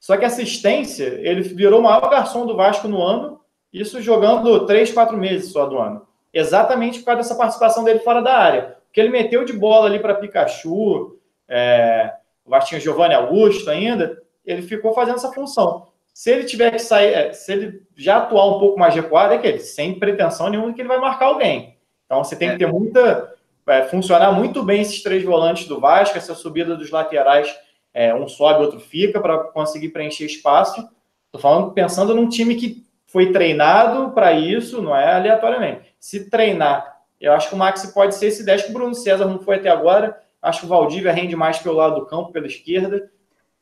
Só 0.00 0.16
que 0.16 0.24
assistência, 0.24 1.04
ele 1.22 1.42
virou 1.42 1.80
o 1.80 1.82
maior 1.84 2.10
garçom 2.10 2.44
do 2.44 2.56
Vasco 2.56 2.88
no 2.88 3.00
ano 3.00 3.38
isso 3.72 4.00
jogando 4.00 4.66
três, 4.66 4.92
quatro 4.92 5.16
meses 5.16 5.52
só 5.52 5.66
do 5.66 5.78
ano. 5.78 6.06
Exatamente 6.32 7.00
por 7.00 7.06
causa 7.06 7.22
dessa 7.22 7.34
participação 7.34 7.84
dele 7.84 8.00
fora 8.00 8.22
da 8.22 8.36
área. 8.36 8.76
Porque 8.86 9.00
ele 9.00 9.10
meteu 9.10 9.44
de 9.44 9.52
bola 9.52 9.86
ali 9.86 9.98
para 9.98 10.14
Pikachu, 10.14 11.18
é, 11.46 12.12
o 12.48 12.50
Vastinho 12.50 12.80
Giovanni 12.80 13.14
Augusto 13.14 13.68
ainda, 13.68 14.20
ele 14.44 14.62
ficou 14.62 14.94
fazendo 14.94 15.16
essa 15.16 15.30
função. 15.30 15.88
Se 16.14 16.30
ele 16.30 16.44
tiver 16.44 16.70
que 16.70 16.78
sair, 16.78 17.12
é, 17.12 17.32
se 17.34 17.52
ele 17.52 17.82
já 17.94 18.16
atuar 18.16 18.46
um 18.46 18.58
pouco 18.58 18.78
mais 18.78 18.94
recuado, 18.94 19.34
é 19.34 19.38
que 19.38 19.46
ele, 19.46 19.60
sem 19.60 19.98
pretensão 19.98 20.48
nenhuma 20.48 20.72
que 20.72 20.80
ele 20.80 20.88
vai 20.88 20.98
marcar 20.98 21.26
alguém. 21.26 21.76
Então 22.06 22.24
você 22.24 22.34
tem 22.34 22.50
que 22.50 22.58
ter 22.58 22.66
muita. 22.66 23.34
É, 23.68 23.82
funcionar 23.82 24.32
muito 24.32 24.62
bem 24.62 24.80
esses 24.80 25.02
três 25.02 25.22
volantes 25.22 25.68
do 25.68 25.78
Vasco, 25.78 26.16
essa 26.16 26.34
subida 26.34 26.74
dos 26.74 26.90
laterais, 26.90 27.54
é, 27.92 28.14
um 28.14 28.26
sobe, 28.26 28.64
outro 28.64 28.80
fica, 28.80 29.20
para 29.20 29.38
conseguir 29.38 29.90
preencher 29.90 30.24
espaço. 30.24 30.80
Estou 31.26 31.38
falando 31.38 31.72
pensando 31.72 32.14
num 32.14 32.30
time 32.30 32.54
que 32.54 32.82
foi 33.06 33.30
treinado 33.30 34.12
para 34.12 34.32
isso, 34.32 34.80
não 34.80 34.96
é 34.96 35.12
aleatoriamente. 35.14 35.94
Se 36.00 36.30
treinar, 36.30 36.98
eu 37.20 37.32
acho 37.32 37.50
que 37.50 37.54
o 37.54 37.58
Maxi 37.58 37.92
pode 37.92 38.14
ser 38.14 38.28
esse 38.28 38.42
10 38.42 38.62
que 38.62 38.70
o 38.70 38.72
Bruno 38.72 38.94
César 38.94 39.26
não 39.26 39.38
foi 39.38 39.56
até 39.56 39.68
agora. 39.68 40.18
Acho 40.40 40.60
que 40.60 40.66
o 40.66 40.68
Valdívia 40.68 41.12
rende 41.12 41.34
mais 41.34 41.58
pelo 41.58 41.76
lado 41.76 41.96
do 41.96 42.06
campo, 42.06 42.32
pela 42.32 42.46
esquerda. 42.46 43.10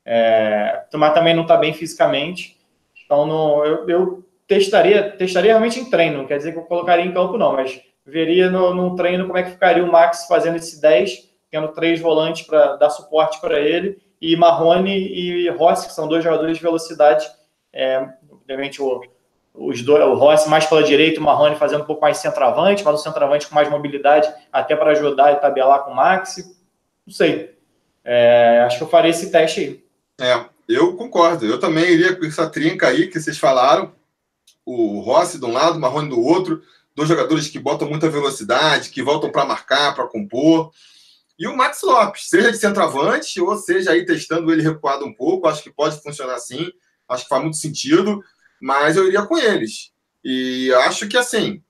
É, 0.04 0.84
mas 0.94 1.14
também 1.14 1.34
não 1.34 1.42
está 1.42 1.56
bem 1.56 1.72
fisicamente. 1.72 2.56
Então, 3.04 3.26
não, 3.26 3.64
eu, 3.64 3.88
eu, 3.88 4.24
testaria, 4.46 5.10
testaria 5.12 5.52
realmente 5.52 5.80
em 5.80 5.90
treino. 5.90 6.18
Não 6.18 6.26
quer 6.26 6.38
dizer 6.38 6.52
que 6.52 6.58
eu 6.58 6.64
colocaria 6.64 7.04
em 7.04 7.12
campo, 7.12 7.38
não, 7.38 7.52
mas 7.52 7.80
veria 8.04 8.50
no, 8.50 8.74
num 8.74 8.94
treino 8.94 9.26
como 9.26 9.38
é 9.38 9.42
que 9.42 9.50
ficaria 9.50 9.84
o 9.84 9.90
Max 9.90 10.26
fazendo 10.28 10.56
esse 10.56 10.80
10, 10.80 11.30
tendo 11.50 11.68
três 11.68 12.00
volantes 12.00 12.46
para 12.46 12.76
dar 12.76 12.90
suporte 12.90 13.40
para 13.40 13.58
ele, 13.58 13.98
e 14.20 14.36
Marrone 14.36 14.96
e 14.96 15.48
Rossi, 15.50 15.88
que 15.88 15.94
são 15.94 16.08
dois 16.08 16.22
jogadores 16.22 16.56
de 16.56 16.62
velocidade. 16.62 17.26
É, 17.72 18.08
obviamente, 18.30 18.80
o 18.80 19.02
os 19.56 19.82
dois, 19.82 20.04
o 20.04 20.14
Rossi 20.14 20.48
mais 20.48 20.66
pela 20.66 20.82
direita, 20.82 21.18
o 21.18 21.22
Marrone 21.22 21.56
fazendo 21.56 21.82
um 21.82 21.86
pouco 21.86 22.02
mais 22.02 22.18
centroavante, 22.18 22.84
mas 22.84 23.00
o 23.00 23.02
centroavante 23.02 23.48
com 23.48 23.54
mais 23.54 23.70
mobilidade, 23.70 24.28
até 24.52 24.76
para 24.76 24.90
ajudar 24.90 25.32
e 25.32 25.36
tabelar 25.36 25.82
com 25.84 25.92
o 25.92 25.96
Maxi. 25.96 26.54
Não 27.06 27.14
sei. 27.14 27.56
É, 28.04 28.62
acho 28.66 28.78
que 28.78 28.84
eu 28.84 28.88
farei 28.88 29.10
esse 29.10 29.30
teste 29.30 29.60
aí. 29.60 29.84
É, 30.20 30.44
eu 30.68 30.96
concordo. 30.96 31.46
Eu 31.46 31.58
também 31.58 31.84
iria 31.90 32.16
com 32.16 32.24
essa 32.24 32.48
trinca 32.48 32.88
aí 32.88 33.08
que 33.08 33.20
vocês 33.20 33.38
falaram. 33.38 33.94
O 34.64 35.00
Rossi 35.00 35.38
de 35.38 35.44
um 35.44 35.52
lado, 35.52 35.76
o 35.76 35.80
Marrone 35.80 36.08
do 36.08 36.20
outro. 36.20 36.62
Dois 36.94 37.08
jogadores 37.08 37.48
que 37.48 37.58
botam 37.58 37.88
muita 37.88 38.08
velocidade, 38.08 38.90
que 38.90 39.02
voltam 39.02 39.30
para 39.30 39.44
marcar, 39.44 39.94
para 39.94 40.08
compor. 40.08 40.72
E 41.38 41.46
o 41.46 41.56
Max 41.56 41.82
Lopes, 41.82 42.30
seja 42.30 42.50
de 42.50 42.56
centroavante, 42.56 43.38
ou 43.40 43.56
seja 43.58 43.92
aí 43.92 44.06
testando 44.06 44.50
ele 44.50 44.62
recuado 44.62 45.04
um 45.04 45.12
pouco, 45.12 45.46
acho 45.46 45.62
que 45.62 45.70
pode 45.70 46.00
funcionar 46.02 46.34
assim. 46.34 46.70
Acho 47.06 47.24
que 47.24 47.28
faz 47.28 47.42
muito 47.42 47.58
sentido 47.58 48.24
mas 48.60 48.96
eu 48.96 49.06
iria 49.06 49.22
com 49.22 49.36
eles. 49.36 49.92
E 50.24 50.72
acho 50.86 51.08
que 51.08 51.16
assim, 51.16 51.62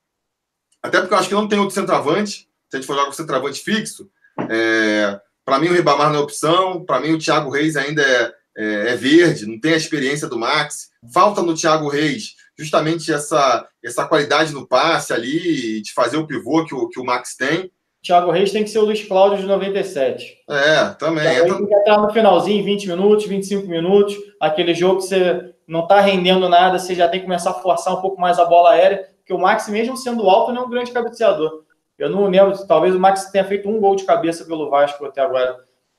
até 0.82 1.01
porque 1.01 1.14
eu 1.14 1.18
acho 1.18 1.28
que 1.28 1.34
não 1.34 1.49
tem 1.49 1.59
outro 1.59 1.74
centroavante, 1.74 2.49
se 2.68 2.76
a 2.76 2.76
gente 2.76 2.87
for 2.87 2.95
jogar 2.95 3.07
com 3.07 3.12
centroavante 3.12 3.61
fixo, 3.61 4.11
é, 4.49 5.20
para 5.47 5.61
mim 5.61 5.69
o 5.69 5.73
Ribamar 5.73 6.11
não 6.11 6.19
é 6.19 6.23
opção, 6.23 6.85
para 6.85 6.99
mim 6.99 7.13
o 7.13 7.19
Thiago 7.19 7.51
Reis 7.51 7.77
ainda 7.77 8.03
é, 8.03 8.33
é, 8.59 8.93
é, 8.93 8.97
verde, 8.97 9.47
não 9.47 9.61
tem 9.61 9.75
a 9.75 9.77
experiência 9.77 10.29
do 10.29 10.39
Max. 10.39 10.89
Falta 11.15 11.41
no 11.41 11.55
Thiago 11.55 11.89
Reis 11.89 12.35
justamente 12.59 13.13
essa, 13.13 13.67
essa 13.85 14.07
qualidade 14.07 14.53
no 14.53 14.67
passe 14.67 15.13
ali, 15.13 15.81
de 15.83 15.93
fazer 15.93 16.17
o 16.17 16.27
pivô 16.27 16.65
que 16.65 16.75
o, 16.75 16.89
que 16.89 16.99
o 16.99 17.05
Max 17.05 17.37
tem. 17.37 17.71
Thiago 18.03 18.31
Reis 18.31 18.53
tem 18.53 18.65
que 18.65 18.71
ser 18.71 18.79
o 18.79 18.85
Luiz 18.85 19.05
Cláudio 19.05 19.39
de 19.39 19.47
97. 19.47 20.39
É, 20.49 20.85
também. 20.99 21.25
Thiago 21.25 21.57
tem 21.59 21.67
que 21.67 21.75
entrar 21.75 22.01
no 22.01 22.11
finalzinho, 22.11 22.64
20 22.64 22.89
minutos, 22.89 23.27
25 23.27 23.68
minutos, 23.68 24.17
aquele 24.41 24.75
jogo 24.75 25.01
que 25.01 25.09
você 25.09 25.55
não 25.67 25.83
está 25.83 26.01
rendendo 26.01 26.49
nada, 26.49 26.79
você 26.79 26.95
já 26.95 27.09
tem 27.09 27.21
que 27.21 27.27
começar 27.27 27.51
a 27.51 27.55
forçar 27.55 27.95
um 27.95 28.01
pouco 28.01 28.21
mais 28.21 28.39
a 28.39 28.45
bola 28.45 28.71
aérea, 28.71 29.09
porque 29.18 29.35
o 29.35 29.39
Max, 29.39 29.68
mesmo 29.68 29.97
sendo 29.97 30.29
alto, 30.31 30.53
não 30.53 30.63
é 30.63 30.67
um 30.67 30.71
grande 30.71 30.93
cabeceador. 30.93 31.66
Eu 31.99 32.11
não 32.11 32.27
lembro, 32.27 32.67
talvez 32.67 32.95
o 32.95 33.01
Max 33.01 33.31
tenha 33.31 33.45
feito 33.45 33.68
um 33.68 33.81
gol 33.81 33.97
de 33.97 34.05
cabeça 34.05 34.45
pelo 34.45 34.68
Vasco 34.68 35.05
até 35.07 35.21
agora. 35.21 35.57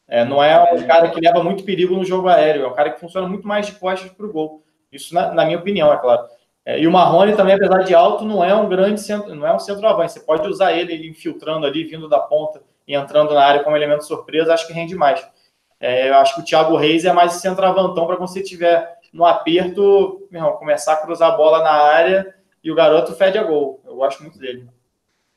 É, 0.07 0.24
não 0.24 0.41
é 0.41 0.74
um 0.74 0.88
cara 0.88 1.10
que 1.10 1.19
leva 1.19 1.44
muito 1.44 1.64
perigo 1.64 1.95
no 1.95 2.06
jogo 2.06 2.30
aéreo, 2.30 2.64
é 2.64 2.68
um 2.68 2.74
cara 2.74 2.91
que 2.91 2.99
funciona 2.99 3.28
muito 3.28 3.48
mais 3.48 3.65
de 3.65 3.74
costas 3.74 4.10
para 4.11 4.26
o 4.26 4.32
gol. 4.32 4.64
Isso 4.91 5.14
na, 5.14 5.34
na, 5.34 5.45
minha 5.45 5.57
opinião, 5.57 5.91
é 5.91 5.98
claro. 5.98 6.26
É, 6.65 6.80
e 6.80 6.88
o 6.88 6.91
Marrone 6.91 7.36
também, 7.36 7.56
apesar 7.56 7.80
de 7.80 7.94
alto, 7.94 8.24
não 8.24 8.44
é 8.44 8.56
um 8.56 8.69
grande 8.69 9.02
centro, 9.02 9.36
não 9.36 9.45
é 9.45 9.53
um 9.53 9.60
centroavante. 9.60 10.14
Você 10.14 10.19
pode 10.22 10.48
usar 10.48 10.74
ele 10.74 11.07
infiltrando 11.07 11.65
ali, 11.65 11.84
vindo 11.84 12.07
da 12.07 12.19
ponta 12.19 12.61
e 12.88 12.95
entrando 12.95 13.34
na 13.34 13.44
área 13.44 13.64
como 13.64 13.76
elemento 13.76 14.06
surpresa, 14.06 14.53
acho 14.53 14.68
que 14.68 14.74
rende 14.74 14.95
mais. 14.95 15.28
É, 15.80 16.10
eu 16.10 16.15
acho 16.15 16.36
que 16.36 16.41
o 16.41 16.44
Thiago 16.44 16.76
Reis 16.78 17.03
é 17.03 17.11
mais 17.11 17.34
centroavantão 17.34 18.07
para 18.07 18.15
quando 18.15 18.30
você 18.30 18.41
tiver 18.41 18.98
no 19.14 19.26
aperto, 19.26 20.28
irmão, 20.32 20.53
começar 20.53 20.94
a 20.94 20.98
cruzar 20.98 21.34
a 21.34 21.38
bola 21.38 21.64
na 21.64 21.72
área 21.72 22.34
e 22.64 22.72
o 22.72 22.76
garoto 22.76 23.14
fede 23.14 23.38
a 23.38 23.44
gol. 23.44 23.82
Eu 23.86 23.95
gosto 23.95 24.22
muito 24.24 24.40
dele. 24.40 24.68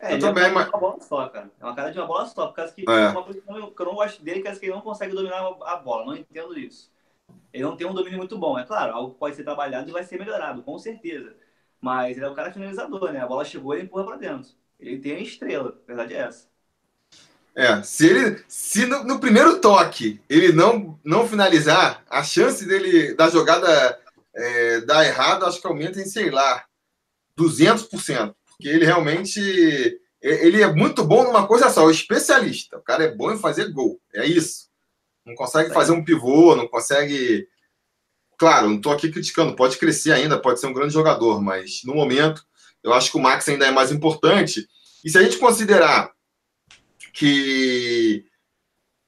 É, 0.01 0.15
eu 0.15 0.19
também, 0.19 0.45
é 0.45 0.51
mas... 0.51 0.69
uma 0.69 0.79
bola 0.79 1.01
só, 1.01 1.29
cara. 1.29 1.51
É 1.61 1.65
uma 1.65 1.75
cara 1.75 1.93
de 1.93 1.99
uma 1.99 2.07
bola 2.07 2.27
só. 2.27 2.47
Por 2.47 2.55
causa 2.55 2.73
que 2.73 2.85
é. 2.89 3.09
uma 3.09 3.23
coisa 3.23 3.41
que 3.41 3.51
eu 3.51 3.87
não 3.87 3.95
gosto 3.95 4.23
dele 4.23 4.43
é 4.47 4.57
que 4.57 4.65
ele 4.65 4.73
não 4.73 4.81
consegue 4.81 5.15
dominar 5.15 5.55
a 5.67 5.77
bola. 5.77 6.07
Não 6.07 6.17
entendo 6.17 6.59
isso. 6.59 6.91
Ele 7.53 7.65
não 7.65 7.77
tem 7.77 7.87
um 7.87 7.95
domínio 7.95 8.19
muito 8.19 8.39
bom. 8.39 8.59
É 8.59 8.65
claro, 8.65 8.95
algo 8.95 9.15
pode 9.15 9.37
ser 9.37 9.45
trabalhado 9.45 9.91
e 9.91 9.93
vai 9.93 10.03
ser 10.03 10.19
melhorado, 10.19 10.63
com 10.63 10.79
certeza. 10.79 11.35
Mas 11.81 12.17
ele 12.17 12.27
é 12.27 12.29
o 12.29 12.35
cara 12.35 12.53
finalizador, 12.53 13.13
né? 13.13 13.21
A 13.21 13.27
bola 13.27 13.45
chegou 13.45 13.77
e 13.77 13.83
empurra 13.83 14.05
para 14.05 14.17
dentro. 14.17 14.51
Ele 14.79 14.99
tem 14.99 15.17
a 15.17 15.21
estrela, 15.21 15.79
a 15.83 15.87
verdade 15.87 16.15
é 16.15 16.19
essa. 16.19 16.49
É, 17.55 17.83
se 17.83 18.07
ele, 18.07 18.43
se 18.49 18.87
no, 18.87 19.05
no, 19.05 19.19
primeiro 19.19 19.61
toque 19.61 20.21
ele 20.29 20.53
não, 20.53 20.99
não 21.05 21.27
finalizar, 21.27 22.03
a 22.09 22.23
chance 22.23 22.65
dele 22.65 23.13
da 23.15 23.29
jogada 23.29 24.01
é, 24.35 24.81
dar 24.83 25.05
errado, 25.05 25.45
acho 25.45 25.61
que 25.61 25.67
aumenta 25.67 26.01
em, 26.01 26.07
sei 26.07 26.31
lá, 26.31 26.65
200%, 27.37 28.35
porque 28.61 28.69
ele 28.69 28.85
realmente 28.85 29.99
ele 30.21 30.63
é 30.63 30.71
muito 30.71 31.03
bom 31.03 31.25
numa 31.25 31.47
coisa 31.47 31.71
só, 31.71 31.87
o 31.87 31.91
especialista. 31.91 32.77
O 32.77 32.83
cara 32.83 33.05
é 33.05 33.15
bom 33.15 33.33
em 33.33 33.39
fazer 33.39 33.73
gol, 33.73 33.99
é 34.15 34.27
isso. 34.27 34.69
Não 35.25 35.35
consegue 35.35 35.73
fazer 35.73 35.93
um 35.93 36.05
pivô, 36.05 36.55
não 36.55 36.69
consegue. 36.69 37.49
Claro, 38.39 38.69
não 38.69 38.77
estou 38.77 38.93
aqui 38.93 39.11
criticando, 39.11 39.57
pode 39.57 39.79
crescer 39.79 40.13
ainda, 40.13 40.39
pode 40.39 40.61
ser 40.61 40.67
um 40.67 40.75
grande 40.75 40.93
jogador, 40.93 41.41
mas 41.41 41.81
no 41.85 41.95
momento 41.95 42.45
eu 42.85 42.93
acho 42.93 43.11
que 43.11 43.17
o 43.17 43.21
Max 43.21 43.49
ainda 43.49 43.67
é 43.67 43.71
mais 43.71 43.91
importante. 43.91 44.69
E 45.03 45.09
se 45.09 45.17
a 45.17 45.23
gente 45.23 45.39
considerar 45.39 46.13
que 47.15 48.27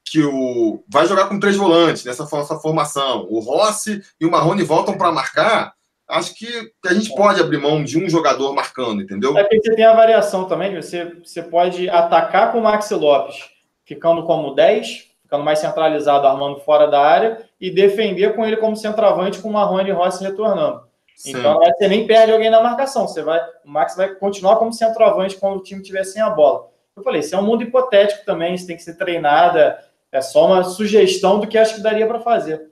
que 0.06 0.22
o 0.22 0.84
vai 0.88 1.06
jogar 1.06 1.26
com 1.28 1.40
três 1.40 1.56
volantes 1.56 2.04
nessa 2.04 2.26
formação, 2.26 3.26
o 3.30 3.38
Rossi 3.38 4.02
e 4.20 4.26
o 4.26 4.30
Marrone 4.30 4.62
voltam 4.62 4.96
para 4.96 5.12
marcar, 5.12 5.74
acho 6.12 6.34
que, 6.34 6.46
a 6.86 6.94
gente 6.94 7.14
pode 7.14 7.40
abrir 7.40 7.58
mão 7.58 7.82
de 7.82 7.98
um 7.98 8.08
jogador 8.08 8.54
marcando, 8.54 9.02
entendeu? 9.02 9.36
É 9.36 9.44
que 9.44 9.60
você 9.60 9.74
tem 9.74 9.84
a 9.84 9.94
variação 9.94 10.44
também, 10.44 10.74
você, 10.74 11.16
você 11.24 11.42
pode 11.42 11.88
atacar 11.88 12.52
com 12.52 12.58
o 12.58 12.62
Maxi 12.62 12.94
Lopes, 12.94 13.48
ficando 13.84 14.24
como 14.24 14.54
10, 14.54 15.10
ficando 15.22 15.42
mais 15.42 15.58
centralizado, 15.58 16.26
armando 16.26 16.60
fora 16.60 16.86
da 16.86 17.00
área, 17.00 17.44
e 17.60 17.70
defender 17.70 18.34
com 18.34 18.44
ele 18.44 18.58
como 18.58 18.76
centroavante, 18.76 19.40
com 19.40 19.48
o 19.48 19.52
Marrone 19.52 19.88
e 19.88 19.92
Rossi 19.92 20.22
retornando. 20.22 20.82
Sim. 21.16 21.38
Então 21.38 21.58
você 21.58 21.88
nem 21.88 22.06
perde 22.06 22.32
alguém 22.32 22.50
na 22.50 22.62
marcação, 22.62 23.06
você 23.06 23.22
vai, 23.22 23.40
o 23.64 23.70
Max 23.70 23.96
vai 23.96 24.14
continuar 24.14 24.56
como 24.56 24.72
centroavante 24.72 25.36
quando 25.36 25.58
o 25.58 25.62
time 25.62 25.80
estiver 25.80 26.04
sem 26.04 26.20
a 26.20 26.30
bola. 26.30 26.68
Eu 26.94 27.02
falei, 27.02 27.20
isso 27.20 27.34
é 27.34 27.38
um 27.38 27.44
mundo 27.44 27.62
hipotético 27.62 28.24
também, 28.26 28.54
isso 28.54 28.66
tem 28.66 28.76
que 28.76 28.82
ser 28.82 28.96
treinada, 28.96 29.78
é 30.10 30.20
só 30.20 30.46
uma 30.46 30.62
sugestão 30.64 31.40
do 31.40 31.46
que 31.46 31.56
acho 31.56 31.76
que 31.76 31.80
daria 31.80 32.06
para 32.06 32.20
fazer. 32.20 32.71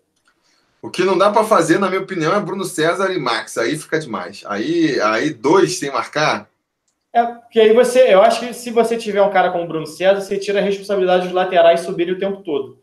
O 0.82 0.90
que 0.90 1.04
não 1.04 1.18
dá 1.18 1.30
para 1.30 1.44
fazer, 1.44 1.78
na 1.78 1.88
minha 1.88 2.00
opinião, 2.00 2.34
é 2.34 2.40
Bruno 2.40 2.64
César 2.64 3.12
e 3.12 3.18
Max. 3.18 3.58
Aí 3.58 3.76
fica 3.76 3.98
demais. 3.98 4.42
Aí, 4.46 4.98
aí 5.00 5.30
dois 5.30 5.78
sem 5.78 5.90
marcar. 5.90 6.48
É, 7.12 7.24
porque 7.24 7.60
aí 7.60 7.74
você, 7.74 8.14
eu 8.14 8.22
acho 8.22 8.40
que 8.40 8.54
se 8.54 8.70
você 8.70 8.96
tiver 8.96 9.20
um 9.20 9.30
cara 9.30 9.50
como 9.50 9.66
Bruno 9.66 9.86
César, 9.86 10.20
você 10.20 10.38
tira 10.38 10.60
a 10.60 10.62
responsabilidade 10.62 11.24
dos 11.24 11.32
laterais 11.32 11.80
subirem 11.80 12.14
o 12.14 12.18
tempo 12.18 12.42
todo. 12.42 12.78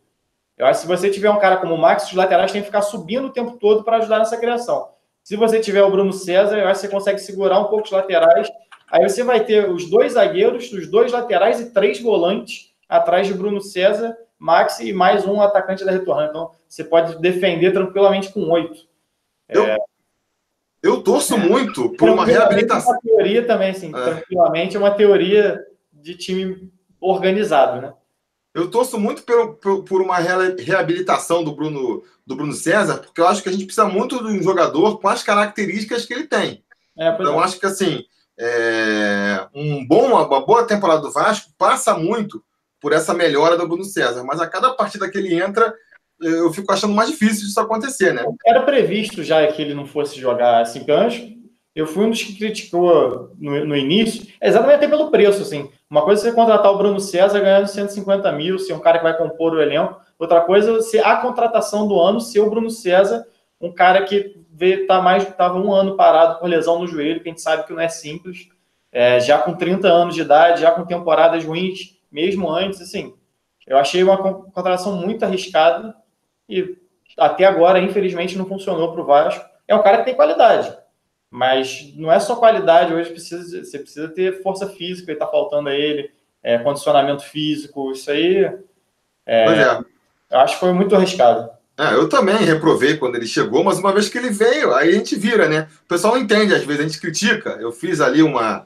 Eu 0.57 0.65
acho 0.65 0.82
que 0.82 0.88
se 0.88 0.88
você 0.88 1.10
tiver 1.10 1.30
um 1.30 1.40
cara 1.40 1.57
como 1.57 1.74
o 1.74 1.78
Max, 1.78 2.07
os 2.07 2.14
laterais 2.14 2.52
têm 2.52 2.61
que 2.61 2.68
ficar 2.68 2.82
subindo 2.82 3.28
o 3.28 3.32
tempo 3.32 3.57
todo 3.57 3.84
para 3.84 3.98
ajudar 3.98 4.19
nessa 4.19 4.38
criação. 4.38 4.90
Se 5.24 5.36
você 5.36 5.60
tiver 5.60 5.84
o 5.84 5.91
Bruno 5.91 6.14
César, 6.14 6.57
eu 6.57 6.68
acho 6.68 6.82
que 6.82 6.88
você 6.88 6.94
consegue 6.94 7.19
segurar 7.19 7.60
um 7.60 7.65
pouco 7.65 7.86
os 7.86 7.91
laterais. 7.91 8.48
Aí 8.91 9.07
você 9.07 9.24
vai 9.24 9.44
ter 9.44 9.69
os 9.69 9.90
dois 9.90 10.14
zagueiros, 10.14 10.72
os 10.72 10.88
dois 10.88 11.11
laterais 11.11 11.60
e 11.60 11.72
três 11.72 12.02
volantes 12.02 12.74
atrás 12.88 13.28
de 13.28 13.34
Bruno 13.34 13.61
César 13.61 14.15
Max 14.39 14.80
e 14.80 14.93
mais 14.93 15.26
um 15.26 15.41
atacante 15.41 15.84
da 15.84 15.91
retornando. 15.91 16.30
Então, 16.30 16.51
você 16.68 16.84
pode 16.84 17.19
defender 17.19 17.72
tranquilamente 17.72 18.31
com 18.31 18.49
oito. 18.51 18.88
Eu, 19.49 19.65
é... 19.65 19.77
eu 20.84 21.01
torço 21.01 21.35
é. 21.35 21.38
muito 21.38 21.89
por 21.91 22.09
uma 22.09 22.26
reabilitação. 22.26 22.91
Uma 22.91 23.01
teoria 23.01 23.45
também, 23.45 23.72
assim, 23.72 23.89
é. 23.89 24.03
tranquilamente, 24.03 24.76
é 24.76 24.80
uma 24.80 24.91
teoria 24.91 25.65
de 25.91 26.15
time 26.15 26.72
organizado, 26.99 27.81
né? 27.81 27.93
Eu 28.53 28.72
torço 28.72 28.99
muito 28.99 29.22
por, 29.22 29.55
por, 29.55 29.84
por, 29.84 30.01
uma 30.01 30.18
reabilitação 30.18 31.43
do 31.43 31.55
Bruno, 31.55 32.03
do 32.26 32.35
Bruno 32.35 32.53
César, 32.53 32.97
porque 32.97 33.22
eu 33.22 33.27
acho 33.27 33.43
que 33.43 33.49
a 33.49 33.51
gente 33.51 33.65
precisa 33.65 33.85
muito 33.85 34.18
de 34.18 34.31
um 34.31 34.41
jogador 34.41 34.99
com 34.99 35.07
as 35.07 35.22
características 35.22 36.05
que 36.05 36.14
ele 36.14 36.23
tem. 36.23 36.64
É, 36.97 37.09
então, 37.09 37.39
é. 37.39 37.43
acho 37.43 37.59
que 37.59 37.68
assim, 37.68 38.03
é, 38.39 39.47
um 39.53 39.85
bom, 39.85 40.07
uma 40.07 40.43
boa 40.43 40.65
temporada 40.65 41.01
do 41.01 41.11
Vasco 41.11 41.51
passa 41.55 41.95
muito 41.95 42.43
por 42.80 42.94
essa 42.94 43.14
melhora 43.14 43.58
do 43.58 43.68
Bruno 43.68 43.84
César. 43.84 44.24
Mas 44.24 44.40
a 44.40 44.48
cada 44.48 44.72
partida 44.72 45.10
que 45.10 45.18
ele 45.18 45.34
entra, 45.34 45.74
eu 46.22 46.52
fico 46.54 46.72
achando 46.72 46.94
mais 46.94 47.10
difícil 47.10 47.48
disso 47.48 47.60
acontecer, 47.60 48.14
né? 48.14 48.24
Era 48.45 48.62
previsto 48.64 49.24
já 49.24 49.45
que 49.48 49.62
ele 49.62 49.74
não 49.74 49.86
fosse 49.86 50.20
jogar 50.20 50.62
assim, 50.62 50.84
gancho. 50.86 51.36
Eu 51.76 51.86
fui 51.86 52.06
um 52.06 52.10
dos 52.10 52.24
que 52.24 52.36
criticou 52.36 53.36
no, 53.38 53.66
no 53.66 53.76
início, 53.76 54.26
exatamente 54.41 54.78
até 54.78 54.88
pelo 54.88 55.12
preço, 55.12 55.44
assim. 55.44 55.70
Uma 55.88 56.02
coisa 56.02 56.22
é 56.22 56.32
você 56.32 56.36
contratar 56.36 56.72
o 56.72 56.78
Bruno 56.78 56.99
César 56.99 57.40
ganhando 57.40 57.68
150 57.68 58.32
mil, 58.32 58.58
ser 58.58 58.74
um 58.74 58.80
cara 58.80 58.98
que 58.98 59.04
vai 59.04 59.16
compor 59.16 59.54
o 59.54 59.62
elenco. 59.62 59.95
Outra 60.18 60.41
coisa 60.41 60.78
é 60.78 60.82
ser 60.82 61.06
a 61.06 61.18
contratação 61.18 61.88
do 61.88 61.99
ano, 61.99 62.20
ser 62.20 62.40
o 62.40 62.49
Bruno 62.49 62.72
César, 62.72 63.28
um 63.62 63.72
cara 63.72 64.04
que 64.04 64.36
vê, 64.52 64.88
tá 64.88 64.99
mais, 64.99 65.22
estava 65.22 65.60
um 65.60 65.72
ano 65.72 65.95
parado 65.95 66.40
por 66.40 66.49
lesão 66.49 66.80
no 66.80 66.88
joelho, 66.88 67.22
que 67.22 67.30
a 67.30 67.32
gente 67.32 67.41
sabe 67.41 67.66
que 67.68 67.74
não 67.74 67.80
é 67.80 67.90
simples. 67.90 68.49
É, 68.91 69.20
já 69.20 69.38
com 69.38 69.54
30 69.54 69.88
anos 69.88 70.16
de 70.16 70.22
idade, 70.22 70.62
já 70.62 70.72
com 70.72 70.84
temporadas 70.84 71.45
ruins, 71.45 71.97
mesmo 72.11 72.49
antes, 72.49 72.81
assim, 72.81 73.13
eu 73.65 73.77
achei 73.77 74.01
uma 74.03 74.17
contratação 74.17 74.95
muito 74.95 75.23
arriscada 75.23 75.95
e 76.47 76.77
até 77.17 77.45
agora, 77.45 77.79
infelizmente, 77.79 78.38
não 78.38 78.45
funcionou 78.45 78.91
para 78.91 79.01
o 79.01 79.05
Vasco. 79.05 79.45
É 79.67 79.75
um 79.75 79.84
cara 79.84 79.97
que 79.97 80.05
tem 80.05 80.15
qualidade, 80.15 80.75
mas 81.29 81.93
não 81.95 82.11
é 82.11 82.19
só 82.19 82.35
qualidade, 82.38 82.93
hoje 82.93 83.09
precisa, 83.09 83.63
você 83.63 83.79
precisa 83.79 84.07
ter 84.07 84.41
força 84.41 84.67
física, 84.69 85.11
está 85.11 85.27
faltando 85.27 85.69
a 85.69 85.75
ele, 85.75 86.09
é, 86.41 86.57
condicionamento 86.57 87.23
físico, 87.23 87.91
isso 87.91 88.09
aí. 88.09 88.45
É, 89.25 89.45
é. 89.45 89.79
Eu 90.29 90.39
acho 90.39 90.53
que 90.55 90.59
foi 90.61 90.71
muito 90.71 90.95
arriscado. 90.95 91.49
É, 91.77 91.93
eu 91.93 92.09
também 92.09 92.38
reprovei 92.38 92.97
quando 92.97 93.15
ele 93.15 93.27
chegou, 93.27 93.63
mas 93.63 93.77
uma 93.77 93.93
vez 93.93 94.09
que 94.09 94.17
ele 94.17 94.29
veio, 94.29 94.73
aí 94.73 94.89
a 94.89 94.93
gente 94.93 95.15
vira, 95.15 95.47
né? 95.47 95.67
O 95.84 95.88
pessoal 95.88 96.15
não 96.15 96.21
entende, 96.21 96.55
às 96.55 96.63
vezes 96.63 96.79
a 96.79 96.88
gente 96.88 96.99
critica. 96.99 97.51
Eu 97.59 97.71
fiz 97.71 98.01
ali 98.01 98.23
uma, 98.23 98.65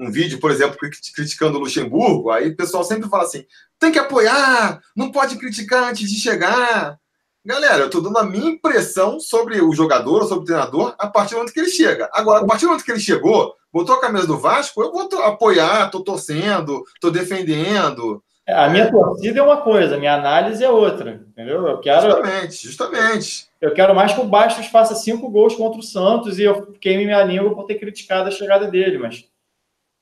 um 0.00 0.10
vídeo, 0.10 0.40
por 0.40 0.50
exemplo, 0.50 0.78
criticando 1.14 1.58
o 1.58 1.60
Luxemburgo, 1.60 2.30
aí 2.30 2.48
o 2.48 2.56
pessoal 2.56 2.82
sempre 2.82 3.08
fala 3.08 3.24
assim: 3.24 3.44
tem 3.78 3.92
que 3.92 3.98
apoiar, 3.98 4.80
não 4.96 5.12
pode 5.12 5.36
criticar 5.36 5.90
antes 5.90 6.10
de 6.10 6.18
chegar. 6.18 6.98
Galera, 7.44 7.78
eu 7.78 7.86
estou 7.86 8.02
dando 8.02 8.18
a 8.18 8.24
minha 8.24 8.50
impressão 8.50 9.18
sobre 9.18 9.60
o 9.60 9.72
jogador, 9.72 10.24
sobre 10.24 10.42
o 10.42 10.46
treinador, 10.46 10.94
a 10.98 11.06
partir 11.06 11.30
do 11.30 11.36
momento 11.38 11.52
que 11.52 11.60
ele 11.60 11.70
chega. 11.70 12.08
Agora, 12.12 12.44
a 12.44 12.46
partir 12.46 12.62
do 12.62 12.68
momento 12.68 12.84
que 12.84 12.90
ele 12.90 13.00
chegou, 13.00 13.54
botou 13.72 13.94
a 13.94 14.00
camisa 14.00 14.26
do 14.26 14.38
Vasco, 14.38 14.82
eu 14.82 14.92
vou 14.92 15.08
apoiar, 15.22 15.86
estou 15.86 16.02
torcendo, 16.02 16.82
estou 16.94 17.10
defendendo. 17.10 18.22
É, 18.46 18.52
a 18.52 18.68
minha 18.68 18.90
torcida 18.90 19.38
é 19.38 19.42
uma 19.42 19.58
coisa, 19.58 19.94
a 19.94 19.98
minha 19.98 20.14
análise 20.14 20.62
é 20.62 20.68
outra, 20.68 21.24
entendeu? 21.28 21.66
Eu 21.66 21.78
quero. 21.78 22.10
Justamente, 22.10 22.68
justamente. 22.68 23.46
Eu 23.60 23.72
quero 23.72 23.94
mais 23.94 24.12
que 24.12 24.20
o 24.20 24.24
Bastos 24.24 24.66
faça 24.66 24.94
cinco 24.94 25.30
gols 25.30 25.54
contra 25.54 25.78
o 25.78 25.84
Santos 25.84 26.38
e 26.38 26.42
eu 26.42 26.72
queime 26.80 27.04
minha 27.04 27.22
língua 27.22 27.54
por 27.54 27.64
ter 27.64 27.76
criticado 27.76 28.28
a 28.28 28.32
chegada 28.32 28.66
dele, 28.66 28.98
mas 28.98 29.29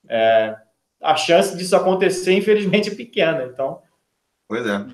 é, 0.08 0.56
a 1.02 1.16
chance 1.16 1.56
disso 1.56 1.76
acontecer, 1.76 2.32
infelizmente, 2.32 2.90
é 2.90 2.94
pequena. 2.94 3.44
Então. 3.44 3.82
Pois 4.48 4.66
é. 4.66 4.86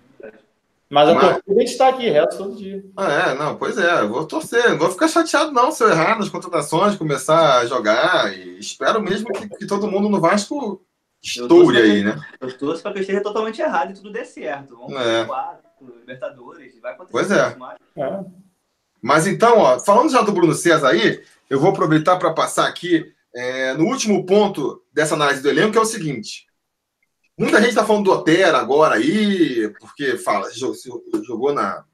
Mas 0.91 1.09
a 1.09 1.15
Mas... 1.15 1.25
torcida 1.25 1.63
está 1.63 1.89
aqui, 1.89 2.09
resto 2.09 2.39
todo 2.39 2.57
dia. 2.57 2.85
Ah, 2.97 3.13
é, 3.13 3.35
não, 3.35 3.57
pois 3.57 3.77
é, 3.79 4.03
eu 4.03 4.09
vou 4.09 4.27
torcer, 4.27 4.71
não 4.71 4.79
vou 4.79 4.91
ficar 4.91 5.09
chateado, 5.09 5.51
não, 5.51 5.73
se 5.73 5.83
eu 5.83 5.89
errar 5.89 6.19
nas 6.19 6.29
contratações, 6.29 6.95
começar 6.95 7.59
a 7.59 7.67
jogar. 7.67 8.33
E 8.37 8.59
espero 8.59 9.03
mesmo 9.03 9.33
que, 9.33 9.49
que 9.49 9.67
todo 9.67 9.91
mundo 9.91 10.09
no 10.09 10.21
Vasco 10.21 10.85
estoure 11.23 11.79
aí, 11.79 12.05
né? 12.05 12.21
Eu 12.41 12.57
torço 12.57 12.83
para 12.83 12.93
que 12.93 12.99
eu 12.99 13.01
esteja 13.01 13.23
totalmente 13.23 13.61
errado 13.61 13.91
e 13.91 13.95
tudo 13.95 14.13
dê 14.13 14.25
certo. 14.25 14.77
Vamos 14.77 14.95
é. 14.95 15.25
quatro, 15.25 15.65
Libertadores, 16.01 16.81
vai 16.81 16.93
acontecer 16.93 17.13
pois 17.13 17.31
é. 17.31 17.57
mais. 17.57 17.79
é. 17.97 18.25
Mas 19.03 19.27
então, 19.27 19.59
ó, 19.59 19.79
falando 19.81 20.11
já 20.11 20.23
do 20.23 20.33
Bruno 20.33 20.55
César 20.55 20.91
aí, 20.91 21.23
eu 21.51 21.59
vou 21.59 21.71
aproveitar 21.71 22.19
para 22.19 22.33
passar 22.33 22.69
aqui 22.69 23.13
é, 23.35 23.75
no 23.75 23.85
último 23.87 24.25
ponto 24.25 24.83
dessa 24.93 25.15
análise 25.15 25.43
do 25.43 25.49
elenco, 25.49 25.73
que 25.73 25.79
é 25.79 25.81
o 25.81 25.87
seguinte. 25.87 26.47
Muita 27.37 27.59
gente 27.59 27.71
está 27.71 27.85
falando 27.85 28.05
do 28.05 28.13
Otero 28.13 28.57
agora 28.57 28.95
aí, 28.95 29.69
porque 29.81 30.17
fala, 30.17 30.49
jogou 30.53 31.53
na, 31.53 31.85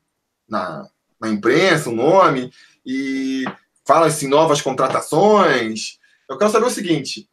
na, 0.47 0.87
na 1.19 1.29
imprensa 1.29 1.89
o 1.89 1.95
nome, 1.95 2.53
e 2.85 3.45
fala-se 3.87 4.27
em 4.27 4.29
novas 4.29 4.61
contratações. 4.61 5.99
Eu 6.29 6.37
quero 6.37 6.51
saber 6.51 6.67
o 6.67 6.71
seguinte: 6.71 7.29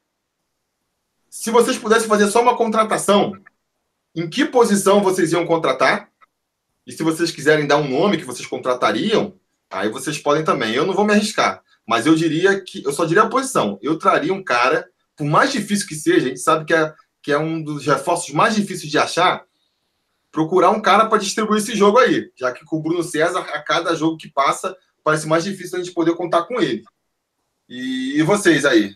se 1.29 1.51
vocês 1.51 1.77
pudessem 1.77 2.07
fazer 2.07 2.27
só 2.27 2.41
uma 2.41 2.55
contratação, 2.55 3.34
em 4.15 4.29
que 4.29 4.45
posição 4.45 5.03
vocês 5.03 5.34
iam 5.34 5.45
contratar? 5.45 6.09
E 6.85 6.93
se 6.93 7.03
vocês 7.03 7.29
quiserem 7.31 7.67
dar 7.67 7.77
um 7.77 7.89
nome 7.89 8.17
que 8.17 8.23
vocês 8.23 8.47
contratariam, 8.47 9.38
aí 9.69 9.89
vocês 9.89 10.17
podem 10.17 10.45
também. 10.45 10.73
Eu 10.73 10.85
não 10.85 10.93
vou 10.93 11.05
me 11.05 11.13
arriscar. 11.13 11.61
Mas 11.88 12.05
eu 12.05 12.15
diria 12.15 12.59
que 12.61 12.84
eu 12.85 12.91
só 12.91 13.05
diria 13.05 13.23
a 13.23 13.30
posição. 13.30 13.80
Eu 13.81 13.97
traria 13.97 14.34
um 14.34 14.43
cara, 14.43 14.88
por 15.15 15.26
mais 15.26 15.51
difícil 15.51 15.88
que 15.88 15.95
seja, 15.95 16.26
a 16.26 16.30
gente 16.30 16.39
sabe 16.41 16.65
que 16.65 16.73
é, 16.73 16.93
que 17.23 17.31
é 17.31 17.39
um 17.39 17.64
dos 17.64 17.85
reforços 17.85 18.34
mais 18.34 18.55
difíceis 18.55 18.91
de 18.91 18.97
achar, 18.97 19.45
procurar 20.31 20.72
um 20.72 20.81
cara 20.81 21.05
para 21.05 21.18
distribuir 21.18 21.61
esse 21.61 21.76
jogo 21.76 21.97
aí, 21.97 22.30
já 22.35 22.51
que 22.51 22.65
com 22.65 22.76
o 22.76 22.81
Bruno 22.81 23.01
César, 23.01 23.39
a 23.39 23.61
cada 23.61 23.95
jogo 23.95 24.18
que 24.18 24.30
passa, 24.30 24.76
parece 25.03 25.26
mais 25.27 25.45
difícil 25.45 25.80
a 25.80 25.81
gente 25.81 25.93
poder 25.93 26.15
contar 26.15 26.43
com 26.43 26.61
ele. 26.61 26.84
E, 27.69 28.19
e 28.19 28.22
vocês 28.22 28.65
aí? 28.65 28.95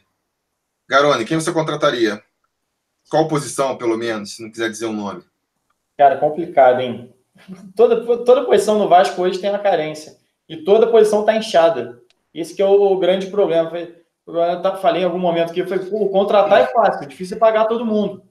Garone, 0.87 1.23
quem 1.23 1.39
você 1.39 1.53
contrataria? 1.53 2.21
Qual 3.09 3.27
posição, 3.27 3.77
pelo 3.77 3.97
menos, 3.97 4.35
se 4.35 4.43
não 4.43 4.51
quiser 4.51 4.69
dizer 4.69 4.85
o 4.85 4.89
um 4.89 4.95
nome? 4.95 5.23
Cara, 5.97 6.17
complicado, 6.17 6.81
hein? 6.81 7.13
Toda, 7.75 8.05
toda 8.23 8.45
posição 8.45 8.77
no 8.77 8.89
Vasco 8.89 9.21
hoje 9.21 9.39
tem 9.39 9.49
uma 9.49 9.59
carência. 9.59 10.17
E 10.47 10.57
toda 10.57 10.91
posição 10.91 11.21
está 11.21 11.35
inchada. 11.35 12.00
Esse 12.33 12.55
que 12.55 12.61
é 12.61 12.65
o 12.65 12.97
grande 12.97 13.27
problema. 13.27 13.71
Eu 14.25 14.77
falei 14.77 15.01
em 15.01 15.05
algum 15.05 15.19
momento 15.19 15.53
que 15.53 15.65
foi, 15.65 15.79
contratar 16.09 16.61
é 16.61 16.67
fácil, 16.67 17.07
difícil 17.07 17.37
é 17.37 17.39
pagar 17.39 17.65
todo 17.65 17.85
mundo. 17.85 18.23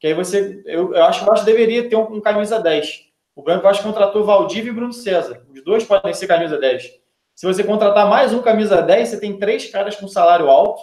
Que 0.00 0.08
aí 0.08 0.14
você, 0.14 0.62
eu, 0.66 0.94
eu 0.94 1.04
acho 1.04 1.20
que 1.20 1.24
o 1.24 1.30
Vasco 1.30 1.46
deveria 1.46 1.88
ter 1.88 1.96
um, 1.96 2.14
um 2.14 2.20
camisa 2.20 2.60
10. 2.60 3.04
O 3.36 3.42
Branco 3.42 3.62
Vasco 3.62 3.84
contratou 3.84 4.24
Valdívia 4.24 4.70
e 4.70 4.74
Bruno 4.74 4.92
César. 4.92 5.44
Os 5.52 5.62
dois 5.64 5.84
podem 5.84 6.14
ser 6.14 6.26
camisa 6.26 6.58
10. 6.58 7.00
Se 7.34 7.46
você 7.46 7.64
contratar 7.64 8.08
mais 8.08 8.32
um 8.32 8.42
camisa 8.42 8.80
10, 8.80 9.08
você 9.08 9.20
tem 9.20 9.38
três 9.38 9.68
caras 9.70 9.96
com 9.96 10.06
salário 10.06 10.48
alto. 10.48 10.82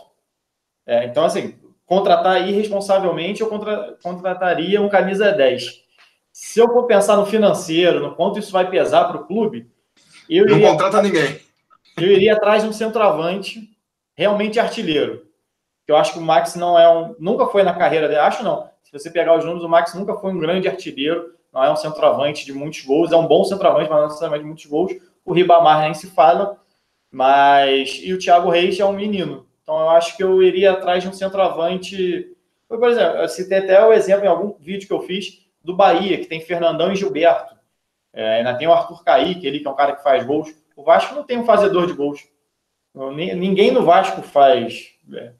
É, 0.85 1.05
então, 1.05 1.23
assim, 1.23 1.55
contratar 1.85 2.47
irresponsavelmente, 2.47 3.41
eu 3.41 3.47
contra, 3.47 3.97
contrataria 4.03 4.81
um 4.81 4.89
camisa 4.89 5.31
10. 5.31 5.81
se 6.33 6.59
eu 6.59 6.67
for 6.69 6.85
pensar 6.87 7.15
no 7.15 7.25
financeiro, 7.25 7.99
no 7.99 8.15
quanto 8.15 8.39
isso 8.39 8.51
vai 8.51 8.69
pesar 8.69 9.05
para 9.05 9.21
o 9.21 9.25
clube, 9.25 9.69
eu 10.29 10.45
Não 10.45 10.57
iria, 10.57 10.69
contrata 10.69 11.01
ninguém. 11.01 11.39
Eu 11.97 12.11
iria 12.11 12.33
atrás 12.33 12.63
de 12.63 12.69
um 12.69 12.73
centroavante 12.73 13.69
realmente 14.15 14.59
artilheiro. 14.59 15.25
Eu 15.87 15.97
acho 15.97 16.13
que 16.13 16.19
o 16.19 16.21
Max 16.21 16.55
não 16.55 16.77
é 16.77 16.89
um. 16.89 17.15
Nunca 17.19 17.47
foi 17.47 17.63
na 17.63 17.73
carreira 17.73 18.07
dele. 18.07 18.19
Acho 18.19 18.43
não. 18.43 18.69
Se 18.83 18.91
você 18.91 19.09
pegar 19.09 19.37
os 19.37 19.43
números, 19.43 19.63
o 19.63 19.69
Max 19.69 19.93
nunca 19.93 20.15
foi 20.15 20.31
um 20.31 20.39
grande 20.39 20.67
artilheiro. 20.67 21.33
Não 21.51 21.63
é 21.63 21.71
um 21.71 21.75
centroavante 21.75 22.45
de 22.45 22.53
muitos 22.53 22.81
gols. 22.81 23.11
É 23.11 23.17
um 23.17 23.27
bom 23.27 23.43
centroavante, 23.43 23.89
mas 23.89 23.99
não 23.99 24.07
necessariamente 24.07 24.43
de 24.43 24.47
muitos 24.47 24.65
gols. 24.65 24.93
O 25.25 25.33
Ribamar 25.33 25.81
nem 25.81 25.93
se 25.93 26.07
fala. 26.07 26.57
Mas. 27.11 27.99
E 28.01 28.13
o 28.13 28.19
Thiago 28.19 28.49
Reis 28.49 28.79
é 28.79 28.85
um 28.85 28.93
menino. 28.93 29.47
Então 29.63 29.79
eu 29.79 29.89
acho 29.89 30.15
que 30.15 30.23
eu 30.23 30.41
iria 30.41 30.71
atrás 30.71 31.03
de 31.03 31.09
um 31.09 31.13
centroavante. 31.13 32.35
Por 32.67 32.87
exemplo, 32.87 33.17
eu 33.17 33.27
citei 33.27 33.57
até 33.57 33.85
o 33.85 33.91
exemplo 33.91 34.25
em 34.25 34.29
algum 34.29 34.53
vídeo 34.59 34.87
que 34.87 34.93
eu 34.93 35.01
fiz 35.01 35.45
do 35.63 35.75
Bahia, 35.75 36.17
que 36.17 36.25
tem 36.25 36.39
Fernandão 36.39 36.91
e 36.91 36.95
Gilberto. 36.95 37.55
É, 38.13 38.37
ainda 38.37 38.53
tem 38.55 38.67
o 38.67 38.73
Arthur 38.73 39.03
Kaique, 39.03 39.45
ele 39.45 39.59
que 39.59 39.67
é 39.67 39.69
um 39.69 39.75
cara 39.75 39.95
que 39.95 40.03
faz 40.03 40.25
gols. 40.25 40.53
O 40.75 40.83
Vasco 40.83 41.15
não 41.15 41.23
tem 41.23 41.37
um 41.37 41.45
fazedor 41.45 41.87
de 41.87 41.93
gols. 41.93 42.27
Ninguém 42.93 43.71
no 43.71 43.85
Vasco 43.85 44.21
faz, 44.21 44.89
é, 45.13 45.31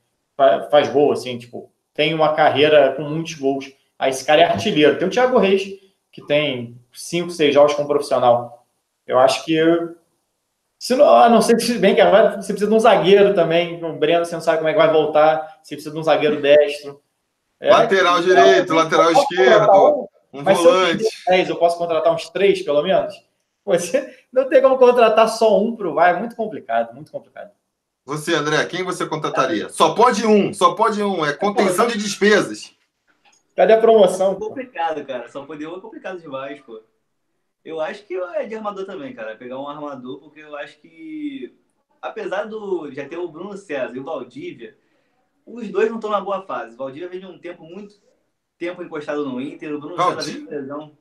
faz 0.70 0.90
gol, 0.90 1.12
assim, 1.12 1.38
tipo, 1.38 1.72
tem 1.94 2.14
uma 2.14 2.34
carreira 2.34 2.94
com 2.94 3.04
muitos 3.04 3.34
gols. 3.34 3.72
Aí 4.00 4.10
esse 4.10 4.26
cara 4.26 4.42
é 4.42 4.46
artilheiro. 4.46 4.98
Tem 4.98 5.08
o 5.08 5.12
Thiago 5.12 5.38
Reis, 5.38 5.64
que 6.12 6.26
tem 6.26 6.80
cinco, 6.94 7.30
seis 7.32 7.54
jogos 7.54 7.74
como 7.74 7.88
profissional. 7.88 8.66
Eu 9.06 9.20
acho 9.20 9.44
que. 9.46 9.60
Se 10.80 10.96
não, 10.96 11.06
a 11.08 11.30
não 11.30 11.42
ser 11.42 11.58
que, 11.58 11.74
bem 11.78 11.94
que 11.94 12.02
agora 12.02 12.42
você 12.42 12.54
precisa 12.54 12.70
de 12.70 12.76
um 12.76 12.80
zagueiro 12.80 13.36
também. 13.36 13.84
O 13.84 13.94
Breno, 13.94 14.26
você 14.26 14.34
não 14.34 14.42
sabe 14.42 14.58
como 14.58 14.70
é 14.70 14.74
que 14.74 14.80
vai 14.80 14.92
voltar. 14.92 15.60
Você 15.62 15.76
precisa 15.76 15.94
de 15.94 16.00
um 16.00 16.04
zagueiro 16.04 16.42
destro. 16.42 17.02
É, 17.60 17.70
lateral 17.70 18.18
é, 18.18 18.22
direito, 18.22 18.74
lateral 18.74 19.12
esquerdo, 19.12 20.08
um 20.34 20.44
volante. 20.44 21.04
Eu, 21.04 21.34
10, 21.36 21.50
eu 21.50 21.56
posso 21.58 21.78
contratar 21.78 22.12
uns 22.12 22.28
três, 22.30 22.64
pelo 22.64 22.82
menos? 22.82 23.14
Você 23.66 24.26
não 24.32 24.50
tem 24.50 24.62
como 24.62 24.78
contratar 24.78 25.30
só 25.30 25.62
um 25.62 25.76
para 25.76 25.88
o 25.88 25.94
VAR, 25.94 26.16
é 26.16 26.20
muito 26.20 26.36
complicado, 26.36 26.94
muito 26.94 27.12
complicado. 27.12 27.52
Você, 28.06 28.34
André, 28.34 28.66
quem 28.66 28.84
você 28.84 29.06
contrataria? 29.06 29.70
Só 29.70 29.94
pode 29.94 30.26
um, 30.26 30.54
só 30.54 30.74
pode 30.74 31.04
um, 31.04 31.24
é 31.24 31.34
contenção 31.34 31.88
de 31.88 31.98
despesas. 31.98 32.76
Cadê 33.56 33.74
a 33.74 33.80
promoção? 33.80 34.34
É 34.34 34.36
complicado, 34.36 35.06
cara. 35.06 35.30
Só 35.30 35.46
poder 35.46 35.68
um 35.68 35.78
é 35.78 35.82
complicado 35.82 36.20
demais, 36.20 36.60
pô. 36.62 36.82
Eu 37.64 37.80
acho 37.80 38.04
que 38.06 38.16
é 38.16 38.46
de 38.46 38.56
armador 38.56 38.86
também, 38.86 39.14
cara. 39.14 39.36
Pegar 39.36 39.60
um 39.60 39.68
armador, 39.68 40.20
porque 40.20 40.40
eu 40.40 40.56
acho 40.56 40.80
que. 40.80 41.56
Apesar 42.02 42.46
do. 42.46 42.92
Já 42.92 43.08
ter 43.08 43.18
o 43.18 43.28
Bruno 43.28 43.56
César 43.56 43.96
e 43.96 44.00
o 44.00 44.04
Valdívia, 44.04 44.76
os 45.46 45.70
dois 45.70 45.90
não 45.90 45.98
estão 45.98 46.10
na 46.10 46.20
boa 46.20 46.42
fase. 46.42 46.74
O 46.74 46.78
Valdívia 46.78 47.10
vem 47.10 47.20
de 47.20 47.28
um 47.28 47.38
tempo 47.38 47.64
muito 47.64 48.02
tempo 48.58 48.84
encostado 48.84 49.26
no 49.26 49.42
Inter, 49.42 49.74
o 49.76 49.80
Bruno 49.80 49.96
César 49.96 50.22
vem 50.22 50.46
de 50.46 50.50
lesão. 50.50 50.98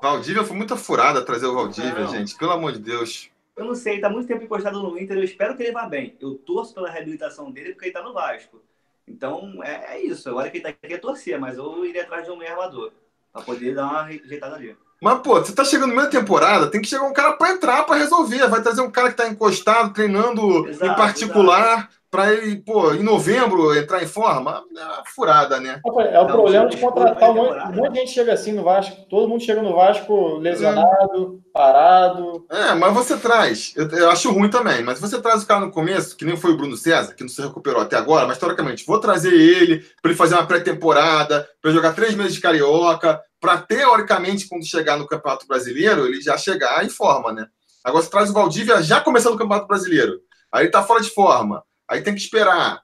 Valdívia 0.00 0.44
foi 0.44 0.56
muita 0.56 0.76
furada 0.76 1.24
trazer 1.24 1.46
o 1.46 1.54
Valdívia, 1.54 2.00
não. 2.00 2.08
gente. 2.08 2.36
Pelo 2.36 2.52
amor 2.52 2.72
de 2.72 2.78
Deus. 2.78 3.30
Eu 3.56 3.64
não 3.64 3.74
sei, 3.74 4.00
tá 4.00 4.08
muito 4.08 4.28
tempo 4.28 4.44
encostado 4.44 4.82
no 4.82 4.98
Inter. 4.98 5.16
Eu 5.16 5.24
espero 5.24 5.56
que 5.56 5.62
ele 5.62 5.72
vá 5.72 5.86
bem. 5.86 6.16
Eu 6.20 6.34
torço 6.34 6.74
pela 6.74 6.90
reabilitação 6.90 7.50
dele 7.50 7.72
porque 7.72 7.86
ele 7.86 7.94
tá 7.94 8.02
no 8.02 8.12
Vasco. 8.12 8.60
Então 9.08 9.62
é, 9.62 9.96
é 9.96 10.04
isso. 10.04 10.28
Agora 10.28 10.50
que 10.50 10.58
ele 10.58 10.64
tá 10.64 10.70
aqui 10.70 10.94
é 10.94 10.98
torcer, 10.98 11.38
mas 11.40 11.56
eu 11.56 11.84
iria 11.84 12.02
atrás 12.02 12.24
de 12.24 12.30
um 12.30 12.36
meio 12.36 12.50
armador. 12.50 12.92
Pra 13.32 13.42
poder 13.42 13.74
dar 13.74 13.84
uma 13.84 14.02
rejeitada 14.02 14.56
ali. 14.56 14.76
Mas, 15.00 15.20
pô, 15.20 15.34
você 15.38 15.54
tá 15.54 15.62
chegando 15.62 15.90
no 15.90 15.96
meio 15.96 16.10
da 16.10 16.18
temporada, 16.18 16.70
tem 16.70 16.80
que 16.80 16.88
chegar 16.88 17.04
um 17.04 17.12
cara 17.12 17.34
para 17.34 17.52
entrar, 17.52 17.84
para 17.84 17.96
resolver. 17.96 18.48
Vai 18.48 18.62
trazer 18.62 18.80
um 18.80 18.90
cara 18.90 19.10
que 19.10 19.16
tá 19.16 19.28
encostado, 19.28 19.92
treinando 19.92 20.66
exato, 20.68 20.92
em 20.92 20.96
particular. 20.96 21.78
Exato 21.78 21.96
para 22.16 22.32
ele, 22.32 22.56
pô, 22.56 22.94
em 22.94 23.02
novembro 23.02 23.76
entrar 23.76 24.02
em 24.02 24.06
forma, 24.06 24.64
é 24.74 25.10
furada, 25.14 25.60
né? 25.60 25.82
É 26.10 26.18
o 26.18 26.26
problema 26.26 26.66
de 26.66 26.78
contratar 26.78 27.30
um 27.30 27.34
monte, 27.34 27.58
um 27.58 27.72
monte 27.72 27.92
de 27.92 27.98
gente 27.98 28.12
chega 28.12 28.32
assim 28.32 28.52
no 28.52 28.64
Vasco, 28.64 29.06
todo 29.10 29.28
mundo 29.28 29.42
chega 29.42 29.60
no 29.60 29.76
Vasco 29.76 30.38
lesionado, 30.38 31.42
é. 31.46 31.52
parado. 31.52 32.46
É, 32.50 32.72
mas 32.72 32.94
você 32.94 33.18
traz, 33.18 33.74
eu, 33.76 33.86
eu, 33.90 34.10
acho 34.10 34.32
ruim 34.32 34.48
também, 34.48 34.82
mas 34.82 34.98
você 34.98 35.20
traz 35.20 35.42
o 35.42 35.46
cara 35.46 35.60
no 35.60 35.70
começo, 35.70 36.16
que 36.16 36.24
nem 36.24 36.38
foi 36.38 36.52
o 36.52 36.56
Bruno 36.56 36.74
César, 36.74 37.12
que 37.12 37.22
não 37.22 37.28
se 37.28 37.42
recuperou 37.42 37.82
até 37.82 37.96
agora, 37.96 38.26
mas 38.26 38.38
teoricamente, 38.38 38.86
vou 38.86 38.98
trazer 38.98 39.34
ele 39.34 39.84
para 40.00 40.10
ele 40.10 40.18
fazer 40.18 40.36
uma 40.36 40.46
pré-temporada, 40.46 41.46
para 41.60 41.70
jogar 41.70 41.92
três 41.92 42.14
meses 42.14 42.32
de 42.32 42.40
carioca, 42.40 43.20
para 43.38 43.58
teoricamente, 43.58 44.48
quando 44.48 44.64
chegar 44.64 44.96
no 44.96 45.06
Campeonato 45.06 45.46
Brasileiro, 45.46 46.06
ele 46.06 46.22
já 46.22 46.38
chegar 46.38 46.82
em 46.82 46.88
forma, 46.88 47.30
né? 47.30 47.46
Agora 47.84 48.02
você 48.02 48.08
traz 48.08 48.30
o 48.30 48.32
Valdívia 48.32 48.82
já 48.82 49.02
começando 49.02 49.34
o 49.34 49.38
Campeonato 49.38 49.68
Brasileiro. 49.68 50.18
Aí 50.50 50.64
ele 50.64 50.70
tá 50.70 50.82
fora 50.82 51.02
de 51.02 51.10
forma. 51.10 51.62
Aí 51.88 52.02
tem 52.02 52.14
que 52.14 52.20
esperar. 52.20 52.82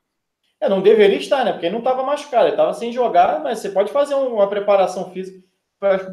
É, 0.61 0.69
não 0.69 0.81
deveria 0.81 1.17
estar, 1.17 1.45
né? 1.45 1.53
Porque 1.53 1.67
ele 1.67 1.73
não 1.73 1.81
estava 1.81 2.05
machucado, 2.05 2.45
ele 2.45 2.53
estava 2.53 2.73
sem 2.73 2.93
jogar, 2.93 3.41
mas 3.41 3.59
você 3.59 3.69
pode 3.69 3.91
fazer 3.91 4.15
uma 4.15 4.49
preparação 4.49 5.11
física. 5.11 5.43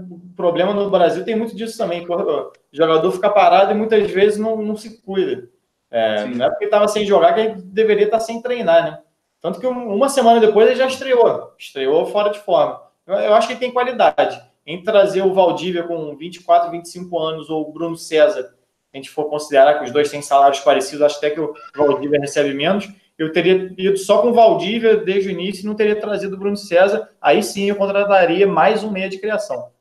O 0.10 0.34
problema 0.36 0.74
no 0.74 0.90
Brasil 0.90 1.24
tem 1.24 1.36
muito 1.36 1.56
disso 1.56 1.78
também, 1.78 2.04
que 2.04 2.12
o 2.12 2.52
jogador 2.72 3.12
fica 3.12 3.30
parado 3.30 3.72
e 3.72 3.76
muitas 3.76 4.10
vezes 4.10 4.40
não, 4.40 4.58
não 4.58 4.76
se 4.76 5.00
cuida. 5.04 5.48
É, 5.92 6.26
não 6.26 6.46
é 6.48 6.50
porque 6.50 6.66
estava 6.66 6.88
sem 6.88 7.06
jogar 7.06 7.34
que 7.34 7.42
ele 7.42 7.62
deveria 7.62 8.06
estar 8.06 8.20
sem 8.20 8.42
treinar, 8.42 8.84
né? 8.84 9.00
Tanto 9.40 9.60
que 9.60 9.68
uma 9.68 10.10
semana 10.10 10.40
depois 10.40 10.68
ele 10.68 10.76
já 10.76 10.88
estreou, 10.88 11.54
estreou 11.58 12.08
fora 12.08 12.30
de 12.30 12.40
forma. 12.40 12.82
Eu, 13.06 13.16
eu 13.16 13.34
acho 13.36 13.48
que 13.48 13.54
ele 13.54 13.60
tem 13.60 13.72
qualidade. 13.72 14.42
Em 14.66 14.84
trazer 14.84 15.22
o 15.22 15.34
Valdívia 15.34 15.84
com 15.84 16.16
24, 16.16 16.72
25 16.72 17.20
anos 17.20 17.50
ou 17.50 17.70
o 17.70 17.72
Bruno 17.72 17.96
César 17.96 18.56
a 18.94 18.98
gente 18.98 19.10
for 19.10 19.26
considerar 19.26 19.78
que 19.78 19.86
os 19.86 19.92
dois 19.92 20.10
têm 20.10 20.22
salários 20.22 20.62
parecidos, 20.62 21.02
acho 21.02 21.18
até 21.18 21.30
que 21.30 21.40
o 21.40 21.54
Valdívia 21.76 22.20
recebe 22.20 22.54
menos. 22.54 22.90
Eu 23.18 23.32
teria 23.32 23.74
ido 23.78 23.98
só 23.98 24.22
com 24.22 24.30
o 24.30 24.34
Valdívia 24.34 24.98
desde 24.98 25.30
o 25.30 25.32
início 25.32 25.62
e 25.62 25.66
não 25.66 25.76
teria 25.76 26.00
trazido 26.00 26.36
o 26.36 26.40
Bruno 26.40 26.58
César. 26.58 27.10
Aí 27.22 27.44
sim 27.44 27.66
eu 27.66 27.76
contrataria 27.76 28.48
mais 28.48 28.84
um 28.84 28.90
meia 28.90 29.10
de 29.10 29.20
criação. 29.20 29.72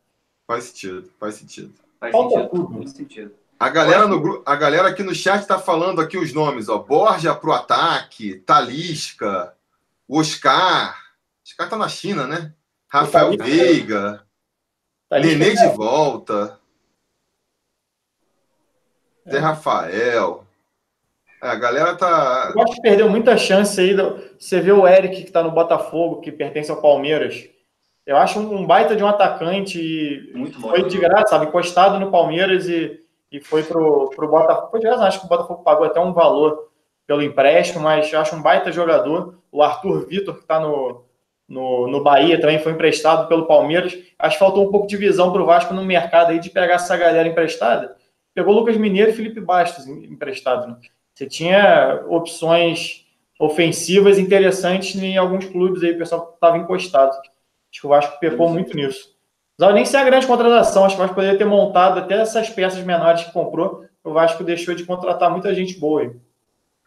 Faz 0.46 0.64
sentido, 0.64 1.08
faz 1.18 1.36
sentido. 1.36 1.72
Faz 2.00 2.12
Falta 2.12 2.34
sentido, 2.34 2.50
tudo. 2.50 2.78
Faz 2.78 2.90
sentido. 2.90 3.32
A 3.60 3.68
galera, 3.68 4.06
no, 4.06 4.42
a 4.44 4.56
galera 4.56 4.88
aqui 4.88 5.02
no 5.02 5.14
chat 5.14 5.40
está 5.40 5.58
falando 5.58 6.00
aqui 6.00 6.16
os 6.16 6.32
nomes, 6.32 6.68
ó. 6.68 6.78
Borja 6.78 7.34
pro 7.34 7.52
ataque, 7.52 8.36
Talisca, 8.36 9.54
Oscar. 10.08 10.96
Oscar 11.44 11.68
tá 11.68 11.76
na 11.76 11.88
China, 11.88 12.26
né? 12.26 12.52
Rafael 12.88 13.36
Veiga. 13.36 14.22
Nenê 15.10 15.54
de 15.54 15.68
volta. 15.76 16.57
Zé 19.30 19.38
Rafael. 19.38 20.44
É, 21.42 21.48
a 21.48 21.54
galera 21.54 21.94
tá. 21.94 22.52
Eu 22.54 22.62
acho 22.62 22.74
que 22.74 22.82
perdeu 22.82 23.08
muita 23.08 23.36
chance 23.36 23.80
aí. 23.80 23.94
Você 24.38 24.60
vê 24.60 24.72
o 24.72 24.86
Eric 24.86 25.24
que 25.24 25.30
tá 25.30 25.42
no 25.42 25.50
Botafogo, 25.50 26.20
que 26.20 26.32
pertence 26.32 26.70
ao 26.70 26.80
Palmeiras. 26.80 27.48
Eu 28.06 28.16
acho 28.16 28.40
um 28.40 28.66
baita 28.66 28.96
de 28.96 29.04
um 29.04 29.08
atacante. 29.08 30.30
Muito 30.34 30.58
bom. 30.60 30.70
Foi 30.70 30.84
de 30.84 30.98
graça, 30.98 31.28
sabe? 31.28 31.46
Encostado 31.46 32.00
no 32.00 32.10
Palmeiras 32.10 32.66
e, 32.68 32.98
e 33.30 33.40
foi 33.40 33.62
pro, 33.62 34.10
pro 34.16 34.28
Botafogo. 34.28 34.70
Foi 34.70 34.80
de 34.80 34.86
graça, 34.86 35.04
acho 35.04 35.20
que 35.20 35.26
o 35.26 35.28
Botafogo 35.28 35.62
pagou 35.62 35.84
até 35.84 36.00
um 36.00 36.12
valor 36.12 36.68
pelo 37.06 37.22
empréstimo, 37.22 37.82
mas 37.82 38.12
eu 38.12 38.20
acho 38.20 38.34
um 38.34 38.42
baita 38.42 38.72
jogador. 38.72 39.38
O 39.52 39.62
Arthur 39.62 40.06
Vitor, 40.06 40.38
que 40.38 40.46
tá 40.46 40.58
no, 40.58 41.04
no, 41.48 41.86
no 41.86 42.02
Bahia, 42.02 42.40
também 42.40 42.58
foi 42.58 42.72
emprestado 42.72 43.28
pelo 43.28 43.46
Palmeiras. 43.46 43.96
Acho 44.18 44.36
que 44.36 44.44
faltou 44.44 44.66
um 44.66 44.70
pouco 44.70 44.86
de 44.86 44.96
visão 44.96 45.32
pro 45.32 45.46
Vasco 45.46 45.72
no 45.72 45.84
mercado 45.84 46.30
aí 46.30 46.40
de 46.40 46.50
pegar 46.50 46.74
essa 46.74 46.96
galera 46.96 47.28
emprestada 47.28 47.97
pegou 48.38 48.54
Lucas 48.54 48.76
Mineiro 48.76 49.10
e 49.10 49.14
Felipe 49.14 49.40
Bastos 49.40 49.88
emprestado. 49.88 50.68
Né? 50.68 50.76
Você 51.12 51.26
tinha 51.26 52.04
opções 52.06 53.04
ofensivas 53.36 54.16
interessantes 54.16 54.94
em 54.94 55.16
alguns 55.16 55.44
clubes 55.44 55.82
aí, 55.82 55.90
o 55.90 55.98
pessoal 55.98 56.30
estava 56.34 56.56
encostado. 56.56 57.10
Acho 57.10 57.80
que 57.80 57.86
o 57.86 57.90
Vasco 57.90 58.20
pecou 58.20 58.48
muito 58.48 58.76
nisso. 58.76 59.16
Não 59.58 59.72
nem 59.72 59.84
ser 59.84 59.96
a 59.96 60.04
grande 60.04 60.24
contratação, 60.24 60.84
acho 60.84 60.94
que 60.94 61.00
o 61.00 61.02
Vasco 61.02 61.16
poderia 61.16 61.36
ter 61.36 61.44
montado 61.44 61.98
até 61.98 62.14
essas 62.14 62.48
peças 62.48 62.84
menores 62.84 63.24
que 63.24 63.32
comprou. 63.32 63.84
O 64.04 64.12
Vasco 64.12 64.44
deixou 64.44 64.72
de 64.72 64.84
contratar 64.84 65.32
muita 65.32 65.52
gente 65.52 65.76
boa 65.80 66.02
aí. 66.02 66.10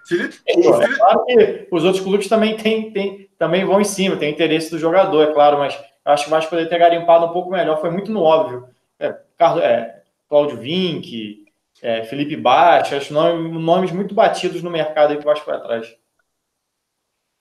Felipe? 0.08 0.38
É, 0.48 0.54
é 0.54 0.96
claro 0.96 1.26
que 1.26 1.68
os 1.70 1.84
outros 1.84 2.02
clubes 2.02 2.30
também, 2.30 2.56
tem, 2.56 2.92
tem, 2.92 3.30
também 3.38 3.66
vão 3.66 3.82
em 3.82 3.86
cima, 3.86 4.16
tem 4.16 4.32
interesse 4.32 4.72
do 4.72 4.80
jogador, 4.80 5.22
é 5.24 5.34
claro, 5.34 5.58
mas 5.58 5.78
acho 6.06 6.24
que 6.24 6.30
o 6.30 6.32
Vasco 6.32 6.50
poderia 6.50 6.70
ter 6.70 6.80
garimpado 6.80 7.26
um 7.26 7.34
pouco 7.34 7.52
melhor, 7.52 7.82
foi 7.82 7.92
muito 7.92 8.10
no 8.10 8.22
óbvio. 8.22 8.70
É, 8.98 9.18
Carlos, 9.38 9.64
é, 9.64 10.02
Cláudio 10.32 10.58
Vinck, 10.58 11.41
é, 11.82 12.04
Felipe 12.04 12.36
Baixa, 12.36 12.98
acho 12.98 13.14
nomes, 13.14 13.60
nomes 13.60 13.92
muito 13.92 14.14
batidos 14.14 14.62
no 14.62 14.70
mercado 14.70 15.12
aí 15.12 15.18
que 15.18 15.24
o 15.24 15.26
Vasco 15.26 15.46
foi 15.46 15.56
atrás. 15.56 15.96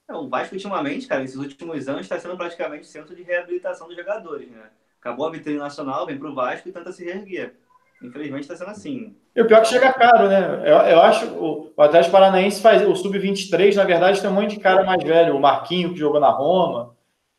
É, 0.09 0.15
o 0.15 0.29
Vasco, 0.29 0.55
ultimamente, 0.55 1.07
cara, 1.07 1.21
nesses 1.21 1.37
últimos 1.37 1.89
anos, 1.89 2.03
está 2.03 2.19
sendo 2.19 2.37
praticamente 2.37 2.87
centro 2.87 3.15
de 3.15 3.23
reabilitação 3.23 3.87
dos 3.87 3.97
jogadores, 3.97 4.51
né? 4.51 4.71
Acabou 4.99 5.27
a 5.27 5.31
vitrine 5.31 5.59
nacional, 5.59 6.07
vem 6.07 6.19
para 6.19 6.29
o 6.29 6.35
Vasco 6.35 6.69
e 6.69 6.73
tenta 6.73 6.93
se 6.93 7.05
reerguer. 7.05 7.55
Infelizmente 8.03 8.43
está 8.43 8.57
sendo 8.57 8.71
assim. 8.71 9.15
E 9.37 9.41
o 9.43 9.47
pior 9.47 9.59
é 9.59 9.61
que 9.61 9.69
chega 9.69 9.93
caro, 9.93 10.29
né? 10.29 10.63
Eu, 10.65 10.77
eu 10.77 11.01
acho 11.01 11.27
o, 11.27 11.73
o 11.77 11.83
Atlético 11.83 12.13
Paranaense 12.13 12.63
faz 12.63 12.87
o 12.87 12.95
Sub-23, 12.95 13.75
na 13.75 13.85
verdade, 13.85 14.21
tem 14.21 14.31
um 14.31 14.35
monte 14.35 14.57
de 14.57 14.61
cara 14.61 14.85
mais 14.85 15.03
velho. 15.05 15.37
O 15.37 15.41
Marquinho, 15.41 15.93
que 15.93 15.99
jogou 15.99 16.19
na 16.19 16.31
Roma, 16.31 16.97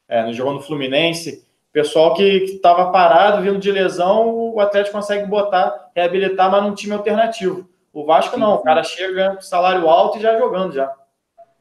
é, 0.08 0.32
jogou 0.34 0.54
no 0.54 0.62
Fluminense. 0.62 1.48
Pessoal 1.72 2.14
que 2.14 2.24
estava 2.24 2.92
parado, 2.92 3.42
vindo 3.42 3.58
de 3.58 3.72
lesão, 3.72 4.54
o 4.54 4.60
Atlético 4.60 4.98
consegue 4.98 5.26
botar, 5.26 5.90
reabilitar, 5.96 6.52
mas 6.52 6.64
num 6.64 6.76
time 6.76 6.94
alternativo. 6.94 7.70
O 7.94 8.06
Vasco 8.06 8.38
não, 8.38 8.56
o 8.56 8.60
cara 8.64 8.84
chega 8.84 9.36
com 9.36 9.42
salário 9.42 9.88
alto 9.88 10.18
e 10.18 10.22
já 10.22 10.38
jogando 10.38 10.74
já. 10.74 10.94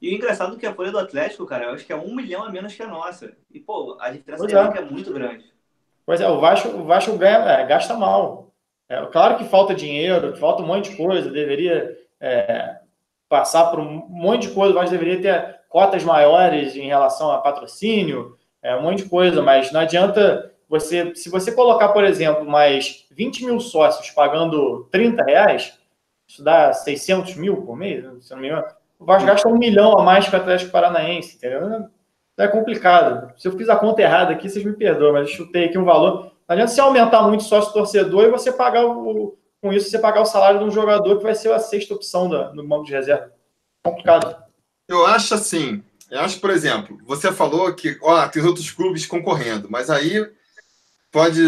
E 0.02 0.12
o 0.12 0.14
engraçado 0.14 0.56
é 0.56 0.58
que 0.58 0.66
a 0.66 0.74
folha 0.74 0.90
do 0.90 0.98
Atlético, 0.98 1.46
cara, 1.46 1.66
eu 1.66 1.70
acho 1.74 1.84
que 1.84 1.92
é 1.92 1.96
um 1.96 2.14
milhão 2.14 2.44
a 2.44 2.50
menos 2.50 2.74
que 2.74 2.82
a 2.82 2.86
nossa. 2.86 3.32
E, 3.52 3.60
pô, 3.60 3.96
a 4.00 4.10
diferença 4.10 4.44
é. 4.46 4.78
é 4.78 4.84
muito 4.84 5.12
grande. 5.12 5.44
Pois 6.06 6.20
é, 6.20 6.28
o 6.28 6.40
Vasco, 6.40 6.68
o 6.68 6.84
Vasco 6.84 7.16
ganha, 7.16 7.38
é, 7.38 7.66
gasta 7.66 7.94
mal. 7.94 8.52
É, 8.88 9.04
claro 9.06 9.36
que 9.36 9.44
falta 9.44 9.74
dinheiro, 9.74 10.36
falta 10.36 10.62
um 10.62 10.66
monte 10.66 10.90
de 10.90 10.96
coisa, 10.96 11.30
deveria 11.30 11.96
é, 12.18 12.80
passar 13.28 13.70
por 13.70 13.78
um 13.78 14.06
monte 14.08 14.48
de 14.48 14.54
coisa, 14.54 14.72
o 14.72 14.74
Vasco 14.74 14.90
deveria 14.90 15.22
ter 15.22 15.60
cotas 15.68 16.02
maiores 16.02 16.74
em 16.74 16.88
relação 16.88 17.30
a 17.30 17.38
patrocínio, 17.38 18.36
é, 18.62 18.76
um 18.76 18.82
monte 18.82 19.04
de 19.04 19.08
coisa, 19.08 19.42
mas 19.42 19.72
não 19.72 19.80
adianta 19.80 20.52
você, 20.68 21.14
se 21.14 21.28
você 21.28 21.52
colocar, 21.52 21.88
por 21.88 22.04
exemplo, 22.04 22.48
mais 22.48 23.06
20 23.10 23.44
mil 23.44 23.60
sócios 23.60 24.10
pagando 24.10 24.88
30 24.90 25.22
reais, 25.24 25.78
isso 26.28 26.44
dá 26.44 26.72
600 26.72 27.34
mil 27.36 27.62
por 27.62 27.76
mês, 27.76 28.04
se 28.20 28.30
não 28.32 28.40
me 28.40 28.48
engano, 28.48 28.66
o 28.98 29.04
Vasco 29.04 29.26
gasta 29.26 29.48
um 29.48 29.58
milhão 29.58 29.98
a 29.98 30.02
mais 30.02 30.28
que 30.28 30.36
o 30.36 30.38
Atlético 30.38 30.70
Paranaense, 30.70 31.36
entendeu? 31.36 31.88
É 32.38 32.48
complicado. 32.48 33.32
Se 33.36 33.48
eu 33.48 33.52
fiz 33.52 33.68
a 33.68 33.76
conta 33.76 34.02
errada 34.02 34.32
aqui, 34.32 34.48
vocês 34.48 34.64
me 34.64 34.74
perdoam, 34.74 35.14
mas 35.14 35.28
eu 35.28 35.36
chutei 35.36 35.66
aqui 35.66 35.78
um 35.78 35.84
valor. 35.84 36.32
Não 36.48 36.54
adianta 36.54 36.70
você 36.70 36.80
aumentar 36.80 37.22
muito 37.22 37.42
sócio 37.42 37.72
torcedor 37.72 38.24
e 38.24 38.30
você 38.30 38.52
pagar 38.52 38.86
o, 38.86 39.36
com 39.60 39.72
isso, 39.72 39.90
você 39.90 39.98
pagar 39.98 40.20
o 40.20 40.26
salário 40.26 40.58
de 40.58 40.64
um 40.64 40.70
jogador 40.70 41.16
que 41.16 41.22
vai 41.22 41.34
ser 41.34 41.52
a 41.52 41.58
sexta 41.58 41.94
opção 41.94 42.28
no 42.28 42.66
banco 42.66 42.84
de 42.84 42.92
reserva. 42.92 43.32
Complicado. 43.84 44.36
Eu 44.88 45.06
acho 45.06 45.34
assim, 45.34 45.82
eu 46.10 46.20
acho, 46.20 46.40
por 46.40 46.50
exemplo, 46.50 46.98
você 47.04 47.32
falou 47.32 47.72
que 47.72 47.98
ó, 48.02 48.26
tem 48.28 48.42
outros 48.42 48.70
clubes 48.70 49.06
concorrendo, 49.06 49.68
mas 49.70 49.88
aí 49.88 50.26
pode 51.12 51.40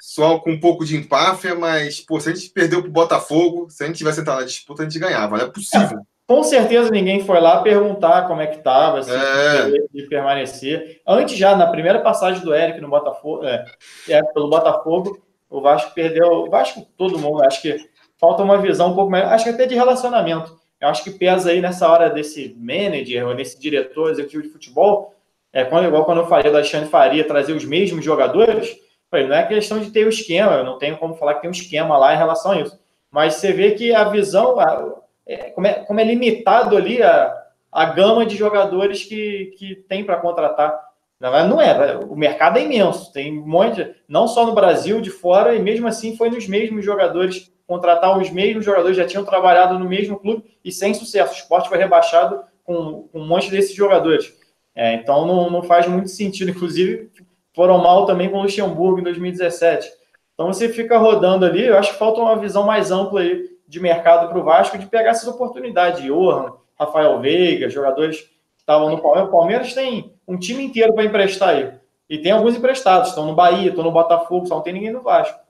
soar 0.00 0.38
com 0.40 0.52
um 0.52 0.60
pouco 0.60 0.84
de 0.84 0.96
empáfia, 0.96 1.54
mas 1.54 2.00
pô, 2.00 2.20
se 2.20 2.30
a 2.30 2.34
gente 2.34 2.50
perdeu 2.50 2.80
para 2.80 2.88
o 2.88 2.92
Botafogo, 2.92 3.68
se 3.70 3.82
a 3.82 3.86
gente 3.86 3.96
tivesse 3.96 4.20
entrado 4.20 4.40
na 4.40 4.46
disputa, 4.46 4.82
a 4.82 4.84
gente 4.84 4.98
ganhava. 4.98 5.36
Não 5.36 5.46
é 5.46 5.50
possível. 5.50 5.98
É. 5.98 6.16
Com 6.26 6.42
certeza 6.42 6.90
ninguém 6.90 7.24
foi 7.24 7.40
lá 7.40 7.62
perguntar 7.62 8.26
como 8.26 8.40
é 8.40 8.48
que 8.48 8.56
estava, 8.56 9.00
se 9.00 9.12
é. 9.12 9.70
de 9.94 10.08
permanecer. 10.08 11.00
Antes 11.06 11.38
já, 11.38 11.54
na 11.54 11.68
primeira 11.68 12.00
passagem 12.00 12.42
do 12.42 12.52
Eric 12.52 12.80
no 12.80 12.88
Botafogo, 12.88 13.44
é, 13.44 13.64
é, 14.08 14.22
pelo 14.32 14.50
Botafogo, 14.50 15.22
o 15.48 15.60
Vasco 15.60 15.94
perdeu, 15.94 16.26
o 16.26 16.50
Vasco, 16.50 16.84
todo 16.98 17.18
mundo, 17.18 17.44
acho 17.44 17.62
que 17.62 17.76
falta 18.18 18.42
uma 18.42 18.58
visão 18.58 18.90
um 18.90 18.94
pouco 18.96 19.10
mais, 19.10 19.24
acho 19.26 19.44
que 19.44 19.50
até 19.50 19.66
de 19.66 19.76
relacionamento. 19.76 20.58
Eu 20.80 20.88
acho 20.88 21.02
que 21.02 21.10
pesa 21.10 21.50
aí 21.50 21.60
nessa 21.60 21.88
hora 21.88 22.10
desse 22.10 22.54
manager 22.58 23.28
ou 23.28 23.34
nesse 23.34 23.58
diretor 23.58 24.10
executivo 24.10 24.42
de 24.42 24.50
futebol, 24.50 25.14
é 25.52 25.64
quando, 25.64 25.86
igual 25.86 26.04
quando 26.04 26.18
eu 26.18 26.26
falei 26.26 26.50
do 26.50 26.56
Alexandre 26.56 26.90
Faria 26.90 27.26
trazer 27.26 27.52
os 27.54 27.64
mesmos 27.64 28.04
jogadores, 28.04 28.76
não 29.10 29.34
é 29.34 29.46
questão 29.46 29.78
de 29.78 29.90
ter 29.90 30.02
o 30.02 30.06
um 30.06 30.10
esquema, 30.10 30.52
eu 30.52 30.64
não 30.64 30.78
tenho 30.78 30.98
como 30.98 31.14
falar 31.14 31.34
que 31.34 31.40
tem 31.40 31.48
um 31.48 31.52
esquema 31.52 31.96
lá 31.96 32.14
em 32.14 32.18
relação 32.18 32.52
a 32.52 32.60
isso. 32.60 32.78
Mas 33.10 33.34
você 33.34 33.52
vê 33.52 33.70
que 33.70 33.94
a 33.94 34.04
visão, 34.04 34.60
a, 34.60 34.96
é, 35.26 35.50
como, 35.50 35.66
é, 35.66 35.72
como 35.84 35.98
é 35.98 36.04
limitado 36.04 36.76
ali 36.76 37.02
a, 37.02 37.34
a 37.72 37.86
gama 37.86 38.26
de 38.26 38.36
jogadores 38.36 39.04
que, 39.04 39.54
que 39.56 39.76
tem 39.88 40.04
para 40.04 40.18
contratar. 40.18 40.78
Não 41.18 41.60
é, 41.60 41.96
o 41.96 42.14
mercado 42.14 42.58
é 42.58 42.64
imenso, 42.64 43.10
tem 43.10 43.38
um 43.38 43.46
monte, 43.46 43.94
não 44.06 44.28
só 44.28 44.44
no 44.44 44.54
Brasil, 44.54 45.00
de 45.00 45.08
fora, 45.08 45.54
e 45.54 45.58
mesmo 45.58 45.88
assim 45.88 46.14
foi 46.14 46.28
nos 46.28 46.46
mesmos 46.46 46.84
jogadores, 46.84 47.50
contratar 47.66 48.16
os 48.18 48.30
mesmos 48.30 48.64
jogadores, 48.64 48.96
já 48.96 49.06
tinham 49.06 49.24
trabalhado 49.24 49.78
no 49.78 49.88
mesmo 49.88 50.18
clube 50.18 50.44
e 50.64 50.70
sem 50.70 50.94
sucesso. 50.94 51.32
O 51.32 51.36
esporte 51.36 51.68
foi 51.68 51.78
rebaixado 51.78 52.40
com, 52.64 53.08
com 53.12 53.20
um 53.20 53.26
monte 53.26 53.50
desses 53.50 53.74
jogadores. 53.74 54.32
É, 54.74 54.94
então 54.94 55.26
não, 55.26 55.50
não 55.50 55.62
faz 55.62 55.88
muito 55.88 56.08
sentido, 56.08 56.50
inclusive 56.50 57.10
foram 57.54 57.78
mal 57.78 58.04
também 58.04 58.28
com 58.28 58.38
o 58.38 58.42
Luxemburgo 58.42 59.00
em 59.00 59.04
2017. 59.04 59.90
Então 60.34 60.52
você 60.52 60.68
fica 60.68 60.98
rodando 60.98 61.46
ali, 61.46 61.66
eu 61.66 61.78
acho 61.78 61.92
que 61.92 61.98
falta 61.98 62.20
uma 62.20 62.36
visão 62.36 62.66
mais 62.66 62.90
ampla 62.90 63.22
aí 63.22 63.56
de 63.66 63.80
mercado 63.80 64.28
para 64.28 64.38
o 64.38 64.44
Vasco 64.44 64.76
de 64.76 64.86
pegar 64.86 65.10
essas 65.10 65.26
oportunidades. 65.26 66.02
Johan, 66.02 66.52
Rafael 66.78 67.18
Veiga, 67.20 67.70
jogadores 67.70 68.20
que 68.20 68.28
estavam 68.58 68.90
no 68.90 69.00
Palmeiras. 69.00 69.28
O 69.28 69.32
Palmeiras 69.32 69.74
tem 69.74 70.12
um 70.28 70.38
time 70.38 70.62
inteiro 70.64 70.92
para 70.92 71.04
emprestar 71.04 71.48
aí. 71.48 71.72
E 72.08 72.18
tem 72.18 72.30
alguns 72.30 72.54
emprestados, 72.54 73.08
estão 73.08 73.26
no 73.26 73.34
Bahia, 73.34 73.70
estão 73.70 73.82
no 73.82 73.90
Botafogo, 73.90 74.46
só 74.46 74.56
não 74.56 74.62
tem 74.62 74.74
ninguém 74.74 74.92
no 74.92 75.00
Vasco. 75.00 75.40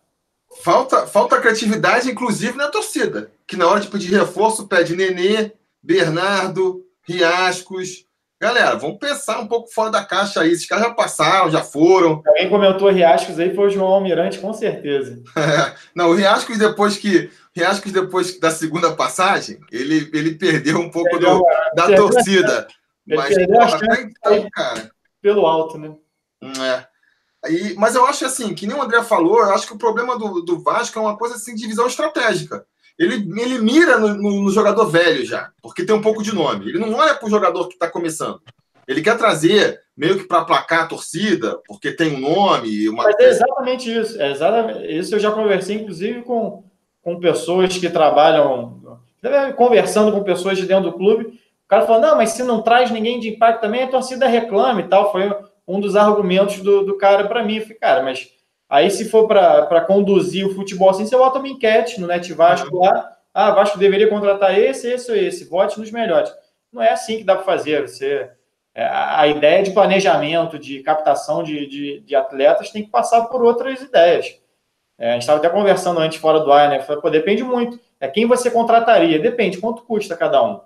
Falta, 0.62 1.06
falta 1.06 1.40
criatividade, 1.40 2.10
inclusive, 2.10 2.56
na 2.56 2.68
torcida. 2.68 3.30
Que 3.46 3.56
na 3.56 3.68
hora 3.68 3.80
de 3.80 3.88
pedir 3.88 4.12
reforço, 4.12 4.66
pede 4.66 4.96
Nenê, 4.96 5.52
Bernardo, 5.82 6.84
Riascos. 7.06 8.04
Galera, 8.38 8.74
vamos 8.74 8.98
pensar 8.98 9.40
um 9.40 9.46
pouco 9.46 9.72
fora 9.72 9.90
da 9.90 10.04
caixa 10.04 10.42
aí. 10.42 10.52
Esses 10.52 10.66
caras 10.66 10.84
já 10.84 10.94
passaram, 10.94 11.50
já 11.50 11.62
foram. 11.62 12.22
Quem 12.36 12.50
comentou 12.50 12.90
Riascos 12.90 13.38
aí 13.38 13.54
foi 13.54 13.68
o 13.68 13.70
João 13.70 13.86
Almirante, 13.86 14.38
com 14.38 14.52
certeza. 14.52 15.22
não, 15.94 16.10
o 16.10 16.14
Riascos, 16.14 16.58
depois 16.58 16.98
que 16.98 17.30
Riascos, 17.54 17.92
depois 17.92 18.38
da 18.38 18.50
segunda 18.50 18.94
passagem, 18.94 19.58
ele, 19.72 20.10
ele 20.12 20.34
perdeu 20.34 20.78
um 20.78 20.90
pouco 20.90 21.10
perdeu, 21.10 21.38
do, 21.38 21.44
da 21.74 21.96
torcida. 21.96 22.66
Mas, 23.06 23.34
porra, 23.46 23.76
até 23.76 24.02
então, 24.02 24.50
cara. 24.50 24.90
Pelo 25.22 25.46
alto, 25.46 25.78
né? 25.78 25.94
É. 26.42 26.95
E, 27.48 27.74
mas 27.76 27.94
eu 27.94 28.06
acho 28.06 28.24
assim, 28.24 28.54
que 28.54 28.66
nem 28.66 28.76
o 28.76 28.82
André 28.82 29.02
falou, 29.02 29.38
eu 29.38 29.54
acho 29.54 29.66
que 29.66 29.74
o 29.74 29.78
problema 29.78 30.18
do, 30.18 30.42
do 30.42 30.60
Vasco 30.60 30.98
é 30.98 31.02
uma 31.02 31.16
coisa 31.16 31.36
assim, 31.36 31.54
de 31.54 31.66
visão 31.66 31.86
estratégica. 31.86 32.64
Ele, 32.98 33.14
ele 33.40 33.58
mira 33.58 33.98
no, 33.98 34.14
no, 34.14 34.42
no 34.42 34.50
jogador 34.50 34.86
velho 34.86 35.24
já, 35.24 35.50
porque 35.60 35.84
tem 35.84 35.94
um 35.94 36.00
pouco 36.00 36.22
de 36.22 36.34
nome. 36.34 36.68
Ele 36.68 36.78
não 36.78 36.94
olha 36.94 37.14
para 37.14 37.26
o 37.26 37.30
jogador 37.30 37.68
que 37.68 37.74
está 37.74 37.88
começando. 37.88 38.40
Ele 38.88 39.02
quer 39.02 39.18
trazer 39.18 39.80
meio 39.96 40.16
que 40.16 40.24
para 40.24 40.44
placar 40.44 40.84
a 40.84 40.86
torcida, 40.86 41.60
porque 41.66 41.90
tem 41.90 42.14
um 42.14 42.20
nome. 42.20 42.88
Uma... 42.88 43.04
Mas 43.04 43.16
é 43.18 43.28
exatamente 43.28 43.90
isso. 43.90 44.20
É 44.20 44.30
exatamente 44.30 44.98
isso 44.98 45.14
eu 45.14 45.18
já 45.18 45.30
conversei, 45.30 45.76
inclusive, 45.76 46.22
com, 46.22 46.64
com 47.02 47.18
pessoas 47.18 47.76
que 47.76 47.90
trabalham, 47.90 48.98
conversando 49.56 50.12
com 50.12 50.22
pessoas 50.22 50.56
de 50.56 50.66
dentro 50.66 50.90
do 50.90 50.96
clube, 50.96 51.24
o 51.66 51.68
cara 51.68 51.84
falou, 51.84 52.00
não, 52.00 52.16
mas 52.16 52.30
se 52.30 52.44
não 52.44 52.62
traz 52.62 52.92
ninguém 52.92 53.18
de 53.18 53.30
impacto 53.30 53.60
também, 53.60 53.82
a 53.82 53.88
torcida 53.88 54.28
reclama 54.28 54.80
e 54.80 54.88
tal. 54.88 55.10
Foi 55.10 55.36
um 55.66 55.80
dos 55.80 55.96
argumentos 55.96 56.60
do, 56.60 56.84
do 56.84 56.96
cara 56.96 57.26
para 57.26 57.44
mim. 57.44 57.56
Eu 57.56 57.62
falei, 57.62 57.78
cara, 57.78 58.02
mas 58.02 58.30
aí 58.68 58.90
se 58.90 59.08
for 59.08 59.26
para 59.26 59.80
conduzir 59.82 60.46
o 60.46 60.54
futebol 60.54 60.90
assim, 60.90 61.06
você 61.06 61.16
bota 61.16 61.38
uma 61.38 61.48
enquete 61.48 62.00
no 62.00 62.06
Net 62.06 62.32
Vasco 62.32 62.76
lá, 62.78 63.16
ah, 63.34 63.50
Vasco 63.50 63.78
deveria 63.78 64.08
contratar 64.08 64.58
esse, 64.58 64.90
esse 64.90 65.10
ou 65.10 65.16
esse, 65.16 65.44
vote 65.44 65.78
nos 65.78 65.90
melhores. 65.90 66.32
Não 66.72 66.82
é 66.82 66.90
assim 66.90 67.18
que 67.18 67.24
dá 67.24 67.34
para 67.34 67.44
fazer. 67.44 67.86
Você, 67.86 68.30
é, 68.74 68.86
a 68.86 69.26
ideia 69.26 69.62
de 69.62 69.72
planejamento, 69.72 70.58
de 70.58 70.82
captação 70.82 71.42
de, 71.42 71.66
de, 71.66 72.00
de 72.00 72.14
atletas 72.14 72.70
tem 72.70 72.84
que 72.84 72.90
passar 72.90 73.26
por 73.26 73.44
outras 73.44 73.82
ideias. 73.82 74.38
É, 74.98 75.10
a 75.10 75.12
gente 75.12 75.22
estava 75.22 75.38
até 75.38 75.50
conversando 75.50 76.00
antes 76.00 76.18
fora 76.18 76.40
do 76.40 76.50
ar, 76.50 76.70
né? 76.70 76.80
Falei, 76.80 77.02
pô, 77.02 77.10
depende 77.10 77.42
muito. 77.44 77.78
É 78.00 78.08
quem 78.08 78.26
você 78.26 78.50
contrataria, 78.50 79.18
depende 79.18 79.58
quanto 79.58 79.82
custa 79.82 80.16
cada 80.16 80.42
um. 80.42 80.60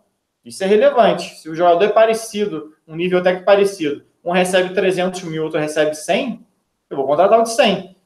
Isso 0.45 0.63
é 0.63 0.67
relevante. 0.67 1.41
Se 1.41 1.49
o 1.49 1.55
jogador 1.55 1.85
é 1.85 1.89
parecido, 1.89 2.75
um 2.87 2.95
nível 2.95 3.19
até 3.19 3.35
que 3.35 3.43
parecido, 3.43 4.05
um 4.25 4.33
recebe 4.33 4.75
300 4.75 5.23
mil, 5.23 5.45
outro 5.45 5.61
recebe 5.61 5.95
100, 5.95 6.45
eu 6.89 6.97
vou 6.97 7.07
contratar 7.07 7.41
o 7.41 7.43
de 7.43 7.51
100. 7.51 7.97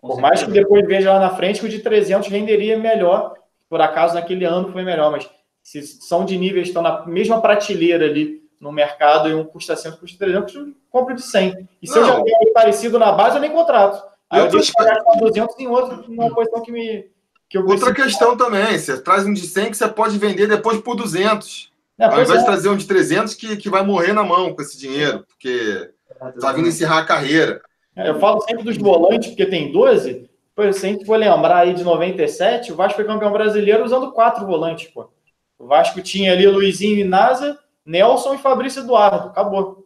Por 0.00 0.20
mais 0.20 0.42
que 0.42 0.50
depois 0.50 0.86
veja 0.86 1.12
lá 1.12 1.18
na 1.18 1.30
frente 1.30 1.60
que 1.60 1.66
o 1.66 1.68
de 1.68 1.80
300 1.80 2.28
renderia 2.28 2.78
melhor, 2.78 3.34
por 3.68 3.80
acaso 3.80 4.14
naquele 4.14 4.44
ano 4.44 4.72
foi 4.72 4.82
melhor, 4.82 5.10
mas 5.10 5.28
se 5.62 5.82
são 5.82 6.24
de 6.24 6.38
níveis 6.38 6.68
estão 6.68 6.82
na 6.82 7.04
mesma 7.04 7.40
prateleira 7.42 8.06
ali 8.06 8.42
no 8.60 8.72
mercado 8.72 9.28
e 9.28 9.34
um 9.34 9.44
custa 9.44 9.76
100, 9.76 9.92
custa 9.92 10.18
300, 10.18 10.54
eu 10.54 10.68
compro 10.90 11.14
de 11.14 11.22
100. 11.22 11.68
E 11.82 11.86
se 11.86 11.94
Não. 11.94 12.02
eu 12.02 12.06
já 12.06 12.22
tenho 12.22 12.52
parecido 12.52 12.98
na 12.98 13.12
base, 13.12 13.36
eu 13.36 13.40
nem 13.40 13.50
contrato. 13.50 14.02
Aí 14.30 14.40
eu 14.40 14.48
deixo 14.48 14.72
pagar 14.74 14.98
200 15.18 15.58
em 15.58 15.66
outro, 15.66 16.04
numa 16.08 16.34
posição 16.34 16.62
que 16.62 16.72
me. 16.72 17.10
Que 17.48 17.56
eu 17.56 17.66
Outra 17.66 17.94
questão 17.94 18.36
também, 18.36 18.78
você 18.78 19.00
traz 19.00 19.24
um 19.24 19.32
de 19.32 19.46
100 19.46 19.70
que 19.70 19.76
você 19.76 19.88
pode 19.88 20.18
vender 20.18 20.46
depois 20.46 20.80
por 20.80 20.94
200. 20.94 21.72
É, 21.98 22.04
Ao 22.04 22.12
invés 22.12 22.30
é. 22.30 22.38
de 22.38 22.44
trazer 22.44 22.68
um 22.68 22.76
de 22.76 22.86
300 22.86 23.34
que, 23.34 23.56
que 23.56 23.68
vai 23.68 23.82
morrer 23.82 24.12
na 24.12 24.22
mão 24.22 24.54
com 24.54 24.62
esse 24.62 24.78
dinheiro, 24.78 25.24
porque 25.26 25.90
tá 26.40 26.52
vindo 26.52 26.68
encerrar 26.68 26.98
a 26.98 27.04
carreira. 27.04 27.60
É, 27.96 28.08
eu 28.08 28.20
falo 28.20 28.40
sempre 28.42 28.62
dos 28.62 28.76
volantes, 28.76 29.28
porque 29.28 29.44
tem 29.44 29.72
12. 29.72 30.30
Pois, 30.54 30.76
se 30.76 30.86
a 30.86 30.88
gente 30.88 31.04
for 31.04 31.16
lembrar 31.16 31.58
aí 31.58 31.74
de 31.74 31.82
97, 31.82 32.72
o 32.72 32.76
Vasco 32.76 32.96
foi 32.96 33.04
campeão 33.04 33.32
brasileiro 33.32 33.84
usando 33.84 34.12
quatro 34.12 34.46
volantes, 34.46 34.88
pô. 34.88 35.10
O 35.58 35.66
Vasco 35.66 36.00
tinha 36.00 36.32
ali 36.32 36.46
Luizinho 36.46 37.00
Inaza, 37.00 37.58
Nelson 37.84 38.34
e 38.34 38.38
Fabrício 38.38 38.82
Eduardo. 38.82 39.28
Acabou. 39.28 39.84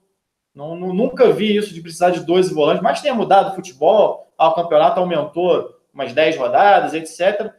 Não, 0.55 0.77
não, 0.77 0.93
nunca 0.93 1.33
vi 1.33 1.57
isso 1.57 1.73
de 1.73 1.81
precisar 1.81 2.11
de 2.11 2.21
12 2.21 2.53
volantes, 2.53 2.83
mas 2.83 3.01
tenha 3.01 3.15
mudado 3.15 3.53
o 3.53 3.55
futebol, 3.55 4.31
ah, 4.37 4.49
o 4.49 4.55
campeonato 4.55 5.01
aumentou 5.01 5.71
umas 5.95 6.13
10 6.13 6.37
rodadas, 6.37 6.93
etc. 6.93 7.53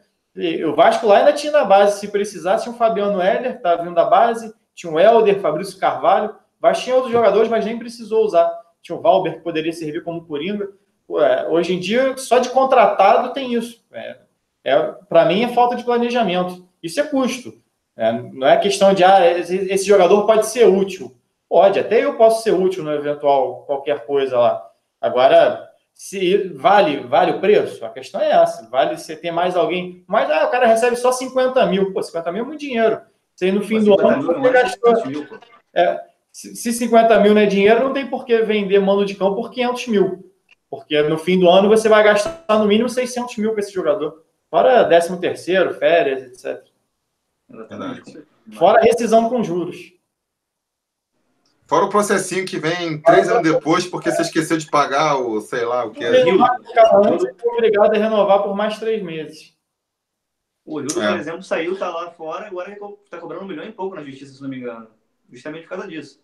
O 0.66 0.74
Vasco 0.74 1.06
lá 1.06 1.18
ainda 1.18 1.32
tinha 1.32 1.52
na 1.52 1.64
base, 1.64 2.00
se 2.00 2.08
precisasse, 2.08 2.64
tinha 2.64 2.74
o 2.74 2.78
Fabiano 2.78 3.22
Heller, 3.22 3.56
estava 3.56 3.82
vindo 3.82 3.94
da 3.94 4.04
base, 4.04 4.52
tinha 4.74 4.92
o 4.92 4.98
Helder, 4.98 5.40
Fabrício 5.40 5.78
Carvalho, 5.78 6.30
o 6.30 6.36
Vasco 6.60 6.84
tinha 6.84 6.96
outros 6.96 7.12
jogadores, 7.12 7.48
mas 7.48 7.64
nem 7.64 7.78
precisou 7.78 8.24
usar. 8.24 8.52
Tinha 8.82 8.98
o 8.98 9.00
Valber, 9.00 9.34
que 9.34 9.40
poderia 9.40 9.72
servir 9.72 10.02
como 10.02 10.26
coringa. 10.26 10.68
É, 11.10 11.46
hoje 11.48 11.74
em 11.74 11.80
dia, 11.80 12.16
só 12.16 12.38
de 12.38 12.50
contratado 12.50 13.32
tem 13.32 13.54
isso. 13.54 13.84
É, 13.92 14.16
é 14.64 14.78
Para 15.08 15.24
mim, 15.24 15.44
é 15.44 15.48
falta 15.48 15.76
de 15.76 15.84
planejamento. 15.84 16.66
Isso 16.82 17.00
é 17.00 17.04
custo. 17.04 17.62
É, 17.96 18.12
não 18.12 18.46
é 18.46 18.56
questão 18.56 18.92
de, 18.92 19.04
ah, 19.04 19.38
esse, 19.38 19.56
esse 19.56 19.86
jogador 19.86 20.26
pode 20.26 20.46
ser 20.46 20.66
útil. 20.66 21.16
Pode, 21.48 21.78
até 21.78 22.04
eu 22.04 22.16
posso 22.16 22.42
ser 22.42 22.52
útil 22.52 22.82
no 22.82 22.92
eventual 22.92 23.64
qualquer 23.64 24.04
coisa 24.04 24.38
lá. 24.38 24.70
Agora, 25.00 25.70
se 25.94 26.48
vale, 26.48 27.00
vale 27.06 27.32
o 27.32 27.40
preço? 27.40 27.84
A 27.84 27.88
questão 27.88 28.20
é 28.20 28.30
essa. 28.30 28.68
Vale 28.68 28.98
você 28.98 29.14
ter 29.14 29.30
mais 29.30 29.56
alguém. 29.56 30.04
Mas 30.08 30.28
ah, 30.28 30.44
o 30.44 30.50
cara 30.50 30.66
recebe 30.66 30.96
só 30.96 31.12
50 31.12 31.64
mil. 31.66 31.92
Pô, 31.92 32.02
50 32.02 32.32
mil 32.32 32.42
é 32.42 32.46
muito 32.46 32.60
dinheiro. 32.60 33.00
Você 33.34 33.50
no 33.52 33.62
fim 33.62 33.82
do 33.82 33.98
ano 33.98 34.22
você 34.22 34.50
gastou. 34.50 35.06
Mil, 35.06 35.26
é, 35.72 36.00
se, 36.32 36.56
se 36.56 36.72
50 36.72 37.20
mil 37.20 37.32
não 37.32 37.40
é 37.40 37.46
dinheiro, 37.46 37.84
não 37.84 37.92
tem 37.92 38.08
por 38.08 38.24
que 38.24 38.42
vender 38.42 38.80
mano 38.80 39.06
de 39.06 39.14
cão 39.14 39.34
por 39.34 39.50
500 39.50 39.86
mil. 39.86 40.32
Porque 40.68 41.00
no 41.02 41.16
fim 41.16 41.38
do 41.38 41.48
ano 41.48 41.68
você 41.68 41.88
vai 41.88 42.02
gastar 42.02 42.58
no 42.58 42.66
mínimo 42.66 42.88
600 42.88 43.36
mil 43.36 43.54
com 43.54 43.60
esse 43.60 43.72
jogador. 43.72 44.24
Fora 44.50 44.84
13 44.84 45.20
terceiro, 45.20 45.74
férias, 45.74 46.22
etc. 46.22 46.64
Fora 48.52 48.82
rescisão 48.82 49.28
com 49.28 49.42
juros. 49.42 49.93
Fora 51.66 51.86
o 51.86 51.88
processinho 51.88 52.44
que 52.44 52.58
vem 52.58 53.00
três 53.00 53.28
anos 53.28 53.42
depois, 53.42 53.86
porque 53.86 54.10
você 54.10 54.22
esqueceu 54.22 54.56
de 54.58 54.66
pagar 54.70 55.16
o, 55.16 55.40
sei 55.40 55.64
lá, 55.64 55.84
o 55.86 55.90
que 55.92 56.04
é. 56.04 56.10
Obrigado 57.56 57.94
a 57.94 57.98
renovar 57.98 58.42
por 58.42 58.54
mais 58.54 58.78
três 58.78 59.02
meses. 59.02 59.54
O 60.64 60.80
Rio, 60.80 61.02
É. 61.02 61.10
por 61.10 61.18
exemplo, 61.20 61.42
saiu, 61.42 61.78
tá 61.78 61.88
lá 61.90 62.10
fora, 62.10 62.46
agora 62.46 62.70
ele 62.70 62.78
co- 62.80 62.98
tá 63.10 63.18
cobrando 63.18 63.44
um 63.44 63.48
milhão 63.48 63.64
e 63.64 63.72
pouco 63.72 63.94
na 63.96 64.02
justiça, 64.04 64.34
se 64.34 64.42
não 64.42 64.48
me 64.48 64.58
engano. 64.58 64.88
Justamente 65.30 65.62
por 65.64 65.70
causa 65.70 65.88
disso. 65.88 66.20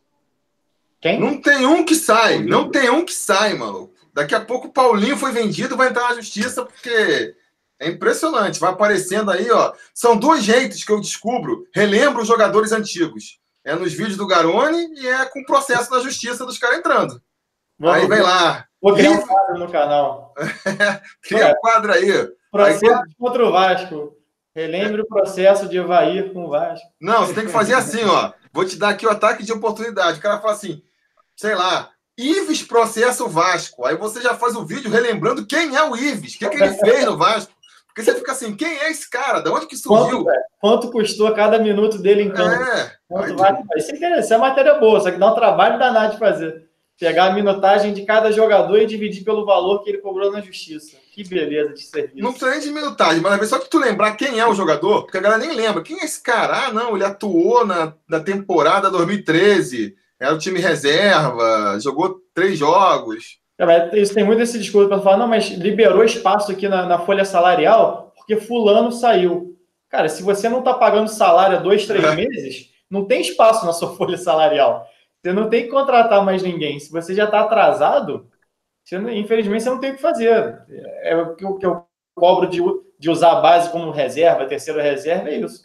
Quem? 1.01 1.19
Não 1.19 1.41
tem 1.41 1.67
um 1.67 1.85
que 1.85 1.95
sai, 1.95 2.43
não 2.43 2.71
tem 2.71 2.91
um 2.91 3.05
que 3.05 3.13
sai, 3.13 3.55
maluco. 3.55 3.95
Daqui 4.13 4.35
a 4.35 4.41
pouco 4.41 4.69
o 4.69 4.73
Paulinho 4.73 5.17
foi 5.17 5.33
vendido, 5.33 5.77
vai 5.77 5.89
entrar 5.89 6.11
na 6.11 6.15
justiça, 6.17 6.65
porque 6.65 7.35
é 7.79 7.89
impressionante. 7.89 8.61
Vai 8.61 8.71
aparecendo 8.73 9.31
aí, 9.31 9.51
ó. 9.51 9.73
São 9.95 10.17
dois 10.17 10.43
jeitos 10.45 10.85
que 10.85 10.93
eu 10.93 11.01
descubro, 11.01 11.67
relembro 11.75 12.21
os 12.23 12.29
jogadores 12.29 12.73
antigos. 12.73 13.40
É 13.65 13.75
nos 13.75 13.93
vídeos 13.93 14.17
do 14.17 14.27
Garone 14.27 14.95
e 14.95 15.07
é 15.07 15.25
com 15.27 15.45
processo 15.45 15.91
na 15.91 16.01
justiça 16.01 16.47
dos 16.47 16.59
caras 16.59 16.79
entrando. 16.79 17.21
Aí 17.83 18.07
vem 18.07 18.21
lá, 18.21 18.67
Vou 18.81 18.95
criar 18.95 19.11
um 19.11 19.27
quadro 19.27 19.59
no 19.59 19.71
canal. 19.71 20.35
cria 21.23 21.49
um 21.49 21.55
quadro 21.57 21.93
aí. 21.93 22.29
Processo 22.51 23.03
contra 23.19 23.47
o 23.47 23.53
Vasco. 23.53 24.17
Relembre 24.55 25.03
o 25.03 25.07
processo 25.07 25.69
de 25.69 25.77
Evair 25.77 26.33
com 26.33 26.47
o 26.47 26.49
Vasco. 26.49 26.87
Não, 27.01 27.27
você 27.27 27.35
tem 27.35 27.47
que 27.47 27.53
fazer 27.53 27.75
assim, 27.75 28.03
ó. 28.05 28.33
Vou 28.53 28.65
te 28.65 28.77
dar 28.77 28.89
aqui 28.91 29.07
o 29.07 29.11
ataque 29.11 29.45
de 29.45 29.53
oportunidade. 29.53 30.19
O 30.19 30.23
cara 30.23 30.41
fala 30.41 30.55
assim, 30.55 30.83
sei 31.37 31.55
lá, 31.55 31.91
Ives 32.19 32.63
processa 32.63 33.23
o 33.23 33.29
Vasco. 33.29 33.85
Aí 33.85 33.97
você 33.97 34.21
já 34.21 34.35
faz 34.35 34.57
o 34.57 34.65
vídeo 34.65 34.91
relembrando 34.91 35.47
quem 35.47 35.77
é 35.77 35.83
o 35.83 35.95
Ives, 35.95 36.35
o 36.35 36.39
que, 36.39 36.49
que 36.49 36.63
ele 36.63 36.75
fez 36.75 37.05
no 37.05 37.17
Vasco. 37.17 37.53
Porque 38.01 38.13
você 38.13 38.19
fica 38.19 38.33
assim, 38.33 38.57
quem 38.57 38.79
é 38.79 38.91
esse 38.91 39.09
cara? 39.09 39.41
Da 39.41 39.53
onde 39.53 39.67
que 39.67 39.77
surgiu? 39.77 40.19
Quanto, 40.19 40.25
velho? 40.25 40.43
Quanto 40.61 40.91
custou 40.91 41.33
cada 41.35 41.59
minuto 41.59 41.99
dele 41.99 42.23
em 42.23 42.31
campo? 42.31 42.63
É. 42.63 42.93
Quanto 43.09 43.31
Aí, 43.31 43.37
vai- 43.37 43.63
Isso 43.77 43.93
é 43.93 44.21
isso 44.21 44.35
é 44.35 44.39
matéria 44.39 44.75
boa, 44.75 45.01
só 45.01 45.11
que 45.11 45.19
dá 45.19 45.31
um 45.31 45.35
trabalho 45.35 45.79
danado 45.79 46.13
de 46.15 46.19
fazer. 46.19 46.69
Pegar 46.99 47.27
a 47.27 47.33
minutagem 47.33 47.95
de 47.95 48.05
cada 48.05 48.31
jogador 48.31 48.79
e 48.79 48.87
dividir 48.87 49.25
pelo 49.25 49.47
valor 49.47 49.83
que 49.83 49.89
ele 49.89 49.99
cobrou 49.99 50.31
na 50.31 50.43
justiça. 50.43 50.99
Que 51.15 51.27
beleza 51.27 51.73
de 51.73 51.83
serviço. 51.83 52.23
Não 52.23 52.31
precisa 52.31 52.51
nem 52.51 52.61
de 52.61 52.71
minutagem, 52.71 53.23
mas 53.23 53.49
só 53.49 53.59
que 53.59 53.71
tu 53.71 53.79
lembrar 53.79 54.13
quem 54.17 54.39
é 54.39 54.47
o 54.47 54.55
jogador, 54.55 55.03
porque 55.05 55.17
a 55.17 55.21
galera 55.21 55.41
nem 55.41 55.57
lembra. 55.57 55.83
Quem 55.83 55.99
é 55.99 56.05
esse 56.05 56.23
cara? 56.23 56.67
Ah, 56.67 56.73
não, 56.73 56.95
ele 56.95 57.05
atuou 57.05 57.65
na, 57.67 57.95
na 58.07 58.21
temporada 58.21 58.91
2013, 58.91 59.95
era 60.21 60.35
o 60.35 60.39
time 60.39 60.61
reserva, 60.61 61.79
jogou 61.81 62.21
três 62.35 62.59
jogos. 62.59 63.39
É, 63.69 63.99
Isso 63.99 64.15
tem 64.15 64.25
muito 64.25 64.41
esse 64.43 64.59
discurso 64.59 64.89
para 64.89 65.01
falar, 65.01 65.19
não, 65.19 65.29
mas 65.29 65.49
liberou 65.51 66.03
espaço 66.03 66.51
aqui 66.51 66.69
na, 66.69 66.87
na 66.87 66.99
folha 66.99 67.25
salarial 67.25 68.13
porque 68.17 68.37
fulano 68.37 68.91
saiu. 68.93 69.59
Cara, 69.89 70.09
se 70.09 70.23
você 70.23 70.49
não 70.49 70.61
está 70.61 70.73
pagando 70.75 71.09
salário 71.09 71.57
há 71.59 71.61
dois, 71.61 71.87
três 71.87 72.05
É. 72.05 72.15
meses, 72.15 72.71
não 72.89 73.05
tem 73.05 73.21
espaço 73.21 73.67
na 73.67 73.73
sua 73.73 73.95
folha 73.97 74.17
salarial. 74.17 74.87
Você 75.23 75.33
não 75.33 75.51
tem 75.51 75.65
que 75.65 75.69
contratar 75.69 76.25
mais 76.25 76.43
ninguém. 76.43 76.79
Se 76.79 76.91
você 76.91 77.15
já 77.15 77.25
está 77.25 77.41
atrasado, 77.41 78.29
você 78.85 78.99
não- 78.99 79.11
infelizmente 79.11 79.63
você 79.63 79.71
não 79.71 79.81
tem 79.81 79.93
o 79.93 79.97
que 79.97 80.01
fazer. 80.03 80.63
É 81.03 81.17
o 81.17 81.35
que 81.37 81.45
eu, 81.45 81.55
que 81.57 81.67
eu 81.67 81.85
cobro 82.15 82.49
de, 82.49 82.61
de 82.99 83.11
usar 83.11 83.33
a 83.33 83.41
base 83.41 83.71
como 83.71 83.91
reserva, 83.91 84.47
terceira 84.47 84.83
reserva, 84.83 85.29
é 85.29 85.39
isso. 85.39 85.63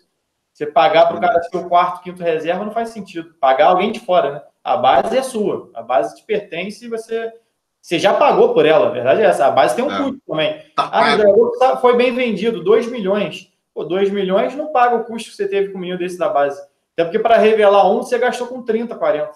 Você 0.54 0.66
pagar 0.66 1.08
para 1.08 1.18
o 1.18 1.22
cara 1.22 1.42
ser 1.44 1.58
o 1.58 1.68
quarto, 1.70 2.02
quinto 2.02 2.24
reserva 2.24 2.64
não 2.66 2.72
faz 2.72 2.90
sentido. 2.90 3.34
Pagar 3.40 3.68
alguém 3.68 3.92
de 3.92 4.00
fora, 4.00 4.32
né? 4.32 4.42
A 4.64 4.76
base 4.78 5.18
é 5.18 5.22
sua. 5.22 5.70
A 5.74 5.82
base 5.84 6.16
te 6.16 6.24
pertence 6.26 6.86
e 6.86 6.90
você 6.90 7.32
você 7.86 8.00
já 8.00 8.16
pagou 8.16 8.52
por 8.52 8.66
ela, 8.66 8.88
a 8.88 8.90
verdade 8.90 9.22
é 9.22 9.26
essa. 9.26 9.46
A 9.46 9.52
base 9.52 9.76
tem 9.76 9.86
um 9.86 9.92
É. 9.94 9.98
custo 9.98 10.20
também. 10.28 10.60
Tá 10.76 10.90
Ah, 10.92 11.18
tá- 11.60 11.78
foi 11.78 11.96
bem 11.96 12.16
vendido, 12.16 12.64
2 12.64 12.88
milhões. 12.88 13.54
Pô, 13.76 13.84
2 13.84 14.10
milhões 14.10 14.56
não 14.56 14.72
paga 14.72 14.96
o 14.96 15.04
custo 15.04 15.30
que 15.30 15.36
você 15.36 15.48
teve 15.48 15.70
com 15.70 15.78
o 15.78 15.82
menino 15.82 16.00
desse 16.00 16.18
da 16.18 16.28
base. 16.28 16.60
Até 16.94 17.04
porque 17.04 17.20
para 17.20 17.38
revelar 17.38 17.88
um, 17.92 17.98
você 17.98 18.18
gastou 18.18 18.48
com 18.48 18.64
30, 18.64 18.96
40. 18.96 19.34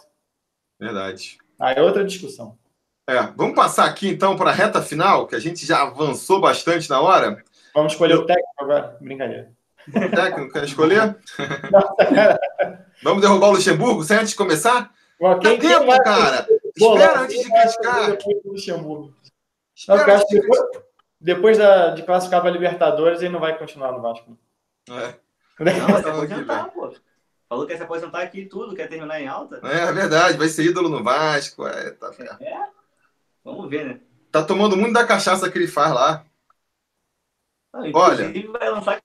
Verdade. 0.80 1.38
Aí 1.60 1.76
é 1.78 1.82
outra 1.84 2.04
discussão. 2.04 2.58
É, 3.08 3.22
vamos 3.36 3.54
passar 3.54 3.86
aqui 3.86 4.10
então 4.10 4.36
para 4.36 4.50
a 4.50 4.54
reta 4.54 4.82
final, 4.82 5.28
que 5.28 5.36
a 5.36 5.40
gente 5.40 5.64
já 5.64 5.84
avançou 5.84 6.42
bastante 6.42 6.90
na 6.90 7.00
hora. 7.02 7.44
Vamos 7.76 7.94
escolher 7.94 8.16
o 8.16 8.26
técnico 8.26 8.50
agora? 8.60 8.98
Brincadeira. 9.00 9.52
O 9.90 10.10
técnico 10.10 10.54
quer 10.54 10.64
escolher? 10.64 11.18
Nossa. 11.72 12.40
Vamos 13.04 13.22
derrubar 13.22 13.50
o 13.50 13.52
Luxemburgo 13.52 14.04
sem 14.04 14.18
antes 14.18 14.32
de 14.32 14.36
começar? 14.36 14.92
Bom, 15.20 15.34
Dá 15.36 15.40
quem, 15.40 15.60
quem 15.60 15.70
tempo, 15.70 15.86
vai 15.86 16.00
cara. 16.02 16.48
Espera 16.80 17.20
antes 17.22 17.42
de 17.42 17.52
criticar. 17.52 18.12
depois 18.12 18.44
do 18.44 18.52
Luxemburgo? 18.52 19.14
Não, 19.88 19.98
depois, 21.22 21.58
da, 21.58 21.90
de 21.92 22.04
classificar 22.04 22.42
para 22.42 22.52
Libertadores, 22.52 23.22
ele 23.22 23.34
não 23.34 23.40
vai 23.40 23.58
continuar 23.58 23.92
no 23.92 24.02
Vasco. 24.02 24.38
É. 24.90 25.16
Não, 25.60 25.88
vai 25.88 25.98
se 25.98 26.04
que 26.04 26.10
aposentar, 26.10 26.66
pô. 26.72 26.94
Falou 27.50 27.66
que 27.66 27.74
ia 27.74 27.78
se 27.78 27.84
aposentar 27.84 28.22
aqui 28.22 28.42
e 28.42 28.46
tudo, 28.46 28.76
quer 28.76 28.88
terminar 28.88 29.20
em 29.20 29.28
alta. 29.28 29.60
É, 29.64 29.90
é 29.90 29.92
verdade, 29.92 30.38
vai 30.38 30.48
ser 30.48 30.64
ídolo 30.64 30.88
no 30.88 31.04
Vasco. 31.04 31.68
É, 31.68 31.92
tá, 31.92 32.12
É. 32.40 32.70
Vamos 33.44 33.70
ver, 33.70 33.86
né? 33.86 34.00
tá 34.32 34.44
tomando 34.44 34.78
muito 34.78 34.94
da 34.94 35.06
cachaça 35.06 35.50
que 35.50 35.58
ele 35.58 35.68
faz 35.68 35.94
lá. 35.94 36.26
Não, 37.74 37.92
Olha. 37.94 38.26
inclusive, 38.26 38.48
vai 38.48 38.70
lançar, 38.70 39.02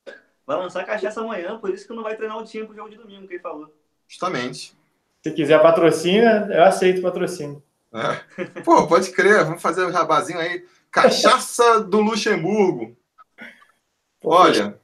vai 0.46 0.56
lançar 0.56 0.84
cachaça 0.84 1.20
amanhã, 1.20 1.58
por 1.58 1.70
isso 1.70 1.86
que 1.86 1.94
não 1.94 2.02
vai 2.02 2.16
treinar 2.16 2.38
o 2.38 2.44
time 2.44 2.66
pro 2.66 2.74
jogo 2.76 2.90
de 2.90 2.96
domingo, 2.96 3.26
que 3.26 3.34
ele 3.34 3.42
falou. 3.42 3.74
Justamente. 4.08 4.76
Se 5.24 5.30
quiser 5.30 5.62
patrocínio, 5.62 6.28
eu 6.52 6.64
aceito 6.64 7.00
patrocínio. 7.00 7.62
É. 7.94 8.60
Pô, 8.60 8.86
pode 8.86 9.10
crer, 9.10 9.42
vamos 9.42 9.62
fazer 9.62 9.86
um 9.86 9.90
jabazinho 9.90 10.38
aí. 10.38 10.62
Cachaça 10.90 11.80
do 11.80 12.02
Luxemburgo. 12.02 12.94
Olha, 14.22 14.78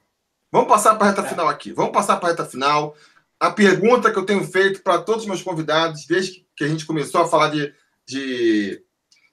vamos 0.51 0.67
passar 0.67 0.95
para 0.95 1.09
a 1.09 1.11
reta 1.11 1.25
final 1.25 1.47
aqui. 1.47 1.73
Vamos 1.73 1.93
passar 1.93 2.17
para 2.17 2.29
a 2.29 2.31
reta 2.31 2.47
final. 2.47 2.97
A 3.39 3.51
pergunta 3.51 4.11
que 4.11 4.19
eu 4.19 4.25
tenho 4.25 4.43
feito 4.43 4.83
para 4.83 5.03
todos 5.03 5.23
os 5.25 5.29
meus 5.29 5.43
convidados, 5.43 6.07
desde 6.07 6.47
que 6.57 6.65
a 6.65 6.69
gente 6.69 6.87
começou 6.87 7.21
a 7.21 7.29
falar 7.29 7.51
de, 7.51 7.75
de, 8.07 8.83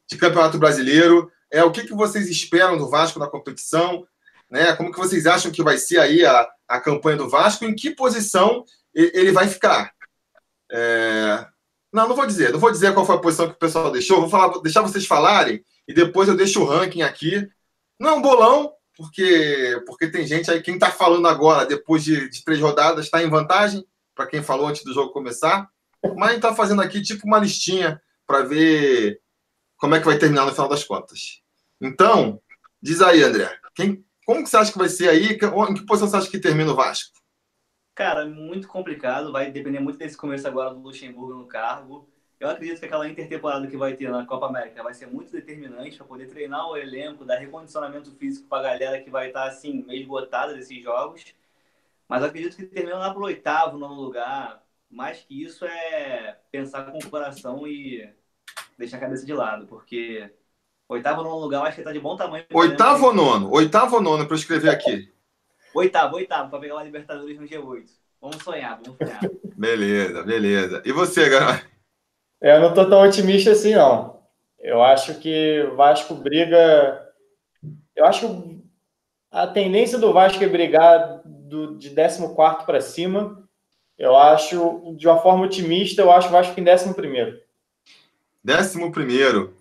de 0.09 0.17
Campeonato 0.17 0.57
Brasileiro, 0.57 1.31
é 1.49 1.63
o 1.63 1.71
que, 1.71 1.85
que 1.85 1.93
vocês 1.93 2.27
esperam 2.27 2.77
do 2.77 2.89
Vasco 2.89 3.17
na 3.17 3.27
competição? 3.29 4.05
Né? 4.51 4.75
Como 4.75 4.91
que 4.91 4.99
vocês 4.99 5.25
acham 5.25 5.53
que 5.53 5.63
vai 5.63 5.77
ser 5.77 5.99
aí 5.99 6.25
a, 6.25 6.49
a 6.67 6.81
campanha 6.81 7.15
do 7.15 7.29
Vasco? 7.29 7.63
Em 7.63 7.73
que 7.73 7.91
posição 7.91 8.65
ele 8.93 9.31
vai 9.31 9.47
ficar? 9.47 9.95
É, 10.72 11.45
Não, 11.91 12.07
não 12.07 12.15
vou 12.15 12.26
dizer. 12.26 12.52
Não 12.52 12.60
vou 12.60 12.72
dizer 12.72 12.94
qual 12.94 13.06
foi 13.06 13.15
a 13.15 13.19
posição 13.19 13.48
que 13.48 13.56
o 13.56 13.60
pessoal 13.60 13.91
deixou. 13.91 14.22
Vou 14.22 14.30
falar, 14.30 14.60
deixar 14.61 14.81
vocês 14.81 15.06
falarem 15.06 15.64
e 15.88 15.94
depois 15.94 16.27
eu 16.27 16.35
deixo 16.35 16.61
o 16.61 16.65
ranking 16.65 17.02
aqui. 17.02 17.48
Não 17.99 18.10
é 18.10 18.14
um 18.14 18.22
bolão, 18.22 18.73
porque, 18.95 19.81
porque 19.85 20.07
tem 20.07 20.26
gente 20.26 20.49
aí, 20.52 20.61
quem 20.61 20.76
está 20.76 20.91
falando 20.91 21.27
agora, 21.27 21.65
depois 21.65 22.03
de, 22.03 22.30
de 22.30 22.44
três 22.44 22.60
rodadas, 22.60 23.06
está 23.06 23.23
em 23.23 23.30
vantagem, 23.30 23.85
para 24.15 24.27
quem 24.27 24.44
falou 24.44 24.68
antes 24.68 24.84
do 24.84 24.94
jogo 24.94 25.14
começar. 25.14 25.69
Mas 26.15 26.30
a 26.30 26.34
gente 26.34 26.44
está 26.44 26.53
fazendo 26.53 26.81
aqui 26.81 27.02
tipo 27.02 27.26
uma 27.26 27.39
listinha 27.39 28.02
para 28.26 28.44
ver 28.44 29.19
como 29.77 29.95
é 29.95 29.99
que 29.99 30.06
vai 30.06 30.18
terminar 30.18 30.45
no 30.45 30.52
final 30.52 30.68
das 30.68 30.84
contas. 30.84 31.41
Então, 31.80 32.41
diz 32.81 33.02
aí, 33.02 33.23
André, 33.23 33.57
quem, 33.76 34.03
como 34.26 34.44
que 34.44 34.49
você 34.49 34.57
acha 34.57 34.72
que 34.72 34.77
vai 34.77 34.89
ser 34.89 35.10
aí? 35.10 35.34
Em 35.34 35.73
que 35.73 35.85
posição 35.85 36.10
você 36.10 36.18
acha 36.18 36.30
que 36.30 36.39
termina 36.39 36.72
o 36.72 36.76
Vasco? 36.76 37.16
Cara, 37.98 38.28
muito 38.28 38.68
complicado, 38.68 39.32
vai 39.32 39.49
depender 39.49 39.80
muito 39.80 39.98
desse 39.98 40.15
começo 40.15 40.48
agora 40.48 40.69
do 40.69 40.80
Luxemburgo 40.80 41.34
no 41.34 41.48
cargo. 41.48 42.07
Eu 42.40 42.48
acredito 42.48 42.78
que 42.80 42.86
aquela 42.86 43.10
intertemporada 43.10 43.65
que 43.65 43.76
vai 43.76 43.95
ter 43.95 44.11
na 44.11 44.24
Copa 44.24 44.45
América 44.45 44.84
vai 44.84 44.94
ser 44.94 45.07
muito 45.07 45.32
determinante 45.32 45.98
para 45.98 46.06
poder 46.06 46.28
treinar 46.28 46.69
o 46.69 46.78
elenco, 46.78 47.26
dar 47.26 47.40
recondicionamento 47.40 48.11
físico 48.11 48.48
para 48.48 48.60
a 48.60 48.72
galera 48.72 49.02
que 49.02 49.10
vai 49.10 49.30
estar 49.30 49.45
assim, 49.45 49.84
meio 49.88 50.02
esgotada 50.02 50.53
desses 50.53 50.80
jogos. 50.84 51.34
Mas 52.07 52.22
eu 52.22 52.28
acredito 52.28 52.56
que 52.56 52.68
termina 52.68 52.99
lá 52.99 53.11
pro 53.11 53.24
oitavo, 53.24 53.80
nono 53.80 53.99
lugar. 53.99 54.61
Mais 54.91 55.22
que 55.22 55.44
isso 55.44 55.65
é 55.65 56.38
pensar 56.52 56.91
com 56.91 56.99
o 56.99 57.10
coração 57.10 57.68
e 57.68 58.07
deixar 58.78 58.98
a 58.98 58.99
cabeça 58.99 59.26
de 59.26 59.34
lado, 59.34 59.65
porque 59.65 60.32
oitavo, 60.88 61.24
nono 61.24 61.40
lugar 61.40 61.61
eu 61.61 61.65
acho 61.65 61.78
que 61.78 61.84
tá 61.84 61.91
de 61.91 61.99
bom 61.99 62.15
tamanho. 62.15 62.45
Oitavo 62.53 63.07
ou 63.07 63.14
nono? 63.15 63.52
Oitavo 63.52 63.95
ou 63.95 64.02
nono 64.03 64.26
para 64.28 64.36
eu 64.36 64.40
escrever 64.40 64.69
aqui? 64.69 65.16
Oitavo, 65.78 66.16
oitavo, 66.16 66.49
para 66.49 66.60
pegar 66.60 66.74
uma 66.74 66.84
Libertadores 66.84 67.40
no 67.40 67.45
G8. 67.45 67.86
Vamos 68.20 68.41
sonhar, 68.41 68.80
vamos 68.84 68.98
sonhar. 68.98 69.22
Beleza, 69.56 70.24
beleza. 70.24 70.82
E 70.84 70.91
você, 70.91 71.30
galera? 71.30 71.62
É, 72.41 72.56
Eu 72.56 72.62
não 72.62 72.74
tô 72.74 72.90
tão 72.90 73.04
otimista 73.04 73.52
assim, 73.52 73.76
não. 73.76 74.20
Eu 74.58 74.82
acho 74.82 75.20
que 75.20 75.62
o 75.72 75.76
Vasco 75.76 76.16
briga. 76.16 77.08
Eu 77.95 78.06
acho 78.06 78.28
que 78.28 78.64
a 79.30 79.45
tendência 79.45 79.99
do 79.99 80.12
Vasco 80.12 80.44
é 80.44 80.48
brigar 80.48 81.22
do, 81.24 81.78
de 81.78 81.91
14 81.91 82.66
para 82.66 82.82
cima. 82.82 83.48
Eu 83.99 84.18
acho, 84.18 84.95
de 84.98 85.08
uma 85.08 85.22
forma 85.22 85.45
otimista, 85.45 86.02
eu 86.02 86.12
acho 86.12 86.30
o 86.30 86.32
Vasco 86.32 86.60
em 86.60 86.68
11. 86.68 87.40
Décimo 88.44 88.91
primeiro. 88.91 89.56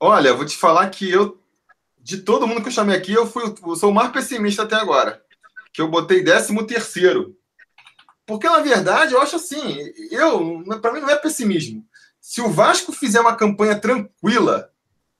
Olha, 0.00 0.32
vou 0.32 0.46
te 0.46 0.56
falar 0.56 0.88
que 0.88 1.10
eu, 1.10 1.38
de 1.98 2.22
todo 2.22 2.46
mundo 2.46 2.62
que 2.62 2.68
eu 2.68 2.72
chamei 2.72 2.96
aqui, 2.96 3.12
eu, 3.12 3.26
fui, 3.26 3.42
eu 3.44 3.76
sou 3.76 3.90
o 3.90 3.94
mais 3.94 4.10
pessimista 4.12 4.62
até 4.62 4.76
agora. 4.76 5.22
Que 5.72 5.80
eu 5.80 5.88
botei 5.88 6.22
décimo 6.22 6.66
terceiro. 6.66 7.36
Porque, 8.26 8.48
na 8.48 8.60
verdade, 8.60 9.14
eu 9.14 9.20
acho 9.20 9.36
assim, 9.36 9.92
eu, 10.10 10.62
para 10.80 10.92
mim 10.92 11.00
não 11.00 11.10
é 11.10 11.16
pessimismo. 11.16 11.84
Se 12.20 12.40
o 12.40 12.48
Vasco 12.48 12.92
fizer 12.92 13.20
uma 13.20 13.36
campanha 13.36 13.78
tranquila, 13.78 14.70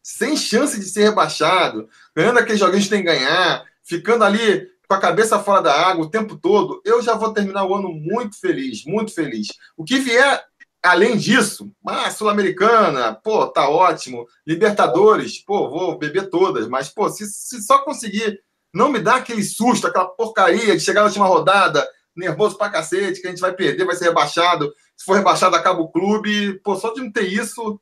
sem 0.03 0.37
chance 0.37 0.79
de 0.79 0.87
ser 0.87 1.05
rebaixado, 1.05 1.89
ganhando 2.15 2.39
aqueles 2.39 2.61
joguinhos 2.61 2.85
que 2.85 2.91
tem 2.91 3.05
que 3.05 3.11
ganhar, 3.11 3.65
ficando 3.83 4.25
ali 4.25 4.71
com 4.89 4.95
a 4.95 5.01
cabeça 5.01 5.39
fora 5.39 5.63
da 5.63 5.89
água 5.89 6.05
o 6.05 6.11
tempo 6.11 6.37
todo, 6.37 6.81
eu 6.85 7.03
já 7.03 7.15
vou 7.15 7.33
terminar 7.33 7.65
o 7.65 7.75
ano 7.75 7.93
muito 7.93 8.39
feliz, 8.39 8.85
muito 8.85 9.13
feliz. 9.13 9.49
O 9.77 9.85
que 9.85 9.99
vier 9.99 10.45
além 10.83 11.17
disso, 11.17 11.71
ah, 11.87 12.11
Sul-Americana, 12.11 13.15
pô, 13.15 13.47
tá 13.47 13.69
ótimo. 13.69 14.27
Libertadores, 14.45 15.39
pô, 15.39 15.71
vou 15.71 15.97
beber 15.97 16.29
todas, 16.29 16.67
mas, 16.67 16.89
pô, 16.89 17.09
se, 17.09 17.25
se 17.27 17.63
só 17.63 17.79
conseguir 17.79 18.43
não 18.73 18.91
me 18.91 18.99
dar 18.99 19.17
aquele 19.17 19.43
susto, 19.43 19.87
aquela 19.87 20.07
porcaria 20.07 20.77
de 20.77 20.81
chegar 20.81 21.01
na 21.01 21.07
última 21.07 21.27
rodada, 21.27 21.87
nervoso 22.17 22.57
pra 22.57 22.71
cacete, 22.71 23.21
que 23.21 23.27
a 23.27 23.31
gente 23.31 23.41
vai 23.41 23.53
perder, 23.53 23.85
vai 23.85 23.97
ser 23.97 24.07
rebaixado. 24.07 24.73
Se 24.97 25.05
for 25.05 25.15
rebaixado, 25.15 25.57
acaba 25.57 25.81
o 25.81 25.91
clube. 25.91 26.61
Pô, 26.61 26.77
só 26.77 26.93
de 26.93 27.01
não 27.01 27.11
ter 27.11 27.25
isso, 27.25 27.81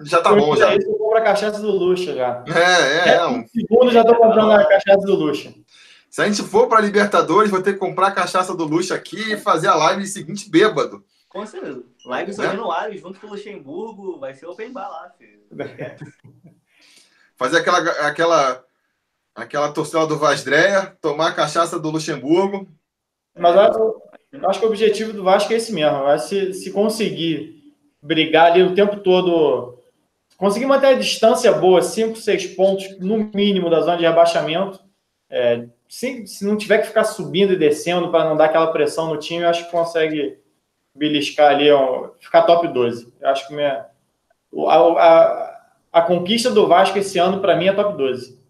já 0.00 0.20
tá 0.20 0.34
bom, 0.34 0.56
já. 0.56 0.74
Isso 0.74 0.88
eu 0.88 0.94
compro 0.94 1.18
a 1.18 1.22
cachaça 1.22 1.60
do 1.60 1.70
luxo 1.70 2.14
já. 2.14 2.44
É, 2.48 3.10
é. 3.10 3.14
é 3.16 3.26
um... 3.26 3.46
Segundo, 3.46 3.92
já 3.92 4.04
tô 4.04 4.14
comprando 4.16 4.52
a 4.52 4.64
cachaça 4.66 5.06
do 5.06 5.14
luxo. 5.14 5.54
Se 6.10 6.22
a 6.22 6.26
gente 6.26 6.42
for 6.42 6.68
para 6.68 6.80
Libertadores, 6.80 7.50
vou 7.50 7.62
ter 7.62 7.74
que 7.74 7.78
comprar 7.78 8.08
a 8.08 8.12
cachaça 8.12 8.54
do 8.54 8.64
luxo 8.64 8.94
aqui 8.94 9.32
e 9.32 9.36
fazer 9.36 9.68
a 9.68 9.74
live 9.74 10.06
seguinte 10.06 10.50
bêbado. 10.50 11.04
Com 11.28 11.44
certeza. 11.46 11.82
Live 12.06 12.32
São 12.32 12.44
né? 12.44 12.50
Januário, 12.52 12.98
junto 12.98 13.18
com 13.18 13.26
o 13.26 13.30
Luxemburgo, 13.30 14.18
vai 14.20 14.34
ser 14.34 14.46
open 14.46 14.72
bar 14.72 14.88
lá, 14.88 15.10
filho. 15.18 15.40
Fazer 17.36 17.58
aquela, 17.58 17.78
aquela, 18.06 18.63
aquela 19.34 19.72
torcida 19.72 20.06
do 20.06 20.18
Vasdreia, 20.18 20.96
tomar 21.00 21.28
a 21.28 21.34
cachaça 21.34 21.78
do 21.78 21.90
Luxemburgo. 21.90 22.68
Mas 23.36 23.56
eu, 23.56 24.02
eu 24.32 24.48
acho 24.48 24.60
que 24.60 24.66
o 24.66 24.68
objetivo 24.68 25.12
do 25.12 25.24
Vasco 25.24 25.52
é 25.52 25.56
esse 25.56 25.72
mesmo. 25.72 26.04
Vai 26.04 26.18
se, 26.18 26.52
se 26.54 26.70
conseguir 26.70 27.74
brigar 28.00 28.52
ali 28.52 28.62
o 28.62 28.74
tempo 28.74 28.98
todo, 28.98 29.78
conseguir 30.36 30.66
manter 30.66 30.88
a 30.88 30.98
distância 30.98 31.50
boa, 31.52 31.82
5, 31.82 32.16
6 32.16 32.46
pontos 32.54 32.98
no 33.00 33.30
mínimo 33.34 33.68
da 33.68 33.80
zona 33.80 33.96
de 33.96 34.04
rebaixamento. 34.04 34.78
É, 35.28 35.66
se, 35.88 36.26
se 36.26 36.44
não 36.44 36.56
tiver 36.56 36.78
que 36.78 36.86
ficar 36.86 37.04
subindo 37.04 37.54
e 37.54 37.58
descendo 37.58 38.10
para 38.10 38.28
não 38.28 38.36
dar 38.36 38.46
aquela 38.46 38.68
pressão 38.68 39.08
no 39.08 39.18
time, 39.18 39.44
acho 39.44 39.64
que 39.64 39.70
consegue 39.70 40.38
beliscar 40.94 41.50
ali, 41.50 41.70
ó, 41.70 42.10
ficar 42.20 42.42
top 42.42 42.68
12. 42.68 43.12
Eu 43.20 43.28
acho 43.28 43.48
que 43.48 43.54
minha, 43.54 43.86
a, 44.68 44.76
a, 44.76 45.60
a 45.92 46.02
conquista 46.02 46.50
do 46.50 46.68
Vasco 46.68 46.98
esse 46.98 47.18
ano, 47.18 47.40
para 47.40 47.56
mim, 47.56 47.66
é 47.66 47.72
top 47.72 47.96
12. 47.96 48.43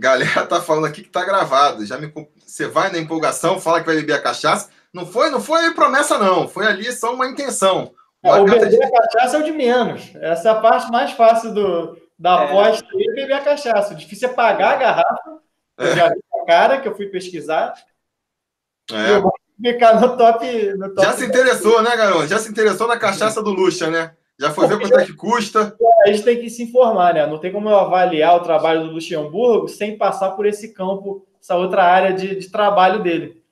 Galera 0.00 0.46
tá 0.46 0.62
falando 0.62 0.86
aqui 0.86 1.02
que 1.02 1.10
tá 1.10 1.22
gravado. 1.22 1.84
Já 1.84 1.98
me, 1.98 2.10
você 2.38 2.66
vai 2.66 2.90
na 2.90 2.98
empolgação, 2.98 3.60
fala 3.60 3.80
que 3.80 3.86
vai 3.86 3.96
beber 3.96 4.14
a 4.14 4.22
cachaça. 4.22 4.70
Não 4.94 5.04
foi, 5.04 5.28
não 5.28 5.42
foi 5.42 5.74
promessa, 5.74 6.18
não. 6.18 6.48
Foi 6.48 6.66
ali 6.66 6.90
só 6.90 7.12
uma 7.12 7.26
intenção. 7.26 7.92
Uma 8.22 8.38
é, 8.38 8.40
o 8.40 8.44
beber 8.46 8.70
de... 8.70 8.82
a 8.82 8.90
cachaça 8.90 9.36
é 9.36 9.40
o 9.40 9.44
de 9.44 9.52
menos. 9.52 10.10
Essa 10.14 10.48
é 10.48 10.52
a 10.52 10.60
parte 10.60 10.90
mais 10.90 11.10
fácil 11.12 11.52
do, 11.52 11.98
da 12.18 12.30
é. 12.30 12.44
aposta 12.46 12.86
é 12.94 13.14
beber 13.14 13.34
a 13.34 13.42
cachaça. 13.42 13.92
O 13.92 13.96
difícil 13.96 14.30
é 14.30 14.32
pagar 14.32 14.72
a 14.72 14.76
garrafa. 14.76 15.38
É. 15.78 15.90
Eu 15.90 15.96
já 15.96 16.08
vi 16.08 16.20
a 16.34 16.46
cara 16.46 16.80
que 16.80 16.88
eu 16.88 16.96
fui 16.96 17.06
pesquisar. 17.08 17.74
É. 18.90 19.16
Eu 19.16 19.30
ficar 19.62 20.00
no 20.00 20.16
top, 20.16 20.72
no 20.78 20.94
top. 20.94 21.02
Já 21.02 21.12
se 21.12 21.26
interessou, 21.26 21.82
né, 21.82 21.94
garoto? 21.94 22.26
Já 22.26 22.38
se 22.38 22.50
interessou 22.50 22.88
na 22.88 22.98
cachaça 22.98 23.42
do 23.42 23.50
Lucha, 23.50 23.90
né? 23.90 24.16
Já 24.40 24.50
foi 24.50 24.66
ver 24.66 24.80
quanto 24.80 24.98
é 24.98 25.04
que 25.04 25.12
custa. 25.12 25.76
A 26.02 26.10
gente 26.10 26.22
tem 26.22 26.40
que 26.40 26.48
se 26.48 26.62
informar, 26.62 27.12
né? 27.12 27.26
Não 27.26 27.36
tem 27.36 27.52
como 27.52 27.68
eu 27.68 27.78
avaliar 27.78 28.36
o 28.36 28.40
trabalho 28.40 28.84
do 28.84 28.92
Luxemburgo 28.92 29.68
sem 29.68 29.98
passar 29.98 30.30
por 30.30 30.46
esse 30.46 30.72
campo, 30.72 31.26
essa 31.38 31.56
outra 31.56 31.84
área 31.84 32.14
de, 32.14 32.36
de 32.36 32.48
trabalho 32.48 33.02
dele. 33.02 33.42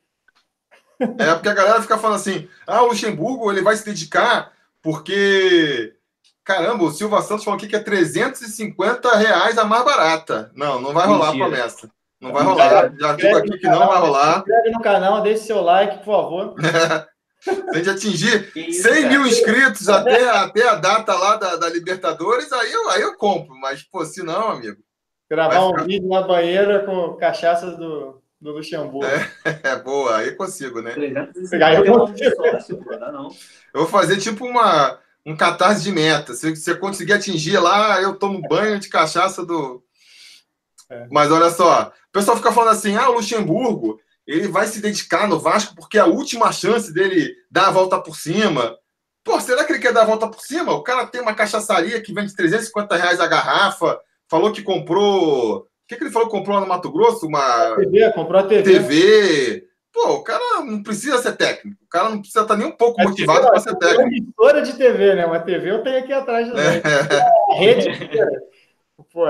É, 0.98 1.34
porque 1.34 1.48
a 1.50 1.54
galera 1.54 1.82
fica 1.82 1.98
falando 1.98 2.16
assim: 2.16 2.48
ah, 2.66 2.82
o 2.82 2.86
Luxemburgo 2.86 3.52
ele 3.52 3.60
vai 3.60 3.76
se 3.76 3.84
dedicar 3.84 4.50
porque. 4.80 5.94
Caramba, 6.42 6.84
o 6.84 6.90
Silva 6.90 7.20
Santos 7.20 7.44
falou 7.44 7.58
aqui 7.58 7.68
que 7.68 7.76
é 7.76 7.80
350 7.80 9.14
reais 9.18 9.58
a 9.58 9.66
mais 9.66 9.84
barata. 9.84 10.50
Não, 10.54 10.80
não 10.80 10.94
vai 10.94 11.06
rolar 11.06 11.32
Mentira. 11.32 11.44
a 11.44 11.48
promessa. 11.50 11.90
Não 12.18 12.32
vai 12.32 12.42
rolar. 12.42 12.90
Já 12.98 13.12
digo 13.12 13.36
aqui 13.36 13.58
que 13.58 13.68
não 13.68 13.86
vai 13.86 13.98
rolar. 13.98 14.32
Se 14.32 14.38
inscreve 14.38 14.70
no 14.70 14.80
canal, 14.80 15.20
deixe 15.20 15.44
seu 15.44 15.60
like, 15.60 15.98
por 15.98 16.06
favor. 16.06 16.54
Se 17.40 17.50
a 17.50 17.74
gente 17.74 17.90
atingir 17.90 18.50
isso, 18.54 18.82
100 18.82 18.92
cara? 18.92 19.08
mil 19.08 19.26
inscritos 19.26 19.88
até, 19.88 20.28
até 20.28 20.68
a 20.68 20.74
data 20.74 21.14
lá 21.14 21.36
da, 21.36 21.56
da 21.56 21.68
Libertadores, 21.68 22.52
aí 22.52 22.72
eu, 22.72 22.90
aí 22.90 23.02
eu 23.02 23.16
compro. 23.16 23.54
Mas, 23.56 23.82
pô, 23.82 24.04
se 24.04 24.22
não, 24.22 24.50
amigo. 24.50 24.82
Gravar 25.30 25.54
ficar... 25.54 25.82
um 25.82 25.86
vídeo 25.86 26.08
na 26.08 26.22
banheira 26.22 26.84
com 26.84 27.14
cachaça 27.14 27.70
do, 27.72 28.20
do 28.40 28.52
Luxemburgo. 28.52 29.04
É, 29.04 29.30
é 29.62 29.76
boa, 29.76 30.16
aí 30.16 30.28
eu 30.28 30.36
consigo, 30.36 30.80
né? 30.80 30.94
Aí 30.96 31.76
eu, 31.76 31.98
consigo. 31.98 32.92
eu 33.74 33.80
vou 33.80 33.86
fazer 33.86 34.16
tipo 34.18 34.44
uma, 34.44 34.98
um 35.24 35.36
catarse 35.36 35.82
de 35.82 35.92
meta. 35.92 36.34
Se 36.34 36.56
você 36.56 36.74
conseguir 36.74 37.12
atingir 37.12 37.58
lá, 37.58 38.00
eu 38.00 38.16
tomo 38.16 38.40
banho 38.48 38.78
de 38.78 38.88
cachaça 38.88 39.44
do. 39.44 39.82
É. 40.90 41.06
Mas 41.10 41.30
olha 41.30 41.50
só, 41.50 41.92
o 42.08 42.12
pessoal 42.12 42.36
fica 42.36 42.50
falando 42.50 42.72
assim: 42.72 42.96
ah, 42.96 43.10
o 43.10 43.14
Luxemburgo 43.14 44.00
ele 44.28 44.46
vai 44.46 44.66
se 44.66 44.82
dedicar 44.82 45.26
no 45.26 45.40
Vasco 45.40 45.74
porque 45.74 45.96
é 45.96 46.02
a 46.02 46.06
última 46.06 46.52
chance 46.52 46.92
dele 46.92 47.34
dar 47.50 47.68
a 47.68 47.70
volta 47.70 47.98
por 47.98 48.14
cima. 48.14 48.76
Pô, 49.24 49.40
será 49.40 49.64
que 49.64 49.72
ele 49.72 49.78
quer 49.80 49.92
dar 49.92 50.02
a 50.02 50.06
volta 50.06 50.28
por 50.28 50.40
cima? 50.40 50.72
O 50.74 50.82
cara 50.82 51.06
tem 51.06 51.22
uma 51.22 51.34
cachaçaria 51.34 52.00
que 52.02 52.12
vende 52.12 52.36
350 52.36 52.94
reais 52.94 53.20
a 53.20 53.26
garrafa, 53.26 53.98
falou 54.28 54.52
que 54.52 54.62
comprou. 54.62 55.60
O 55.60 55.66
que, 55.88 55.96
que 55.96 56.04
ele 56.04 56.10
falou 56.10 56.28
que 56.28 56.36
comprou 56.36 56.56
lá 56.56 56.60
no 56.60 56.68
Mato 56.68 56.92
Grosso? 56.92 57.26
Uma. 57.26 57.74
TV, 57.76 58.12
comprou 58.12 58.40
a 58.40 58.44
TV. 58.44 58.62
TV. 58.62 59.68
Pô, 59.90 60.16
o 60.16 60.22
cara 60.22 60.60
não 60.60 60.82
precisa 60.82 61.16
ser 61.18 61.32
técnico. 61.32 61.82
O 61.82 61.88
cara 61.88 62.10
não 62.10 62.18
precisa 62.18 62.42
estar 62.42 62.56
nem 62.56 62.66
um 62.66 62.76
pouco 62.76 62.98
Mas 62.98 63.08
motivado 63.08 63.48
para 63.48 63.60
ser 63.60 63.74
técnico. 63.76 64.02
É 64.02 64.16
emissora 64.18 64.62
de 64.62 64.74
TV, 64.74 65.14
né? 65.14 65.24
Uma 65.24 65.40
TV 65.40 65.70
eu 65.70 65.82
tenho 65.82 65.98
aqui 65.98 66.12
atrás 66.12 66.48
também. 66.48 66.64
É. 66.64 67.58
Rede. 67.58 67.88
Pô, 69.10 69.26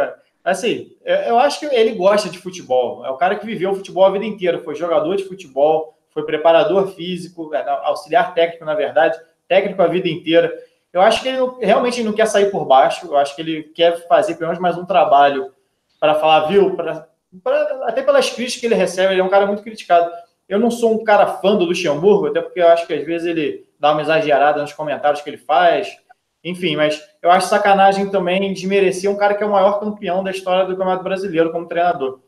Assim, 0.49 0.97
eu 1.05 1.39
acho 1.39 1.61
que 1.61 1.67
ele 1.67 1.93
gosta 1.93 2.31
de 2.31 2.39
futebol. 2.39 3.05
É 3.05 3.11
o 3.11 3.17
cara 3.17 3.37
que 3.37 3.45
viveu 3.45 3.71
o 3.71 3.75
futebol 3.75 4.05
a 4.05 4.11
vida 4.11 4.25
inteira. 4.25 4.59
Foi 4.59 4.75
jogador 4.75 5.15
de 5.15 5.25
futebol, 5.25 5.99
foi 6.11 6.25
preparador 6.25 6.89
físico, 6.89 7.55
é, 7.55 7.69
auxiliar 7.85 8.33
técnico, 8.33 8.65
na 8.65 8.75
verdade, 8.75 9.21
técnico 9.47 9.83
a 9.83 9.87
vida 9.87 10.09
inteira. 10.09 10.53
Eu 10.91 11.03
acho 11.03 11.23
que 11.23 11.29
ele 11.29 11.37
não, 11.37 11.59
realmente 11.59 12.03
não 12.03 12.15
quer 12.15 12.27
sair 12.27 12.51
por 12.51 12.65
baixo. 12.65 13.07
Eu 13.07 13.19
acho 13.19 13.37
que 13.37 13.43
ele 13.43 13.63
quer 13.63 14.09
fazer 14.09 14.37
pelo 14.37 14.49
menos 14.49 14.61
mais 14.61 14.79
um 14.79 14.87
trabalho 14.87 15.53
para 16.01 16.15
falar, 16.15 16.47
viu? 16.47 16.75
Pra, 16.75 17.07
pra, 17.43 17.87
até 17.87 18.03
pelas 18.03 18.31
críticas 18.31 18.61
que 18.61 18.67
ele 18.67 18.75
recebe, 18.75 19.13
ele 19.13 19.21
é 19.21 19.25
um 19.25 19.29
cara 19.29 19.47
muito 19.47 19.63
criticado. 19.63 20.11
Eu 20.49 20.59
não 20.59 20.71
sou 20.71 20.95
um 20.95 21.05
cara 21.05 21.27
fã 21.27 21.57
do 21.57 21.67
Luxemburgo, 21.67 22.29
até 22.29 22.41
porque 22.41 22.61
eu 22.61 22.69
acho 22.69 22.87
que 22.87 22.95
às 22.95 23.05
vezes 23.05 23.27
ele 23.27 23.67
dá 23.79 23.93
uma 23.93 24.01
exagerada 24.01 24.63
nos 24.63 24.73
comentários 24.73 25.21
que 25.21 25.29
ele 25.29 25.37
faz 25.37 25.95
enfim, 26.43 26.77
mas 26.77 27.01
eu 27.21 27.31
acho 27.31 27.49
sacanagem 27.49 28.11
também 28.11 28.53
desmerecer 28.53 29.11
um 29.11 29.17
cara 29.17 29.35
que 29.35 29.43
é 29.43 29.47
o 29.47 29.51
maior 29.51 29.81
campeão 29.81 30.23
da 30.23 30.31
história 30.31 30.65
do 30.65 30.77
Campeonato 30.77 31.05
Brasileiro 31.05 31.51
como 31.51 31.67
treinador. 31.67 32.21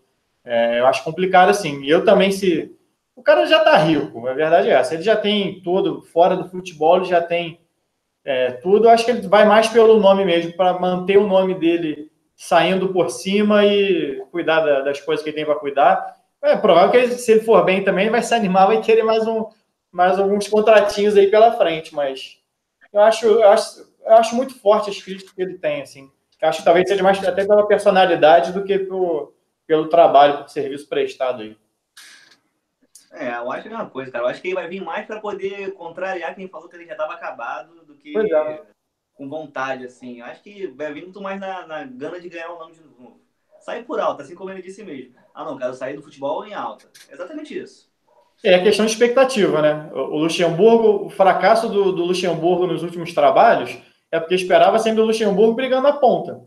É, 0.45 0.81
eu 0.81 0.87
acho 0.87 1.05
complicado 1.05 1.51
assim. 1.51 1.83
E 1.83 1.91
eu 1.91 2.05
também, 2.05 2.31
se. 2.31 2.77
O 3.15 3.23
cara 3.23 3.45
já 3.47 3.61
tá 3.61 3.77
rico, 3.77 4.27
a 4.27 4.33
verdade 4.33 4.69
é 4.69 4.73
essa. 4.73 4.95
Ele 4.95 5.03
já 5.03 5.15
tem 5.17 5.61
tudo, 5.61 6.01
fora 6.01 6.37
do 6.37 6.49
futebol, 6.49 6.97
ele 6.97 7.05
já 7.05 7.21
tem 7.21 7.61
é, 8.25 8.53
tudo. 8.53 8.87
Eu 8.87 8.91
acho 8.91 9.05
que 9.05 9.11
ele 9.11 9.29
vai 9.29 9.45
mais 9.45 9.69
pelo 9.69 10.01
nome 10.01 10.25
mesmo, 10.25 10.55
para 10.57 10.79
manter 10.79 11.19
o 11.19 11.27
nome 11.27 11.55
dele 11.55 12.11
saindo 12.35 12.89
por 12.89 13.11
cima 13.11 13.67
e 13.67 14.23
cuidar 14.33 14.61
da, 14.61 14.81
das 14.81 15.01
coisas 15.01 15.23
que 15.23 15.29
ele 15.29 15.37
tem 15.37 15.45
para 15.45 15.57
cuidar. 15.57 16.17
É 16.43 16.57
provável 16.57 16.91
que 16.91 16.97
ele, 16.97 17.13
se 17.13 17.33
ele 17.33 17.43
for 17.43 17.63
bem 17.65 17.85
também, 17.85 18.09
vai 18.09 18.23
se 18.23 18.35
animar, 18.35 18.67
vai 18.67 18.81
querer 18.81 19.03
mais, 19.03 19.27
um, 19.27 19.47
mais 19.93 20.19
alguns 20.19 20.49
contratinhos 20.49 21.17
aí 21.17 21.31
pela 21.31 21.53
frente, 21.53 21.95
mas 21.95 22.39
eu 22.91 23.01
acho, 23.03 23.27
eu 23.27 23.49
acho 23.49 23.90
eu 24.11 24.17
acho 24.17 24.35
muito 24.35 24.59
forte 24.59 24.91
as 24.91 25.01
críticas 25.01 25.33
que 25.33 25.41
ele 25.41 25.59
tem, 25.59 25.83
assim. 25.83 26.11
Eu 26.41 26.49
acho 26.49 26.59
que 26.59 26.65
talvez 26.65 26.89
seja 26.89 27.03
mais 27.03 27.23
até 27.23 27.45
pela 27.45 27.67
personalidade 27.67 28.53
do 28.53 28.65
que 28.65 28.79
pelo, 28.79 29.35
pelo 29.67 29.89
trabalho, 29.89 30.39
pelo 30.39 30.49
serviço 30.49 30.89
prestado 30.89 31.43
aí. 31.43 31.57
É, 33.13 33.37
eu 33.37 33.51
acho 33.51 33.69
que 33.69 33.75
é 33.75 33.77
uma 33.77 33.91
coisa, 33.91 34.11
cara. 34.11 34.25
Eu 34.25 34.29
acho 34.29 34.41
que 34.41 34.49
ele 34.49 34.55
vai 34.55 34.69
vir 34.69 34.83
mais 34.83 35.07
para 35.07 35.21
poder 35.21 35.73
contrariar 35.75 36.35
quem 36.35 36.49
falou 36.49 36.69
que 36.69 36.77
ele 36.77 36.87
já 36.87 36.93
estava 36.93 37.13
acabado 37.13 37.85
do 37.85 37.95
que 37.95 38.17
é. 38.17 38.63
com 39.15 39.29
vontade, 39.29 39.85
assim. 39.85 40.21
Eu 40.21 40.27
acho 40.27 40.43
que 40.43 40.69
vai 40.69 40.93
vir 40.93 41.03
muito 41.03 41.21
mais 41.21 41.39
na, 41.39 41.67
na 41.67 41.85
gana 41.85 42.21
de 42.21 42.29
ganhar 42.29 42.53
o 42.53 42.59
nome 42.59 42.75
de 42.75 42.83
novo. 42.83 43.21
Sair 43.61 43.85
por 43.85 44.01
alta, 44.01 44.23
assim 44.23 44.35
como 44.35 44.51
ele 44.51 44.63
disse 44.63 44.83
mesmo. 44.83 45.15
Ah, 45.35 45.45
não, 45.45 45.59
quero 45.59 45.75
sair 45.75 45.95
do 45.95 46.03
futebol 46.03 46.47
em 46.47 46.55
alta. 46.55 46.89
exatamente 47.11 47.59
isso. 47.59 47.91
É 48.43 48.55
a 48.55 48.63
questão 48.63 48.87
de 48.87 48.93
expectativa, 48.93 49.61
né? 49.61 49.91
O 49.93 50.17
Luxemburgo, 50.17 51.05
o 51.07 51.11
fracasso 51.11 51.69
do, 51.69 51.93
do 51.93 52.05
Luxemburgo 52.05 52.67
nos 52.67 52.83
últimos 52.83 53.13
trabalhos 53.13 53.79
é 54.11 54.19
porque 54.19 54.35
esperava 54.35 54.79
sempre 54.79 55.01
o 55.01 55.05
Luxemburgo 55.05 55.55
brigando 55.55 55.83
na 55.83 55.93
ponta. 55.93 56.41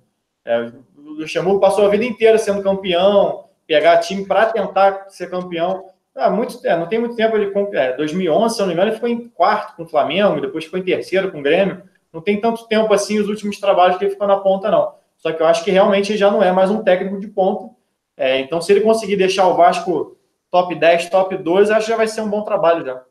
É, 0.45 0.59
o 0.59 1.01
Luxemburgo 1.19 1.59
passou 1.59 1.85
a 1.85 1.89
vida 1.89 2.03
inteira 2.03 2.37
sendo 2.37 2.61
campeão, 2.61 3.45
pegar 3.65 3.97
time 3.99 4.25
para 4.25 4.47
tentar 4.47 5.05
ser 5.09 5.29
campeão. 5.29 5.85
Ah, 6.15 6.29
muito, 6.29 6.59
é, 6.65 6.77
não 6.77 6.87
tem 6.87 6.99
muito 6.99 7.15
tempo. 7.15 7.35
Ele, 7.37 7.51
é, 7.73 7.93
2011, 7.93 8.53
se 8.53 8.59
não 8.59 8.67
me 8.67 8.73
engano, 8.73 8.89
ele 8.89 8.95
ficou 8.95 9.09
em 9.09 9.27
quarto 9.29 9.75
com 9.75 9.83
o 9.83 9.87
Flamengo, 9.87 10.41
depois 10.41 10.65
ficou 10.65 10.79
em 10.79 10.83
terceiro 10.83 11.31
com 11.31 11.39
o 11.39 11.43
Grêmio. 11.43 11.83
Não 12.11 12.21
tem 12.21 12.39
tanto 12.39 12.67
tempo 12.67 12.93
assim 12.93 13.19
os 13.19 13.27
últimos 13.27 13.59
trabalhos 13.59 13.97
que 13.97 14.03
ele 14.03 14.11
ficou 14.11 14.27
na 14.27 14.37
ponta, 14.37 14.69
não. 14.69 14.93
Só 15.17 15.31
que 15.31 15.41
eu 15.41 15.47
acho 15.47 15.63
que 15.63 15.71
realmente 15.71 16.11
ele 16.11 16.19
já 16.19 16.29
não 16.29 16.43
é 16.43 16.51
mais 16.51 16.69
um 16.69 16.83
técnico 16.83 17.19
de 17.19 17.27
ponta. 17.27 17.73
É, 18.15 18.39
então, 18.39 18.61
se 18.61 18.71
ele 18.71 18.81
conseguir 18.81 19.15
deixar 19.15 19.47
o 19.47 19.55
Vasco 19.55 20.17
top 20.51 20.75
10, 20.75 21.09
top 21.09 21.35
12, 21.35 21.71
acho 21.71 21.85
que 21.85 21.91
já 21.91 21.97
vai 21.97 22.07
ser 22.07 22.21
um 22.21 22.29
bom 22.29 22.43
trabalho 22.43 22.85
já. 22.85 23.01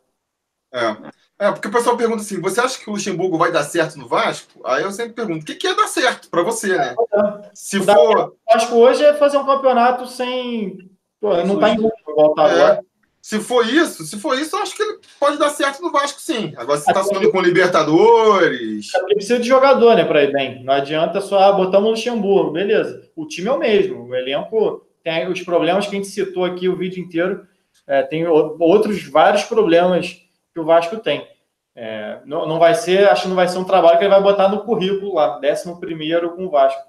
É. 0.72 1.46
é, 1.46 1.52
porque 1.52 1.68
o 1.68 1.72
pessoal 1.72 1.96
pergunta 1.96 2.22
assim: 2.22 2.40
você 2.40 2.60
acha 2.60 2.78
que 2.78 2.88
o 2.88 2.94
Luxemburgo 2.94 3.36
vai 3.36 3.52
dar 3.52 3.62
certo 3.62 3.98
no 3.98 4.08
Vasco? 4.08 4.60
Aí 4.64 4.82
eu 4.82 4.90
sempre 4.90 5.12
pergunto: 5.12 5.42
o 5.42 5.44
que, 5.44 5.54
que 5.54 5.66
é 5.66 5.74
dar 5.74 5.86
certo 5.86 6.30
para 6.30 6.42
você, 6.42 6.76
né? 6.76 6.94
É. 7.12 7.50
Se 7.52 7.78
o 7.78 7.84
for. 7.84 8.28
O 8.28 8.52
Vasco 8.52 8.74
hoje 8.76 9.04
é 9.04 9.14
fazer 9.14 9.36
um 9.36 9.46
campeonato 9.46 10.06
sem. 10.06 10.90
Pô, 11.20 11.36
não 11.44 11.58
tá 11.58 11.70
em 11.70 11.76
voltar 12.16 12.48
é. 12.48 12.52
agora. 12.52 12.84
Se 13.20 13.38
for 13.38 13.64
isso, 13.64 14.02
se 14.02 14.18
for 14.18 14.36
isso, 14.36 14.56
eu 14.56 14.62
acho 14.62 14.74
que 14.74 14.82
ele 14.82 14.98
pode 15.20 15.38
dar 15.38 15.50
certo 15.50 15.80
no 15.80 15.92
Vasco, 15.92 16.20
sim. 16.20 16.52
Agora 16.56 16.76
você 16.76 16.90
está 16.90 17.04
sonhando 17.04 17.30
com 17.30 17.40
Libertadores. 17.40 18.92
É 18.92 18.98
porque 18.98 19.14
precisa 19.14 19.38
de 19.38 19.46
jogador, 19.46 19.94
né, 19.94 20.04
para 20.04 20.24
ir 20.24 20.32
bem. 20.32 20.64
Não 20.64 20.74
adianta 20.74 21.20
só 21.20 21.38
ah, 21.38 21.52
botar 21.52 21.78
o 21.78 21.88
Luxemburgo, 21.88 22.50
beleza. 22.50 23.08
O 23.14 23.24
time 23.24 23.46
é 23.46 23.52
o 23.52 23.60
mesmo. 23.60 24.08
O 24.08 24.14
elenco 24.16 24.84
tem 25.04 25.30
os 25.30 25.40
problemas 25.40 25.86
que 25.86 25.94
a 25.94 25.98
gente 25.98 26.08
citou 26.08 26.44
aqui 26.44 26.68
o 26.68 26.76
vídeo 26.76 27.00
inteiro. 27.00 27.46
É, 27.86 28.02
tem 28.02 28.26
outros 28.26 29.04
vários 29.04 29.44
problemas 29.44 30.21
que 30.52 30.60
o 30.60 30.64
Vasco 30.64 30.98
tem. 30.98 31.26
É, 31.74 32.20
não, 32.26 32.46
não 32.46 32.58
vai 32.58 32.74
ser, 32.74 33.08
acho 33.08 33.22
que 33.22 33.28
não 33.28 33.36
vai 33.36 33.48
ser 33.48 33.58
um 33.58 33.64
trabalho 33.64 33.98
que 33.98 34.04
ele 34.04 34.12
vai 34.12 34.22
botar 34.22 34.48
no 34.48 34.62
currículo 34.62 35.14
lá, 35.14 35.40
11 35.42 35.80
primeiro 35.80 36.36
com 36.36 36.46
o 36.46 36.50
Vasco. 36.50 36.82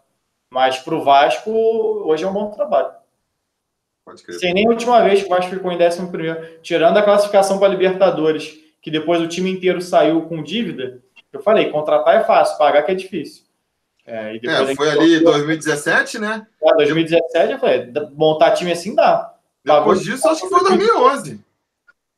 Mas 0.49 0.77
para 0.79 0.95
o 0.95 1.03
Vasco, 1.03 1.51
hoje 1.51 2.23
é 2.23 2.27
um 2.27 2.33
bom 2.33 2.51
trabalho. 2.51 2.91
Pode 4.05 4.21
crer. 4.23 4.39
Sem 4.39 4.53
nem 4.53 4.67
a 4.67 4.69
última 4.69 5.01
vez 5.01 5.21
que 5.21 5.25
o 5.25 5.29
Vasco 5.29 5.51
ficou 5.51 5.71
em 5.71 5.81
11 5.81 6.07
primeiro, 6.07 6.59
tirando 6.61 6.97
a 6.97 7.03
classificação 7.03 7.57
para 7.57 7.69
Libertadores, 7.69 8.59
que 8.81 8.91
depois 8.91 9.21
o 9.21 9.27
time 9.27 9.49
inteiro 9.49 9.81
saiu 9.81 10.23
com 10.23 10.43
dívida, 10.43 11.01
eu 11.31 11.41
falei, 11.41 11.71
contratar 11.71 12.17
é 12.17 12.23
fácil, 12.23 12.57
pagar 12.57 12.83
que 12.83 12.91
é 12.91 12.95
difícil. 12.95 13.43
É, 14.05 14.35
é 14.35 14.75
foi 14.75 14.89
ali 14.89 15.15
em 15.15 15.23
2017, 15.23 16.19
né? 16.19 16.45
É, 16.61 16.75
2017 16.75 17.53
eu 17.53 17.59
falei, 17.59 17.91
montar 18.13 18.51
time 18.51 18.71
assim 18.71 18.93
dá. 18.93 19.33
Depois 19.63 20.01
disso, 20.01 20.27
acho 20.27 20.41
que 20.41 20.49
foi 20.49 20.61
2011. 20.61 21.42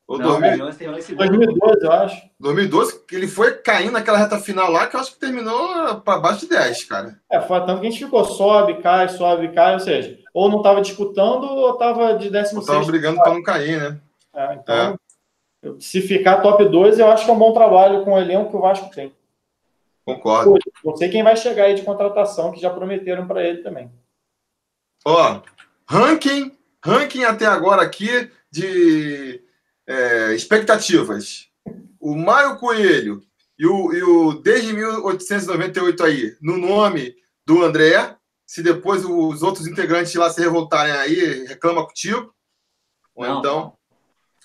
Ou 0.08 0.20
não, 0.20 0.40
2012, 0.40 1.16
2012, 1.16 1.84
eu 1.84 1.92
acho. 1.92 2.30
2012, 2.40 3.06
que 3.08 3.16
ele 3.16 3.28
foi 3.28 3.54
caindo 3.54 3.94
naquela 3.94 4.20
reta 4.20 4.38
final 4.38 4.72
lá, 4.72 4.86
que 4.86 4.96
eu 4.96 5.00
acho 5.00 5.14
que 5.14 5.20
terminou 5.20 6.00
para 6.02 6.20
baixo 6.20 6.42
de 6.42 6.50
10, 6.50 6.84
cara. 6.84 7.20
É, 7.32 7.42
foi 7.42 7.60
tanto 7.66 7.82
que 7.82 7.88
a 7.88 7.90
gente 7.90 8.06
ficou 8.06 8.24
sobe, 8.24 8.82
cai, 8.82 9.10
sobe, 9.10 9.52
cai, 9.52 9.74
ou 9.74 9.80
seja, 9.80 10.20
ou 10.32 10.48
não 10.48 10.58
estava 10.58 10.82
disputando 10.82 11.46
ou 11.46 11.74
estava 11.74 12.14
de 12.20 12.30
16. 12.30 12.62
Estava 12.62 12.86
brigando 12.86 13.20
para 13.20 13.34
não 13.34 13.42
cair, 13.42 13.80
né? 13.80 14.00
É, 14.36 14.54
então, 14.54 15.00
é. 15.64 15.70
se 15.80 16.02
ficar 16.02 16.42
top 16.42 16.64
2, 16.66 17.00
eu 17.00 17.08
acho 17.10 17.26
que 17.26 17.32
é 17.32 17.34
um 17.34 17.40
bom 17.40 17.52
trabalho 17.52 18.04
com 18.04 18.14
o 18.14 18.20
elenco 18.20 18.52
que 18.52 18.58
o 18.58 18.62
Vasco 18.62 18.94
tem. 18.94 19.12
Concordo. 20.06 20.60
Não 20.84 20.96
sei 20.96 21.10
quem 21.10 21.24
vai 21.24 21.36
chegar 21.36 21.64
aí 21.64 21.74
de 21.74 21.82
contratação, 21.82 22.52
que 22.52 22.62
já 22.62 22.70
prometeram 22.70 23.26
para 23.26 23.44
ele 23.44 23.64
também. 23.64 23.92
Ó, 25.04 25.42
ranking, 25.88 26.56
ranking 26.84 27.24
até 27.24 27.48
agora 27.48 27.82
aqui 27.82 28.30
de 28.52 29.45
é, 29.88 30.34
expectativas. 30.34 31.48
O 32.00 32.16
Mário 32.16 32.58
Coelho 32.58 33.22
e 33.58 33.66
o, 33.66 33.94
e 33.94 34.04
o 34.04 34.34
desde 34.34 34.74
1898 34.74 36.04
aí, 36.04 36.36
no 36.42 36.58
nome 36.58 37.16
do 37.46 37.64
André, 37.64 38.16
se 38.46 38.62
depois 38.62 39.04
os 39.06 39.42
outros 39.42 39.68
integrantes 39.68 40.14
lá 40.16 40.30
se 40.30 40.42
revoltarem 40.42 40.94
aí, 40.94 41.46
reclama 41.46 41.86
contigo. 41.86 42.34
Ou 43.16 43.26
não. 43.26 43.40
então. 43.40 43.74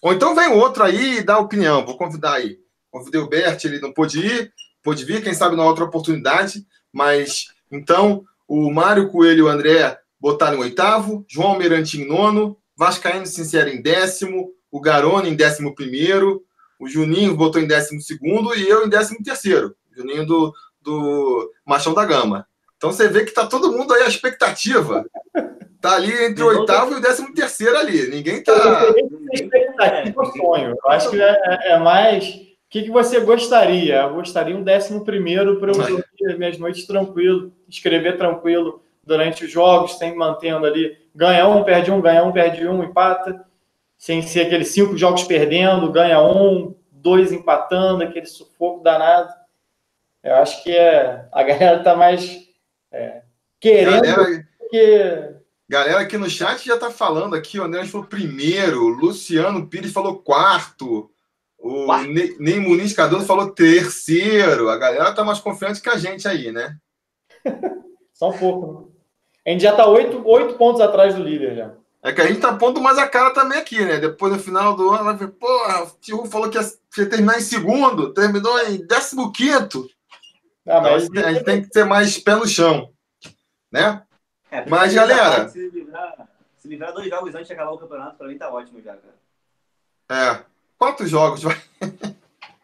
Ou 0.03 0.13
então 0.13 0.35
vem 0.35 0.49
outro 0.49 0.83
aí 0.83 1.19
e 1.19 1.23
dá 1.23 1.39
opinião. 1.39 1.85
Vou 1.85 1.97
convidar 1.97 2.35
aí. 2.35 2.59
Convidei 2.91 3.21
o 3.21 3.29
Bert, 3.29 3.65
ele 3.65 3.81
não 3.81 3.93
pôde 3.93 4.21
ir, 4.21 4.53
pôde 4.83 5.05
vir, 5.05 5.23
quem 5.23 5.35
sabe 5.35 5.57
na 5.57 5.65
outra 5.65 5.85
oportunidade. 5.85 6.67
Mas 6.93 7.49
então, 7.71 8.25
o 8.49 8.71
Mário 8.71 9.09
Coelho 9.11 9.39
e 9.39 9.43
o 9.43 9.49
André 9.49 9.99
botaram 10.19 10.59
em 10.59 10.61
oitavo, 10.61 11.25
João 11.29 11.53
Almirante 11.53 12.01
em 12.01 12.07
nono, 12.07 12.59
Vascaíno 12.77 13.27
Sincero 13.27 13.71
em 13.71 13.81
décimo, 13.81 14.51
o 14.71 14.81
Garone 14.81 15.29
em 15.29 15.35
11, 15.35 16.41
o 16.79 16.89
Juninho 16.89 17.37
botou 17.37 17.61
em 17.61 17.67
12 17.67 17.97
e 18.57 18.69
eu 18.69 18.87
em 18.87 18.91
13. 18.91 19.75
Juninho 19.95 20.25
do, 20.25 20.55
do 20.81 21.53
Machão 21.65 21.93
da 21.93 22.05
Gama. 22.05 22.47
Então 22.77 22.91
você 22.91 23.09
vê 23.09 23.25
que 23.25 23.33
tá 23.33 23.47
todo 23.47 23.73
mundo 23.73 23.93
aí, 23.93 24.05
a 24.05 24.09
expectativa. 24.09 25.05
Tá 25.81 25.97
ali 25.97 26.13
entre 26.25 26.43
o 26.43 26.47
oitavo 26.47 26.93
e 26.93 26.97
o 26.97 27.01
décimo 27.01 27.35
terceiro 27.35 27.77
ali. 27.77 28.09
Ninguém 28.09 28.43
tá. 28.43 28.53
Expectativa 29.33 30.25
sonho. 30.25 30.75
Eu 30.83 30.91
acho 30.91 31.11
que 31.11 31.21
é, 31.21 31.41
é, 31.45 31.73
é 31.73 31.79
mais. 31.79 32.27
O 32.27 32.71
que, 32.71 32.83
que 32.85 32.91
você 32.91 33.21
gostaria? 33.21 34.03
Eu 34.03 34.15
gostaria 34.15 34.57
um 34.57 34.63
décimo 34.63 35.05
primeiro 35.05 35.59
para 35.59 35.73
eu 35.73 35.77
dormir 35.77 36.39
minhas 36.39 36.59
noites 36.59 36.87
tranquilo, 36.87 37.53
escrever 37.69 38.17
tranquilo 38.17 38.83
durante 39.05 39.45
os 39.45 39.51
jogos, 39.51 39.99
sempre 39.99 40.17
mantendo 40.17 40.65
ali. 40.65 40.97
Ganha 41.15 41.49
um, 41.49 41.65
perde 41.65 41.91
um, 41.91 42.01
ganha 42.01 42.23
um, 42.23 42.33
perde 42.33 42.67
um, 42.67 42.83
empata 42.83 43.45
sem 44.01 44.23
ser 44.23 44.47
aqueles 44.47 44.69
cinco 44.69 44.97
jogos 44.97 45.25
perdendo, 45.25 45.93
ganha 45.93 46.23
um, 46.23 46.75
dois 46.91 47.33
empatando, 47.33 48.03
aquele 48.03 48.25
sufoco 48.25 48.83
danado. 48.83 49.31
Eu 50.25 50.37
acho 50.37 50.65
que 50.65 50.75
é, 50.75 51.29
a 51.31 51.43
galera 51.43 51.77
está 51.77 51.95
mais 51.95 52.49
é, 52.91 53.21
querendo 53.61 54.01
galera, 54.01 54.49
que... 54.71 55.35
Galera 55.69 56.01
aqui 56.01 56.17
no 56.17 56.31
chat 56.31 56.67
já 56.67 56.77
está 56.77 56.91
falando 56.91 57.37
aqui, 57.37 57.61
o 57.61 57.63
André 57.65 57.85
falou 57.85 58.07
primeiro, 58.07 58.89
Luciano 58.89 59.67
Pires 59.67 59.93
falou 59.93 60.17
quarto, 60.17 61.11
o 61.59 61.87
Ney 62.39 62.59
Muniz 62.59 62.95
Cardoso 62.95 63.27
falou 63.27 63.51
terceiro. 63.51 64.71
A 64.71 64.79
galera 64.79 65.11
está 65.11 65.23
mais 65.23 65.41
confiante 65.41 65.83
que 65.83 65.91
a 65.91 65.99
gente 65.99 66.27
aí, 66.27 66.51
né? 66.51 66.75
Só 68.15 68.31
um 68.31 68.39
pouco. 68.39 68.81
Né? 68.81 68.87
A 69.47 69.51
gente 69.51 69.63
já 69.63 69.73
está 69.73 69.87
oito, 69.87 70.27
oito 70.27 70.55
pontos 70.55 70.81
atrás 70.81 71.15
do 71.15 71.23
líder 71.23 71.55
já. 71.55 71.75
É 72.03 72.13
que 72.13 72.21
a 72.21 72.27
gente 72.27 72.41
tá 72.41 72.57
pondo 72.57 72.81
mais 72.81 72.97
a 72.97 73.07
cara 73.07 73.35
também 73.35 73.59
aqui, 73.59 73.85
né? 73.85 73.99
Depois, 73.99 74.33
no 74.33 74.39
final 74.39 74.75
do 74.75 74.91
ano, 74.91 75.05
vai 75.05 75.17
ver, 75.17 75.29
porra, 75.29 75.85
o 75.85 75.91
Tio 76.01 76.25
falou 76.27 76.49
que 76.49 76.59
ia 76.59 77.09
terminar 77.09 77.39
em 77.39 77.43
segundo, 77.43 78.15
terminou 78.15 78.59
em 78.61 78.87
décimo 78.87 79.31
quinto. 79.33 79.87
Ah, 80.67 80.81
mas... 80.81 81.05
Então, 81.05 81.25
a 81.27 81.33
gente 81.33 81.45
tem 81.45 81.63
que 81.63 81.69
ter 81.69 81.85
mais 81.85 82.17
pé 82.17 82.37
no 82.37 82.49
chão, 82.49 82.91
né? 83.71 84.03
É, 84.51 84.69
mas, 84.69 84.95
galera... 84.95 85.49
Se 85.49 85.69
livrar, 85.69 86.29
se 86.57 86.69
livrar 86.69 86.93
dois 86.95 87.11
jogos 87.11 87.35
antes 87.35 87.49
de 87.49 87.53
acabar 87.53 87.73
o 87.73 87.79
campeonato, 87.79 88.17
pra 88.17 88.29
mim 88.29 88.39
tá 88.39 88.51
ótimo 88.51 88.81
já, 88.81 88.97
cara. 88.97 89.15
É, 90.11 90.45
quatro 90.79 91.07
jogos, 91.07 91.43
vai. 91.43 91.63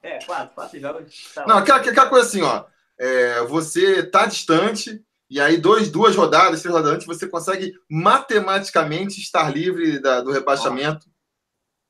É, 0.02 0.18
quatro, 0.24 0.54
quatro 0.54 0.80
jogos. 0.80 1.32
Tá 1.34 1.46
Não, 1.46 1.58
aquela, 1.58 1.78
aquela 1.78 2.08
coisa 2.08 2.26
assim, 2.26 2.40
ó. 2.40 2.64
É, 2.98 3.42
você 3.42 4.02
tá 4.02 4.24
distante, 4.24 5.04
e 5.28 5.40
aí, 5.40 5.57
dois, 5.57 5.90
duas 5.90 6.15
rodadas, 6.15 6.62
três 6.62 6.74
rodadas 6.74 6.94
antes, 6.94 7.07
você 7.07 7.27
consegue 7.27 7.73
matematicamente 7.90 9.20
estar 9.20 9.53
livre 9.53 9.98
da, 10.01 10.20
do 10.20 10.31
rebaixamento. 10.31 11.07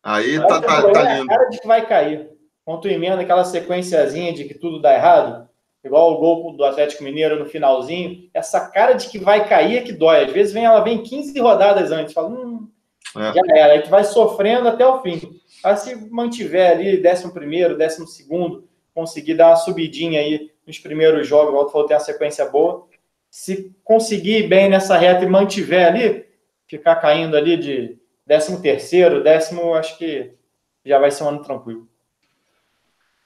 Aí 0.02 0.38
tá, 0.38 0.60
tá, 0.60 0.90
tá 0.90 1.14
lindo. 1.14 1.30
A 1.30 1.36
cara 1.36 1.50
de 1.50 1.60
que 1.60 1.66
vai 1.66 1.86
cair. 1.86 2.30
Quando 2.64 2.88
emenda 2.88 3.20
aquela 3.22 3.44
sequenciazinha 3.44 4.32
de 4.32 4.44
que 4.44 4.54
tudo 4.54 4.80
dá 4.80 4.94
errado, 4.94 5.48
igual 5.84 6.12
o 6.12 6.18
gol 6.18 6.56
do 6.56 6.64
Atlético 6.64 7.04
Mineiro 7.04 7.38
no 7.38 7.46
finalzinho, 7.46 8.28
essa 8.32 8.68
cara 8.68 8.94
de 8.94 9.08
que 9.08 9.18
vai 9.18 9.48
cair 9.48 9.78
é 9.78 9.82
que 9.82 9.92
dói. 9.92 10.24
Às 10.24 10.32
vezes 10.32 10.52
vem, 10.52 10.64
ela 10.64 10.80
vem 10.80 11.02
15 11.02 11.38
rodadas 11.38 11.92
antes, 11.92 12.14
fala, 12.14 12.28
hum, 12.28 12.68
é. 13.16 13.32
já 13.32 13.42
era. 13.54 13.72
Aí 13.74 13.82
tu 13.82 13.90
vai 13.90 14.02
sofrendo 14.02 14.68
até 14.68 14.86
o 14.86 15.02
fim. 15.02 15.40
Mas 15.62 15.80
se 15.80 15.94
mantiver 16.10 16.72
ali, 16.72 16.96
décimo 16.96 17.32
primeiro, 17.32 17.76
décimo 17.76 18.06
segundo, 18.06 18.66
conseguir 18.94 19.34
dar 19.34 19.48
uma 19.48 19.56
subidinha 19.56 20.20
aí 20.20 20.50
nos 20.66 20.78
primeiros 20.78 21.26
jogos, 21.28 21.50
igual 21.50 21.66
tu 21.66 21.72
falou, 21.72 21.86
ter 21.86 21.94
uma 21.94 22.00
sequência 22.00 22.44
boa, 22.46 22.86
se 23.36 23.70
conseguir 23.84 24.48
bem 24.48 24.66
nessa 24.70 24.96
reta 24.96 25.22
e 25.22 25.28
mantiver 25.28 25.86
ali, 25.86 26.24
ficar 26.66 26.96
caindo 26.96 27.36
ali 27.36 27.58
de 27.58 27.98
décimo 28.26 28.62
terceiro, 28.62 29.22
décimo, 29.22 29.74
acho 29.74 29.98
que 29.98 30.32
já 30.82 30.98
vai 30.98 31.10
ser 31.10 31.24
um 31.24 31.28
ano 31.28 31.42
tranquilo. 31.42 31.86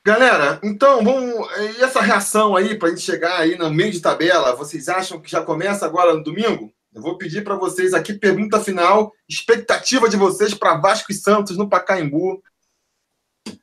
Galera, 0.05 0.59
então 0.65 1.05
vamos. 1.05 1.49
E 1.78 1.85
essa 1.85 2.01
reação 2.01 2.57
aí 2.57 2.77
para 2.77 2.89
a 2.89 2.91
gente 2.91 3.03
chegar 3.03 3.39
aí 3.39 3.57
no 3.57 3.70
meio 3.70 3.93
de 3.93 4.01
tabela, 4.01 4.57
vocês 4.57 4.89
acham 4.89 5.20
que 5.20 5.31
já 5.31 5.43
começa 5.43 5.87
agora 5.87 6.12
no 6.12 6.24
domingo? 6.24 6.73
Eu 6.93 7.01
vou 7.01 7.16
pedir 7.16 7.45
para 7.45 7.55
vocês 7.55 7.95
aqui 7.95 8.12
pergunta 8.12 8.59
final, 8.59 9.12
expectativa 9.28 10.09
de 10.09 10.16
vocês 10.16 10.53
para 10.53 10.77
Vasco 10.77 11.12
e 11.12 11.15
Santos 11.15 11.57
no 11.57 11.69
Pacaembu. 11.69 12.43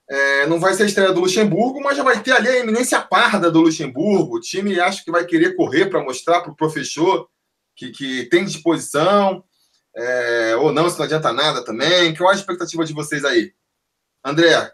É, 0.09 0.47
não 0.47 0.59
vai 0.59 0.73
ser 0.73 0.83
a 0.83 0.85
estreia 0.85 1.11
do 1.11 1.19
Luxemburgo, 1.19 1.81
mas 1.81 1.97
já 1.97 2.03
vai 2.03 2.21
ter 2.23 2.31
ali 2.31 2.47
a 2.47 2.59
eminência 2.59 3.01
parda 3.01 3.51
do 3.51 3.59
Luxemburgo. 3.59 4.37
O 4.37 4.39
time 4.39 4.79
acho 4.79 5.03
que 5.03 5.11
vai 5.11 5.25
querer 5.25 5.55
correr 5.55 5.87
para 5.87 6.03
mostrar 6.03 6.41
para 6.41 6.51
o 6.51 6.55
professor 6.55 7.29
que, 7.75 7.91
que 7.91 8.25
tem 8.25 8.45
disposição, 8.45 9.43
é, 9.95 10.55
ou 10.55 10.71
não, 10.71 10.89
se 10.89 10.97
não 10.97 11.05
adianta 11.05 11.33
nada 11.33 11.63
também. 11.63 12.15
Qual 12.15 12.29
a 12.29 12.35
expectativa 12.35 12.85
de 12.85 12.93
vocês 12.93 13.25
aí? 13.25 13.53
André? 14.23 14.71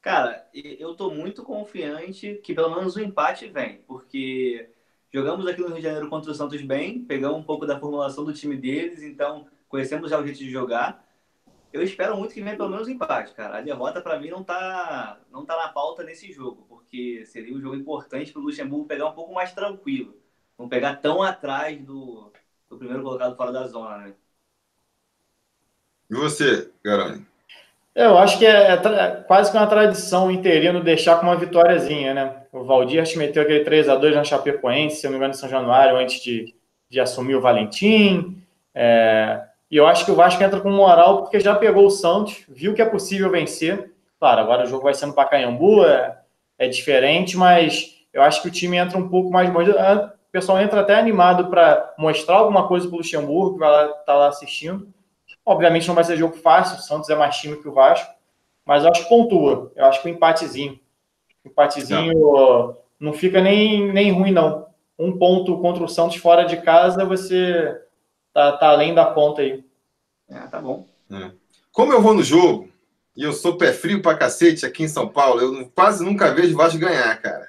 Cara, 0.00 0.48
eu 0.54 0.92
estou 0.92 1.12
muito 1.12 1.42
confiante 1.42 2.40
que 2.44 2.54
pelo 2.54 2.74
menos 2.74 2.94
o 2.94 3.00
empate 3.00 3.48
vem, 3.48 3.82
porque 3.86 4.70
jogamos 5.12 5.46
aqui 5.46 5.60
no 5.60 5.68
Rio 5.68 5.76
de 5.76 5.82
Janeiro 5.82 6.08
contra 6.08 6.30
o 6.30 6.34
Santos 6.34 6.62
bem, 6.62 7.04
pegamos 7.04 7.38
um 7.38 7.42
pouco 7.42 7.66
da 7.66 7.78
formulação 7.78 8.24
do 8.24 8.32
time 8.32 8.56
deles, 8.56 9.02
então 9.02 9.48
conhecemos 9.68 10.08
já 10.08 10.18
o 10.18 10.24
jeito 10.24 10.38
de 10.38 10.50
jogar 10.50 11.04
eu 11.72 11.82
espero 11.82 12.16
muito 12.16 12.34
que 12.34 12.42
venha 12.42 12.56
pelo 12.56 12.70
menos 12.70 12.88
empate, 12.88 13.34
cara. 13.34 13.58
A 13.58 13.60
derrota, 13.60 14.00
para 14.00 14.18
mim, 14.18 14.30
não 14.30 14.42
tá, 14.42 15.18
não 15.30 15.44
tá 15.44 15.56
na 15.56 15.68
pauta 15.68 16.02
nesse 16.02 16.32
jogo, 16.32 16.64
porque 16.68 17.24
seria 17.26 17.54
um 17.54 17.60
jogo 17.60 17.76
importante 17.76 18.32
para 18.32 18.40
o 18.40 18.44
Luxemburgo 18.44 18.86
pegar 18.86 19.08
um 19.08 19.12
pouco 19.12 19.34
mais 19.34 19.52
tranquilo. 19.52 20.16
Não 20.58 20.68
pegar 20.68 20.96
tão 20.96 21.22
atrás 21.22 21.78
do, 21.80 22.32
do 22.68 22.78
primeiro 22.78 23.02
colocado 23.02 23.36
fora 23.36 23.52
da 23.52 23.66
zona, 23.66 23.98
né? 23.98 24.14
E 26.10 26.14
você, 26.14 26.70
Garani? 26.82 27.26
Eu 27.94 28.16
acho 28.16 28.38
que 28.38 28.46
é, 28.46 28.74
é 28.74 29.24
quase 29.26 29.50
que 29.50 29.56
uma 29.56 29.66
tradição 29.66 30.30
interino 30.30 30.82
deixar 30.82 31.16
com 31.16 31.26
uma 31.26 31.36
vitóriazinha, 31.36 32.14
né? 32.14 32.42
O 32.52 32.64
Valdir 32.64 33.04
meteu 33.18 33.42
aquele 33.42 33.64
3 33.64 33.88
a 33.88 33.96
2 33.96 34.14
na 34.14 34.24
Chapecoense, 34.24 34.96
se 34.96 35.06
eu 35.06 35.10
não 35.10 35.18
me 35.18 35.18
engano, 35.18 35.34
em 35.34 35.36
São 35.36 35.48
Januário, 35.48 35.96
antes 35.96 36.22
de, 36.22 36.54
de 36.88 37.00
assumir 37.00 37.34
o 37.34 37.40
Valentim. 37.40 38.40
É, 38.74 39.47
e 39.70 39.76
eu 39.76 39.86
acho 39.86 40.04
que 40.04 40.10
o 40.10 40.14
Vasco 40.14 40.42
entra 40.42 40.60
com 40.60 40.70
moral 40.70 41.22
porque 41.22 41.38
já 41.38 41.54
pegou 41.54 41.86
o 41.86 41.90
Santos, 41.90 42.44
viu 42.48 42.74
que 42.74 42.80
é 42.80 42.86
possível 42.86 43.30
vencer. 43.30 43.92
Claro, 44.18 44.40
agora 44.40 44.64
o 44.64 44.66
jogo 44.66 44.84
vai 44.84 44.94
sendo 44.94 45.12
para 45.12 45.28
Caimbu, 45.28 45.84
é, 45.84 46.18
é 46.58 46.68
diferente, 46.68 47.36
mas 47.36 47.98
eu 48.12 48.22
acho 48.22 48.40
que 48.40 48.48
o 48.48 48.50
time 48.50 48.78
entra 48.78 48.98
um 48.98 49.08
pouco 49.08 49.30
mais. 49.30 49.50
O 49.50 50.30
pessoal 50.32 50.60
entra 50.60 50.80
até 50.80 50.94
animado 50.94 51.48
para 51.48 51.94
mostrar 51.98 52.36
alguma 52.36 52.66
coisa 52.66 52.86
para 52.86 52.94
o 52.94 52.98
Luxemburgo, 52.98 53.54
que 53.54 53.58
vai 53.60 53.84
estar 53.84 53.94
tá 54.04 54.14
lá 54.14 54.28
assistindo. 54.28 54.88
Obviamente 55.44 55.86
não 55.86 55.94
vai 55.94 56.04
ser 56.04 56.16
jogo 56.16 56.36
fácil, 56.36 56.78
o 56.78 56.82
Santos 56.82 57.08
é 57.10 57.14
mais 57.14 57.36
time 57.36 57.56
que 57.56 57.68
o 57.68 57.72
Vasco, 57.72 58.10
mas 58.64 58.84
eu 58.84 58.90
acho 58.90 59.02
que 59.02 59.08
pontua. 59.08 59.70
Eu 59.76 59.84
acho 59.84 60.02
que 60.02 60.08
o 60.08 60.10
empatezinho. 60.10 60.80
O 61.44 61.48
empatezinho 61.48 62.12
não. 62.14 62.76
não 62.98 63.12
fica 63.12 63.40
nem, 63.40 63.92
nem 63.92 64.12
ruim, 64.12 64.32
não. 64.32 64.66
Um 64.98 65.16
ponto 65.16 65.58
contra 65.58 65.84
o 65.84 65.88
Santos 65.88 66.16
fora 66.16 66.44
de 66.44 66.56
casa, 66.58 67.04
você 67.04 67.78
tá, 68.38 68.52
tá 68.52 68.68
além 68.68 68.94
da 68.94 69.06
conta 69.06 69.42
aí. 69.42 69.64
É, 70.30 70.38
tá 70.46 70.60
bom. 70.60 70.86
É. 71.10 71.32
Como 71.72 71.92
eu 71.92 72.00
vou 72.00 72.14
no 72.14 72.22
jogo, 72.22 72.68
e 73.16 73.24
eu 73.24 73.32
sou 73.32 73.58
pé 73.58 73.72
frio 73.72 74.00
pra 74.00 74.16
cacete 74.16 74.64
aqui 74.64 74.84
em 74.84 74.88
São 74.88 75.08
Paulo, 75.08 75.40
eu 75.40 75.72
quase 75.74 76.04
nunca 76.04 76.32
vejo 76.32 76.54
o 76.54 76.56
Vasco 76.56 76.78
ganhar, 76.78 77.20
cara. 77.20 77.48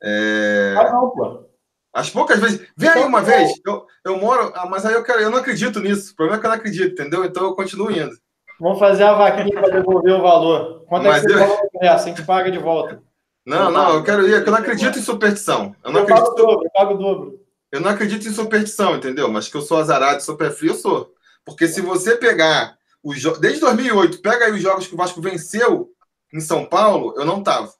É... 0.00 0.74
Ah, 0.78 0.92
não, 0.92 1.10
pô. 1.10 1.44
As 1.92 2.10
poucas 2.10 2.38
vezes. 2.40 2.64
Vem 2.76 2.90
aí 2.90 2.98
então, 2.98 3.08
uma 3.08 3.22
vez. 3.22 3.52
Eu, 3.66 3.86
eu 4.04 4.18
moro. 4.18 4.52
Ah, 4.54 4.66
mas 4.66 4.84
aí 4.84 4.94
eu, 4.94 5.02
quero, 5.02 5.20
eu 5.20 5.30
não 5.30 5.38
acredito 5.38 5.80
nisso. 5.80 6.12
O 6.12 6.16
problema 6.16 6.38
é 6.38 6.40
que 6.40 6.46
eu 6.46 6.50
não 6.50 6.56
acredito, 6.56 6.92
entendeu? 6.92 7.24
Então 7.24 7.44
eu 7.44 7.54
continuo 7.54 7.90
indo. 7.90 8.16
Vamos 8.60 8.78
fazer 8.78 9.04
a 9.04 9.14
vaquinha 9.14 9.60
para 9.60 9.70
devolver 9.70 10.14
o 10.14 10.22
valor. 10.22 10.84
Quanto 10.88 11.04
mas 11.04 11.24
é 11.24 11.26
que 11.26 11.32
você 11.32 11.86
eu... 11.86 11.92
a 11.92 11.96
gente 11.96 12.22
paga 12.24 12.50
de 12.50 12.58
volta. 12.58 13.02
Não, 13.46 13.70
não, 13.70 13.94
eu 13.94 14.04
quero 14.04 14.26
ir, 14.26 14.32
eu 14.32 14.46
não 14.46 14.58
acredito 14.58 14.98
em 14.98 15.02
superstição. 15.02 15.74
Eu 15.84 15.92
não 15.92 16.00
eu 16.00 16.04
acredito. 16.04 16.24
Pago 16.24 16.34
o 16.34 16.46
dobro, 16.46 16.64
eu 16.64 16.70
pago 16.70 16.94
o 16.94 16.98
dobro. 16.98 17.43
Eu 17.74 17.80
não 17.80 17.90
acredito 17.90 18.28
em 18.28 18.32
superstição, 18.32 18.94
entendeu? 18.94 19.28
Mas 19.28 19.48
que 19.48 19.56
eu 19.56 19.60
sou 19.60 19.78
azarado, 19.78 20.22
sou 20.22 20.36
pé 20.36 20.48
frio, 20.48 20.70
eu 20.70 20.76
sou. 20.76 21.12
Porque 21.44 21.66
se 21.66 21.80
você 21.80 22.14
pegar 22.14 22.78
os 23.02 23.18
jo... 23.20 23.36
desde 23.36 23.58
2008, 23.62 24.22
pega 24.22 24.44
aí 24.44 24.52
os 24.52 24.62
jogos 24.62 24.86
que 24.86 24.94
o 24.94 24.96
Vasco 24.96 25.20
venceu 25.20 25.90
em 26.32 26.38
São 26.38 26.64
Paulo, 26.64 27.14
eu 27.16 27.24
não 27.24 27.42
tava. 27.42 27.74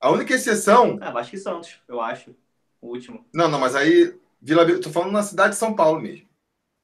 A 0.00 0.10
única 0.10 0.34
exceção. 0.34 0.98
Ah, 1.00 1.12
Vasco 1.12 1.36
e 1.36 1.38
Santos, 1.38 1.80
eu 1.86 2.00
acho 2.00 2.34
o 2.82 2.88
último. 2.88 3.24
Não, 3.32 3.48
não, 3.48 3.60
mas 3.60 3.76
aí 3.76 4.12
Vila 4.42 4.66
tô 4.80 4.90
falando 4.90 5.12
na 5.12 5.22
cidade 5.22 5.50
de 5.50 5.58
São 5.60 5.72
Paulo 5.72 6.00
mesmo. 6.00 6.26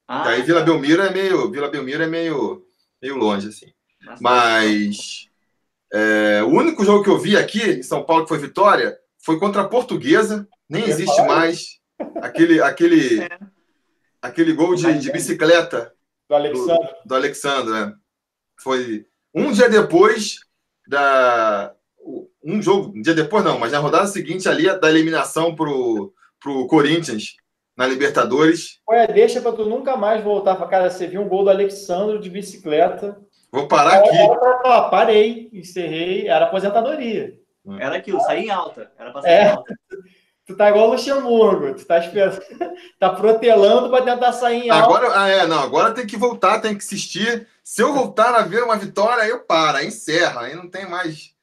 Ah, 0.06 0.28
aí 0.28 0.43
Vila 0.43 0.60
tá. 0.60 0.66
Belmiro 0.66 1.02
é 1.02 1.10
meio, 1.10 1.51
Vila 1.51 1.68
Belmiro 1.68 2.05
é 2.05 2.06
meio, 2.06 2.64
meio 3.02 3.16
longe 3.16 3.48
assim. 3.48 3.72
Nossa, 4.01 4.22
mas 4.22 5.28
é, 5.93 6.40
o 6.44 6.51
único 6.51 6.85
jogo 6.85 7.02
que 7.02 7.10
eu 7.10 7.18
vi 7.18 7.36
aqui 7.36 7.64
em 7.64 7.82
São 7.82 8.05
Paulo 8.05 8.22
que 8.22 8.28
foi 8.28 8.39
vitória 8.39 8.97
foi 9.18 9.40
contra 9.40 9.62
a 9.62 9.68
Portuguesa. 9.68 10.47
Nem 10.68 10.85
existe 10.85 11.20
mais 11.22 11.82
aquele 12.16 12.60
aquele 12.60 13.22
é. 13.22 13.38
aquele 14.20 14.52
gol 14.52 14.74
de, 14.74 14.98
de 14.98 15.12
bicicleta 15.12 15.92
do 16.28 16.34
Alexandre. 16.34 16.88
Do, 16.88 17.08
do 17.08 17.14
Alexandre, 17.14 17.72
né? 17.72 17.94
Foi 18.60 19.06
um 19.34 19.52
dia 19.52 19.68
depois 19.68 20.40
da 20.86 21.74
um 22.44 22.60
jogo, 22.60 22.92
um 22.96 23.00
dia 23.00 23.14
depois 23.14 23.42
não, 23.42 23.58
mas 23.58 23.72
na 23.72 23.78
rodada 23.78 24.06
seguinte 24.06 24.48
ali 24.48 24.64
da 24.78 24.90
eliminação 24.90 25.54
pro, 25.54 26.12
pro 26.38 26.66
Corinthians 26.66 27.36
na 27.76 27.86
Libertadores. 27.86 28.80
Olha, 28.86 29.06
deixa 29.06 29.40
para 29.40 29.52
tu 29.52 29.64
nunca 29.64 29.96
mais 29.96 30.22
voltar 30.22 30.54
para 30.56 30.68
casa. 30.68 30.90
Você 30.90 31.06
viu 31.06 31.22
um 31.22 31.28
gol 31.28 31.44
do 31.44 31.50
Alexandre 31.50 32.18
de 32.18 32.30
bicicleta. 32.30 33.18
Vou 33.50 33.66
parar 33.66 34.00
aqui. 34.00 34.16
Era, 34.16 34.88
parei, 34.90 35.48
encerrei, 35.52 36.28
era 36.28 36.46
aposentadoria. 36.46 37.38
Era 37.78 37.96
aquilo, 37.96 38.20
sair 38.20 38.46
em 38.46 38.50
alta. 38.50 38.92
Era 38.98 39.10
pra 39.10 39.22
sair 39.22 39.32
é. 39.32 39.44
em 39.44 39.48
alta. 39.48 39.74
Tu 40.46 40.54
tá 40.56 40.68
igual 40.68 40.88
o 40.88 40.92
Luxemburgo, 40.92 41.74
tu 41.74 41.86
tá 41.86 41.98
esperando, 41.98 42.38
tá 42.98 43.10
protelando 43.10 43.88
para 43.88 44.04
tentar 44.04 44.32
sair 44.32 44.64
em 44.64 44.70
alta. 44.70 44.84
Agora, 44.84 45.20
ah, 45.20 45.28
é, 45.28 45.46
não, 45.46 45.60
agora 45.60 45.94
tem 45.94 46.06
que 46.06 46.16
voltar, 46.16 46.60
tem 46.60 46.76
que 46.76 46.84
assistir. 46.84 47.48
Se 47.62 47.82
eu 47.82 47.94
voltar 47.94 48.34
a 48.34 48.42
ver 48.42 48.62
uma 48.62 48.76
vitória, 48.76 49.22
aí 49.22 49.30
eu 49.30 49.40
paro, 49.40 49.78
aí 49.78 49.86
encerra, 49.86 50.42
aí 50.42 50.54
não 50.54 50.68
tem 50.68 50.86
mais 50.86 51.34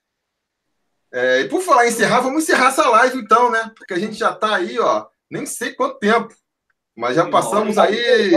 é, 1.11 1.41
e 1.41 1.49
por 1.49 1.61
falar 1.61 1.85
em 1.85 1.89
encerrar, 1.89 2.21
vamos 2.21 2.43
encerrar 2.43 2.69
essa 2.69 2.87
live 2.87 3.19
então, 3.19 3.51
né? 3.51 3.69
Porque 3.75 3.93
a 3.93 3.99
gente 3.99 4.13
já 4.13 4.31
está 4.31 4.55
aí, 4.55 4.79
ó, 4.79 5.07
nem 5.29 5.45
sei 5.45 5.73
quanto 5.73 5.99
tempo, 5.99 6.33
mas 6.95 7.17
já 7.17 7.29
passamos 7.29 7.77
aí. 7.77 8.31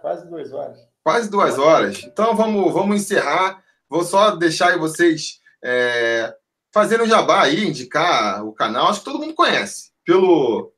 Quase 0.00 0.26
duas 0.26 0.52
horas. 0.52 0.78
Quase 1.04 1.30
duas 1.30 1.58
horas. 1.58 2.02
Então 2.04 2.34
vamos, 2.34 2.72
vamos 2.72 2.96
encerrar. 2.96 3.62
Vou 3.88 4.02
só 4.02 4.34
deixar 4.34 4.70
aí 4.70 4.78
vocês 4.78 5.40
é, 5.62 6.34
fazendo 6.72 7.04
o 7.04 7.08
jabá 7.08 7.42
aí, 7.42 7.66
indicar 7.66 8.42
o 8.44 8.52
canal. 8.52 8.88
Acho 8.88 9.00
que 9.00 9.04
todo 9.04 9.18
mundo 9.18 9.34
conhece. 9.34 9.90
Pelo, 10.06 10.72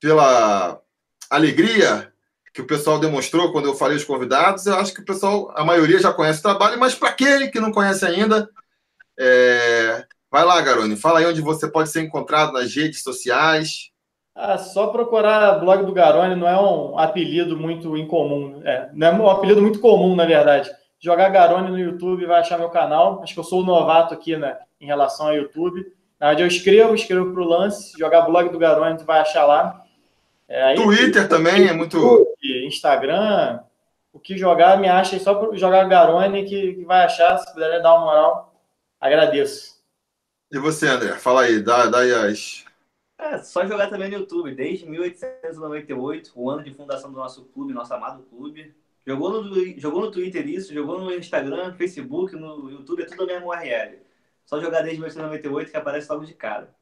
pela 0.00 0.80
alegria 1.30 2.12
que 2.52 2.62
o 2.62 2.66
pessoal 2.66 2.98
demonstrou 2.98 3.52
quando 3.52 3.66
eu 3.66 3.74
falei 3.74 3.96
os 3.96 4.04
convidados, 4.04 4.66
eu 4.66 4.76
acho 4.76 4.92
que 4.92 5.00
o 5.00 5.04
pessoal, 5.04 5.52
a 5.56 5.64
maioria 5.64 6.00
já 6.00 6.12
conhece 6.12 6.40
o 6.40 6.42
trabalho, 6.42 6.80
mas 6.80 6.94
para 6.94 7.10
aquele 7.10 7.48
que 7.48 7.60
não 7.60 7.70
conhece 7.70 8.04
ainda, 8.04 8.48
é, 9.18 10.06
Vai 10.34 10.44
lá, 10.44 10.60
Garone, 10.60 10.96
fala 10.96 11.20
aí 11.20 11.26
onde 11.26 11.40
você 11.40 11.70
pode 11.70 11.90
ser 11.90 12.02
encontrado 12.02 12.52
nas 12.52 12.74
redes 12.74 13.04
sociais. 13.04 13.92
Ah, 14.34 14.58
só 14.58 14.88
procurar 14.88 15.60
blog 15.60 15.86
do 15.86 15.92
Garone 15.92 16.34
não 16.34 16.48
é 16.48 16.60
um 16.60 16.98
apelido 16.98 17.56
muito 17.56 17.96
incomum. 17.96 18.60
É, 18.64 18.90
não 18.92 19.06
é 19.06 19.12
um 19.12 19.30
apelido 19.30 19.62
muito 19.62 19.78
comum, 19.78 20.16
na 20.16 20.26
verdade. 20.26 20.72
Jogar 20.98 21.28
Garone 21.28 21.70
no 21.70 21.78
YouTube 21.78 22.26
vai 22.26 22.40
achar 22.40 22.58
meu 22.58 22.68
canal. 22.68 23.22
Acho 23.22 23.32
que 23.32 23.38
eu 23.38 23.44
sou 23.44 23.60
o 23.60 23.64
novato 23.64 24.12
aqui 24.12 24.36
né, 24.36 24.58
em 24.80 24.86
relação 24.86 25.28
ao 25.28 25.36
YouTube. 25.36 25.86
Na 26.24 26.30
verdade, 26.30 26.42
eu 26.42 26.46
escrevo, 26.46 26.94
escrevo 26.94 27.34
para 27.34 27.42
o 27.42 27.46
lance. 27.46 27.98
Jogar 27.98 28.22
blog 28.22 28.48
do 28.48 28.58
Garone, 28.58 28.96
tu 28.96 29.04
vai 29.04 29.20
achar 29.20 29.44
lá. 29.44 29.84
É, 30.48 30.62
aí, 30.62 30.76
Twitter 30.76 31.28
também 31.28 31.68
é 31.68 31.72
muito. 31.74 32.34
Instagram. 32.42 33.60
O 34.10 34.18
que 34.18 34.38
jogar, 34.38 34.80
me 34.80 34.88
acha 34.88 35.18
só 35.18 35.34
para 35.34 35.54
jogar 35.54 35.86
Garone 35.86 36.46
que, 36.46 36.76
que 36.76 36.84
vai 36.86 37.04
achar. 37.04 37.36
Se 37.36 37.52
puder 37.52 37.82
dar 37.82 37.96
uma 37.96 38.06
moral, 38.06 38.58
agradeço. 38.98 39.78
E 40.50 40.58
você, 40.58 40.88
André? 40.88 41.12
Fala 41.12 41.42
aí, 41.42 41.60
dá, 41.60 41.88
dá 41.88 41.98
aí 41.98 42.14
as. 42.14 42.64
É, 43.18 43.36
só 43.40 43.66
jogar 43.66 43.90
também 43.90 44.08
no 44.08 44.16
YouTube, 44.16 44.54
desde 44.54 44.88
1898, 44.88 46.32
o 46.34 46.48
ano 46.48 46.64
de 46.64 46.72
fundação 46.72 47.12
do 47.12 47.18
nosso 47.18 47.44
clube, 47.52 47.74
nosso 47.74 47.92
amado 47.92 48.22
clube. 48.30 48.74
Jogou 49.06 49.42
no, 49.42 49.78
jogou 49.78 50.00
no 50.00 50.10
Twitter 50.10 50.48
isso, 50.48 50.72
jogou 50.72 50.98
no 50.98 51.12
Instagram, 51.12 51.74
Facebook, 51.74 52.34
no 52.34 52.70
YouTube, 52.70 53.02
é 53.02 53.04
tudo 53.04 53.24
a 53.24 53.26
mesma 53.26 53.46
URL. 53.46 54.03
Só 54.44 54.60
jogar 54.60 54.82
desde 54.82 55.00
1898 55.00 55.70
que 55.70 55.76
aparece 55.76 56.10
logo 56.10 56.24
de 56.24 56.34
cara. 56.34 56.74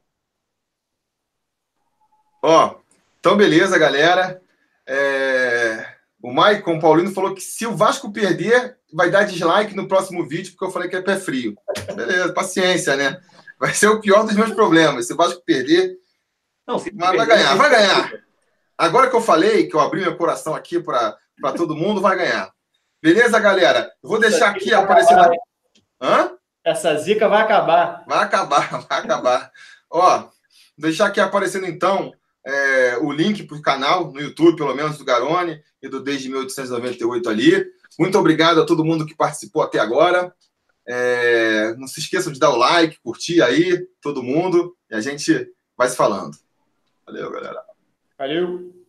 Ó, 2.42 2.76
então 3.20 3.36
beleza, 3.36 3.78
galera. 3.78 4.42
É... 4.86 5.96
O 6.20 6.32
Maicon 6.32 6.78
Paulino 6.78 7.12
falou 7.12 7.34
que 7.34 7.40
se 7.40 7.66
o 7.66 7.76
Vasco 7.76 8.12
perder, 8.12 8.78
vai 8.92 9.10
dar 9.10 9.24
dislike 9.24 9.74
no 9.74 9.88
próximo 9.88 10.26
vídeo, 10.26 10.52
porque 10.52 10.64
eu 10.64 10.70
falei 10.70 10.88
que 10.88 10.94
é 10.94 11.02
pé 11.02 11.16
frio. 11.16 11.56
Beleza, 11.94 12.32
paciência, 12.32 12.96
né? 12.96 13.20
Vai 13.58 13.74
ser 13.74 13.88
o 13.88 14.00
pior 14.00 14.24
dos 14.24 14.34
meus 14.34 14.52
problemas. 14.52 15.06
Se 15.06 15.12
o 15.12 15.16
Vasco 15.16 15.42
perder. 15.44 15.96
Não, 16.66 16.78
se 16.78 16.92
mas 16.94 17.16
vai 17.16 17.26
ganhar, 17.26 17.56
vai 17.56 17.70
ganhar. 17.70 18.12
Agora 18.78 19.10
que 19.10 19.16
eu 19.16 19.20
falei, 19.20 19.68
que 19.68 19.74
eu 19.74 19.80
abri 19.80 20.00
meu 20.00 20.16
coração 20.16 20.54
aqui 20.54 20.80
para 20.80 21.16
todo 21.56 21.76
mundo, 21.76 22.00
vai 22.00 22.16
ganhar. 22.16 22.52
Beleza, 23.02 23.38
galera? 23.40 23.92
Eu 24.02 24.08
vou 24.08 24.20
deixar 24.20 24.50
aqui 24.50 24.72
aparecendo. 24.72 25.28
Hã? 26.00 26.36
Essa 26.64 26.96
zica 26.96 27.28
vai 27.28 27.42
acabar. 27.42 28.04
Vai 28.06 28.18
acabar, 28.18 28.70
vai 28.88 28.98
acabar. 28.98 29.52
Ó, 29.90 30.28
deixar 30.78 31.06
aqui 31.06 31.20
aparecendo 31.20 31.66
então 31.66 32.12
é, 32.44 32.98
o 32.98 33.12
link 33.12 33.44
para 33.44 33.56
o 33.56 33.62
canal 33.62 34.12
no 34.12 34.20
YouTube, 34.20 34.56
pelo 34.56 34.74
menos 34.74 34.98
do 34.98 35.04
Garone 35.04 35.60
e 35.82 35.88
do 35.88 36.02
Desde 36.02 36.28
1898 36.28 37.28
ali. 37.28 37.66
Muito 37.98 38.18
obrigado 38.18 38.60
a 38.60 38.66
todo 38.66 38.84
mundo 38.84 39.06
que 39.06 39.16
participou 39.16 39.62
até 39.62 39.78
agora. 39.78 40.34
É, 40.86 41.74
não 41.76 41.86
se 41.86 42.00
esqueçam 42.00 42.32
de 42.32 42.40
dar 42.40 42.50
o 42.50 42.56
like, 42.56 42.98
curtir 43.02 43.42
aí, 43.42 43.86
todo 44.00 44.22
mundo, 44.22 44.76
e 44.90 44.94
a 44.94 45.00
gente 45.00 45.48
vai 45.76 45.88
se 45.88 45.96
falando. 45.96 46.36
Valeu, 47.06 47.30
galera. 47.30 47.62
Valeu. 48.18 48.81